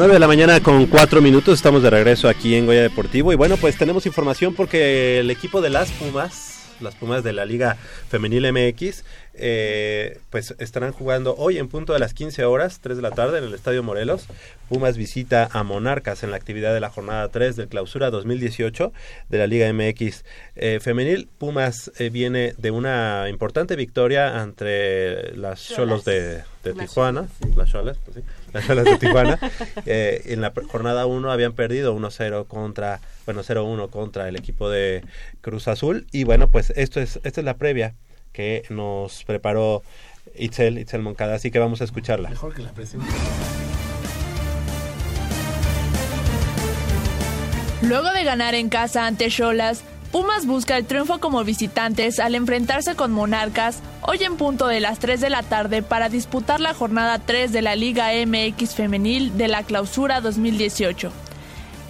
9 0.00 0.14
de 0.14 0.18
la 0.18 0.28
mañana 0.28 0.60
con 0.62 0.86
4 0.86 1.20
minutos, 1.20 1.56
estamos 1.56 1.82
de 1.82 1.90
regreso 1.90 2.30
aquí 2.30 2.54
en 2.54 2.64
Goya 2.64 2.80
Deportivo 2.80 3.34
y 3.34 3.36
bueno, 3.36 3.58
pues 3.58 3.76
tenemos 3.76 4.06
información 4.06 4.54
porque 4.54 5.18
el 5.18 5.30
equipo 5.30 5.60
de 5.60 5.68
las 5.68 5.90
Pumas, 5.90 6.70
las 6.80 6.94
Pumas 6.94 7.22
de 7.22 7.34
la 7.34 7.44
Liga 7.44 7.76
Femenil 8.08 8.50
MX, 8.50 9.04
eh, 9.34 10.18
pues 10.30 10.54
estarán 10.58 10.92
jugando 10.92 11.34
hoy 11.36 11.58
en 11.58 11.68
punto 11.68 11.92
de 11.92 11.98
las 11.98 12.14
15 12.14 12.46
horas, 12.46 12.80
3 12.80 12.96
de 12.96 13.02
la 13.02 13.10
tarde 13.10 13.40
en 13.40 13.44
el 13.44 13.52
Estadio 13.52 13.82
Morelos. 13.82 14.26
Pumas 14.70 14.96
visita 14.96 15.50
a 15.52 15.64
Monarcas 15.64 16.22
en 16.22 16.30
la 16.30 16.38
actividad 16.38 16.72
de 16.72 16.80
la 16.80 16.88
jornada 16.88 17.28
3 17.28 17.56
del 17.56 17.68
clausura 17.68 18.10
2018 18.10 18.94
de 19.28 19.38
la 19.38 19.46
Liga 19.46 19.70
MX 19.70 20.24
eh, 20.56 20.78
Femenil. 20.80 21.28
Pumas 21.36 21.92
eh, 21.98 22.08
viene 22.08 22.54
de 22.56 22.70
una 22.70 23.28
importante 23.28 23.76
victoria 23.76 24.42
entre 24.42 25.36
las 25.36 25.68
Cholos 25.68 26.06
de, 26.06 26.42
de 26.64 26.72
Tijuana, 26.72 27.28
las 27.54 27.70
Cholas, 27.70 27.98
pues 28.02 28.16
sí, 28.16 28.22
las 28.52 28.66
Cholas 28.66 28.84
de 28.84 28.98
Tijuana. 28.98 29.38
Eh, 29.86 30.22
en 30.26 30.40
la 30.40 30.52
jornada 30.68 31.06
1 31.06 31.30
habían 31.32 31.52
perdido 31.52 31.96
1-0 31.96 32.46
contra, 32.46 33.00
bueno, 33.24 33.42
0-1 33.42 33.90
contra 33.90 34.28
el 34.28 34.36
equipo 34.36 34.68
de 34.68 35.02
Cruz 35.40 35.68
Azul. 35.68 36.06
Y 36.12 36.24
bueno, 36.24 36.48
pues 36.48 36.70
esto 36.76 37.00
es, 37.00 37.20
esta 37.24 37.40
es 37.40 37.44
la 37.44 37.56
previa 37.56 37.94
que 38.32 38.64
nos 38.68 39.24
preparó 39.24 39.82
Itzel, 40.36 40.78
Itzel 40.78 41.02
Moncada, 41.02 41.34
así 41.34 41.50
que 41.50 41.58
vamos 41.58 41.80
a 41.80 41.84
escucharla. 41.84 42.30
Mejor 42.30 42.54
que 42.54 42.62
la 42.62 42.72
presión. 42.72 43.02
Luego 47.82 48.10
de 48.12 48.24
ganar 48.24 48.54
en 48.54 48.68
casa 48.68 49.06
ante 49.06 49.28
Cholas, 49.28 49.82
Pumas 50.12 50.44
busca 50.44 50.76
el 50.76 50.86
triunfo 50.86 51.20
como 51.20 51.44
visitantes 51.44 52.18
al 52.18 52.34
enfrentarse 52.34 52.96
con 52.96 53.12
Monarcas 53.12 53.78
hoy 54.02 54.18
en 54.24 54.36
punto 54.36 54.66
de 54.66 54.80
las 54.80 54.98
3 54.98 55.20
de 55.20 55.30
la 55.30 55.44
tarde 55.44 55.82
para 55.82 56.08
disputar 56.08 56.58
la 56.58 56.74
jornada 56.74 57.20
3 57.20 57.52
de 57.52 57.62
la 57.62 57.76
Liga 57.76 58.08
MX 58.26 58.74
femenil 58.74 59.38
de 59.38 59.46
la 59.46 59.62
Clausura 59.62 60.20
2018. 60.20 61.12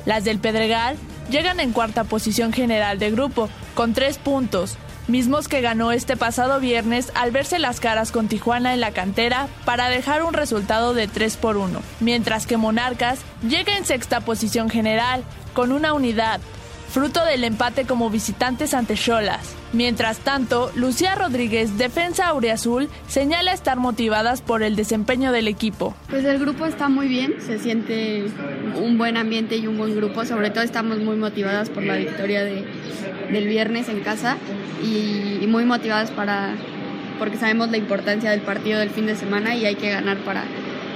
Las 0.05 0.25
del 0.25 0.39
Pedregal 0.39 0.99
llegan 1.31 1.61
en 1.61 1.73
cuarta 1.73 2.05
posición 2.05 2.53
general 2.53 2.99
de 2.99 3.11
grupo 3.11 3.49
con 3.75 3.95
3 3.95 4.19
puntos, 4.19 4.77
mismos 5.09 5.49
que 5.49 5.63
ganó 5.63 5.91
este 5.91 6.19
pasado 6.19 6.61
viernes 6.61 7.13
al 7.15 7.31
verse 7.31 7.59
las 7.59 7.81
caras 7.81 8.13
con 8.13 8.29
Tijuana 8.29 8.75
en 8.75 8.81
la 8.81 8.91
cantera 8.91 9.49
para 9.65 9.89
dejar 9.89 10.25
un 10.25 10.35
resultado 10.35 10.93
de 10.93 11.09
3 11.09 11.39
por 11.39 11.57
1, 11.57 11.81
mientras 12.01 12.47
que 12.47 12.59
Monarcas 12.59 13.21
llega 13.49 13.79
en 13.79 13.87
sexta 13.87 14.21
posición 14.21 14.69
general 14.69 15.25
con 15.55 15.73
una 15.73 15.95
unidad, 15.95 16.41
fruto 16.91 17.25
del 17.25 17.45
empate 17.45 17.85
como 17.87 18.11
visitantes 18.11 18.75
ante 18.75 18.95
Cholas. 18.95 19.55
Mientras 19.73 20.19
tanto, 20.19 20.73
Lucía 20.75 21.15
Rodríguez, 21.15 21.79
defensa 21.79 22.27
auriazul, 22.27 22.89
señala 23.07 23.53
estar 23.53 23.79
motivadas 23.79 24.43
por 24.43 24.63
el 24.63 24.75
desempeño 24.75 25.31
del 25.31 25.47
equipo. 25.47 25.95
Pues 26.09 26.25
el 26.25 26.39
grupo 26.41 26.67
está 26.67 26.89
muy 26.89 27.07
bien, 27.07 27.37
se 27.41 27.59
siente 27.61 28.25
un 28.77 28.99
buen 28.99 29.17
ambiente 29.17 29.57
y 29.57 29.69
un 29.69 29.79
buen 29.79 29.95
grupo, 29.95 30.25
sobre 30.25 30.51
todo 30.51 30.65
estamos 30.65 30.99
muy 30.99 31.17
motivadas 31.17 31.71
por 31.71 31.85
la 31.85 31.97
victoria 31.97 32.43
de, 32.43 32.65
del 33.31 33.47
viernes 33.47 33.89
en 33.89 34.01
casa 34.01 34.37
y, 34.83 35.39
y 35.41 35.47
muy 35.47 35.65
motivadas 35.65 36.11
para 36.11 36.57
porque 37.21 37.37
sabemos 37.37 37.71
la 37.71 37.77
importancia 37.77 38.31
del 38.31 38.41
partido 38.41 38.81
del 38.81 38.89
fin 38.89 39.05
de 39.07 39.15
semana 39.15 39.55
y 39.55 39.67
hay 39.67 39.75
que 39.75 39.91
ganar 39.91 40.17
para 40.25 40.43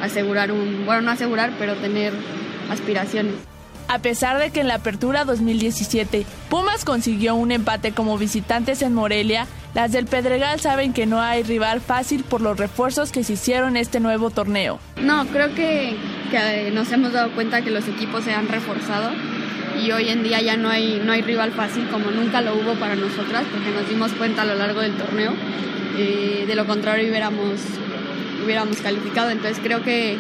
asegurar 0.03 0.51
un, 0.51 0.87
bueno, 0.87 1.03
no 1.03 1.11
asegurar, 1.11 1.53
pero 1.59 1.75
tener 1.77 2.15
aspiraciones. 2.71 3.35
A 3.89 3.99
pesar 3.99 4.39
de 4.39 4.51
que 4.51 4.61
en 4.61 4.69
la 4.69 4.77
apertura 4.77 5.25
2017 5.25 6.25
Pumas 6.49 6.85
consiguió 6.85 7.35
un 7.35 7.53
empate 7.53 7.93
como 7.93 8.17
visitantes 8.17 8.83
en 8.83 8.95
Morelia, 8.95 9.47
las 9.75 9.93
del 9.93 10.07
Pedregal 10.07 10.61
saben 10.61 10.93
que 10.93 11.07
no 11.07 11.21
hay 11.21 11.43
rival 11.43 11.81
fácil 11.81 12.25
por 12.25 12.41
los 12.41 12.59
refuerzos 12.59 13.13
que 13.13 13.25
se 13.25 13.35
hicieron 13.35 13.77
este 13.77 14.01
nuevo 14.01 14.31
torneo. 14.31 14.79
No, 15.03 15.27
creo 15.27 15.55
que, 15.55 15.97
que 16.31 16.71
nos 16.71 16.91
hemos 16.93 17.13
dado 17.13 17.31
cuenta 17.33 17.63
que 17.63 17.71
los 17.71 17.87
equipos 17.89 18.25
se 18.25 18.33
han 18.33 18.49
reforzado 18.49 19.11
y 19.83 19.91
hoy 19.91 20.09
en 20.09 20.23
día 20.23 20.41
ya 20.41 20.57
no 20.57 20.71
hay, 20.71 21.03
no 21.05 21.13
hay 21.13 21.23
rival 21.23 21.53
fácil 21.53 21.89
como 21.89 22.11
nunca 22.11 22.41
lo 22.41 22.55
hubo 22.55 22.75
para 22.75 22.95
nosotras 22.95 23.45
porque 23.51 23.71
nos 23.71 23.89
dimos 23.89 24.13
cuenta 24.13 24.43
a 24.43 24.45
lo 24.45 24.55
largo 24.55 24.81
del 24.81 24.95
torneo. 24.95 25.33
Eh, 25.97 26.45
de 26.47 26.55
lo 26.57 26.67
contrario 26.67 27.09
hubiéramos, 27.09 27.61
hubiéramos 28.45 28.79
calificado, 28.79 29.31
entonces 29.31 29.59
creo 29.63 29.83
que, 29.83 30.17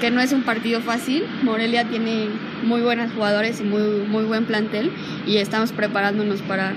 que 0.00 0.10
no 0.10 0.20
es 0.20 0.32
un 0.32 0.42
partido 0.42 0.80
fácil. 0.80 1.24
Morelia 1.42 1.84
tiene 1.88 2.28
muy 2.62 2.80
buenos 2.80 3.12
jugadores 3.12 3.60
y 3.60 3.64
muy, 3.64 3.82
muy 4.06 4.24
buen 4.24 4.44
plantel 4.46 4.90
y 5.26 5.36
estamos 5.38 5.72
preparándonos 5.72 6.42
para, 6.42 6.72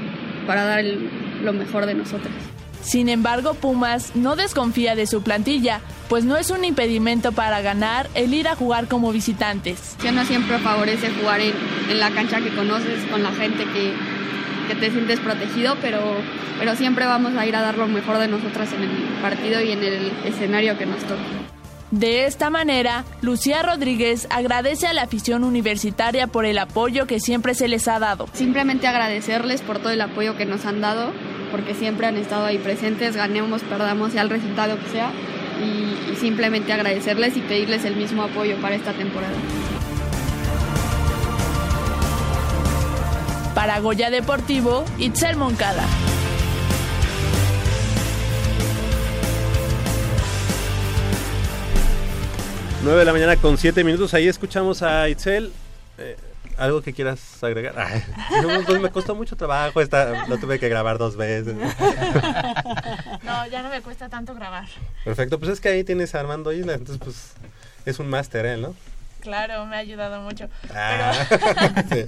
para 0.48 0.64
dar 0.64 0.80
el- 0.80 1.10
lo 1.44 1.54
mejor 1.54 1.86
de 1.86 1.94
nosotras. 1.96 2.34
Sin 2.82 3.10
embargo, 3.10 3.54
Pumas 3.56 4.16
no 4.16 4.36
desconfía 4.36 4.96
de 4.96 5.06
su 5.06 5.22
plantilla, 5.22 5.82
pues 6.08 6.24
no 6.24 6.38
es 6.38 6.50
un 6.50 6.64
impedimento 6.64 7.32
para 7.34 7.62
ganar 7.62 8.10
el 8.16 8.34
ir 8.34 8.48
a 8.48 8.56
jugar 8.56 8.88
como 8.88 9.12
visitantes. 9.12 9.96
Que 10.02 10.12
no 10.12 10.24
siempre 10.26 10.58
favorece 10.60 11.10
jugar 11.22 11.42
en, 11.42 11.54
en 11.90 12.00
la 12.00 12.10
cancha 12.12 12.40
que 12.40 12.50
conoces, 12.50 13.04
con 13.12 13.22
la 13.22 13.32
gente 13.34 13.66
que, 13.66 13.94
que 14.70 14.76
te 14.76 14.92
sientes 14.92 15.20
protegido, 15.20 15.76
pero, 15.82 16.00
pero 16.58 16.76
siempre 16.76 17.06
vamos 17.06 17.34
a 17.36 17.46
ir 17.46 17.56
a 17.56 17.62
dar 17.62 17.78
lo 17.78 17.88
mejor 17.88 18.18
de 18.18 18.28
nosotras 18.30 18.70
en 18.74 18.84
el 18.84 18.90
partido 19.22 19.62
y 19.62 19.72
en 19.74 19.84
el 19.84 20.12
escenario 20.26 20.78
que 20.78 20.86
nos 20.86 21.00
toque. 21.00 21.49
De 21.92 22.26
esta 22.26 22.52
manera, 22.52 23.04
Lucía 23.22 23.64
Rodríguez 23.64 24.28
agradece 24.30 24.86
a 24.86 24.94
la 24.94 25.04
afición 25.04 25.44
universitaria 25.44 26.28
por 26.28 26.46
el 26.46 26.60
apoyo 26.60 27.08
que 27.08 27.20
siempre 27.20 27.56
se 27.56 27.68
les 27.68 27.88
ha 27.88 27.98
dado. 27.98 28.28
Simplemente 28.34 28.88
agradecerles 28.88 29.62
por 29.62 29.80
todo 29.80 29.90
el 29.90 30.02
apoyo 30.02 30.38
que 30.38 30.46
nos 30.46 30.66
han 30.66 30.82
dado, 30.82 31.12
porque 31.52 31.74
siempre 31.74 32.06
han 32.06 32.18
estado 32.18 32.46
ahí 32.46 32.60
presentes, 32.60 33.16
ganemos, 33.16 33.64
perdamos, 33.64 34.12
sea 34.12 34.22
el 34.22 34.30
resultado 34.30 34.78
que 34.80 34.90
sea, 34.92 35.12
y, 35.60 36.12
y 36.12 36.16
simplemente 36.16 36.72
agradecerles 36.74 37.36
y 37.38 37.42
pedirles 37.42 37.84
el 37.86 37.96
mismo 37.96 38.22
apoyo 38.22 38.58
para 38.62 38.76
esta 38.76 38.94
temporada. 38.94 39.34
Para 43.56 43.80
Goya 43.80 44.12
Deportivo, 44.12 44.86
Itzel 45.00 45.38
Moncada. 45.38 45.84
9 52.82 53.00
de 53.00 53.06
la 53.06 53.12
mañana 53.12 53.36
con 53.36 53.58
7 53.58 53.84
minutos, 53.84 54.14
ahí 54.14 54.28
escuchamos 54.28 54.82
a 54.84 55.10
Itzel. 55.10 55.52
Eh, 55.98 56.16
¿Algo 56.58 56.82
que 56.82 56.94
quieras 56.94 57.44
agregar? 57.44 57.74
Ay, 57.78 58.04
no, 58.42 58.62
pues 58.66 58.80
me 58.80 58.90
costó 58.90 59.16
mucho 59.16 59.36
trabajo, 59.36 59.82
esta, 59.82 60.28
lo 60.28 60.38
tuve 60.38 60.60
que 60.60 60.70
grabar 60.70 60.98
dos 60.98 61.16
veces. 61.16 61.56
No, 63.24 63.46
ya 63.48 63.62
no 63.62 63.70
me 63.70 63.82
cuesta 63.82 64.10
tanto 64.10 64.34
grabar. 64.34 64.68
Perfecto, 65.04 65.40
pues 65.40 65.52
es 65.52 65.60
que 65.60 65.70
ahí 65.70 65.84
tienes 65.84 66.16
a 66.16 66.20
Armando 66.20 66.52
Isla, 66.52 66.74
entonces 66.74 66.98
pues 67.04 67.34
es 67.86 68.00
un 68.00 68.10
máster 68.10 68.46
él, 68.46 68.62
¿no? 68.62 68.76
Claro, 69.22 69.66
me 69.66 69.76
ha 69.76 69.80
ayudado 69.80 70.22
mucho. 70.22 70.50
Ah, 70.74 71.14
sí, 71.92 72.06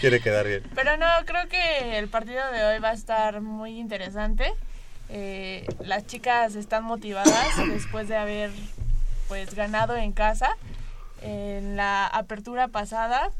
quiere 0.00 0.20
quedar 0.20 0.46
bien. 0.46 0.62
Pero 0.74 0.96
no, 0.96 1.06
creo 1.26 1.48
que 1.48 1.98
el 1.98 2.08
partido 2.08 2.40
de 2.52 2.64
hoy 2.64 2.78
va 2.78 2.90
a 2.90 2.94
estar 2.94 3.40
muy 3.40 3.78
interesante. 3.78 4.54
Eh, 5.10 5.66
las 5.84 6.06
chicas 6.06 6.54
están 6.54 6.84
motivadas 6.84 7.56
después 7.68 8.08
de 8.08 8.16
haber 8.16 8.50
pues 9.32 9.54
ganado 9.54 9.96
en 9.96 10.12
casa. 10.12 10.58
En 11.22 11.74
la 11.74 12.06
apertura 12.06 12.68
pasada 12.68 13.30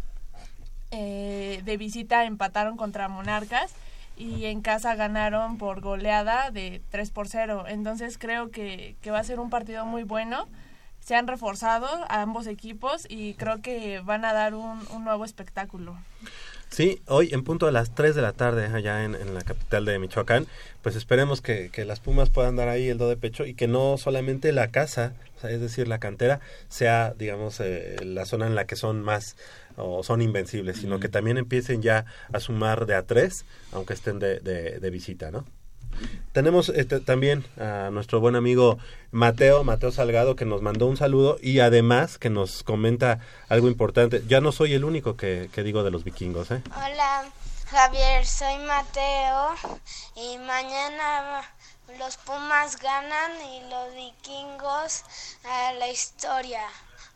eh, 0.91 1.61
de 1.67 1.77
visita 1.77 2.25
empataron 2.25 2.79
contra 2.79 3.09
Monarcas 3.09 3.75
y 4.17 4.47
en 4.47 4.63
casa 4.63 4.95
ganaron 4.95 5.59
por 5.59 5.83
goleada 5.83 6.51
de 6.51 6.81
3 6.93 7.11
por 7.11 7.29
0. 7.29 7.65
Entonces 7.69 8.17
creo 8.17 8.51
que, 8.51 8.97
que 9.03 9.11
va 9.11 9.19
a 9.19 9.25
ser 9.25 9.39
un 9.39 9.51
partido 9.51 9.85
muy 9.85 10.03
bueno. 10.03 10.49
Se 11.01 11.15
han 11.15 11.27
reforzado 11.27 11.87
a 12.09 12.23
ambos 12.23 12.47
equipos 12.47 13.05
y 13.11 13.35
creo 13.35 13.61
que 13.61 14.01
van 14.01 14.25
a 14.25 14.33
dar 14.33 14.55
un, 14.55 14.81
un 14.95 15.05
nuevo 15.05 15.27
espectáculo. 15.27 15.95
Sí, 16.73 17.03
hoy 17.07 17.29
en 17.33 17.45
punto 17.45 17.67
de 17.67 17.73
las 17.73 17.95
3 17.95 18.15
de 18.15 18.23
la 18.23 18.33
tarde 18.33 18.65
allá 18.65 19.05
en, 19.05 19.15
en 19.15 19.35
la 19.35 19.43
capital 19.43 19.85
de 19.85 19.99
Michoacán, 19.99 20.47
pues 20.81 20.97
esperemos 20.97 21.43
que, 21.43 21.69
que 21.69 21.85
las 21.85 22.01
Pumas 22.01 22.31
puedan 22.31 22.57
dar 22.57 22.71
ahí 22.71 22.89
el 22.89 22.97
do 22.97 23.11
de 23.11 23.19
pecho 23.19 23.45
y 23.45 23.53
que 23.53 23.69
no 23.69 23.99
solamente 23.99 24.53
la 24.53 24.69
casa, 24.69 25.13
o 25.37 25.41
sea, 25.43 25.51
es 25.51 25.61
decir, 25.61 25.87
la 25.87 25.99
cantera, 25.99 26.41
sea, 26.71 27.13
digamos, 27.19 27.61
eh, 27.61 27.97
la 28.03 28.25
zona 28.25 28.47
en 28.47 28.55
la 28.55 28.65
que 28.65 28.77
son 28.77 29.03
más 29.03 29.37
o 29.77 30.03
son 30.03 30.23
invencibles, 30.23 30.79
sino 30.79 30.99
que 30.99 31.11
también 31.11 31.37
empiecen 31.37 31.83
ya 31.83 32.07
a 32.33 32.41
sumar 32.41 32.87
de 32.87 32.95
a 32.95 33.03
tres, 33.03 33.45
aunque 33.73 33.93
estén 33.93 34.19
de, 34.19 34.41
de, 34.41 34.81
de 34.81 34.91
visita, 34.91 35.31
¿no? 35.31 35.45
Tenemos 36.33 36.71
este, 36.71 37.01
también 37.01 37.45
a 37.59 37.91
nuestro 37.91 38.21
buen 38.21 38.37
amigo 38.37 38.79
Mateo, 39.11 39.65
Mateo 39.65 39.93
Salgado, 39.93 40.35
que 40.37 40.47
nos 40.47 40.63
mandó 40.63 40.87
un 40.87 40.97
saludo 40.97 41.39
y 41.43 41.61
además 41.61 42.19
que 42.19 42.31
nos 42.31 42.63
comenta 42.63 43.21
algo 43.49 43.69
importante. 43.69 44.23
Ya 44.27 44.41
no 44.41 44.53
soy 44.53 44.73
el 44.73 44.85
único 44.85 45.17
que, 45.17 45.49
digo 45.63 45.85
de 45.85 45.91
los 45.91 46.05
vikingos, 46.05 46.51
¿eh? 46.51 46.63
Hola 46.75 47.25
Javier, 47.67 48.25
soy 48.27 48.59
Mateo 48.67 49.55
y 50.17 50.39
mañana 50.39 51.43
los 51.99 52.17
Pumas 52.17 52.79
ganan 52.81 53.33
y 53.43 53.69
los 53.69 53.95
vikingos 53.95 55.05
a 55.45 55.73
la 55.75 55.89
historia. 55.89 56.63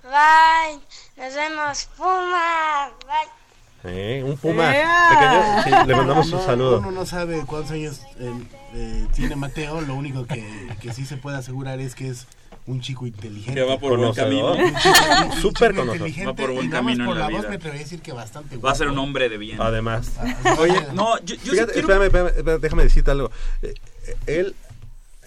Bye, 0.02 0.80
nos 1.16 1.34
vemos 1.34 1.88
Puma, 1.96 2.90
bye. 3.06 3.45
Eh, 3.86 4.22
Un 4.24 4.36
puma 4.36 4.76
¡Ea! 4.76 5.62
pequeño, 5.64 5.80
sí, 5.82 5.86
le 5.88 5.96
mandamos 5.96 6.26
un 6.26 6.32
No, 6.38 6.44
saludo. 6.44 6.78
Uno 6.78 6.90
no 6.90 7.06
sabe 7.06 7.42
cuántos 7.46 7.70
años 7.72 8.00
eh, 8.18 8.32
eh, 8.74 9.06
tiene 9.14 9.36
Mateo, 9.36 9.80
lo 9.80 9.94
único 9.94 10.26
que, 10.26 10.44
que 10.80 10.92
sí 10.92 11.04
se 11.06 11.16
puede 11.16 11.36
asegurar 11.36 11.80
es 11.80 11.94
que 11.94 12.08
es 12.08 12.26
un 12.66 12.80
chico 12.80 13.06
inteligente. 13.06 13.54
Que 13.54 13.62
va 13.64 13.78
por 13.78 13.96
buen 13.96 14.12
camino. 14.12 14.52
Un 14.54 14.60
un 14.60 14.72
Súper 15.40 15.70
inteligente 15.74 16.24
conocedor. 16.24 16.28
Va 16.28 16.34
por 16.34 16.52
buen 16.52 16.66
y 16.66 16.70
camino 16.70 17.04
en 17.04 17.08
por 17.10 17.16
la 17.16 17.22
la 17.26 17.30
voz 17.30 17.38
vida. 17.42 17.48
me 17.50 17.54
atrevería 17.56 17.80
a 17.82 17.84
decir 17.84 18.00
que 18.02 18.12
bastante 18.12 18.56
Va 18.56 18.72
a 18.72 18.74
ser 18.74 18.88
un 18.88 18.98
hombre 18.98 19.28
de 19.28 19.38
bien. 19.38 19.60
Además. 19.60 20.10
Oye, 20.58 20.74
no, 20.92 21.16
yo, 21.20 21.36
yo 21.36 21.40
sí 21.44 21.50
Fíjate, 21.50 21.72
quiero- 21.74 21.80
espérame, 21.92 22.02
espérame, 22.06 22.28
espérame, 22.36 22.60
déjame 22.60 22.82
decirte 22.82 23.10
algo. 23.12 23.30
Eh, 23.62 23.74
eh, 24.08 24.16
él, 24.26 24.56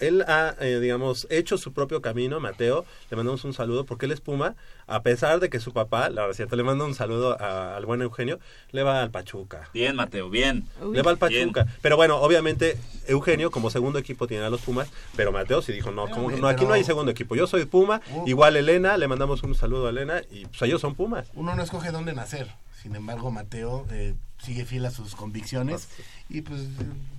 él 0.00 0.22
ha, 0.26 0.54
eh, 0.60 0.78
digamos, 0.80 1.26
hecho 1.30 1.58
su 1.58 1.72
propio 1.72 2.00
camino, 2.02 2.40
Mateo. 2.40 2.84
Le 3.10 3.16
mandamos 3.16 3.44
un 3.44 3.52
saludo 3.54 3.84
porque 3.84 4.06
él 4.06 4.12
es 4.12 4.20
Puma. 4.20 4.54
A 4.86 5.02
pesar 5.02 5.38
de 5.40 5.48
que 5.50 5.60
su 5.60 5.72
papá, 5.72 6.08
la 6.08 6.22
verdad, 6.22 6.30
es 6.30 6.36
cierto, 6.36 6.56
le 6.56 6.62
mando 6.64 6.84
un 6.84 6.94
saludo 6.94 7.40
a- 7.40 7.76
al 7.76 7.86
buen 7.86 8.02
Eugenio, 8.02 8.40
le 8.72 8.82
va 8.82 9.02
al 9.02 9.10
Pachuca. 9.10 9.68
Bien, 9.72 9.94
Mateo, 9.94 10.30
bien. 10.30 10.66
Le 10.92 11.02
va 11.02 11.12
al 11.12 11.18
Pachuca. 11.18 11.66
Pero 11.82 11.96
bueno, 11.96 12.16
obviamente, 12.20 12.76
Eugenio 13.06 13.50
como 13.50 13.70
segundo 13.70 13.98
equipo 13.98 14.26
tiene 14.26 14.44
a 14.44 14.50
los 14.50 14.60
Pumas, 14.62 14.88
pero 15.16 15.30
Mateo 15.32 15.62
sí 15.62 15.72
dijo, 15.72 15.90
no, 15.90 16.08
como- 16.08 16.30
no 16.30 16.48
aquí 16.48 16.64
no 16.64 16.72
hay 16.72 16.82
segundo 16.84 17.10
equipo. 17.12 17.36
Yo 17.36 17.46
soy 17.46 17.64
Puma, 17.66 18.00
Uh. 18.14 18.24
igual 18.26 18.56
Elena, 18.56 18.96
le 18.96 19.06
mandamos 19.08 19.42
un 19.42 19.54
saludo 19.54 19.86
a 19.86 19.90
Elena 19.90 20.22
y 20.30 20.46
pues 20.46 20.62
ellos 20.62 20.80
son 20.80 20.94
Pumas. 20.94 21.28
Uno 21.34 21.54
no 21.54 21.62
escoge 21.62 21.90
dónde 21.92 22.12
nacer. 22.12 22.48
Sin 22.82 22.96
embargo, 22.96 23.30
Mateo 23.30 23.86
eh, 23.90 24.14
sigue 24.42 24.64
fiel 24.64 24.86
a 24.86 24.90
sus 24.90 25.14
convicciones. 25.14 25.88
Y 26.28 26.40
pues, 26.40 26.62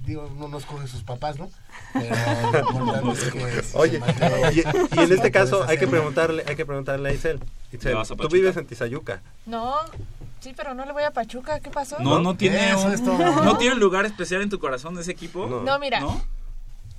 digo, 0.06 0.30
no 0.36 0.58
escoge 0.58 0.88
sus 0.88 1.04
papás, 1.04 1.38
¿no? 1.38 1.50
Pero 1.94 2.72
lo 2.72 2.80
importante 2.80 3.12
es 3.12 3.32
que 3.72 3.78
Oye, 3.78 4.00
Mateo- 4.00 4.52
y, 4.52 4.60
y 5.00 5.04
en 5.04 5.12
este 5.12 5.32
caso 5.32 5.64
hay 5.64 5.78
que 5.78 5.88
preguntarle, 5.88 6.44
hay 6.48 6.56
que 6.56 6.66
preguntarle 6.66 7.10
a 7.10 7.14
Isel. 7.14 7.40
Isel, 7.72 7.92
¿Le 7.92 7.98
vas 7.98 8.12
a 8.12 8.16
tú 8.16 8.28
vives 8.30 8.58
en 8.58 8.66
Tizayuca. 8.66 9.22
No, 9.46 9.76
sí, 10.40 10.54
pero 10.56 10.74
no 10.74 10.86
le 10.86 10.94
voy 10.94 11.04
a 11.04 11.12
Pachuca, 11.12 11.60
¿qué 11.60 11.70
pasó? 11.70 12.00
No, 12.00 12.20
no 12.20 12.36
tiene 12.36 12.76
un, 12.76 12.92
es 12.92 13.02
no 13.02 13.58
tiene 13.58 13.76
un 13.76 13.80
lugar 13.80 14.06
especial 14.06 14.42
en 14.42 14.50
tu 14.50 14.60
corazón 14.60 14.96
de 14.96 15.02
ese 15.02 15.12
equipo. 15.12 15.46
No, 15.48 15.80
mira. 15.80 16.00
¿No? 16.00 16.22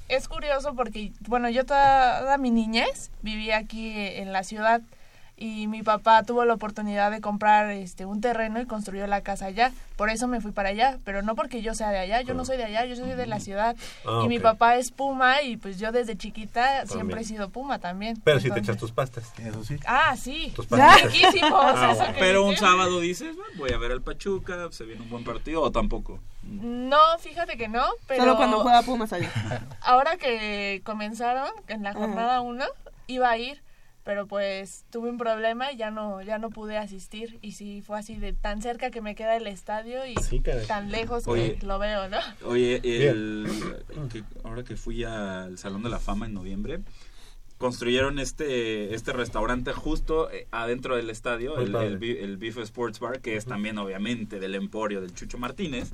Es 0.09 0.29
curioso 0.29 0.75
porque, 0.75 1.13
bueno, 1.27 1.49
yo 1.49 1.65
toda, 1.65 2.21
toda 2.21 2.37
mi 2.37 2.51
niñez 2.51 3.11
viví 3.23 3.51
aquí 3.51 3.93
en 3.97 4.33
la 4.33 4.45
ciudad 4.45 4.83
y 5.43 5.67
mi 5.67 5.83
papá 5.83 6.23
tuvo 6.23 6.45
la 6.45 6.55
oportunidad 6.55 7.11
de 7.11 7.21
comprar 7.21 7.69
este 7.73 8.07
un 8.07 8.21
terreno 8.21 8.61
y 8.61 8.67
construyó 8.67 9.09
la 9.09 9.23
casa 9.23 9.47
allá. 9.47 9.73
Por 9.97 10.09
eso 10.09 10.29
me 10.29 10.41
fui 10.41 10.53
para 10.53 10.69
allá, 10.69 10.99
pero 11.05 11.23
no 11.23 11.35
porque 11.35 11.63
yo 11.63 11.75
sea 11.75 11.91
de 11.91 11.99
allá, 11.99 12.21
yo 12.21 12.33
no 12.35 12.45
soy 12.45 12.59
de 12.59 12.63
allá, 12.63 12.85
yo 12.85 12.95
soy 12.95 13.11
de 13.11 13.27
la 13.27 13.41
ciudad. 13.41 13.75
Ah, 14.07 14.23
y 14.25 14.29
mi 14.29 14.39
papá 14.39 14.77
es 14.77 14.93
Puma 14.93 15.43
y 15.43 15.57
pues 15.57 15.81
yo 15.81 15.91
desde 15.91 16.17
chiquita 16.17 16.87
siempre 16.87 17.23
he 17.23 17.25
sido 17.25 17.49
Puma 17.51 17.81
también. 17.81 18.21
Pero 18.23 18.39
si 18.39 18.53
te 18.53 18.61
echas 18.61 18.77
tus 18.77 18.93
pastas. 18.93 19.33
Eso 19.41 19.65
sí. 19.65 19.79
Ah, 19.85 20.15
sí. 20.17 20.53
Tus. 20.55 20.69
Riquísimos, 20.71 21.53
Ah, 21.53 21.95
bueno. 21.97 22.15
Pero 22.21 22.45
un 22.45 22.57
sábado 22.57 23.01
dices, 23.01 23.35
"Bueno, 23.35 23.53
voy 23.57 23.73
a 23.73 23.79
ver 23.79 23.91
al 23.91 24.01
Pachuca, 24.01 24.69
se 24.71 24.85
viene 24.85 25.03
un 25.03 25.11
buen 25.11 25.25
partido 25.25 25.61
o 25.61 25.73
tampoco. 25.73 26.21
No, 26.45 27.01
fíjate 27.19 27.57
que 27.57 27.67
no, 27.67 27.85
pero... 28.07 28.23
Solo 28.23 28.37
cuando 28.37 28.61
juega 28.61 28.83
Pumas 28.83 29.13
allá. 29.13 29.29
Ahora 29.81 30.17
que 30.19 30.83
comenzaron 30.85 31.49
en 31.67 31.83
la 31.83 31.95
jornada 31.95 32.41
1, 32.43 32.65
iba 33.09 33.29
a 33.29 33.37
ir, 33.39 33.61
pero 34.05 34.27
pues 34.27 34.85
tuve 34.91 35.09
un 35.11 35.19
problema 35.19 35.71
y 35.73 35.77
ya 35.77 35.91
no, 35.91 36.23
ya 36.23 36.39
no 36.39 36.51
pude 36.51 36.77
asistir. 36.77 37.39
Y 37.41 37.53
sí, 37.53 37.83
fue 37.83 37.99
así 37.99 38.17
de 38.17 38.33
tan 38.33 38.61
cerca 38.63 38.91
que 38.91 39.01
me 39.01 39.15
queda 39.15 39.37
el 39.37 39.47
estadio 39.47 40.05
y 40.07 40.15
Sí, 40.17 40.41
tan 40.67 40.91
lejos 40.91 41.27
Oye. 41.27 41.57
que 41.57 41.67
lo 41.67 41.79
veo, 41.79 42.09
¿no? 42.09 42.19
Oye, 42.45 42.81
el, 42.83 43.47
que- 44.13 44.25
ahora 44.45 44.65
que 44.65 44.77
fui 44.77 45.05
al 45.05 45.57
Salón 45.59 45.83
de 45.83 45.89
la 45.91 45.99
Fama 46.01 46.27
en 46.27 46.35
noviembre, 46.35 46.81
construyeron 47.59 48.19
este 48.19 48.93
este 48.95 49.13
restaurante 49.13 49.73
justo 49.73 50.29
eh, 50.33 50.49
adentro 50.51 50.97
del 50.97 51.11
estadio, 51.11 51.59
el, 51.59 51.75
el, 51.77 52.03
el 52.03 52.37
Beef 52.37 52.59
Sports 52.59 52.99
Bar, 52.99 53.21
que 53.21 53.37
es 53.37 53.45
también 53.47 53.79
obviamente 53.79 54.41
del 54.41 54.57
emporio 54.57 55.01
del 55.01 55.15
Chucho 55.15 55.39
Martínez. 55.39 55.93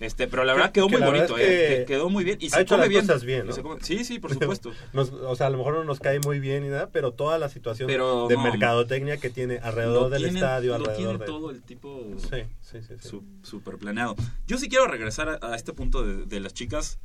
Este, 0.00 0.26
pero 0.26 0.44
la 0.44 0.54
verdad 0.54 0.68
Que- 0.72 0.80
quedó 0.80 0.88
que 0.88 0.98
muy 0.98 1.06
bonito, 1.06 1.38
eh, 1.38 1.40
que 1.42 1.76
que 1.78 1.84
quedó 1.86 2.10
muy 2.10 2.24
bien 2.24 2.38
y 2.40 2.46
ha 2.48 2.50
se 2.50 2.60
hecho 2.62 2.74
come 2.74 2.80
las 2.82 2.88
bien. 2.88 3.06
cosas 3.06 3.24
bien, 3.24 3.44
y 3.44 3.48
¿no? 3.48 3.54
se 3.54 3.62
come- 3.62 3.80
sí, 3.82 4.04
sí, 4.04 4.18
por 4.18 4.32
supuesto. 4.32 4.72
Nos- 4.92 5.12
o 5.12 5.36
sea, 5.36 5.46
a 5.46 5.50
lo 5.50 5.58
mejor 5.58 5.74
no 5.74 5.84
nos 5.84 6.00
cae 6.00 6.18
muy 6.20 6.40
bien 6.40 6.64
ni 6.64 6.68
nada, 6.68 6.88
pero 6.90 7.12
toda 7.12 7.38
la 7.38 7.48
situación 7.48 7.86
Pero 7.86 8.26
de 8.28 8.34
no. 8.36 8.42
mercadotecnia 8.42 9.16
que 9.18 9.30
tiene 9.30 9.58
alrededor 9.58 10.10
del 10.10 10.22
tienen- 10.22 10.36
estadio, 10.36 10.70
lo 10.70 10.74
alrededor 10.76 10.96
tiene 10.96 11.18
de... 11.18 11.24
todo 11.26 11.50
el 11.50 11.62
tipo 11.62 12.06
Sí, 12.18 12.42
sí, 12.60 12.78
sí. 12.82 12.94
sí. 13.00 13.08
su- 13.08 13.24
super 13.42 13.78
planeado. 13.78 14.16
Yo 14.46 14.58
sí 14.58 14.68
quiero 14.68 14.86
regresar 14.88 15.28
a, 15.28 15.38
a 15.52 15.54
este 15.56 15.72
punto 15.72 16.04
de, 16.04 16.26
de 16.26 16.40
las 16.40 16.52
chicas. 16.54 16.98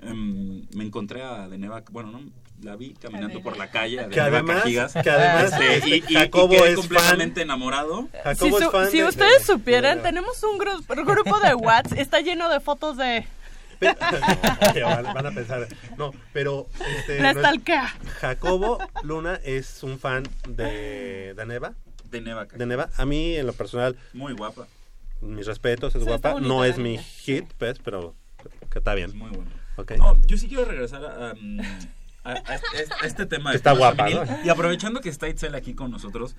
Em, 0.00 0.66
me 0.74 0.84
encontré 0.84 1.22
a 1.22 1.48
Deneva, 1.48 1.84
bueno, 1.92 2.10
no, 2.10 2.20
la 2.62 2.76
vi 2.76 2.94
caminando 2.94 3.40
por 3.42 3.56
la 3.56 3.70
calle, 3.70 4.06
Que 4.10 4.20
además- 4.20 4.62
Cajigas. 4.62 4.92
que 4.94 5.10
además, 5.10 5.52
Este, 5.60 5.88
y, 5.88 5.94
y- 5.94 6.04
y 6.08 6.14
Jacobo 6.14 6.48
quedé 6.50 6.70
es 6.70 6.76
completamente 6.76 7.42
enamorado. 7.42 8.08
Si, 8.12 8.18
Jacobo 8.22 8.58
su- 8.58 8.64
es 8.64 8.70
fan 8.70 8.90
si 8.90 8.98
de- 8.98 9.04
ustedes 9.08 9.38
de- 9.46 9.52
supieran, 9.52 9.98
de- 9.98 10.02
tenemos 10.04 10.42
un 10.44 10.58
grupo, 10.58 10.94
grupo 10.94 11.40
de 11.40 11.54
WhatsApp, 11.54 11.98
está 11.98 12.20
lleno 12.20 12.48
de 12.48 12.60
fotos 12.60 12.96
de... 12.96 13.26
Van, 13.82 15.26
a 15.26 15.30
pensar, 15.32 15.66
no, 15.96 16.12
pero... 16.32 16.68
Este, 16.98 17.18
La 17.20 17.32
no 17.34 17.40
es-. 17.40 18.12
Jacobo 18.20 18.78
Luna 19.02 19.40
es 19.44 19.82
un 19.82 19.98
fan 19.98 20.22
de 20.48 21.34
Daneva. 21.36 21.72
Deneva 22.10 22.42
Cajigas. 22.46 22.58
De 22.60 22.66
Neva. 22.66 22.90
A 22.96 23.04
mí, 23.06 23.34
en 23.36 23.46
lo 23.46 23.52
personal, 23.54 23.96
Muy 24.12 24.34
guapa. 24.34 24.66
mis 25.20 25.46
respetos, 25.46 25.94
es 25.96 26.02
Sí, 26.02 26.08
guapa. 26.08 26.38
No 26.40 26.64
es 26.64 26.78
mi 26.78 26.98
hit, 26.98 27.46
pues, 27.58 27.78
pero 27.82 28.14
que 28.70 28.78
está 28.78 28.94
bien. 28.94 29.16
Muy 29.18 29.30
bueno. 29.30 29.50
Ok. 29.76 29.92
No, 29.92 30.16
yo 30.26 30.36
sí 30.36 30.46
quiero 30.46 30.64
regresar 30.66 31.04
a, 31.04 31.32
um, 31.32 31.58
a- 32.24 32.30
a 32.32 32.54
este, 32.54 32.94
a 33.02 33.06
este 33.06 33.26
tema. 33.26 33.50
de 33.50 33.56
Está 33.56 33.72
guapa. 33.72 34.08
Y 34.44 34.48
aprovechando 34.48 35.00
que 35.00 35.08
está 35.08 35.28
Itzel 35.28 35.54
aquí 35.54 35.74
con 35.74 35.90
nosotros, 35.90 36.36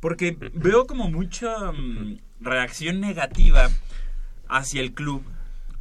porque 0.00 0.36
veo 0.54 0.86
como 0.86 1.10
mucha 1.10 1.70
um, 1.70 2.18
reacción 2.40 3.00
negativa 3.00 3.70
hacia 4.48 4.80
el 4.80 4.92
club 4.92 5.22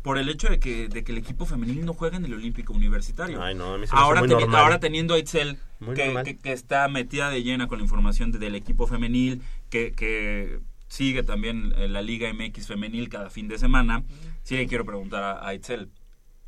por 0.03 0.17
el 0.17 0.29
hecho 0.29 0.47
de 0.49 0.59
que, 0.59 0.87
de 0.87 1.03
que 1.03 1.11
el 1.11 1.19
equipo 1.19 1.45
femenil 1.45 1.85
no 1.85 1.93
juega 1.93 2.17
en 2.17 2.25
el 2.25 2.33
Olímpico 2.33 2.73
Universitario. 2.73 3.41
Ay, 3.41 3.53
no, 3.55 3.75
a 3.75 3.77
mí 3.77 3.85
se 3.85 3.93
me 3.93 3.99
hace 3.99 4.03
ahora, 4.05 4.19
muy 4.21 4.29
teni- 4.29 4.39
normal. 4.41 4.61
ahora 4.63 4.79
teniendo 4.79 5.13
a 5.13 5.19
Itzel, 5.19 5.57
que, 5.95 6.05
normal. 6.05 6.23
que- 6.25 6.37
que 6.37 6.51
está 6.53 6.87
metida 6.87 7.29
de 7.29 7.43
llena 7.43 7.67
con 7.67 7.77
la 7.77 7.83
información 7.83 8.31
de- 8.31 8.39
del 8.39 8.55
equipo 8.55 8.87
femenil, 8.87 9.41
que, 9.69 9.91
que 9.91 10.59
sigue 10.87 11.21
también 11.23 11.73
eh, 11.77 11.87
la 11.87 12.01
Liga 12.01 12.29
MX 12.33 12.65
femenil 12.67 13.09
cada 13.09 13.29
fin 13.29 13.47
de 13.47 13.57
semana, 13.59 14.03
sí 14.43 14.55
le 14.57 14.65
quiero 14.67 14.85
preguntar 14.85 15.23
a, 15.23 15.47
a 15.47 15.53
Itzel, 15.53 15.89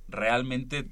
¿realmente 0.07 0.87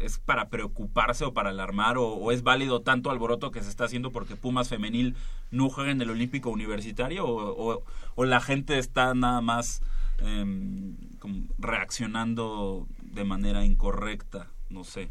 es 0.00 0.18
para 0.18 0.48
preocuparse 0.48 1.24
o 1.24 1.32
para 1.34 1.50
alarmar 1.50 1.98
o, 1.98 2.08
o 2.14 2.32
es 2.32 2.42
válido 2.42 2.80
tanto 2.82 3.10
alboroto 3.10 3.50
que 3.50 3.62
se 3.62 3.68
está 3.68 3.84
haciendo 3.84 4.10
porque 4.10 4.34
Pumas 4.36 4.68
femenil 4.68 5.14
no 5.50 5.68
juega 5.68 5.90
en 5.90 6.00
el 6.00 6.10
Olímpico 6.10 6.50
Universitario 6.50 7.26
o, 7.26 7.72
o- 7.74 7.82
o 8.14 8.24
la 8.24 8.40
gente 8.40 8.78
está 8.78 9.14
nada 9.14 9.40
más 9.40 9.82
em, 10.18 10.96
como 11.18 11.44
reaccionando 11.58 12.86
de 13.02 13.24
manera 13.24 13.64
incorrecta? 13.64 14.48
No 14.68 14.84
sé. 14.84 15.08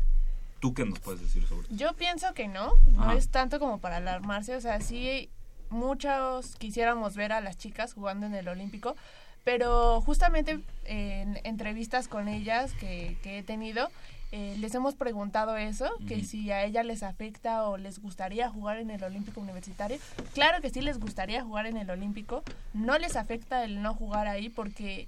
¿Tú 0.59 0.73
qué 0.73 0.85
nos 0.85 0.99
puedes 0.99 1.21
decir 1.21 1.45
sobre 1.47 1.67
eso? 1.67 1.75
Yo 1.75 1.93
pienso 1.93 2.33
que 2.33 2.47
no, 2.47 2.73
no 2.95 3.03
Ajá. 3.03 3.13
es 3.15 3.29
tanto 3.29 3.59
como 3.59 3.79
para 3.79 3.97
alarmarse, 3.97 4.55
o 4.55 4.61
sea, 4.61 4.81
sí 4.81 5.29
muchos 5.69 6.55
quisiéramos 6.57 7.15
ver 7.15 7.31
a 7.31 7.41
las 7.41 7.57
chicas 7.57 7.93
jugando 7.93 8.25
en 8.25 8.33
el 8.35 8.47
Olímpico, 8.47 8.95
pero 9.43 10.01
justamente 10.01 10.59
en 10.85 11.39
entrevistas 11.43 12.07
con 12.07 12.27
ellas 12.27 12.73
que, 12.73 13.17
que 13.23 13.39
he 13.39 13.43
tenido, 13.43 13.89
eh, 14.31 14.55
les 14.59 14.75
hemos 14.75 14.95
preguntado 14.95 15.57
eso, 15.57 15.89
que 16.07 16.23
si 16.23 16.51
a 16.51 16.63
ellas 16.63 16.85
les 16.85 17.01
afecta 17.01 17.63
o 17.63 17.77
les 17.77 17.99
gustaría 17.99 18.49
jugar 18.49 18.77
en 18.77 18.91
el 18.91 19.03
Olímpico 19.03 19.41
Universitario. 19.41 19.97
Claro 20.33 20.61
que 20.61 20.69
sí 20.69 20.81
les 20.81 20.99
gustaría 20.99 21.43
jugar 21.43 21.65
en 21.65 21.77
el 21.77 21.89
Olímpico, 21.89 22.43
no 22.73 22.97
les 22.99 23.15
afecta 23.15 23.63
el 23.63 23.81
no 23.81 23.95
jugar 23.95 24.27
ahí 24.27 24.49
porque 24.49 25.07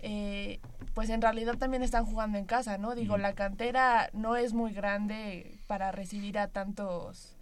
eh, 0.00 0.60
pues 0.94 1.10
en 1.10 1.22
realidad 1.22 1.56
también 1.56 1.82
están 1.82 2.04
jugando 2.06 2.38
en 2.38 2.44
casa, 2.44 2.78
¿no? 2.78 2.94
Digo, 2.94 3.18
la 3.18 3.34
cantera 3.34 4.10
no 4.12 4.36
es 4.36 4.52
muy 4.52 4.72
grande 4.72 5.58
para 5.66 5.92
recibir 5.92 6.38
a 6.38 6.48
tantos 6.48 7.36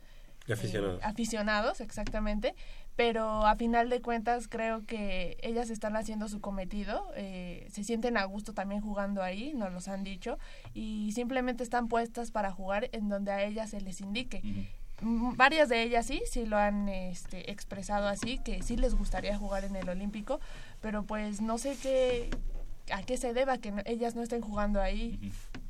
aficionados. 0.51 1.01
eh, 1.01 1.05
aficionados, 1.05 1.81
exactamente, 1.81 2.55
pero 2.97 3.47
a 3.47 3.57
final 3.57 3.91
de 3.91 4.01
cuentas 4.01 4.49
creo 4.49 4.85
que 4.87 5.37
ellas 5.43 5.71
están 5.71 5.97
haciendo 5.97 6.29
su 6.29 6.41
cometido, 6.41 7.11
eh, 7.17 7.67
se 7.71 7.85
sienten 7.85 8.17
a 8.17 8.25
gusto 8.25 8.55
también 8.55 8.81
jugando 8.81 9.23
ahí, 9.23 9.53
nos 9.55 9.73
los 9.73 9.89
han 9.89 10.05
dicho, 10.05 10.39
y 10.75 11.13
simplemente 11.13 11.65
están 11.65 11.89
puestas 11.89 12.31
para 12.31 12.53
jugar 12.53 12.89
en 12.93 13.09
donde 13.09 13.33
a 13.33 13.43
ellas 13.43 13.71
se 13.71 13.81
les 13.81 14.01
indique. 14.01 14.43
Mm, 15.01 15.37
Varias 15.37 15.69
de 15.69 15.83
ellas 15.83 16.07
sí, 16.07 16.23
sí 16.31 16.47
lo 16.47 16.57
han 16.57 16.89
este, 16.89 17.51
expresado 17.51 18.07
así, 18.07 18.39
que 18.39 18.63
sí 18.63 18.77
les 18.77 18.95
gustaría 18.95 19.37
jugar 19.37 19.65
en 19.65 19.75
el 19.75 19.89
Olímpico, 19.89 20.41
pero 20.81 21.03
pues 21.03 21.41
no 21.41 21.59
sé 21.59 21.77
qué, 21.83 22.31
a 22.91 23.03
qué 23.03 23.17
se 23.17 23.33
deba 23.33 23.59
que 23.59 23.71
no- 23.73 23.83
ellas 23.87 24.15
no 24.15 24.23
estén 24.23 24.41
jugando 24.41 24.81
ahí. 24.81 25.19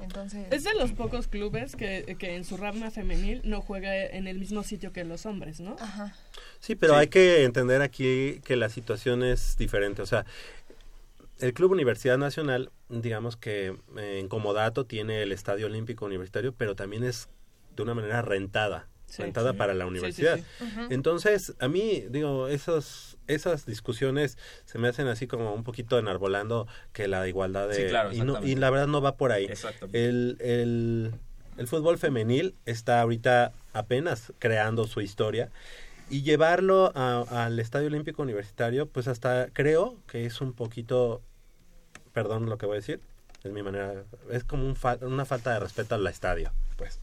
Entonces... 0.01 0.47
Es 0.51 0.65
de 0.65 0.75
los 0.75 0.93
pocos 0.93 1.29
clubes 1.29 1.77
que, 1.77 2.17
que 2.19 2.37
en 2.37 2.45
su 2.45 2.57
rama 2.57 2.91
femenil 2.91 3.41
no 3.45 3.61
juega 3.61 3.95
en 4.07 4.27
el 4.27 4.39
mismo 4.39 4.63
sitio 4.63 4.93
que 4.93 5.05
los 5.05 5.25
hombres, 5.27 5.61
¿no? 5.61 5.77
Ajá. 5.81 6.15
Sí, 6.61 6.75
pero 6.75 6.97
hay 6.97 7.09
que 7.09 7.45
entender 7.45 7.83
aquí 7.83 8.41
que 8.45 8.57
la 8.57 8.69
situación 8.69 9.23
es 9.23 9.57
diferente. 9.57 10.03
O 10.03 10.07
sea, 10.07 10.25
el 11.41 11.53
Club 11.53 11.73
Universidad 11.73 12.19
Nacional, 12.19 12.71
digamos 12.89 13.37
que 13.37 13.77
eh, 13.97 14.19
en 14.19 14.29
comodato 14.29 14.85
tiene 14.87 15.23
el 15.23 15.33
Estadio 15.33 15.67
Olímpico 15.67 16.05
Universitario, 16.07 16.53
pero 16.57 16.75
también 16.75 17.05
es 17.05 17.29
de 17.77 17.83
una 17.83 17.95
manera 17.95 18.23
rentada. 18.23 18.89
Sí. 19.17 19.23
rentada 19.23 19.53
Sí. 19.53 19.57
para 19.59 19.75
la 19.75 19.85
Sí, 19.85 19.89
sí, 19.91 19.91
universidad. 19.91 20.37
sí. 20.39 20.65
Entonces, 20.91 21.55
a 21.61 21.69
mí, 21.69 22.05
digo, 22.11 22.49
esos, 22.49 23.17
esas 23.27 23.67
discusiones 23.67 24.39
se 24.65 24.79
me 24.79 24.89
hacen 24.89 25.07
así 25.09 25.27
como 25.27 25.55
un 25.55 25.65
poquito 25.65 25.99
enarbolando 25.99 26.67
que 26.93 27.09
la 27.09 27.27
igualdad 27.29 27.69
de... 27.69 27.75
Sí, 27.75 27.83
claro, 27.89 28.13
y, 28.13 28.21
no- 28.23 28.45
y 28.45 28.55
la 28.57 28.71
verdad 28.71 28.87
no 28.87 29.01
va 29.01 29.17
por 29.17 29.33
ahí. 29.33 29.45
Exactamente. 29.47 30.05
El, 30.09 30.37
el, 30.41 31.13
El 31.57 31.69
fútbol 31.69 31.99
femenil 31.99 32.55
está 32.67 33.01
ahorita 33.01 33.53
apenas 33.73 34.33
creando 34.41 34.87
su 34.87 35.01
historia 35.01 35.51
y 36.11 36.23
llevarlo 36.23 36.93
a- 36.97 37.45
al 37.45 37.59
Estadio 37.61 37.87
Olímpico 37.87 38.23
Universitario, 38.23 38.87
pues 38.87 39.07
hasta 39.09 39.49
creo 39.53 39.97
que 40.09 40.27
es 40.27 40.41
un 40.41 40.53
poquito, 40.53 41.23
perdón 42.13 42.47
lo 42.51 42.59
que 42.59 42.67
voy 42.67 42.75
a 42.75 42.81
decir, 42.81 43.01
es 43.45 43.53
mi 43.53 43.63
manera, 43.63 44.05
es 44.31 44.43
como 44.45 44.67
un 44.67 44.75
fa- 44.77 44.99
una 45.03 45.25
falta 45.25 45.53
de 45.53 45.61
respeto 45.61 45.95
al 45.95 46.07
estadio, 46.07 46.51
pues. 46.77 46.99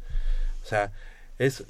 O 0.63 0.67
sea, 0.67 0.91
es 1.39 1.63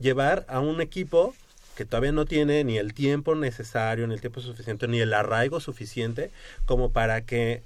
llevar 0.00 0.44
a 0.48 0.60
un 0.60 0.80
equipo 0.80 1.34
que 1.76 1.84
todavía 1.84 2.12
no 2.12 2.26
tiene 2.26 2.64
ni 2.64 2.78
el 2.78 2.92
tiempo 2.92 3.34
necesario, 3.34 4.06
ni 4.06 4.14
el 4.14 4.20
tiempo 4.20 4.40
suficiente, 4.40 4.88
ni 4.88 5.00
el 5.00 5.14
arraigo 5.14 5.60
suficiente 5.60 6.30
como 6.66 6.90
para 6.90 7.22
que 7.22 7.62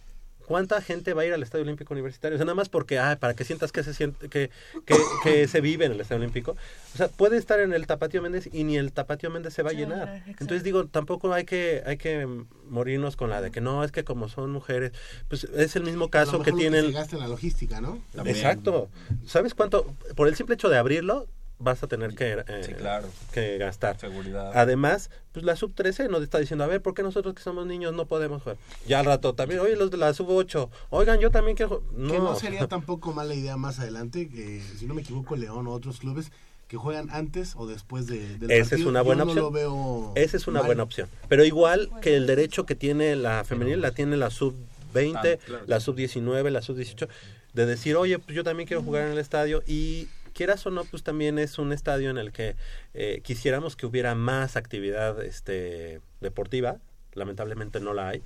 ¿Cuánta 0.46 0.82
gente 0.82 1.14
va 1.14 1.22
a 1.22 1.26
ir 1.26 1.32
al 1.32 1.42
Estadio 1.42 1.62
Olímpico 1.62 1.94
Universitario? 1.94 2.36
O 2.36 2.38
sea, 2.38 2.44
nada 2.44 2.54
más 2.54 2.68
porque, 2.68 2.98
ah, 2.98 3.16
para 3.18 3.34
que 3.34 3.44
sientas 3.44 3.72
que 3.72 3.82
se 3.82 3.94
siente, 3.94 4.28
que, 4.28 4.50
que, 4.84 4.94
que 5.22 5.48
se 5.48 5.60
vive 5.60 5.86
en 5.86 5.92
el 5.92 6.00
Estadio 6.00 6.20
Olímpico. 6.20 6.56
O 6.94 6.96
sea, 6.96 7.08
puede 7.08 7.38
estar 7.38 7.60
en 7.60 7.72
el 7.72 7.86
Tapatío 7.86 8.20
Méndez 8.20 8.48
y 8.52 8.64
ni 8.64 8.76
el 8.76 8.92
Tapatío 8.92 9.30
Méndez 9.30 9.54
se 9.54 9.62
va 9.62 9.70
a 9.70 9.72
llenar. 9.72 10.22
Entonces 10.26 10.62
digo, 10.62 10.86
tampoco 10.86 11.32
hay 11.32 11.44
que, 11.44 11.82
hay 11.86 11.96
que 11.96 12.28
morirnos 12.68 13.16
con 13.16 13.30
la 13.30 13.40
de 13.40 13.50
que 13.50 13.60
no, 13.60 13.84
es 13.84 13.90
que 13.92 14.04
como 14.04 14.28
son 14.28 14.50
mujeres, 14.50 14.92
pues 15.28 15.44
es 15.44 15.76
el 15.76 15.84
mismo 15.84 16.04
A 16.04 16.06
lo 16.06 16.10
caso 16.10 16.42
que 16.42 16.52
tienen. 16.52 16.86
se 16.86 16.92
gasta 16.92 17.16
en 17.16 17.22
la 17.22 17.28
logística, 17.28 17.80
¿no? 17.80 18.02
Exacto. 18.24 18.88
¿Sabes 19.26 19.54
cuánto? 19.54 19.94
Por 20.14 20.28
el 20.28 20.36
simple 20.36 20.56
hecho 20.56 20.68
de 20.68 20.76
abrirlo, 20.76 21.26
vas 21.58 21.82
a 21.82 21.86
tener 21.86 22.14
que, 22.14 22.32
eh, 22.46 22.74
claro. 22.78 23.08
que 23.32 23.58
gastar. 23.58 23.98
Seguridad. 23.98 24.50
Además, 24.54 25.10
pues 25.32 25.44
la 25.44 25.56
sub 25.56 25.72
13 25.74 26.08
nos 26.08 26.22
está 26.22 26.38
diciendo, 26.38 26.64
a 26.64 26.66
ver, 26.66 26.82
¿por 26.82 26.94
qué 26.94 27.02
nosotros 27.02 27.34
que 27.34 27.42
somos 27.42 27.66
niños 27.66 27.92
no 27.94 28.06
podemos 28.06 28.42
jugar? 28.42 28.56
Ya 28.86 29.00
al 29.00 29.06
rato 29.06 29.34
también, 29.34 29.60
oye, 29.60 29.76
los 29.76 29.90
de 29.90 29.96
la 29.96 30.12
sub 30.14 30.28
8, 30.30 30.70
oigan, 30.90 31.20
yo 31.20 31.30
también 31.30 31.56
quiero 31.56 31.80
jugar. 31.80 32.08
Que 32.10 32.18
no 32.18 32.24
No, 32.24 32.34
sería 32.36 32.66
tampoco 32.68 33.12
mala 33.12 33.34
idea 33.34 33.56
más 33.56 33.78
adelante, 33.78 34.28
que 34.28 34.60
si 34.78 34.86
no 34.86 34.94
me 34.94 35.02
equivoco, 35.02 35.36
León 35.36 35.66
o 35.66 35.72
otros 35.72 35.98
clubes 36.00 36.30
que 36.68 36.76
juegan 36.78 37.08
antes 37.10 37.54
o 37.56 37.66
después 37.66 38.06
de, 38.06 38.38
del 38.38 38.50
Esa 38.50 38.74
es 38.74 38.84
una 38.84 39.00
yo 39.00 39.04
buena 39.04 39.24
no 39.24 39.30
opción. 39.30 39.44
lo 39.44 39.50
veo 39.50 40.12
Esa 40.16 40.36
es 40.38 40.46
una 40.48 40.60
mal. 40.60 40.66
buena 40.66 40.82
opción. 40.82 41.08
Pero 41.28 41.44
igual 41.44 41.90
que 42.00 42.16
el 42.16 42.26
derecho 42.26 42.64
que 42.66 42.74
tiene 42.74 43.16
la 43.16 43.44
femenil, 43.44 43.80
la 43.80 43.90
tiene 43.92 44.16
la 44.16 44.30
sub 44.30 44.54
20, 44.94 45.18
Ah, 45.18 45.44
claro. 45.44 45.64
la 45.66 45.80
sub 45.80 45.94
19, 45.94 46.50
la 46.50 46.62
sub 46.62 46.76
18, 46.76 47.06
de 47.52 47.66
decir, 47.66 47.96
oye, 47.96 48.18
pues 48.18 48.34
yo 48.34 48.44
también 48.44 48.66
quiero 48.66 48.82
jugar 48.82 49.04
en 49.04 49.12
el 49.12 49.18
estadio 49.18 49.62
y 49.66 50.08
quieras 50.34 50.66
o 50.66 50.70
no, 50.70 50.84
pues 50.84 51.02
también 51.02 51.38
es 51.38 51.58
un 51.58 51.72
estadio 51.72 52.10
en 52.10 52.18
el 52.18 52.32
que 52.32 52.56
eh, 52.92 53.20
quisiéramos 53.22 53.76
que 53.76 53.86
hubiera 53.86 54.14
más 54.14 54.56
actividad 54.56 55.22
este, 55.24 56.00
deportiva. 56.20 56.76
Lamentablemente 57.14 57.80
no 57.80 57.94
la 57.94 58.08
hay. 58.08 58.22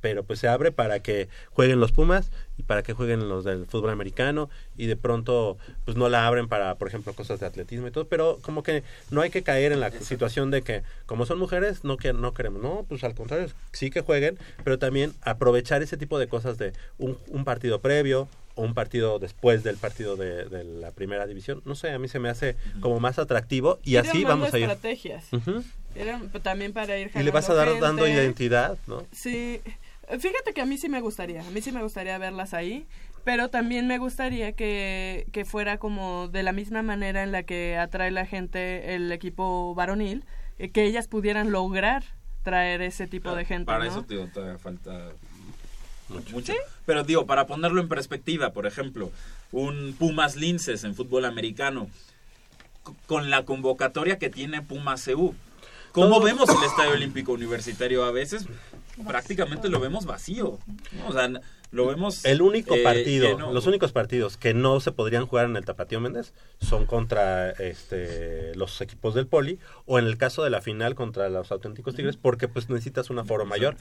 Pero 0.00 0.24
pues 0.24 0.40
se 0.40 0.48
abre 0.48 0.72
para 0.72 0.98
que 0.98 1.28
jueguen 1.50 1.78
los 1.78 1.92
Pumas 1.92 2.32
y 2.58 2.64
para 2.64 2.82
que 2.82 2.92
jueguen 2.92 3.28
los 3.28 3.44
del 3.44 3.66
fútbol 3.66 3.90
americano 3.90 4.50
y 4.76 4.86
de 4.86 4.96
pronto 4.96 5.58
pues 5.84 5.96
no 5.96 6.08
la 6.08 6.26
abren 6.26 6.48
para, 6.48 6.74
por 6.74 6.88
ejemplo, 6.88 7.12
cosas 7.12 7.38
de 7.38 7.46
atletismo 7.46 7.86
y 7.86 7.92
todo. 7.92 8.08
Pero 8.08 8.40
como 8.42 8.64
que 8.64 8.82
no 9.12 9.20
hay 9.20 9.30
que 9.30 9.44
caer 9.44 9.70
en 9.70 9.78
la 9.78 9.92
situación 9.92 10.50
de 10.50 10.62
que 10.62 10.82
como 11.06 11.24
son 11.24 11.38
mujeres 11.38 11.84
no 11.84 11.98
que 11.98 12.12
no 12.12 12.34
queremos. 12.34 12.60
No, 12.60 12.84
pues 12.88 13.04
al 13.04 13.14
contrario, 13.14 13.46
sí 13.70 13.90
que 13.90 14.00
jueguen, 14.00 14.40
pero 14.64 14.76
también 14.76 15.14
aprovechar 15.22 15.84
ese 15.84 15.96
tipo 15.96 16.18
de 16.18 16.26
cosas 16.26 16.58
de 16.58 16.72
un, 16.98 17.16
un 17.28 17.44
partido 17.44 17.80
previo 17.80 18.26
o 18.54 18.62
un 18.62 18.74
partido 18.74 19.18
después 19.18 19.62
del 19.62 19.76
partido 19.76 20.16
de, 20.16 20.44
de 20.46 20.64
la 20.64 20.90
primera 20.90 21.26
división. 21.26 21.62
No 21.64 21.74
sé, 21.74 21.90
a 21.90 21.98
mí 21.98 22.08
se 22.08 22.18
me 22.18 22.28
hace 22.28 22.56
como 22.80 23.00
más 23.00 23.18
atractivo 23.18 23.78
y 23.82 23.92
Ir 23.92 23.98
así 24.00 24.24
vamos 24.24 24.52
a 24.52 24.58
ir. 24.58 24.64
estrategias. 24.64 25.26
También 26.42 26.72
para 26.72 26.98
ir 26.98 27.10
Y 27.14 27.22
le 27.22 27.30
vas 27.30 27.48
a 27.50 27.54
dar 27.54 27.78
dando 27.80 28.06
identidad, 28.06 28.78
¿no? 28.86 29.04
Sí, 29.12 29.60
fíjate 30.18 30.52
que 30.54 30.60
a 30.60 30.66
mí 30.66 30.78
sí 30.78 30.88
me 30.88 31.00
gustaría, 31.00 31.40
a 31.46 31.50
mí 31.50 31.60
sí 31.60 31.72
me 31.72 31.82
gustaría 31.82 32.16
verlas 32.18 32.54
ahí, 32.54 32.86
pero 33.24 33.48
también 33.50 33.86
me 33.86 33.98
gustaría 33.98 34.52
que, 34.52 35.26
que 35.32 35.44
fuera 35.44 35.78
como 35.78 36.28
de 36.28 36.42
la 36.42 36.52
misma 36.52 36.82
manera 36.82 37.22
en 37.22 37.30
la 37.32 37.42
que 37.44 37.76
atrae 37.76 38.10
la 38.10 38.26
gente 38.26 38.94
el 38.94 39.12
equipo 39.12 39.74
varonil, 39.74 40.24
eh, 40.58 40.70
que 40.70 40.84
ellas 40.84 41.08
pudieran 41.08 41.52
lograr 41.52 42.02
traer 42.42 42.82
ese 42.82 43.06
tipo 43.06 43.34
de 43.36 43.44
gente, 43.44 43.66
Para 43.66 43.84
¿no? 43.84 43.90
eso, 43.90 44.02
digo, 44.02 44.26
todavía 44.26 44.58
falta 44.58 45.12
mucho. 46.32 46.52
Pero 46.86 47.04
digo, 47.04 47.26
para 47.26 47.46
ponerlo 47.46 47.80
en 47.80 47.88
perspectiva, 47.88 48.50
por 48.50 48.66
ejemplo, 48.66 49.10
un 49.50 49.94
Pumas 49.98 50.36
Linces 50.36 50.84
en 50.84 50.94
fútbol 50.94 51.24
americano, 51.24 51.88
con 53.06 53.30
la 53.30 53.44
convocatoria 53.44 54.18
que 54.18 54.30
tiene 54.30 54.62
Pumas 54.62 55.04
CU. 55.04 55.34
¿Cómo 55.92 56.20
vemos 56.20 56.48
el 56.48 56.62
Estadio 56.64 56.92
Olímpico 56.92 57.32
Universitario 57.32 58.04
a 58.04 58.10
veces? 58.10 58.46
Prácticamente 59.06 59.68
lo 59.68 59.78
vemos 59.78 60.06
vacío. 60.06 60.58
¿no? 60.92 61.08
O 61.08 61.12
sea, 61.12 61.30
lo 61.72 61.86
vemos... 61.86 62.24
El 62.24 62.42
único 62.42 62.74
eh, 62.76 62.82
partido, 62.82 63.50
los 63.52 63.66
únicos 63.66 63.90
partidos 63.92 64.36
que 64.36 64.54
no 64.54 64.78
se 64.80 64.92
podrían 64.92 65.26
jugar 65.26 65.46
en 65.46 65.56
el 65.56 65.64
Tapatío 65.64 66.00
Méndez 66.00 66.32
son 66.60 66.86
contra 66.86 67.50
este 67.50 68.54
los 68.54 68.80
equipos 68.80 69.14
del 69.14 69.26
Poli 69.26 69.58
o 69.86 69.98
en 69.98 70.04
el 70.06 70.16
caso 70.18 70.44
de 70.44 70.50
la 70.50 70.60
final 70.60 70.94
contra 70.94 71.28
los 71.30 71.50
auténticos 71.50 71.94
Tigres 71.94 72.16
porque 72.16 72.46
pues 72.46 72.68
necesitas 72.68 73.10
un 73.10 73.18
aforo 73.18 73.46
mayor. 73.46 73.76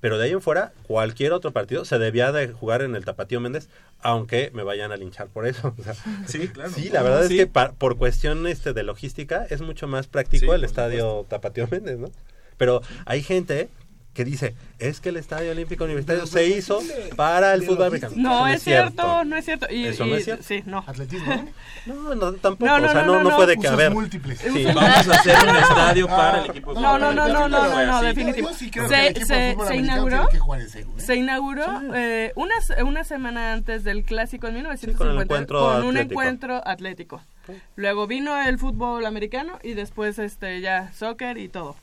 Pero 0.00 0.18
de 0.18 0.24
ahí 0.26 0.32
en 0.32 0.42
fuera, 0.42 0.72
cualquier 0.86 1.32
otro 1.32 1.52
partido 1.52 1.84
se 1.84 1.98
debía 1.98 2.32
de 2.32 2.48
jugar 2.48 2.82
en 2.82 2.96
el 2.96 3.04
Tapatío 3.04 3.40
Méndez, 3.40 3.68
aunque 4.00 4.50
me 4.52 4.62
vayan 4.64 4.92
a 4.92 4.96
linchar 4.96 5.28
por 5.28 5.46
eso. 5.46 5.74
o 5.78 5.82
sea, 5.82 5.94
Sí, 6.26 6.48
claro. 6.48 6.70
Sí, 6.70 6.90
la 6.90 7.02
verdad 7.02 7.26
Sí. 7.28 7.34
es 7.38 7.44
que 7.44 7.46
pa- 7.46 7.72
por 7.72 7.96
cuestión 7.96 8.46
este 8.46 8.72
de 8.72 8.82
logística 8.82 9.46
es 9.48 9.60
mucho 9.60 9.86
más 9.86 10.08
práctico 10.08 10.46
Sí, 10.46 10.50
el 10.52 10.64
estadio 10.64 11.24
Tapatío 11.28 11.68
Méndez, 11.70 11.98
¿no? 11.98 12.10
Pero 12.58 12.82
hay 13.04 13.22
gente 13.22 13.68
que 14.16 14.24
dice, 14.24 14.54
es 14.78 15.00
que 15.00 15.10
el 15.10 15.18
Estadio 15.18 15.50
Olímpico 15.52 15.84
Universitario 15.84 16.26
se 16.26 16.46
hizo 16.48 16.80
para 17.16 17.52
el 17.52 17.62
fútbol 17.64 17.88
americano. 17.88 18.14
No, 18.16 18.48
es 18.48 18.62
cierto, 18.62 19.24
no 19.24 19.36
es 19.36 19.44
cierto. 19.44 19.66
Y, 19.70 19.84
Eso 19.86 20.06
no 20.06 20.16
es 20.16 20.24
cierto. 20.24 20.42
Sí, 20.42 20.62
no. 20.66 20.82
¿Atletismo? 20.86 21.44
No, 21.86 22.16
no, 22.16 22.32
tampoco. 22.32 22.66
No, 22.66 22.80
no, 22.80 22.88
o 22.88 22.90
sea, 22.90 23.02
no, 23.02 23.06
no, 23.06 23.12
no, 23.18 23.22
no 23.22 23.30
no. 23.30 23.36
puede 23.36 23.52
que 23.54 23.60
Usos 23.60 23.72
haber. 23.74 23.92
múltiples. 23.92 24.40
Sí. 24.40 24.64
Vamos 24.64 24.82
a 25.08 25.12
hacer 25.20 25.36
un 25.48 25.54
estadio 25.56 26.08
para 26.08 26.42
el 26.42 26.50
equipo 26.50 26.74
de 26.74 26.80
No, 26.80 26.94
fútbol 26.94 27.00
no, 27.00 27.12
no, 27.12 27.28
no, 27.28 27.44
americano. 27.44 27.86
no, 27.86 27.92
no, 27.92 28.02
definitivo. 28.02 28.52
Sí 28.54 28.70
Se, 28.88 29.24
se, 29.24 29.76
inauguró, 29.76 30.28
¿eh? 30.32 30.84
se 30.96 31.14
inauguró 31.14 31.64
eh, 31.94 32.32
una, 32.34 32.60
se- 32.60 32.82
una 32.82 33.04
semana 33.04 33.52
antes 33.52 33.84
del 33.84 34.02
clásico 34.02 34.48
en 34.48 34.54
con 34.54 34.56
el 34.56 34.62
1950 34.64 35.22
encuentro 35.22 35.60
con 35.60 35.82
un 35.84 35.96
atlético. 35.96 36.22
encuentro 36.22 36.62
atlético. 36.66 37.22
Luego 37.76 38.08
vino 38.08 38.36
el 38.42 38.58
fútbol 38.58 39.06
americano 39.06 39.60
y 39.62 39.74
después 39.74 40.18
este 40.18 40.60
ya 40.60 40.92
soccer 40.92 41.38
y 41.38 41.48
todo. 41.48 41.76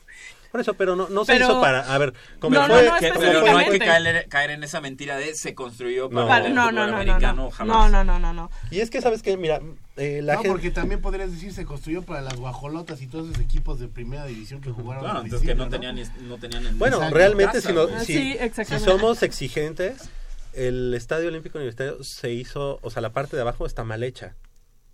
Por 0.54 0.60
eso, 0.60 0.74
pero 0.74 0.94
no, 0.94 1.08
no 1.08 1.24
se 1.24 1.32
Pero- 1.32 1.46
hizo 1.46 1.60
para. 1.60 1.80
A 1.92 1.98
ver, 1.98 2.14
como 2.38 2.54
No, 2.54 2.68
no, 2.68 2.74
fue. 2.74 2.84
no, 2.86 2.90
Que- 3.00 3.08
específicamente. 3.08 3.40
pero 3.42 3.52
no 3.54 3.58
hay 3.58 3.70
que 3.70 3.78
caer, 3.80 4.28
caer 4.28 4.50
en 4.52 4.62
esa 4.62 4.80
mentira 4.80 5.16
de 5.16 5.34
se 5.34 5.52
construyó 5.52 6.08
para 6.08 6.46
el 6.46 6.54
no, 6.54 6.60
fútbol 6.62 6.74
no, 6.76 6.80
no, 6.86 6.90
no, 6.92 6.96
americano 6.98 7.42
no. 7.46 7.50
jamás. 7.50 7.90
No, 7.90 8.04
no, 8.04 8.04
no, 8.04 8.18
no, 8.20 8.32
no. 8.32 8.50
Y 8.70 8.78
es 8.78 8.88
que, 8.88 9.00
¿sabes 9.02 9.20
qué? 9.22 9.36
Mira, 9.36 9.60
eh, 9.96 10.20
la 10.22 10.34
no, 10.34 10.38
gente. 10.42 10.50
porque 10.50 10.70
también 10.70 11.00
podrías 11.00 11.32
decir 11.32 11.52
se 11.52 11.64
construyó 11.64 12.02
para 12.02 12.20
las 12.20 12.36
guajolotas 12.36 13.02
y 13.02 13.08
todos 13.08 13.30
esos 13.30 13.40
equipos 13.42 13.80
de 13.80 13.88
primera 13.88 14.26
división 14.26 14.60
que 14.60 14.70
jugaron. 14.70 15.02
Claro, 15.02 15.18
al 15.18 15.24
entonces 15.24 15.48
que 15.48 15.56
no 15.56 15.68
tenían, 15.68 15.96
no 16.28 16.38
tenían 16.38 16.64
en- 16.68 16.78
Bueno, 16.78 17.00
realmente, 17.10 17.54
casa, 17.54 17.68
si, 17.70 17.74
no-. 17.74 17.88
Ah, 17.92 17.98
si- 18.04 18.14
sí, 18.38 18.64
si 18.64 18.78
somos 18.78 19.24
exigentes, 19.24 20.08
el 20.52 20.94
Estadio 20.94 21.30
Olímpico 21.30 21.58
Universitario 21.58 21.98
se 22.04 22.30
hizo. 22.30 22.78
O 22.82 22.90
sea, 22.90 23.02
la 23.02 23.10
parte 23.12 23.34
de 23.34 23.42
abajo 23.42 23.66
está 23.66 23.82
mal 23.82 24.04
hecha. 24.04 24.36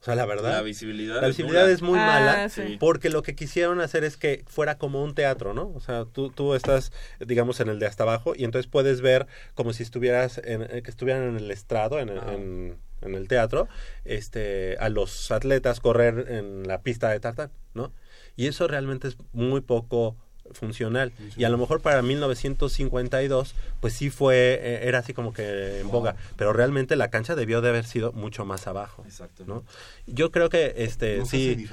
O 0.01 0.05
sea, 0.05 0.14
la 0.14 0.24
verdad. 0.24 0.51
La 0.52 0.62
visibilidad 0.62 1.20
La 1.20 1.28
es 1.28 1.36
visibilidad 1.36 1.70
es 1.70 1.82
muy 1.82 1.98
Ah, 1.98 2.06
mala 2.06 2.48
sí. 2.48 2.78
porque 2.81 3.10
lo 3.10 3.22
que 3.22 3.35
quisieron 3.35 3.81
hacer 3.82 4.02
es 4.02 4.16
que 4.16 4.44
fuera 4.47 4.78
como 4.78 5.02
un 5.05 5.14
teatro, 5.14 5.52
¿no? 5.52 5.70
O 5.74 5.81
sea, 5.81 6.06
tú, 6.06 6.31
tú 6.31 6.55
estás, 6.55 6.90
digamos, 7.18 7.60
en 7.60 7.68
el 7.68 7.78
de 7.78 7.86
hasta 7.86 8.05
abajo 8.05 8.32
y 8.35 8.44
entonces 8.44 8.66
puedes 8.70 9.02
ver 9.02 9.27
como 9.55 9.74
si 9.74 9.82
estuvieras, 9.82 10.40
en, 10.43 10.62
eh, 10.62 10.81
que 10.82 10.90
estuvieran 10.90 11.24
en 11.24 11.36
el 11.36 11.51
estrado, 11.51 11.98
en, 12.01 12.09
el- 12.09 12.18
Ah. 12.18 12.32
en, 12.32 12.78
en 13.02 13.14
el 13.14 13.28
teatro, 13.28 13.68
este, 14.06 14.77
a 14.81 14.89
los 14.89 15.31
atletas 15.31 15.81
correr 15.81 16.27
en 16.31 16.66
la 16.66 16.81
pista 16.82 17.10
de 17.10 17.20
tartán, 17.20 17.51
¿no? 17.74 17.93
Y 18.36 18.47
eso 18.47 18.68
realmente 18.68 19.09
es 19.09 19.16
muy 19.32 19.60
poco 19.60 20.16
funcional 20.52 21.12
y 21.36 21.44
a 21.44 21.48
lo 21.48 21.59
mejor 21.59 21.81
para 21.81 22.02
1952 22.02 23.55
pues 23.81 23.94
sí 23.94 24.10
fue 24.10 24.59
eh, 24.60 24.81
era 24.85 24.98
así 24.98 25.14
como 25.14 25.32
que 25.32 25.81
en 25.81 25.90
boga 25.90 26.16
pero 26.36 26.52
realmente 26.52 26.97
la 26.97 27.10
cancha 27.10 27.35
debió 27.35 27.60
de 27.60 27.68
haber 27.68 27.85
sido 27.85 28.12
mucho 28.12 28.44
más 28.44 28.66
abajo 28.66 29.05
Exacto. 29.06 29.44
¿no? 29.47 29.64
Yo 30.06 30.31
creo 30.31 30.48
que 30.48 30.74
este 30.77 31.20
hace 31.20 31.56
sí. 31.56 31.68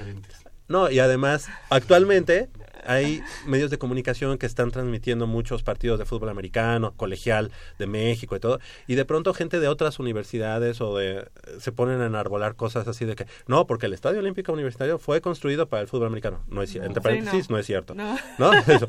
No, 0.67 0.91
y 0.91 0.99
además, 0.99 1.47
actualmente 1.69 2.49
hay 2.85 3.21
medios 3.45 3.69
de 3.71 3.77
comunicación 3.77 4.37
que 4.37 4.45
están 4.45 4.71
transmitiendo 4.71 5.27
muchos 5.27 5.63
partidos 5.63 5.99
de 5.99 6.05
fútbol 6.05 6.29
americano, 6.29 6.93
colegial 6.95 7.51
de 7.79 7.87
México 7.87 8.35
y 8.35 8.39
todo, 8.39 8.59
y 8.87 8.95
de 8.95 9.05
pronto 9.05 9.33
gente 9.33 9.59
de 9.59 9.67
otras 9.67 9.99
universidades 9.99 10.81
o 10.81 10.97
de 10.97 11.27
se 11.59 11.71
ponen 11.71 12.01
a 12.01 12.05
enarbolar 12.07 12.55
cosas 12.55 12.87
así 12.87 13.05
de 13.05 13.15
que 13.15 13.25
no, 13.47 13.67
porque 13.67 13.85
el 13.87 13.93
Estadio 13.93 14.19
Olímpico 14.19 14.51
Universitario 14.53 14.99
fue 14.99 15.21
construido 15.21 15.67
para 15.67 15.81
el 15.81 15.87
fútbol 15.87 16.07
americano. 16.07 16.41
No 16.49 16.61
es 16.61 16.73
cier- 16.75 16.85
entre 16.85 17.01
Sí, 17.01 17.03
paréntesis, 17.03 17.49
no. 17.49 17.55
no. 17.55 17.59
es 17.59 17.65
cierto. 17.65 17.95
No. 17.95 18.17
¿No? 18.37 18.53
Eso. 18.53 18.85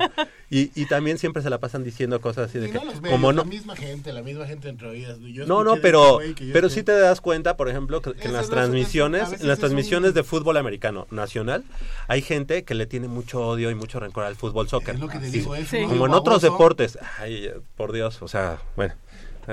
Y, 0.49 0.71
y 0.79 0.85
también 0.87 1.17
siempre 1.17 1.41
se 1.43 1.49
la 1.49 1.59
pasan 1.59 1.83
diciendo 1.83 2.19
cosas 2.21 2.49
así 2.49 2.59
de 2.59 2.67
Y 2.67 2.71
que 2.71 2.77
no 2.79 2.85
los 2.85 3.01
medios, 3.01 3.11
como 3.17 3.31
la 3.31 3.43
no 3.43 3.45
misma 3.45 3.75
gente, 3.75 4.11
la 4.13 4.21
misma 4.21 4.45
gente 4.47 4.69
entre 4.69 4.87
oídas. 4.87 5.17
Yo 5.19 5.45
no, 5.45 5.63
no, 5.63 5.77
pero, 5.77 6.21
este 6.21 6.49
pero 6.51 6.69
sí 6.69 6.83
te 6.83 6.91
das 6.97 7.21
cuenta, 7.21 7.55
por 7.57 7.69
ejemplo, 7.69 8.01
que, 8.01 8.13
que 8.13 8.27
en 8.27 8.33
las 8.33 8.49
transmisiones, 8.49 9.31
en 9.41 9.47
las 9.47 9.57
un- 9.57 9.61
transmisiones 9.61 10.13
de 10.13 10.23
fútbol 10.23 10.57
americano 10.57 11.07
nacional, 11.11 11.63
hay 12.07 12.21
gente 12.21 12.63
que 12.63 12.73
le 12.75 12.85
tiene 12.87 13.07
mucho 13.07 13.41
odio 13.45 13.69
y 13.71 13.75
mucho 13.79 13.99
rencor 13.99 14.23
al 14.25 14.35
fútbol 14.35 14.69
soccer. 14.69 14.95
Es 14.95 15.01
lo 15.01 15.07
que 15.07 15.17
te 15.19 15.27
Y 15.27 15.31
digo, 15.31 15.55
es 15.55 15.67
Sí. 15.69 15.77
uno 15.77 15.87
como 15.89 16.05
en 16.05 16.11
baboso. 16.11 16.19
otros 16.21 16.41
deportes, 16.43 16.99
ay, 17.17 17.49
por 17.75 17.91
Dios, 17.93 18.21
o 18.21 18.27
sea, 18.27 18.59
bueno, 18.75 18.93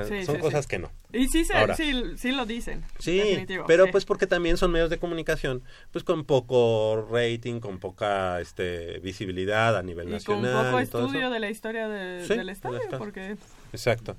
Sí, 0.07 0.27
son 0.27 0.37
sí, 0.37 0.41
cosas 0.43 0.65
sí. 0.67 0.69
que 0.69 0.79
no. 0.79 0.91
Y 1.11 1.29
sí, 1.29 1.47
se, 1.47 1.57
Ahora, 1.57 1.75
sí, 1.75 1.91
sí 2.19 2.31
lo 2.33 2.45
dicen. 2.45 2.85
Sí, 2.99 3.17
definitivo, 3.17 3.65
pero 3.67 3.87
sí. 3.87 3.93
pues 3.93 4.05
porque 4.05 4.27
también 4.27 4.59
son 4.59 4.71
medios 4.71 4.91
de 4.91 4.99
comunicación, 4.99 5.63
pues 5.91 6.05
con 6.05 6.25
poco 6.27 7.09
rating, 7.11 7.61
con 7.61 7.79
poca 7.79 8.39
este, 8.43 8.99
visibilidad 8.99 9.75
a 9.75 9.83
nivel 9.83 10.09
Y 10.09 10.23
con 10.23 10.43
nacional. 10.43 10.67
poco 10.67 10.81
y 10.83 10.87
todo 10.87 11.03
eso. 11.03 11.07
estudio 11.13 11.31
de 11.31 11.41
la 11.41 11.49
historia 11.49 11.89
de- 11.89 12.21
Sí, 12.23 12.29
del 12.29 12.39
de 12.39 12.45
la 12.45 12.53
estadio, 12.53 12.81
porque... 12.99 13.37
Exacto. 13.73 14.17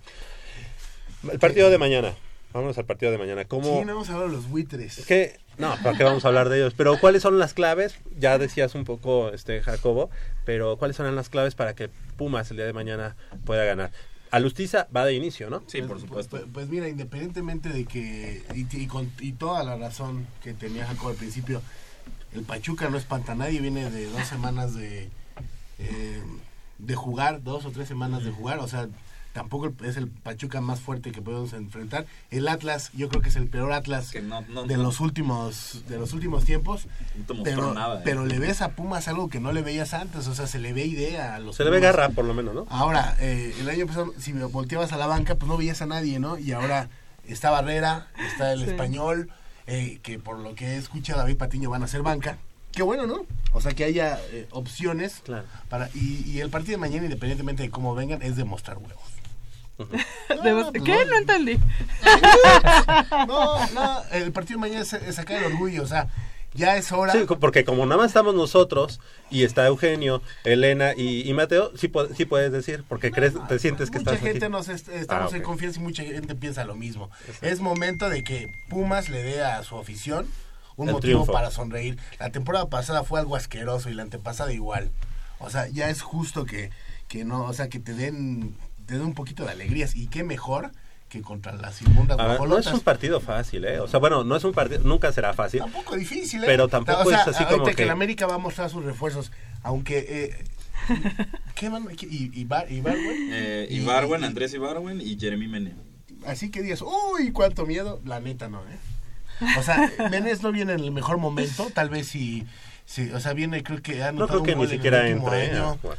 El 1.31 1.37
partido 1.37 1.69
de 1.69 1.77
mañana. 1.77 2.13
Vámonos 2.53 2.77
al 2.77 2.85
partido 2.85 3.11
de 3.11 3.17
mañana. 3.17 3.45
¿Cómo? 3.45 3.79
Sí, 3.79 3.85
no 3.85 3.93
vamos 3.93 4.09
a 4.09 4.13
hablar 4.13 4.29
de 4.29 4.35
los 4.35 4.49
buitres. 4.49 5.05
¿Qué? 5.05 5.39
No, 5.57 5.75
¿para 5.83 5.97
qué 5.97 6.03
vamos 6.03 6.23
a 6.25 6.27
hablar 6.29 6.49
de 6.49 6.57
ellos? 6.57 6.73
Pero 6.75 6.99
¿cuáles 6.99 7.21
son 7.21 7.39
las 7.39 7.53
claves? 7.53 7.95
Ya 8.17 8.37
decías 8.37 8.75
un 8.75 8.85
poco, 8.85 9.29
este 9.31 9.61
Jacobo, 9.61 10.09
pero 10.45 10.77
¿cuáles 10.77 10.97
son 10.97 11.13
las 11.15 11.29
claves 11.29 11.55
para 11.55 11.75
que 11.75 11.89
Pumas 12.17 12.49
el 12.51 12.57
día 12.57 12.65
de 12.65 12.73
mañana 12.73 13.15
pueda 13.45 13.65
ganar? 13.65 13.91
Alustiza 14.29 14.87
va 14.95 15.05
de 15.05 15.13
inicio, 15.13 15.49
¿no? 15.49 15.63
Sí, 15.67 15.81
por 15.81 15.99
supuesto. 15.99 16.37
Pues, 16.37 16.43
pues 16.51 16.67
mira, 16.67 16.87
independientemente 16.87 17.69
de 17.69 17.85
que, 17.85 18.43
y, 18.53 18.67
y 18.75 18.87
con 18.87 19.11
y 19.19 19.33
toda 19.33 19.63
la 19.63 19.77
razón 19.77 20.27
que 20.43 20.53
tenía 20.53 20.85
Jacob 20.85 21.09
al 21.09 21.15
principio, 21.15 21.61
el 22.33 22.43
Pachuca 22.43 22.89
no 22.89 22.97
espanta 22.97 23.31
a 23.31 23.35
nadie, 23.35 23.61
viene 23.61 23.89
de 23.89 24.07
dos 24.07 24.27
semanas 24.27 24.75
de, 24.75 25.09
eh, 25.79 26.21
de 26.77 26.95
jugar, 26.95 27.41
dos 27.43 27.65
o 27.65 27.71
tres 27.71 27.87
semanas 27.87 28.23
de 28.25 28.31
jugar, 28.31 28.59
o 28.59 28.67
sea, 28.67 28.87
tampoco 29.33 29.71
es 29.83 29.97
el 29.97 30.07
Pachuca 30.07 30.61
más 30.61 30.79
fuerte 30.79 31.11
que 31.11 31.21
podemos 31.21 31.53
enfrentar. 31.53 32.05
El 32.31 32.47
Atlas, 32.47 32.89
yo 32.93 33.09
creo 33.09 33.21
que 33.21 33.29
es 33.29 33.35
el 33.35 33.47
peor 33.47 33.71
Atlas 33.71 34.11
no- 34.23 34.41
de 34.65 34.77
no- 34.77 34.83
los 34.83 34.99
últimos 34.99 35.83
de 35.87 35.97
los 35.97 36.13
últimos 36.13 36.45
tiempos. 36.45 36.87
No 37.15 37.25
te 37.25 37.33
mostró 37.33 37.43
Pero, 37.43 37.73
nada, 37.73 37.99
¿eh? 37.99 38.01
pero 38.03 38.25
le 38.25 38.39
ves 38.39 38.61
a 38.61 38.69
Pumas 38.69 39.07
algo 39.07 39.29
que 39.29 39.39
no 39.39 39.51
le 39.51 39.61
veías 39.61 39.93
antes, 39.93 40.27
o 40.27 40.35
sea, 40.35 40.47
se 40.47 40.59
le 40.59 40.73
ve 40.73 40.85
idea 40.85 41.35
a 41.35 41.39
los 41.39 41.55
Se 41.55 41.63
le 41.63 41.69
ve 41.69 41.79
garra, 41.79 42.09
por 42.09 42.25
lo 42.25 42.33
menos, 42.33 42.53
¿no? 42.55 42.65
Ahora, 42.69 43.15
eh, 43.19 43.53
el 43.59 43.69
año 43.69 43.85
pasado, 43.87 44.13
si 44.19 44.33
me 44.33 44.43
volteabas 44.45 44.91
a 44.93 44.97
la 44.97 45.07
banca, 45.07 45.35
pues 45.35 45.47
no 45.49 45.57
veías 45.57 45.81
a 45.81 45.85
nadie, 45.85 46.19
¿no? 46.19 46.37
Y 46.37 46.51
ahora 46.51 46.89
está 47.27 47.49
Barrera, 47.51 48.07
está 48.31 48.53
el 48.53 48.63
Sí. 48.63 48.69
español, 48.71 49.29
eh, 49.67 49.99
que 50.01 50.17
por 50.17 50.39
lo 50.39 50.55
que 50.55 50.65
he 50.73 50.77
escuchado, 50.77 51.19
David 51.19 51.37
Patiño 51.37 51.69
van 51.69 51.83
a 51.83 51.87
ser 51.87 52.01
banca. 52.01 52.37
Qué 52.71 52.83
bueno, 52.83 53.07
¿no? 53.07 53.25
O 53.53 53.61
sea, 53.61 53.73
que 53.73 53.83
haya 53.85 54.19
eh, 54.31 54.47
opciones. 54.51 55.21
Claro. 55.25 55.45
para 55.67 55.89
y, 55.95 56.23
y 56.29 56.41
el 56.41 56.49
partido 56.49 56.73
de 56.73 56.77
mañana, 56.77 57.03
independientemente 57.05 57.63
de 57.63 57.69
cómo 57.71 57.95
vengan, 57.95 58.21
es 58.21 58.35
demostrar 58.35 58.77
huevos. 58.77 59.01
Debo- 60.43 60.71
pues 60.71 60.83
¿Qué? 60.83 60.95
no. 61.05 61.11
No 61.11 61.17
entendí. 61.17 61.59
No, 63.27 63.67
no, 63.73 64.03
el 64.11 64.31
partido 64.31 64.57
de 64.57 64.61
mañana 64.61 64.81
es, 64.81 64.93
es 64.93 65.15
sacar 65.15 65.37
el 65.37 65.51
orgullo, 65.51 65.83
o 65.83 65.87
sea, 65.87 66.07
ya 66.53 66.77
es 66.77 66.91
hora. 66.91 67.13
Sí, 67.13 67.19
porque 67.39 67.63
como 67.65 67.85
nada 67.85 67.97
más 67.97 68.07
estamos 68.07 68.33
nosotros 68.33 68.99
y 69.29 69.43
está 69.43 69.67
Eugenio, 69.67 70.21
Elena 70.43 70.93
y, 70.95 71.29
y 71.29 71.33
Mateo, 71.33 71.71
sí, 71.75 71.87
pu- 71.89 72.13
sí 72.15 72.25
puedes 72.25 72.51
decir, 72.51 72.83
porque 72.87 73.11
crees, 73.11 73.33
te 73.47 73.59
sientes 73.59 73.89
que 73.91 73.99
mucha 73.99 74.11
estás 74.13 74.25
gente 74.27 74.45
aquí. 74.45 74.51
nos 74.51 74.69
est- 74.69 74.89
estamos 74.89 75.33
Ah, 75.33 75.37
en 75.37 75.43
confianza 75.43 75.79
y 75.79 75.83
mucha 75.83 76.03
gente 76.03 76.35
piensa 76.35 76.63
lo 76.65 76.75
mismo. 76.75 77.09
Es 77.41 77.59
momento 77.59 78.09
de 78.09 78.23
que 78.23 78.47
Pumas 78.69 79.09
le 79.09 79.21
dé 79.23 79.43
a 79.43 79.61
su 79.63 79.77
afición 79.77 80.27
un 80.75 80.87
El 80.87 80.93
motivo 80.95 81.11
triunfo. 81.23 81.31
para 81.33 81.51
sonreír. 81.51 81.97
La 82.19 82.31
temporada 82.31 82.67
pasada 82.69 83.03
fue 83.03 83.19
algo 83.19 83.35
asqueroso 83.35 83.89
y 83.89 83.93
la 83.93 84.03
antepasada 84.03 84.53
igual. 84.53 84.91
O 85.39 85.49
sea, 85.49 85.67
ya 85.67 85.89
es 85.89 86.01
justo 86.01 86.45
que, 86.45 86.71
que 87.07 87.25
no, 87.25 87.43
o 87.45 87.53
sea, 87.53 87.67
que 87.69 87.79
te 87.79 87.93
den, 87.93 88.55
te 88.87 88.95
den 88.95 89.03
un 89.03 89.13
poquito 89.13 89.45
de 89.45 89.51
alegrías 89.51 89.95
y 89.95 90.07
qué 90.07 90.23
mejor 90.23 90.71
que 91.09 91.21
contra 91.21 91.53
las 91.53 91.81
inmundas 91.81 92.17
ver, 92.17 92.39
no 92.41 92.57
es 92.57 92.67
un 92.67 92.79
partido 92.81 93.21
fácil, 93.21 93.63
¿eh? 93.65 93.79
O 93.79 93.87
sea, 93.87 93.99
bueno, 93.99 94.23
no 94.25 94.35
es 94.35 94.43
un 94.43 94.51
partido, 94.53 94.81
nunca 94.83 95.11
será 95.13 95.33
fácil. 95.33 95.59
Tampoco 95.61 95.95
difícil, 95.95 96.43
¿eh? 96.43 96.47
Pero 96.47 96.67
tampoco 96.67 97.01
O 97.03 97.09
sea, 97.09 97.21
es 97.21 97.27
así 97.29 97.45
como 97.45 97.63
que... 97.65 97.75
que... 97.75 97.83
el 97.83 97.91
América 97.91 98.25
va 98.27 98.35
a 98.35 98.39
mostrar 98.39 98.69
sus 98.69 98.83
refuerzos, 98.83 99.31
aunque... 99.63 100.05
Eh, 100.09 100.43
¿Qué 101.55 101.69
van? 101.69 101.87
¿Qué- 101.87 102.07
¿Y, 102.07 102.31
y, 102.33 102.43
Bar- 102.45 102.71
y 102.71 102.81
Barwen? 102.81 103.29
Eh, 103.31 103.67
Y- 103.69 103.77
Ibarwen, 103.77 104.21
y- 104.21 104.25
Andrés 104.25 104.53
Ibarwen 104.53 104.99
y 105.01 105.17
Jeremy 105.19 105.47
Mene. 105.47 105.73
Así 106.25 106.49
que 106.51 106.61
digas, 106.61 106.81
uy, 106.81 107.31
cuánto 107.31 107.65
miedo, 107.65 108.01
la 108.05 108.19
neta 108.19 108.49
no, 108.49 108.59
¿eh? 108.63 108.77
O 109.57 109.63
sea, 109.63 109.91
Menes 110.11 110.41
no 110.43 110.51
viene 110.51 110.73
en 110.73 110.79
el 110.79 110.91
mejor 110.91 111.17
momento, 111.19 111.69
tal 111.73 111.89
vez 111.89 112.07
si, 112.07 112.45
si 112.87 113.11
o 113.11 113.19
sea, 113.19 113.33
viene, 113.33 113.61
creo 113.63 113.81
que 113.81 114.01
ha 114.01 114.11
No 114.13 114.23
anotado 114.23 114.41
creo 114.41 114.43
que 114.43 114.51
un 114.53 114.57
ni 114.59 114.65
gol 114.65 114.67
en 114.67 114.71
el 114.71 114.77
siquiera 114.77 115.07
entre. 115.09 115.45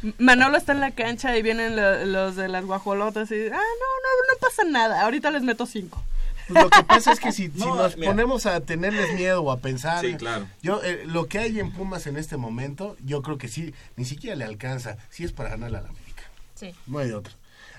¿eh? 0.09 0.15
Manolo 0.19 0.56
está 0.56 0.73
en 0.73 0.81
la 0.81 0.90
cancha 0.90 1.36
y 1.36 1.43
vienen 1.43 1.77
lo- 1.77 2.05
los 2.06 2.35
de 2.35 2.48
las 2.48 2.65
guajolotas 2.65 3.31
y... 3.31 3.35
Ah, 3.47 3.51
no, 3.51 3.56
no, 3.59 4.32
no 4.32 4.39
pasa 4.40 4.65
nada. 4.65 5.02
Ahorita 5.02 5.31
les 5.31 5.43
meto 5.43 5.66
cinco. 5.66 6.02
Pues 6.48 6.65
lo 6.65 6.70
que 6.70 6.82
pasa 6.85 7.12
es 7.12 7.20
que 7.20 7.31
si, 7.31 7.48
si 7.51 7.59
No, 7.59 7.74
nos 7.77 7.94
mira. 7.97 8.10
ponemos 8.10 8.47
a 8.47 8.60
tenerles 8.60 9.12
miedo 9.15 9.43
o 9.43 9.52
a 9.52 9.59
pensar, 9.59 10.01
Sí, 10.02 10.15
claro. 10.15 10.47
yo 10.62 10.82
eh, 10.82 11.02
lo 11.05 11.27
que 11.27 11.39
hay 11.40 11.60
en 11.60 11.73
Pumas 11.73 12.06
en 12.06 12.16
este 12.16 12.39
momento, 12.39 12.97
yo 13.05 13.20
creo 13.20 13.36
que 13.36 13.48
sí, 13.48 13.74
ni 13.97 14.06
siquiera 14.06 14.35
le 14.35 14.44
alcanza, 14.47 14.97
sí 15.10 15.24
es 15.24 15.32
para 15.32 15.51
ganarle 15.51 15.77
a 15.77 15.82
la 15.82 15.89
América. 15.90 16.23
Sí. 16.55 16.74
No 16.86 17.01
hay 17.01 17.12
otro. 17.12 17.35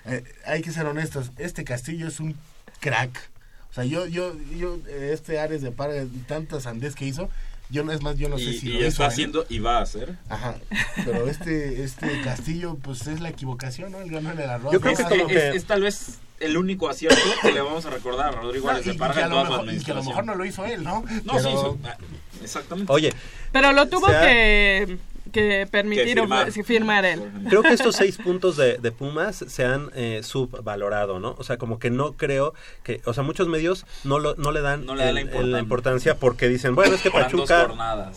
Eh, 0.06 0.23
hay 0.45 0.61
que 0.61 0.72
ser 0.72 0.86
honestos, 0.86 1.31
este 1.38 1.64
Castillo 1.64 2.07
es 2.07 2.19
un 2.19 2.36
crack. 2.80 3.30
O 3.72 3.73
sea, 3.73 3.86
yo, 3.86 4.06
yo, 4.06 4.36
yo, 4.56 4.77
eh, 4.88 5.11
este 5.14 5.40
Ares 5.40 5.64
de 5.64 5.72
Parga, 5.72 6.06
tantas 6.27 6.68
andés 6.68 6.94
que 6.95 7.06
hizo, 7.06 7.30
yo 7.70 7.84
no 7.84 7.91
es 7.91 8.02
más, 8.02 8.18
yo 8.18 8.30
no 8.30 8.38
sé 8.38 8.54
si 8.54 8.68
y 8.70 8.74
lo 8.74 8.80
hizo 8.80 8.88
está 8.88 9.06
él. 9.06 9.12
haciendo 9.12 9.46
y 9.50 9.60
va 9.60 9.78
a 9.78 9.82
hacer. 9.82 10.16
Ajá, 10.30 10.56
pero 11.06 11.28
este, 11.28 11.84
este 11.84 12.22
Castillo, 12.24 12.78
pues 12.82 13.06
es 13.08 13.20
la 13.22 13.30
equivocación, 13.30 13.91
¿no? 13.91 14.00
El 14.02 14.10
ganó 14.12 14.32
en 14.32 14.40
el 14.40 14.50
arroz. 14.50 14.74
Yo 14.74 14.82
creo 14.82 14.96
que 15.28 15.50
Es, 15.56 15.66
tal 15.66 15.82
vez 15.84 16.20
el 16.40 16.56
único 16.58 16.90
acierto 16.90 17.20
que 17.41 17.52
le 17.52 17.62
vamos 17.62 17.86
a 17.86 17.90
recordar 17.90 18.30
a 18.30 18.32
Rodrigo 18.32 18.72
No, 18.72 18.80
y, 18.80 18.84
de 18.84 18.94
y 18.94 18.98
Parga 18.98 19.14
que 19.16 19.22
a 19.22 19.26
en 19.26 19.30
lo 19.32 19.36
toda 19.36 19.46
su 19.46 19.52
mejor, 19.66 19.74
y 19.74 19.84
que 19.84 19.91
a 19.91 19.96
lo 19.96 20.04
mejor 20.04 20.26
no 20.26 20.36
lo 20.36 20.46
hizo 20.46 20.66
él, 20.66 20.84
¿no? 20.84 21.02
No, 21.02 21.08
sí, 21.10 21.22
Pero- 21.26 21.50
hizo- 21.52 21.78
ah, 21.84 21.98
exactamente. 22.44 22.91
Oye, 22.94 23.14
Pero 23.52 23.72
lo 23.74 23.88
tuvo 23.90 24.08
sea- 24.08 24.22
que, 24.22 24.98
que 25.30 25.68
permitir 25.72 26.06
Que 26.06 26.14
firmar. 26.22 26.49
o- 26.49 26.51
firmar 26.64 27.06
él. 27.06 27.22
creo 27.49 27.61
que 27.64 27.73
estos 27.73 27.95
seis 27.95 28.18
puntos 28.18 28.57
de, 28.57 28.77
de 28.77 28.91
Pumas 28.91 29.43
se 29.47 29.65
han 29.65 29.89
eh, 29.95 30.22
subvalorado, 30.23 31.19
¿no? 31.19 31.35
O 31.38 31.43
sea, 31.43 31.57
como 31.57 31.80
que 31.80 31.89
no 31.89 32.14
creo 32.14 32.53
que, 32.84 33.01
o 33.06 33.14
sea, 33.14 33.23
muchos 33.23 33.47
medios 33.47 33.85
no 34.03 34.19
lo, 34.19 34.35
no 34.35 34.51
le 34.51 34.61
dan, 34.61 34.85
No 34.85 34.95
le 34.95 35.03
dan 35.06 35.14
la 35.15 35.22
el- 35.22 35.26
importancia. 35.27 35.60
importancia 35.60 36.15
porque 36.15 36.47
dicen, 36.47 36.76
bueno, 36.76 36.95
es 36.95 37.01
que 37.01 37.11
Pachuca. 37.11 37.68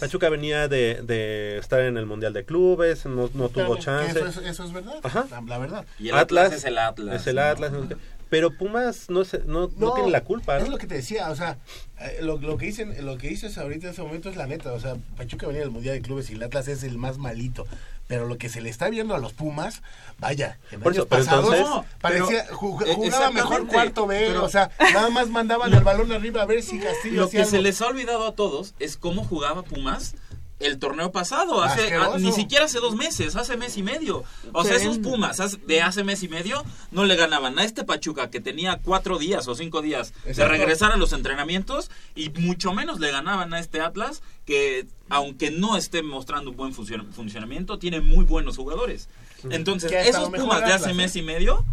Pachuca 0.00 0.28
venía 0.28 0.68
de, 0.68 1.00
de 1.02 1.58
estar 1.58 1.80
en 1.80 1.96
el 1.96 2.06
Mundial 2.06 2.32
de 2.32 2.44
Clubes, 2.44 3.06
no, 3.06 3.28
tuvo 3.28 3.76
que 3.76 3.82
chance. 3.82 4.18
Eso, 4.18 4.28
es, 4.28 4.36
eso 4.38 4.64
es 4.64 4.72
verdad, 4.72 4.94
Ajá. 5.02 5.26
la, 5.46 5.58
verdad. 5.58 5.86
Y 5.98 6.08
el 6.08 6.14
Atlas, 6.16 6.52
es 6.52 6.64
el 6.64 6.78
Atlas. 6.78 7.20
Es 7.20 7.26
el 7.26 7.36
¿no? 7.36 7.42
Atlas, 7.42 7.72
no. 7.72 7.88
Pero 8.32 8.50
Pumas 8.56 9.10
no, 9.10 9.26
se- 9.26 9.40
no, 9.44 9.70
no, 9.76 9.92
tiene 9.92 10.10
la 10.10 10.24
culpa, 10.24 10.56
Es 10.56 10.64
¿no? 10.64 10.70
lo 10.70 10.78
que 10.78 10.86
te 10.86 10.94
decía, 10.94 11.28
o 11.30 11.36
sea, 11.36 11.58
eh, 12.00 12.20
lo, 12.22 12.38
lo 12.38 12.56
que 12.56 12.64
dicen, 12.64 13.04
lo 13.04 13.18
que 13.18 13.28
dices 13.28 13.58
ahorita 13.58 13.88
en 13.88 13.92
ese 13.92 14.00
momento 14.00 14.30
es 14.30 14.36
la 14.36 14.46
neta, 14.46 14.72
o 14.72 14.80
sea, 14.80 14.96
Pachuca 15.18 15.46
venía 15.46 15.60
del 15.60 15.70
Mundial 15.70 15.96
de 15.96 16.00
Clubes 16.00 16.30
y 16.30 16.32
el 16.32 16.42
Atlas 16.42 16.66
es 16.68 16.82
el 16.82 16.96
más 16.96 17.18
malito, 17.18 17.66
pero 18.06 18.26
lo 18.26 18.38
que 18.38 18.48
se 18.48 18.62
le 18.62 18.70
está 18.70 18.88
viendo 18.88 19.14
a 19.14 19.18
los 19.18 19.34
Pumas, 19.34 19.82
vaya, 20.18 20.58
en 20.70 20.80
Por 20.80 20.92
años 20.94 21.00
eso, 21.04 21.08
pasados 21.08 21.54
entonces- 21.54 21.90
parecía 22.00 22.40
eh, 22.40 22.46
jugaba 22.50 23.30
mejor 23.32 23.66
cuarto 23.66 24.06
B, 24.06 24.24
pero- 24.28 24.44
o 24.44 24.48
sea, 24.48 24.70
nada 24.94 25.10
más 25.10 25.28
mandaban 25.28 25.74
el 25.74 25.84
balón 25.84 26.10
arriba 26.10 26.40
a 26.40 26.46
ver 26.46 26.62
si 26.62 26.78
Castillo 26.78 27.20
Lo 27.20 27.28
que 27.28 27.44
se 27.44 27.56
algo. 27.56 27.62
les 27.64 27.82
ha 27.82 27.86
olvidado 27.88 28.26
a 28.26 28.34
todos 28.34 28.72
es 28.78 28.96
cómo 28.96 29.24
jugaba 29.24 29.62
Pumas 29.62 30.14
el 30.62 30.78
torneo 30.78 31.12
pasado, 31.12 31.62
hace 31.62 31.82
Asqueroso. 31.82 32.14
a- 32.14 32.18
ni 32.18 32.32
siquiera 32.32 32.64
hace 32.66 32.78
dos 32.80 32.94
meses, 32.96 33.36
hace 33.36 33.56
mes 33.56 33.76
y 33.76 33.82
medio. 33.82 34.24
O 34.52 34.64
sea, 34.64 34.76
esos 34.76 34.98
Pumas 34.98 35.38
de 35.66 35.82
hace 35.82 36.04
mes 36.04 36.22
y 36.22 36.28
medio 36.28 36.64
no 36.90 37.04
le 37.04 37.16
ganaban 37.16 37.58
a 37.58 37.64
este 37.64 37.84
Pachuca 37.84 38.30
que 38.30 38.40
tenía 38.40 38.80
cuatro 38.82 39.18
días 39.18 39.46
o 39.48 39.54
cinco 39.54 39.82
días 39.82 40.12
de 40.24 40.46
regresar 40.48 40.92
a 40.92 40.96
los 40.96 41.12
entrenamientos 41.12 41.90
y 42.14 42.30
mucho 42.30 42.72
menos 42.72 43.00
le 43.00 43.10
ganaban 43.10 43.52
a 43.54 43.58
este 43.60 43.80
Atlas 43.80 44.22
que 44.46 44.86
aunque 45.08 45.50
no 45.50 45.76
esté 45.76 46.02
mostrando 46.02 46.50
un 46.50 46.56
buen 46.56 46.74
funcion- 46.74 47.10
funcionamiento, 47.12 47.78
tiene 47.78 48.00
muy 48.00 48.24
buenos 48.24 48.56
jugadores. 48.56 49.08
Entonces, 49.50 49.90
esos 49.92 50.30
Pumas 50.30 50.60
de 50.64 50.72
hace 50.72 50.90
¿eh? 50.90 50.94
mes 50.94 51.16
y 51.16 51.22
medio 51.22 51.64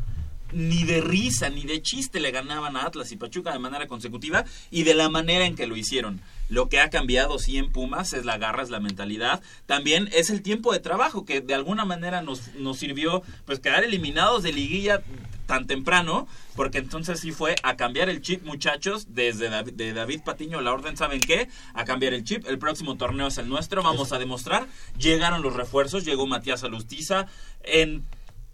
ni 0.52 0.84
de 0.84 1.00
risa 1.02 1.50
ni 1.50 1.64
de 1.64 1.80
chiste 1.82 2.20
le 2.20 2.32
ganaban 2.32 2.76
a 2.76 2.84
Atlas 2.86 3.12
y 3.12 3.18
Pachuca 3.18 3.52
de 3.54 3.60
manera 3.60 3.88
consecutiva 3.88 4.46
y 4.72 4.82
de 4.82 4.96
la 4.96 5.08
manera 5.08 5.46
en 5.46 5.56
que 5.56 5.68
lo 5.68 5.78
hicieron. 5.78 6.22
Lo 6.50 6.68
que 6.68 6.80
ha 6.80 6.90
cambiado 6.90 7.40
sí 7.40 7.58
en 7.58 7.72
Pumas 7.72 8.14
es 8.14 8.26
la 8.26 8.38
garra, 8.38 8.64
es 8.64 8.70
la 8.70 8.80
mentalidad. 8.80 9.42
También 9.66 10.10
es 10.12 10.30
el 10.30 10.42
tiempo 10.42 10.74
de 10.74 10.80
trabajo 10.80 11.26
que 11.26 11.42
de 11.42 11.54
alguna 11.54 11.86
manera 11.86 12.22
nos, 12.22 12.54
nos 12.56 12.78
sirvió 12.78 13.24
pues 13.46 13.60
quedar 13.60 13.84
eliminados 13.84 14.44
de 14.44 14.52
liguilla 14.52 15.02
tan 15.50 15.66
temprano, 15.66 16.28
porque 16.56 16.78
entonces 16.78 17.20
sí 17.20 17.32
fue 17.32 17.56
a 17.64 17.76
cambiar 17.76 18.08
el 18.08 18.22
chip, 18.22 18.46
muchachos, 18.46 19.08
desde 19.16 19.50
David, 19.50 19.74
de 19.74 19.94
David 19.94 20.22
Patiño, 20.24 20.62
la 20.62 20.72
orden, 20.72 20.96
¿saben 20.96 21.20
qué? 21.20 21.50
A 21.74 21.86
cambiar 21.86 22.14
el 22.14 22.24
chip, 22.24 22.48
el 22.48 22.60
próximo 22.60 22.98
torneo 22.98 23.28
es 23.28 23.40
el 23.40 23.50
nuestro, 23.50 23.82
vamos 23.82 24.12
a 24.12 24.20
demostrar. 24.20 24.68
Llegaron 25.00 25.42
los 25.42 25.56
refuerzos, 25.56 26.06
llegó 26.06 26.28
Matías 26.28 26.64
Alustiza, 26.64 27.26
en 27.64 28.06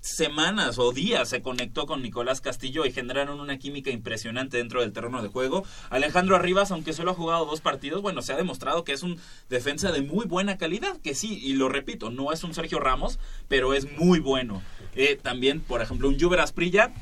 semanas 0.05 0.77
o 0.77 0.91
días 0.91 1.29
se 1.29 1.41
conectó 1.41 1.87
con 1.87 2.03
Nicolás 2.03 2.39
Castillo 2.39 2.85
y 2.85 2.91
generaron 2.91 3.39
una 3.39 3.57
química 3.57 3.89
impresionante 3.89 4.57
dentro 4.57 4.81
del 4.81 4.93
terreno 4.93 5.23
de 5.23 5.29
juego. 5.29 5.63
Alejandro 5.89 6.35
Arribas, 6.35 6.71
aunque 6.71 6.93
solo 6.93 7.11
ha 7.11 7.15
jugado 7.15 7.45
dos 7.45 7.59
partidos, 7.59 8.03
bueno, 8.03 8.21
se 8.21 8.31
ha 8.31 8.37
demostrado 8.37 8.83
que 8.83 8.93
es 8.93 9.01
un 9.01 9.19
defensa 9.49 9.91
de 9.91 10.01
muy 10.01 10.25
buena 10.25 10.57
calidad, 10.57 10.97
que 11.01 11.15
sí, 11.15 11.39
y 11.41 11.53
lo 11.53 11.69
repito, 11.69 12.11
no 12.11 12.31
es 12.31 12.43
un 12.43 12.53
Sergio 12.53 12.79
Ramos, 12.79 13.17
pero 13.47 13.73
es 13.73 13.91
muy 13.97 14.19
bueno. 14.19 14.61
Eh, 14.95 15.19
también, 15.21 15.59
por 15.59 15.81
ejemplo, 15.81 16.07
un 16.07 16.19
Juber 16.19 16.39
Asprilla, 16.39 16.93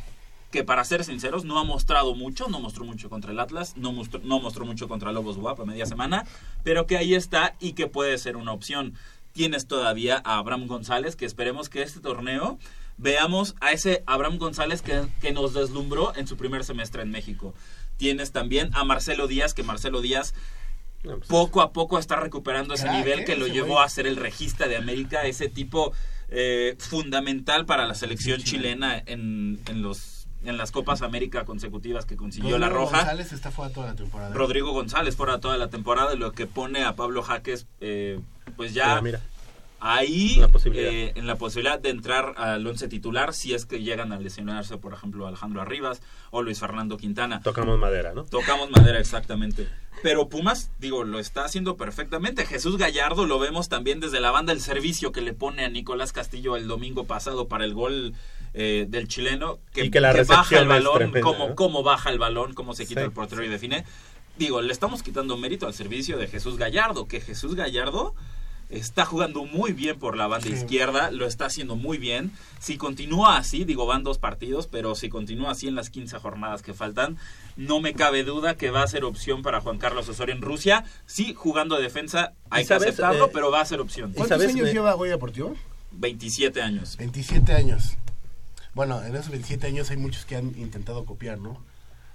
que 0.50 0.64
para 0.64 0.86
ser 0.86 1.04
sinceros 1.04 1.44
no 1.44 1.60
ha 1.60 1.64
mostrado 1.66 2.16
mucho, 2.16 2.48
no 2.48 2.62
mostró 2.62 2.86
mucho 2.86 3.10
contra 3.10 3.32
el 3.32 3.40
Atlas, 3.40 3.76
no 3.76 3.92
mostró, 3.92 4.22
no 4.24 4.40
mostró 4.40 4.66
mucho 4.66 4.88
contra 4.88 5.12
Lobos 5.12 5.38
Guap 5.38 5.60
a 5.60 5.66
media 5.66 5.86
semana, 5.86 6.26
pero 6.64 6.88
que 6.88 6.96
ahí 6.96 7.16
está 7.16 7.56
y 7.60 7.74
que 7.74 7.88
puede 7.88 8.18
ser 8.18 8.38
una 8.38 8.54
opción. 8.54 8.94
Tienes 9.34 9.68
todavía 9.68 10.22
a 10.24 10.38
Abraham 10.38 10.68
González, 10.68 11.16
que 11.16 11.26
esperemos 11.26 11.68
que 11.68 11.82
este 11.82 12.00
torneo 12.00 12.60
veamos 12.98 13.56
a 13.62 13.72
ese 13.72 14.04
Abraham 14.06 14.38
González 14.38 14.82
que, 14.82 15.04
que 15.22 15.32
nos 15.32 15.54
deslumbró 15.54 16.16
en 16.16 16.28
su 16.28 16.38
primer 16.38 16.64
semestre 16.64 17.02
en 17.02 17.12
México. 17.12 17.54
Tienes 17.98 18.32
también 18.32 18.70
a 18.74 18.84
Marcelo 18.84 19.28
Díaz, 19.28 19.54
que 19.54 19.64
Marcelo 19.64 20.02
Díaz 20.02 20.34
poco 21.28 21.62
a 21.62 21.74
poco 21.74 22.00
está 22.00 22.16
recuperando 22.16 22.74
ese 22.74 22.84
Crack, 22.84 22.96
nivel 22.98 23.20
¿eh? 23.20 23.26
que 23.26 23.36
lo 23.36 23.48
llevó 23.48 23.74
güey. 23.74 23.86
a 23.86 23.90
ser 23.90 24.08
el 24.08 24.16
regista 24.16 24.68
de 24.68 24.78
América, 24.78 25.24
ese 25.24 25.50
tipo 25.50 25.94
eh, 26.30 26.76
fundamental 26.80 27.66
para 27.66 27.86
la 27.86 27.94
selección 27.94 28.42
chilena 28.42 29.02
en, 29.06 29.60
en 29.68 29.82
los 29.82 30.28
en 30.46 30.58
las 30.58 30.72
Copas 30.72 31.02
América 31.02 31.46
consecutivas 31.46 32.06
que 32.06 32.18
consiguió 32.18 32.58
la 32.58 32.68
Rodrigo 32.68 32.86
Roja. 32.86 32.98
González 32.98 33.32
está 33.32 33.50
fuera 33.52 33.72
toda 33.74 33.88
la 33.88 33.96
temporada. 33.96 34.34
Rodrigo 34.34 34.72
González 34.74 35.16
fuera 35.16 35.40
toda 35.40 35.58
la 35.58 35.70
temporada, 35.70 36.16
lo 36.16 36.34
que 36.34 36.48
pone 36.48 36.84
a 36.84 36.96
Pablo 36.98 37.24
Jaques, 37.24 37.66
eh, 37.80 38.20
pues 38.58 38.74
ya 38.74 39.02
Mira, 39.02 39.02
mira. 39.02 39.22
Ahí 39.84 40.38
La 40.38 40.50
eh, 40.74 41.12
en 41.16 41.28
la 41.28 41.36
posibilidad 41.36 41.78
de 41.78 41.90
entrar 41.90 42.36
al 42.38 42.66
once 42.66 42.88
titular 42.88 43.34
si 43.34 43.54
es 43.54 43.66
que 43.66 43.84
llegan 43.84 44.14
a 44.14 44.18
lesionarse, 44.20 44.78
por 44.78 44.94
ejemplo, 44.94 45.28
Alejandro 45.28 45.62
Arribas 45.62 46.02
o 46.32 46.42
Luis 46.42 46.60
Fernando 46.60 46.98
Quintana. 46.98 47.42
Tocamos 47.42 47.78
madera, 47.78 48.14
¿no? 48.14 48.24
Tocamos 48.24 48.72
madera, 48.72 48.98
exactamente. 49.00 49.68
Pero 50.02 50.30
Pumas, 50.30 50.72
digo, 50.80 51.04
lo 51.04 51.20
está 51.20 51.44
haciendo 51.44 51.76
perfectamente. 51.76 52.46
Jesús 52.46 52.78
Gallardo 52.78 53.26
lo 53.26 53.40
vemos 53.40 53.68
también 53.68 54.00
desde 54.00 54.22
la 54.22 54.32
banda 54.32 54.54
El 54.54 54.62
Servicio 54.62 55.12
que 55.12 55.22
le 55.22 55.34
pone 55.34 55.66
a 55.66 55.70
Nicolás 55.70 56.14
Castillo 56.14 56.56
el 56.56 56.68
domingo 56.68 57.04
pasado 57.06 57.50
para 57.50 57.66
el 57.66 57.74
gol 57.74 58.14
eh, 58.54 58.86
del 58.88 59.10
chileno. 59.10 59.60
Que, 59.74 59.86
Y 59.86 59.92
que 59.92 60.00
la 60.00 60.10
baja 60.14 60.20
recepción 60.20 60.62
el 60.64 60.68
balón, 60.70 60.96
tremenda, 60.96 61.22
cómo, 61.22 61.50
¿no? 61.50 61.56
cómo 61.56 61.84
baja 61.84 62.10
el 62.10 62.20
balón, 62.20 62.54
cómo 62.54 62.74
se 62.74 62.86
quita 62.86 63.02
Sí. 63.02 63.06
el 63.06 63.12
portero 63.12 63.44
y 63.44 63.50
define. 63.50 63.84
Digo, 64.38 64.62
le 64.62 64.72
estamos 64.72 65.04
quitando 65.04 65.38
mérito 65.38 65.68
al 65.68 65.74
servicio 65.74 66.18
de 66.18 66.28
Jesús 66.28 66.58
Gallardo, 66.58 67.08
que 67.08 67.20
Jesús 67.22 67.54
Gallardo 67.56 68.16
está 68.78 69.06
jugando 69.06 69.46
muy 69.46 69.72
bien 69.74 69.98
por 70.00 70.18
la 70.18 70.28
banda 70.28 70.48
Sí. 70.48 70.54
izquierda, 70.54 71.12
lo 71.12 71.26
está 71.26 71.46
haciendo 71.46 71.76
muy 71.76 71.98
bien. 71.98 72.32
Si 72.60 72.78
continúa 72.78 73.38
así, 73.38 73.64
digo, 73.66 73.86
van 73.86 74.04
dos 74.04 74.18
partidos, 74.18 74.68
pero 74.68 74.96
si 74.96 75.10
continúa 75.10 75.52
así 75.52 75.68
en 75.68 75.76
las 75.76 75.90
15 75.90 76.18
jornadas 76.20 76.62
que 76.62 76.74
faltan, 76.74 77.18
no 77.58 77.80
me 77.82 77.94
cabe 77.94 78.24
duda 78.24 78.56
que 78.56 78.72
va 78.72 78.84
a 78.84 78.88
ser 78.88 79.04
opción 79.04 79.42
para 79.42 79.62
Juan 79.62 79.78
Carlos 79.78 80.08
Osorio 80.10 80.34
en 80.36 80.42
Rusia. 80.42 80.84
Sí, 81.06 81.34
jugando 81.34 81.76
de 81.76 81.84
defensa, 81.84 82.34
hay 82.50 82.64
que 82.64 82.68
sabes, 82.70 82.90
aceptarlo, 82.90 83.26
eh, 83.28 83.32
pero 83.34 83.52
va 83.52 83.62
a 83.62 83.66
ser 83.66 83.80
opción. 83.80 84.14
¿Cuántos 84.14 84.42
años 84.42 84.72
lleva 84.72 84.94
Goya 84.94 85.12
Deportivo? 85.14 85.56
27 85.92 86.62
años. 86.62 86.98
27 86.98 87.54
años. 87.54 87.98
Bueno, 88.74 89.04
en 89.04 89.16
esos 89.16 89.30
27 89.30 89.68
años 89.68 89.92
hay 89.92 89.98
muchos 89.98 90.26
que 90.26 90.36
han 90.36 90.48
intentado 90.58 91.06
copiar, 91.06 91.38
¿no? 91.38 91.62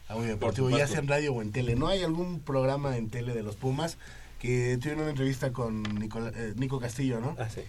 A 0.08 0.14
Goya 0.14 0.30
Deportivo, 0.30 0.70
ya 0.70 0.86
sea 0.88 0.98
en 0.98 1.06
radio 1.08 1.32
o 1.34 1.42
en 1.42 1.52
tele. 1.52 1.76
¿No 1.76 1.86
hay 1.88 2.02
algún 2.02 2.40
programa 2.40 2.96
en 2.96 3.10
tele 3.10 3.34
de 3.34 3.42
los 3.42 3.54
Pumas 3.56 3.98
que 4.38 4.76
tuvieron 4.80 5.00
una 5.02 5.10
entrevista 5.10 5.52
con 5.52 5.82
Nicola- 5.82 6.32
eh, 6.34 6.52
Nico 6.56 6.78
Castillo, 6.80 7.20
¿no? 7.20 7.36
Ah, 7.38 7.48
sí. 7.48 7.62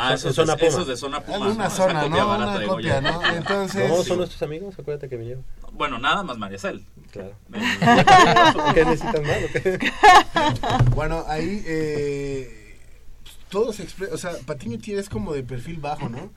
Ah, 0.00 0.14
esos, 0.14 0.34
Zona 0.36 0.54
de, 0.54 0.66
esos 0.66 0.86
de 0.86 0.96
zona 0.96 1.20
Puma. 1.20 1.46
Alguna 1.46 1.54
¿no? 1.64 1.66
Esa 1.66 1.76
zona, 1.88 2.02
copia 2.02 2.20
¿no? 2.22 2.28
barata 2.28 2.56
Una 2.58 2.66
copia. 2.68 3.00
¿no? 3.00 3.26
Entonces... 3.34 3.88
No, 3.90 4.02
son 4.04 4.18
nuestros 4.18 4.40
amigos, 4.42 4.78
acuérdate 4.78 5.08
que 5.08 5.16
vinieron. 5.16 5.44
Bueno, 5.72 5.98
nada 5.98 6.22
más 6.22 6.38
Mariacel. 6.38 6.84
Claro. 7.10 7.32
¿Qué 8.74 8.84
necesitan 8.84 9.22
más 9.22 9.36
qué? 9.52 9.78
Bueno, 10.94 11.24
ahí 11.26 11.62
eh, 11.66 12.76
todo 13.48 13.72
se 13.72 13.82
expresa, 13.82 14.14
o 14.14 14.18
sea, 14.18 14.32
Patiño 14.46 14.78
tiene 14.78 15.00
es 15.00 15.08
como 15.08 15.34
de 15.34 15.42
perfil 15.42 15.78
bajo, 15.78 16.08
¿no? 16.08 16.30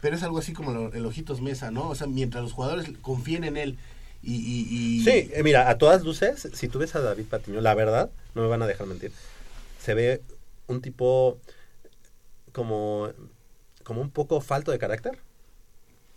Pero 0.00 0.16
es 0.16 0.22
algo 0.22 0.38
así 0.38 0.52
como 0.54 0.72
lo- 0.72 0.92
el 0.92 1.04
Ojitos 1.06 1.40
Mesa, 1.42 1.70
¿no? 1.70 1.88
O 1.88 1.94
sea, 1.94 2.06
mientras 2.06 2.42
los 2.42 2.52
jugadores 2.52 2.86
confíen 3.02 3.44
en 3.44 3.56
él 3.58 3.78
y... 4.22 4.34
y- 4.36 4.66
y- 4.70 5.04
Sí, 5.04 5.30
eh, 5.34 5.42
mira, 5.44 5.68
a 5.68 5.76
todas 5.78 6.02
luces, 6.02 6.48
si 6.54 6.68
tú 6.68 6.78
ves 6.78 6.94
a 6.94 7.00
David 7.00 7.26
Patiño, 7.26 7.60
la 7.60 7.74
verdad, 7.74 8.10
no 8.34 8.42
me 8.42 8.48
van 8.48 8.62
a 8.62 8.66
dejar 8.66 8.86
mentir, 8.86 9.12
se 9.80 9.94
ve 9.94 10.22
un 10.66 10.80
tipo 10.80 11.38
como, 12.52 13.08
como 13.84 14.00
un 14.00 14.10
poco 14.10 14.40
falto 14.40 14.70
de 14.72 14.78
carácter. 14.78 15.18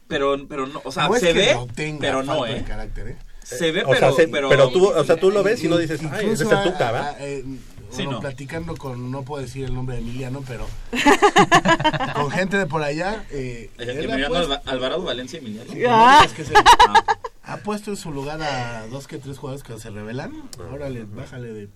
Pero, 0.08 0.38
pero 0.48 0.68
no, 0.68 0.82
o 0.84 0.92
sea, 0.92 1.08
No 1.08 1.16
es 1.16 1.22
se 1.22 1.28
que 1.28 1.34
ve, 1.34 1.54
no 1.56 1.66
tenga 1.68 2.00
pero 2.00 2.24
no, 2.24 2.46
¿eh? 2.46 2.64
carácter, 2.68 3.08
¿eh? 3.10 3.18
Se 3.44 3.72
ve, 3.72 3.84
O 3.84 3.92
sea, 3.92 4.00
pero, 4.00 4.16
se- 4.16 4.28
pero, 4.28 4.50
pero 4.50 4.70
tú, 4.70 4.88
o 4.88 5.04
sea, 5.04 5.18
tú 5.18 5.32
lo 5.32 5.44
ves 5.44 5.64
y 5.64 5.68
no 5.68 5.78
dices, 5.78 6.00
ay, 6.12 6.30
ese 6.30 6.44
es 6.46 6.52
el 6.52 6.64
Tuca, 6.64 7.16
eh, 7.20 7.44
Sí, 7.92 7.98
bueno, 8.04 8.12
no. 8.14 8.20
platicando 8.20 8.76
con, 8.76 9.12
no 9.12 9.24
puedo 9.24 9.42
decir 9.44 9.64
el 9.66 9.74
nombre 9.74 9.96
de 9.96 10.02
Emiliano, 10.02 10.44
pero 10.48 10.68
con 12.16 12.30
gente 12.32 12.58
de 12.58 12.66
por 12.66 12.82
allá, 12.84 13.24
eh, 13.32 13.70
Emiliano 13.78 14.28
puesto- 14.30 14.54
Alva- 14.54 14.62
Alvarado 14.66 15.04
Valencia 15.04 15.40
Emiliano. 15.40 15.70
No 15.70 15.76
digas 15.76 16.34
que 16.34 16.42
es 16.42 16.50
él. 16.50 16.56
ha 17.44 17.58
puesto 17.58 17.92
en 17.92 17.98
su 17.98 18.12
lugar 18.12 18.42
a 18.42 18.88
dos 18.88 19.08
que 19.08 19.18
tres 19.20 19.38
jugadores 19.38 19.64
que 19.64 19.78
se 19.80 19.90
revelan. 19.92 20.34
Órale, 20.74 21.06
bájale 21.06 21.54
de 21.54 21.70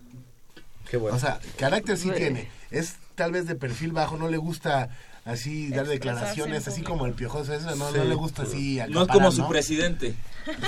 Qué 0.89 0.97
bueno. 0.97 1.15
O 1.15 1.19
sea, 1.19 1.39
carácter 1.57 1.97
sí 1.97 2.09
Sí. 2.09 2.15
tiene. 2.17 2.49
Es 2.71 2.95
tal 3.15 3.31
vez 3.31 3.45
de 3.47 3.55
perfil 3.55 3.91
bajo, 3.91 4.17
no 4.17 4.27
le 4.27 4.37
gusta 4.37 4.89
así 5.25 5.69
dar 5.69 5.85
declaraciones, 5.87 6.67
así 6.67 6.81
como 6.81 7.05
el 7.05 7.13
piojoso 7.13 7.53
ese, 7.53 7.65
no, 7.75 7.91
Sí. 7.91 7.97
no 7.97 8.03
le 8.05 8.15
gusta 8.15 8.43
así 8.43 8.75
No 8.77 8.83
es 8.83 8.89
acaparar, 8.91 9.07
como 9.13 9.31
su 9.31 9.41
¿no? 9.41 9.49
presidente, 9.49 10.15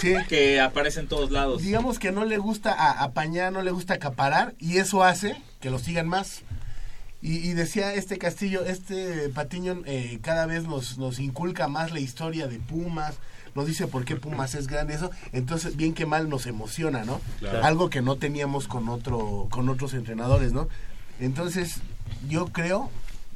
Sí. 0.01 0.13
que 0.27 0.59
aparece 0.59 0.99
en 0.99 1.07
todos 1.07 1.31
lados. 1.31 1.61
Digamos 1.63 1.97
que 1.99 2.11
no 2.11 2.25
le 2.25 2.37
gusta 2.37 2.71
a- 2.73 3.01
apañar, 3.03 3.51
no 3.51 3.61
le 3.63 3.71
gusta 3.71 3.95
acaparar 3.95 4.53
y 4.59 4.77
eso 4.77 5.03
hace 5.03 5.41
que 5.61 5.69
lo 5.71 5.79
sigan 5.79 6.07
más. 6.07 6.41
Y, 7.23 7.37
y 7.37 7.53
decía 7.53 7.93
este 7.93 8.17
Castillo, 8.17 8.65
este 8.65 9.29
Patiño 9.29 9.81
eh, 9.85 10.19
cada 10.21 10.45
vez 10.47 10.63
nos, 10.63 10.97
nos 10.97 11.19
inculca 11.19 11.67
más 11.67 11.91
la 11.91 11.99
historia 11.99 12.47
de 12.47 12.57
Pumas, 12.59 13.15
nos 13.55 13.65
dice 13.67 13.87
por 13.87 14.05
qué 14.05 14.15
Pumas 14.15 14.55
es 14.55 14.67
grande, 14.67 14.93
eso, 14.93 15.11
entonces 15.33 15.75
bien 15.75 15.93
que 15.93 16.05
mal 16.05 16.29
nos 16.29 16.45
emociona, 16.45 17.03
¿no? 17.05 17.19
Claro. 17.39 17.63
Algo 17.63 17.89
que 17.89 18.01
no 18.01 18.15
teníamos 18.17 18.67
con 18.67 18.87
otro, 18.89 19.47
con 19.51 19.67
otros 19.69 19.93
entrenadores, 19.93 20.53
¿no? 20.53 20.67
Entonces, 21.19 21.77
yo 22.29 22.47
creo, 22.47 22.89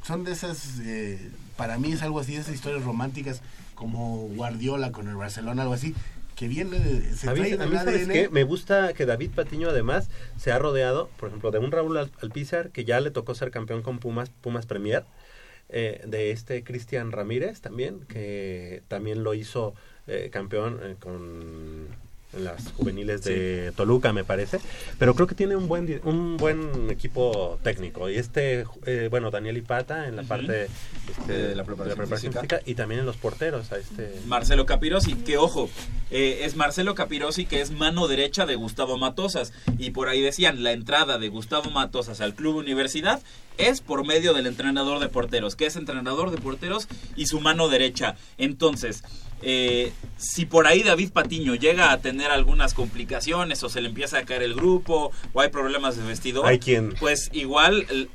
son 0.04 0.24
de 0.24 0.32
esas, 0.32 0.78
eh, 0.80 1.30
para 1.56 1.78
mí 1.78 1.92
es 1.92 2.02
algo 2.02 2.20
así, 2.20 2.34
esas 2.34 2.54
historias 2.54 2.84
románticas 2.84 3.42
como 3.74 4.28
Guardiola 4.28 4.92
con 4.92 5.08
el 5.08 5.16
Barcelona, 5.16 5.62
algo 5.62 5.74
así, 5.74 5.94
que 6.34 6.48
viene, 6.48 6.78
de- 6.78 7.14
se 7.14 7.28
A 7.30 7.32
mí, 7.34 7.40
trae 7.40 7.54
a 7.54 7.66
mí, 7.66 7.76
¿sabes 7.76 8.02
ADN. 8.02 8.12
qué? 8.12 8.28
Me 8.28 8.44
gusta 8.44 8.92
que 8.92 9.06
David 9.06 9.30
Patiño 9.34 9.70
además 9.70 10.08
se 10.36 10.52
ha 10.52 10.58
rodeado, 10.58 11.08
por 11.18 11.28
ejemplo, 11.28 11.50
de 11.50 11.58
un 11.58 11.72
Raúl 11.72 11.96
Al- 11.96 12.12
Alpizar, 12.20 12.70
que 12.70 12.84
ya 12.84 13.00
le 13.00 13.10
tocó 13.10 13.34
ser 13.34 13.50
campeón 13.50 13.82
con 13.82 13.98
Pumas, 13.98 14.30
Pumas 14.42 14.66
Premier, 14.66 15.04
eh, 15.68 16.02
de 16.06 16.30
este 16.30 16.62
Cristian 16.62 17.10
Ramírez 17.10 17.60
también, 17.60 18.00
que 18.00 18.82
también 18.88 19.24
lo 19.24 19.34
hizo 19.34 19.74
eh, 20.06 20.28
campeón 20.32 20.80
eh, 20.82 20.96
con 20.98 21.88
en 22.36 22.44
las 22.44 22.72
juveniles 22.72 23.22
de 23.24 23.72
Toluca, 23.76 24.12
me 24.12 24.24
parece. 24.24 24.60
Pero 24.98 25.14
creo 25.14 25.26
que 25.26 25.34
tiene 25.34 25.56
un 25.56 25.68
buen 25.68 26.00
un 26.04 26.36
buen 26.36 26.90
equipo 26.90 27.58
técnico. 27.62 28.08
Y 28.10 28.16
este, 28.16 28.66
eh, 28.84 29.08
bueno, 29.10 29.30
Daniel 29.30 29.56
Ipata 29.56 30.06
en 30.08 30.16
la 30.16 30.22
parte 30.22 30.68
este, 31.08 31.32
De 31.32 31.54
la 31.54 31.64
preparación 31.64 32.08
física. 32.08 32.40
física 32.40 32.60
y 32.64 32.74
también 32.74 33.00
en 33.00 33.06
los 33.06 33.16
porteros. 33.16 33.72
A 33.72 33.78
este 33.78 34.12
Marcelo 34.26 34.66
Capirosi, 34.66 35.14
que 35.14 35.38
ojo, 35.38 35.70
eh, 36.10 36.40
es 36.42 36.56
Marcelo 36.56 36.94
Capirosi 36.94 37.46
que 37.46 37.60
es 37.60 37.70
mano 37.70 38.08
derecha 38.08 38.46
de 38.46 38.56
Gustavo 38.56 38.98
Matosas. 38.98 39.52
Y 39.78 39.90
por 39.90 40.08
ahí 40.08 40.20
decían, 40.20 40.62
la 40.62 40.72
entrada 40.72 41.18
de 41.18 41.28
Gustavo 41.28 41.70
Matosas 41.70 42.20
al 42.20 42.34
Club 42.34 42.56
Universidad 42.56 43.20
es 43.58 43.80
por 43.80 44.04
medio 44.04 44.34
del 44.34 44.46
entrenador 44.46 45.00
de 45.00 45.08
porteros, 45.08 45.56
que 45.56 45.66
es 45.66 45.76
entrenador 45.76 46.30
de 46.30 46.36
porteros 46.38 46.88
y 47.14 47.26
su 47.26 47.40
mano 47.40 47.68
derecha. 47.68 48.16
Entonces, 48.36 49.02
eh, 49.42 49.92
si 50.18 50.46
por 50.46 50.66
ahí 50.66 50.82
David 50.82 51.10
Patiño 51.12 51.54
llega 51.54 51.92
a 51.92 51.98
tener 52.00 52.30
algunas 52.30 52.72
complicaciones 52.74 53.62
o 53.62 53.68
se 53.68 53.80
le 53.80 53.88
empieza 53.88 54.18
a 54.18 54.24
caer 54.24 54.42
el 54.42 54.54
grupo 54.54 55.12
o 55.32 55.40
hay 55.40 55.50
problemas 55.50 55.96
de 55.96 56.04
vestidor, 56.04 56.46
Hay 56.46 56.58
quien. 56.58 56.94
pues 56.98 57.28
igual 57.32 57.86
el, 57.90 58.08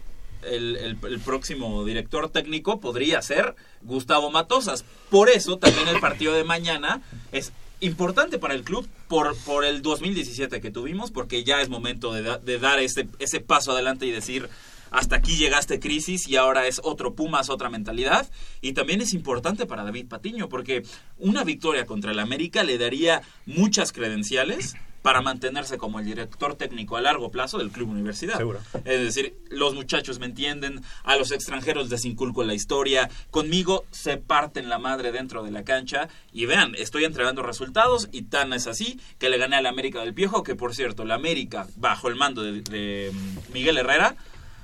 el- 0.44 0.76
el- 0.78 0.98
el 1.04 1.20
próximo 1.20 1.86
director 1.86 2.30
técnico 2.30 2.80
podría 2.80 3.22
ser 3.22 3.56
Gustavo 3.84 4.32
Matosas. 4.32 4.84
Por 5.10 5.30
eso 5.30 5.58
también 5.58 5.88
el 5.88 6.00
partido 6.00 6.34
de 6.34 6.44
mañana 6.44 7.02
es 7.32 7.52
importante 7.82 8.38
para 8.40 8.54
el 8.54 8.64
club 8.64 8.88
por, 9.08 9.36
por 9.38 9.66
el 9.66 9.82
2017 9.82 10.62
que 10.62 10.72
tuvimos, 10.72 11.12
porque 11.12 11.44
ya 11.44 11.62
es 11.62 11.70
momento 11.70 12.14
de, 12.14 12.22
da- 12.24 12.38
de 12.40 12.58
dar 12.60 12.80
ese, 12.80 13.08
ese 13.20 13.40
paso 13.40 13.72
adelante 13.72 14.06
y 14.06 14.12
decir, 14.12 14.50
hasta 14.92 15.16
aquí 15.16 15.38
llegaste 15.38 15.80
crisis 15.80 16.28
y 16.28 16.36
ahora 16.36 16.68
es 16.68 16.82
otro 16.84 17.16
Pumas, 17.16 17.50
otra 17.50 17.70
mentalidad. 17.70 18.30
Y 18.62 18.74
también 18.74 19.02
es 19.02 19.14
importante 19.14 19.66
para 19.66 19.84
David 19.84 20.08
Patiño, 20.08 20.50
porque 20.50 20.84
una 21.18 21.44
victoria 21.44 21.86
contra 21.86 22.12
el 22.12 22.20
América 22.20 22.64
le 22.64 22.78
daría 22.78 23.22
muchas 23.46 23.92
credenciales 23.92 24.76
para 25.02 25.22
mantenerse 25.22 25.78
como 25.78 26.00
el 26.00 26.06
director 26.06 26.56
técnico 26.56 26.96
a 26.96 27.02
largo 27.02 27.32
plazo 27.32 27.58
del 27.58 27.72
Club 27.72 27.90
Universidad. 27.90 28.38
Seguro. 28.38 28.60
Es 28.86 29.02
decir, 29.02 29.36
los 29.50 29.74
muchachos 29.74 30.20
me 30.20 30.28
entienden, 30.28 30.82
a 31.04 31.16
los 31.16 31.32
extranjeros 31.32 31.90
les 31.90 32.06
inculco 32.06 32.44
la 32.44 32.54
historia, 32.54 33.10
conmigo 33.32 33.86
se 33.92 34.18
parten 34.18 34.70
la 34.70 34.78
madre 34.78 35.12
dentro 35.12 35.44
de 35.44 35.52
la 35.52 35.64
cancha 35.64 36.08
y 36.32 36.46
vean, 36.46 36.76
estoy 36.78 37.06
entregando 37.06 37.42
resultados 37.42 38.10
y 38.12 38.24
tan 38.24 38.54
es 38.54 38.68
así 38.68 39.00
que 39.18 39.30
le 39.30 39.38
gané 39.38 39.56
al 39.56 39.66
América 39.66 40.02
del 40.02 40.14
Piojo, 40.14 40.44
que 40.44 40.56
por 40.56 40.76
cierto, 40.76 41.04
la 41.04 41.16
América, 41.16 41.68
bajo 41.78 42.08
el 42.08 42.16
mando 42.16 42.44
de, 42.44 42.62
de, 42.62 43.12
mm, 43.12 43.54
Miguel 43.54 43.78
Herrera, 43.78 44.16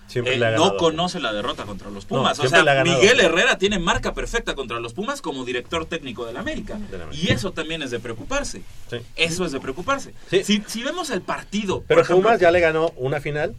Siempre 0.07 0.35
eh, 0.35 0.55
no 0.55 0.77
conoce 0.77 1.19
la 1.19 1.34
derrota 1.34 1.65
contra 1.65 1.89
los 1.89 2.03
No, 2.05 2.09
Pumas. 2.19 2.39
o 2.39 2.47
sea. 2.47 2.84
Miguel 2.84 3.19
Herrera 3.19 3.57
tiene 3.57 3.77
marca 3.79 4.13
perfecta 4.13 4.55
contra 4.55 4.79
los 4.79 4.93
Pumas 4.93 5.21
como 5.21 5.43
director 5.45 5.85
técnico 5.85 6.25
del 6.25 6.38
América. 6.38 6.75
América. 6.75 7.07
Y 7.11 7.29
eso 7.31 7.51
también 7.51 7.81
es 7.81 7.91
de 7.91 7.99
preocuparse. 7.99 8.61
Sí. 8.89 8.97
Eso 9.15 9.45
es 9.45 9.51
de 9.51 9.59
preocuparse. 9.59 10.13
Sí. 10.29 10.43
Si, 10.43 10.63
si 10.65 10.84
vemos 10.84 11.09
el 11.09 11.21
partido, 11.21 11.84
Pero 11.88 12.01
ejemplo, 12.01 12.23
Pumas 12.23 12.39
ya 12.39 12.51
le 12.51 12.59
ganó 12.61 12.93
una 12.95 13.19
final 13.19 13.55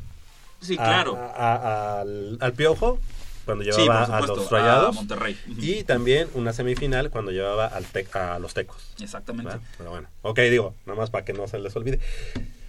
Sí, 0.61 0.77
claro. 0.77 1.17
a- 1.17 1.27
a- 1.37 2.01
al, 2.01 2.39
al 2.41 2.53
Piojo 2.55 2.99
cuando 3.45 3.65
Sí, 3.65 3.71
llevaba 3.81 4.05
a 4.17 4.21
los 4.21 4.51
Rayados. 4.51 4.89
a 4.89 4.93
Monterrey. 4.93 5.39
Y 5.59 5.85
también 5.85 6.29
una 6.35 6.53
semifinal 6.53 7.11
cuando 7.11 7.31
llevaba 7.31 7.67
al 7.67 7.85
Tec- 7.87 8.15
a 8.17 8.39
los 8.39 8.55
Tecos. 8.55 8.93
Exactamente. 9.01 9.53
¿verdad? 9.53 9.67
Pero 9.79 9.91
bueno, 9.91 10.09
ok, 10.23 10.39
digo, 10.41 10.75
nada 10.87 10.99
más 10.99 11.11
para 11.11 11.25
que 11.25 11.33
no 11.33 11.47
se 11.47 11.59
les 11.59 11.75
olvide. 11.77 12.01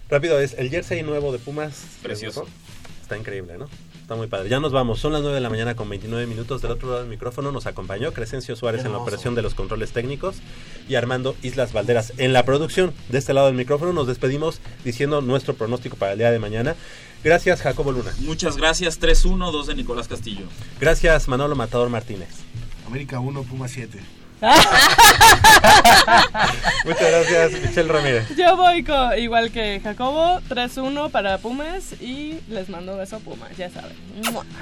Rápido, 0.08 0.40
es 0.40 0.54
el 0.54 0.70
jersey 0.70 1.02
nuevo 1.02 1.32
de 1.32 1.38
Pumas. 1.38 1.82
¿les 1.82 2.02
Precioso. 2.02 2.46
Está 3.10 3.18
increíble, 3.18 3.58
¿no? 3.58 3.68
Está 4.02 4.14
muy 4.14 4.28
padre. 4.28 4.48
Ya 4.48 4.60
nos 4.60 4.70
vamos. 4.70 5.00
Son 5.00 5.12
las 5.12 5.22
9 5.22 5.34
de 5.34 5.40
la 5.40 5.50
mañana 5.50 5.74
con 5.74 5.88
29 5.88 6.28
minutos. 6.28 6.62
Del 6.62 6.70
otro 6.70 6.90
lado 6.90 7.00
del 7.00 7.10
micrófono 7.10 7.50
nos 7.50 7.66
acompañó 7.66 8.12
Crescencio 8.12 8.54
Suárez 8.54 8.84
en 8.84 8.92
la 8.92 8.98
operación 8.98 9.34
de 9.34 9.42
los 9.42 9.54
controles 9.54 9.90
técnicos 9.90 10.36
y 10.88 10.94
Armando 10.94 11.34
Islas 11.42 11.72
Valderas 11.72 12.12
en 12.18 12.32
la 12.32 12.44
producción. 12.44 12.94
De 13.08 13.18
este 13.18 13.34
lado 13.34 13.48
del 13.48 13.56
micrófono 13.56 13.92
nos 13.92 14.06
despedimos 14.06 14.60
diciendo 14.84 15.22
nuestro 15.22 15.54
pronóstico 15.54 15.96
para 15.96 16.12
el 16.12 16.18
día 16.18 16.30
de 16.30 16.38
mañana. 16.38 16.76
Gracias, 17.24 17.62
Jacobo 17.62 17.90
Luna. 17.90 18.12
Muchas 18.20 18.56
gracias. 18.56 19.00
3-1, 19.00 19.50
2 19.50 19.66
de 19.66 19.74
Nicolás 19.74 20.06
Castillo. 20.06 20.44
Gracias, 20.78 21.26
Manolo 21.26 21.56
Matador 21.56 21.88
Martínez. 21.88 22.28
América 22.86 23.18
1, 23.18 23.42
Puma 23.42 23.66
7. 23.66 23.98
Muchas 26.84 27.10
gracias, 27.10 27.52
Michelle 27.60 27.88
Ramírez. 27.92 28.28
Yo 28.36 28.56
voy 28.56 28.84
co- 28.84 29.14
igual 29.16 29.50
que 29.50 29.80
Jacobo, 29.82 30.40
3-1 30.48 31.10
para 31.10 31.38
Pumas 31.38 31.92
y 32.00 32.38
les 32.48 32.68
mando 32.68 32.96
beso 32.96 33.16
a 33.16 33.18
Pumas, 33.18 33.54
ya 33.56 33.68
saben. 33.70 33.92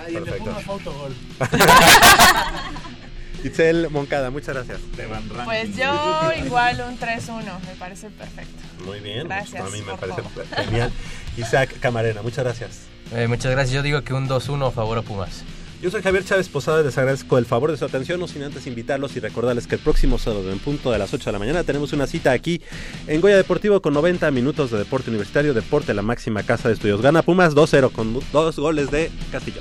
Ay, 0.05 0.17
el 0.17 0.25
de 0.25 0.31
Perfecto. 0.33 0.45
Puma 0.51 0.61
fue 0.61 0.75
autogol. 0.75 1.15
Itzel 3.45 3.89
Moncada, 3.91 4.31
muchas 4.31 4.55
gracias. 4.57 4.81
Pues 5.45 5.77
yo 5.77 6.33
igual 6.45 6.83
un 6.89 6.99
3-1, 6.99 7.45
me 7.45 7.75
parece 7.79 8.11
perfecto. 8.11 8.63
Muy 8.85 8.99
bien, 8.99 9.29
Gracias, 9.29 9.65
a 9.65 9.71
mí 9.71 9.81
me 9.83 9.95
parece 9.95 10.23
favor. 10.23 10.45
genial. 10.57 10.91
Isaac 11.37 11.79
Camarena, 11.79 12.23
muchas 12.23 12.45
gracias. 12.45 12.81
Eh, 13.15 13.29
muchas 13.29 13.53
gracias. 13.53 13.73
Yo 13.75 13.83
digo 13.83 14.03
que 14.03 14.13
un 14.13 14.29
2-1 14.29 14.69
a 14.69 14.71
favor 14.73 14.99
a 14.99 15.03
Pumas. 15.03 15.45
Yo 15.81 15.93
soy 15.93 16.03
Javier 16.03 16.25
Chávez 16.25 16.49
Posada, 16.49 16.83
les 16.83 16.99
agradezco 16.99 17.39
el 17.39 17.47
favor 17.47 17.71
de 17.71 17.77
su 17.77 17.85
atención, 17.85 18.19
no 18.19 18.27
sin 18.27 18.43
antes 18.43 18.67
invitarlos 18.67 19.17
y 19.17 19.21
recordarles 19.21 19.69
que 19.69 19.77
el 19.77 19.81
próximo 19.81 20.19
sábado 20.19 20.51
en 20.51 20.59
punto 20.59 20.91
de 20.91 20.99
las 20.99 21.15
8 21.15 21.27
de 21.27 21.33
la 21.33 21.39
mañana 21.39 21.63
tenemos 21.63 21.93
una 21.93 22.09
cita 22.09 22.33
aquí 22.33 22.61
en 23.07 23.21
Goya 23.21 23.37
Deportivo 23.37 23.81
con 23.81 23.95
90 23.95 24.29
minutos 24.33 24.73
de 24.73 24.79
deporte 24.79 25.11
universitario, 25.11 25.55
deporte 25.55 25.95
la 25.95 26.03
máxima 26.03 26.43
casa 26.43 26.67
de 26.67 26.75
estudios. 26.75 27.01
Gana 27.01 27.23
Pumas 27.23 27.55
2-0 27.55 27.93
con 27.93 28.19
dos 28.33 28.59
goles 28.59 28.91
de 28.91 29.13
Castillo. 29.31 29.61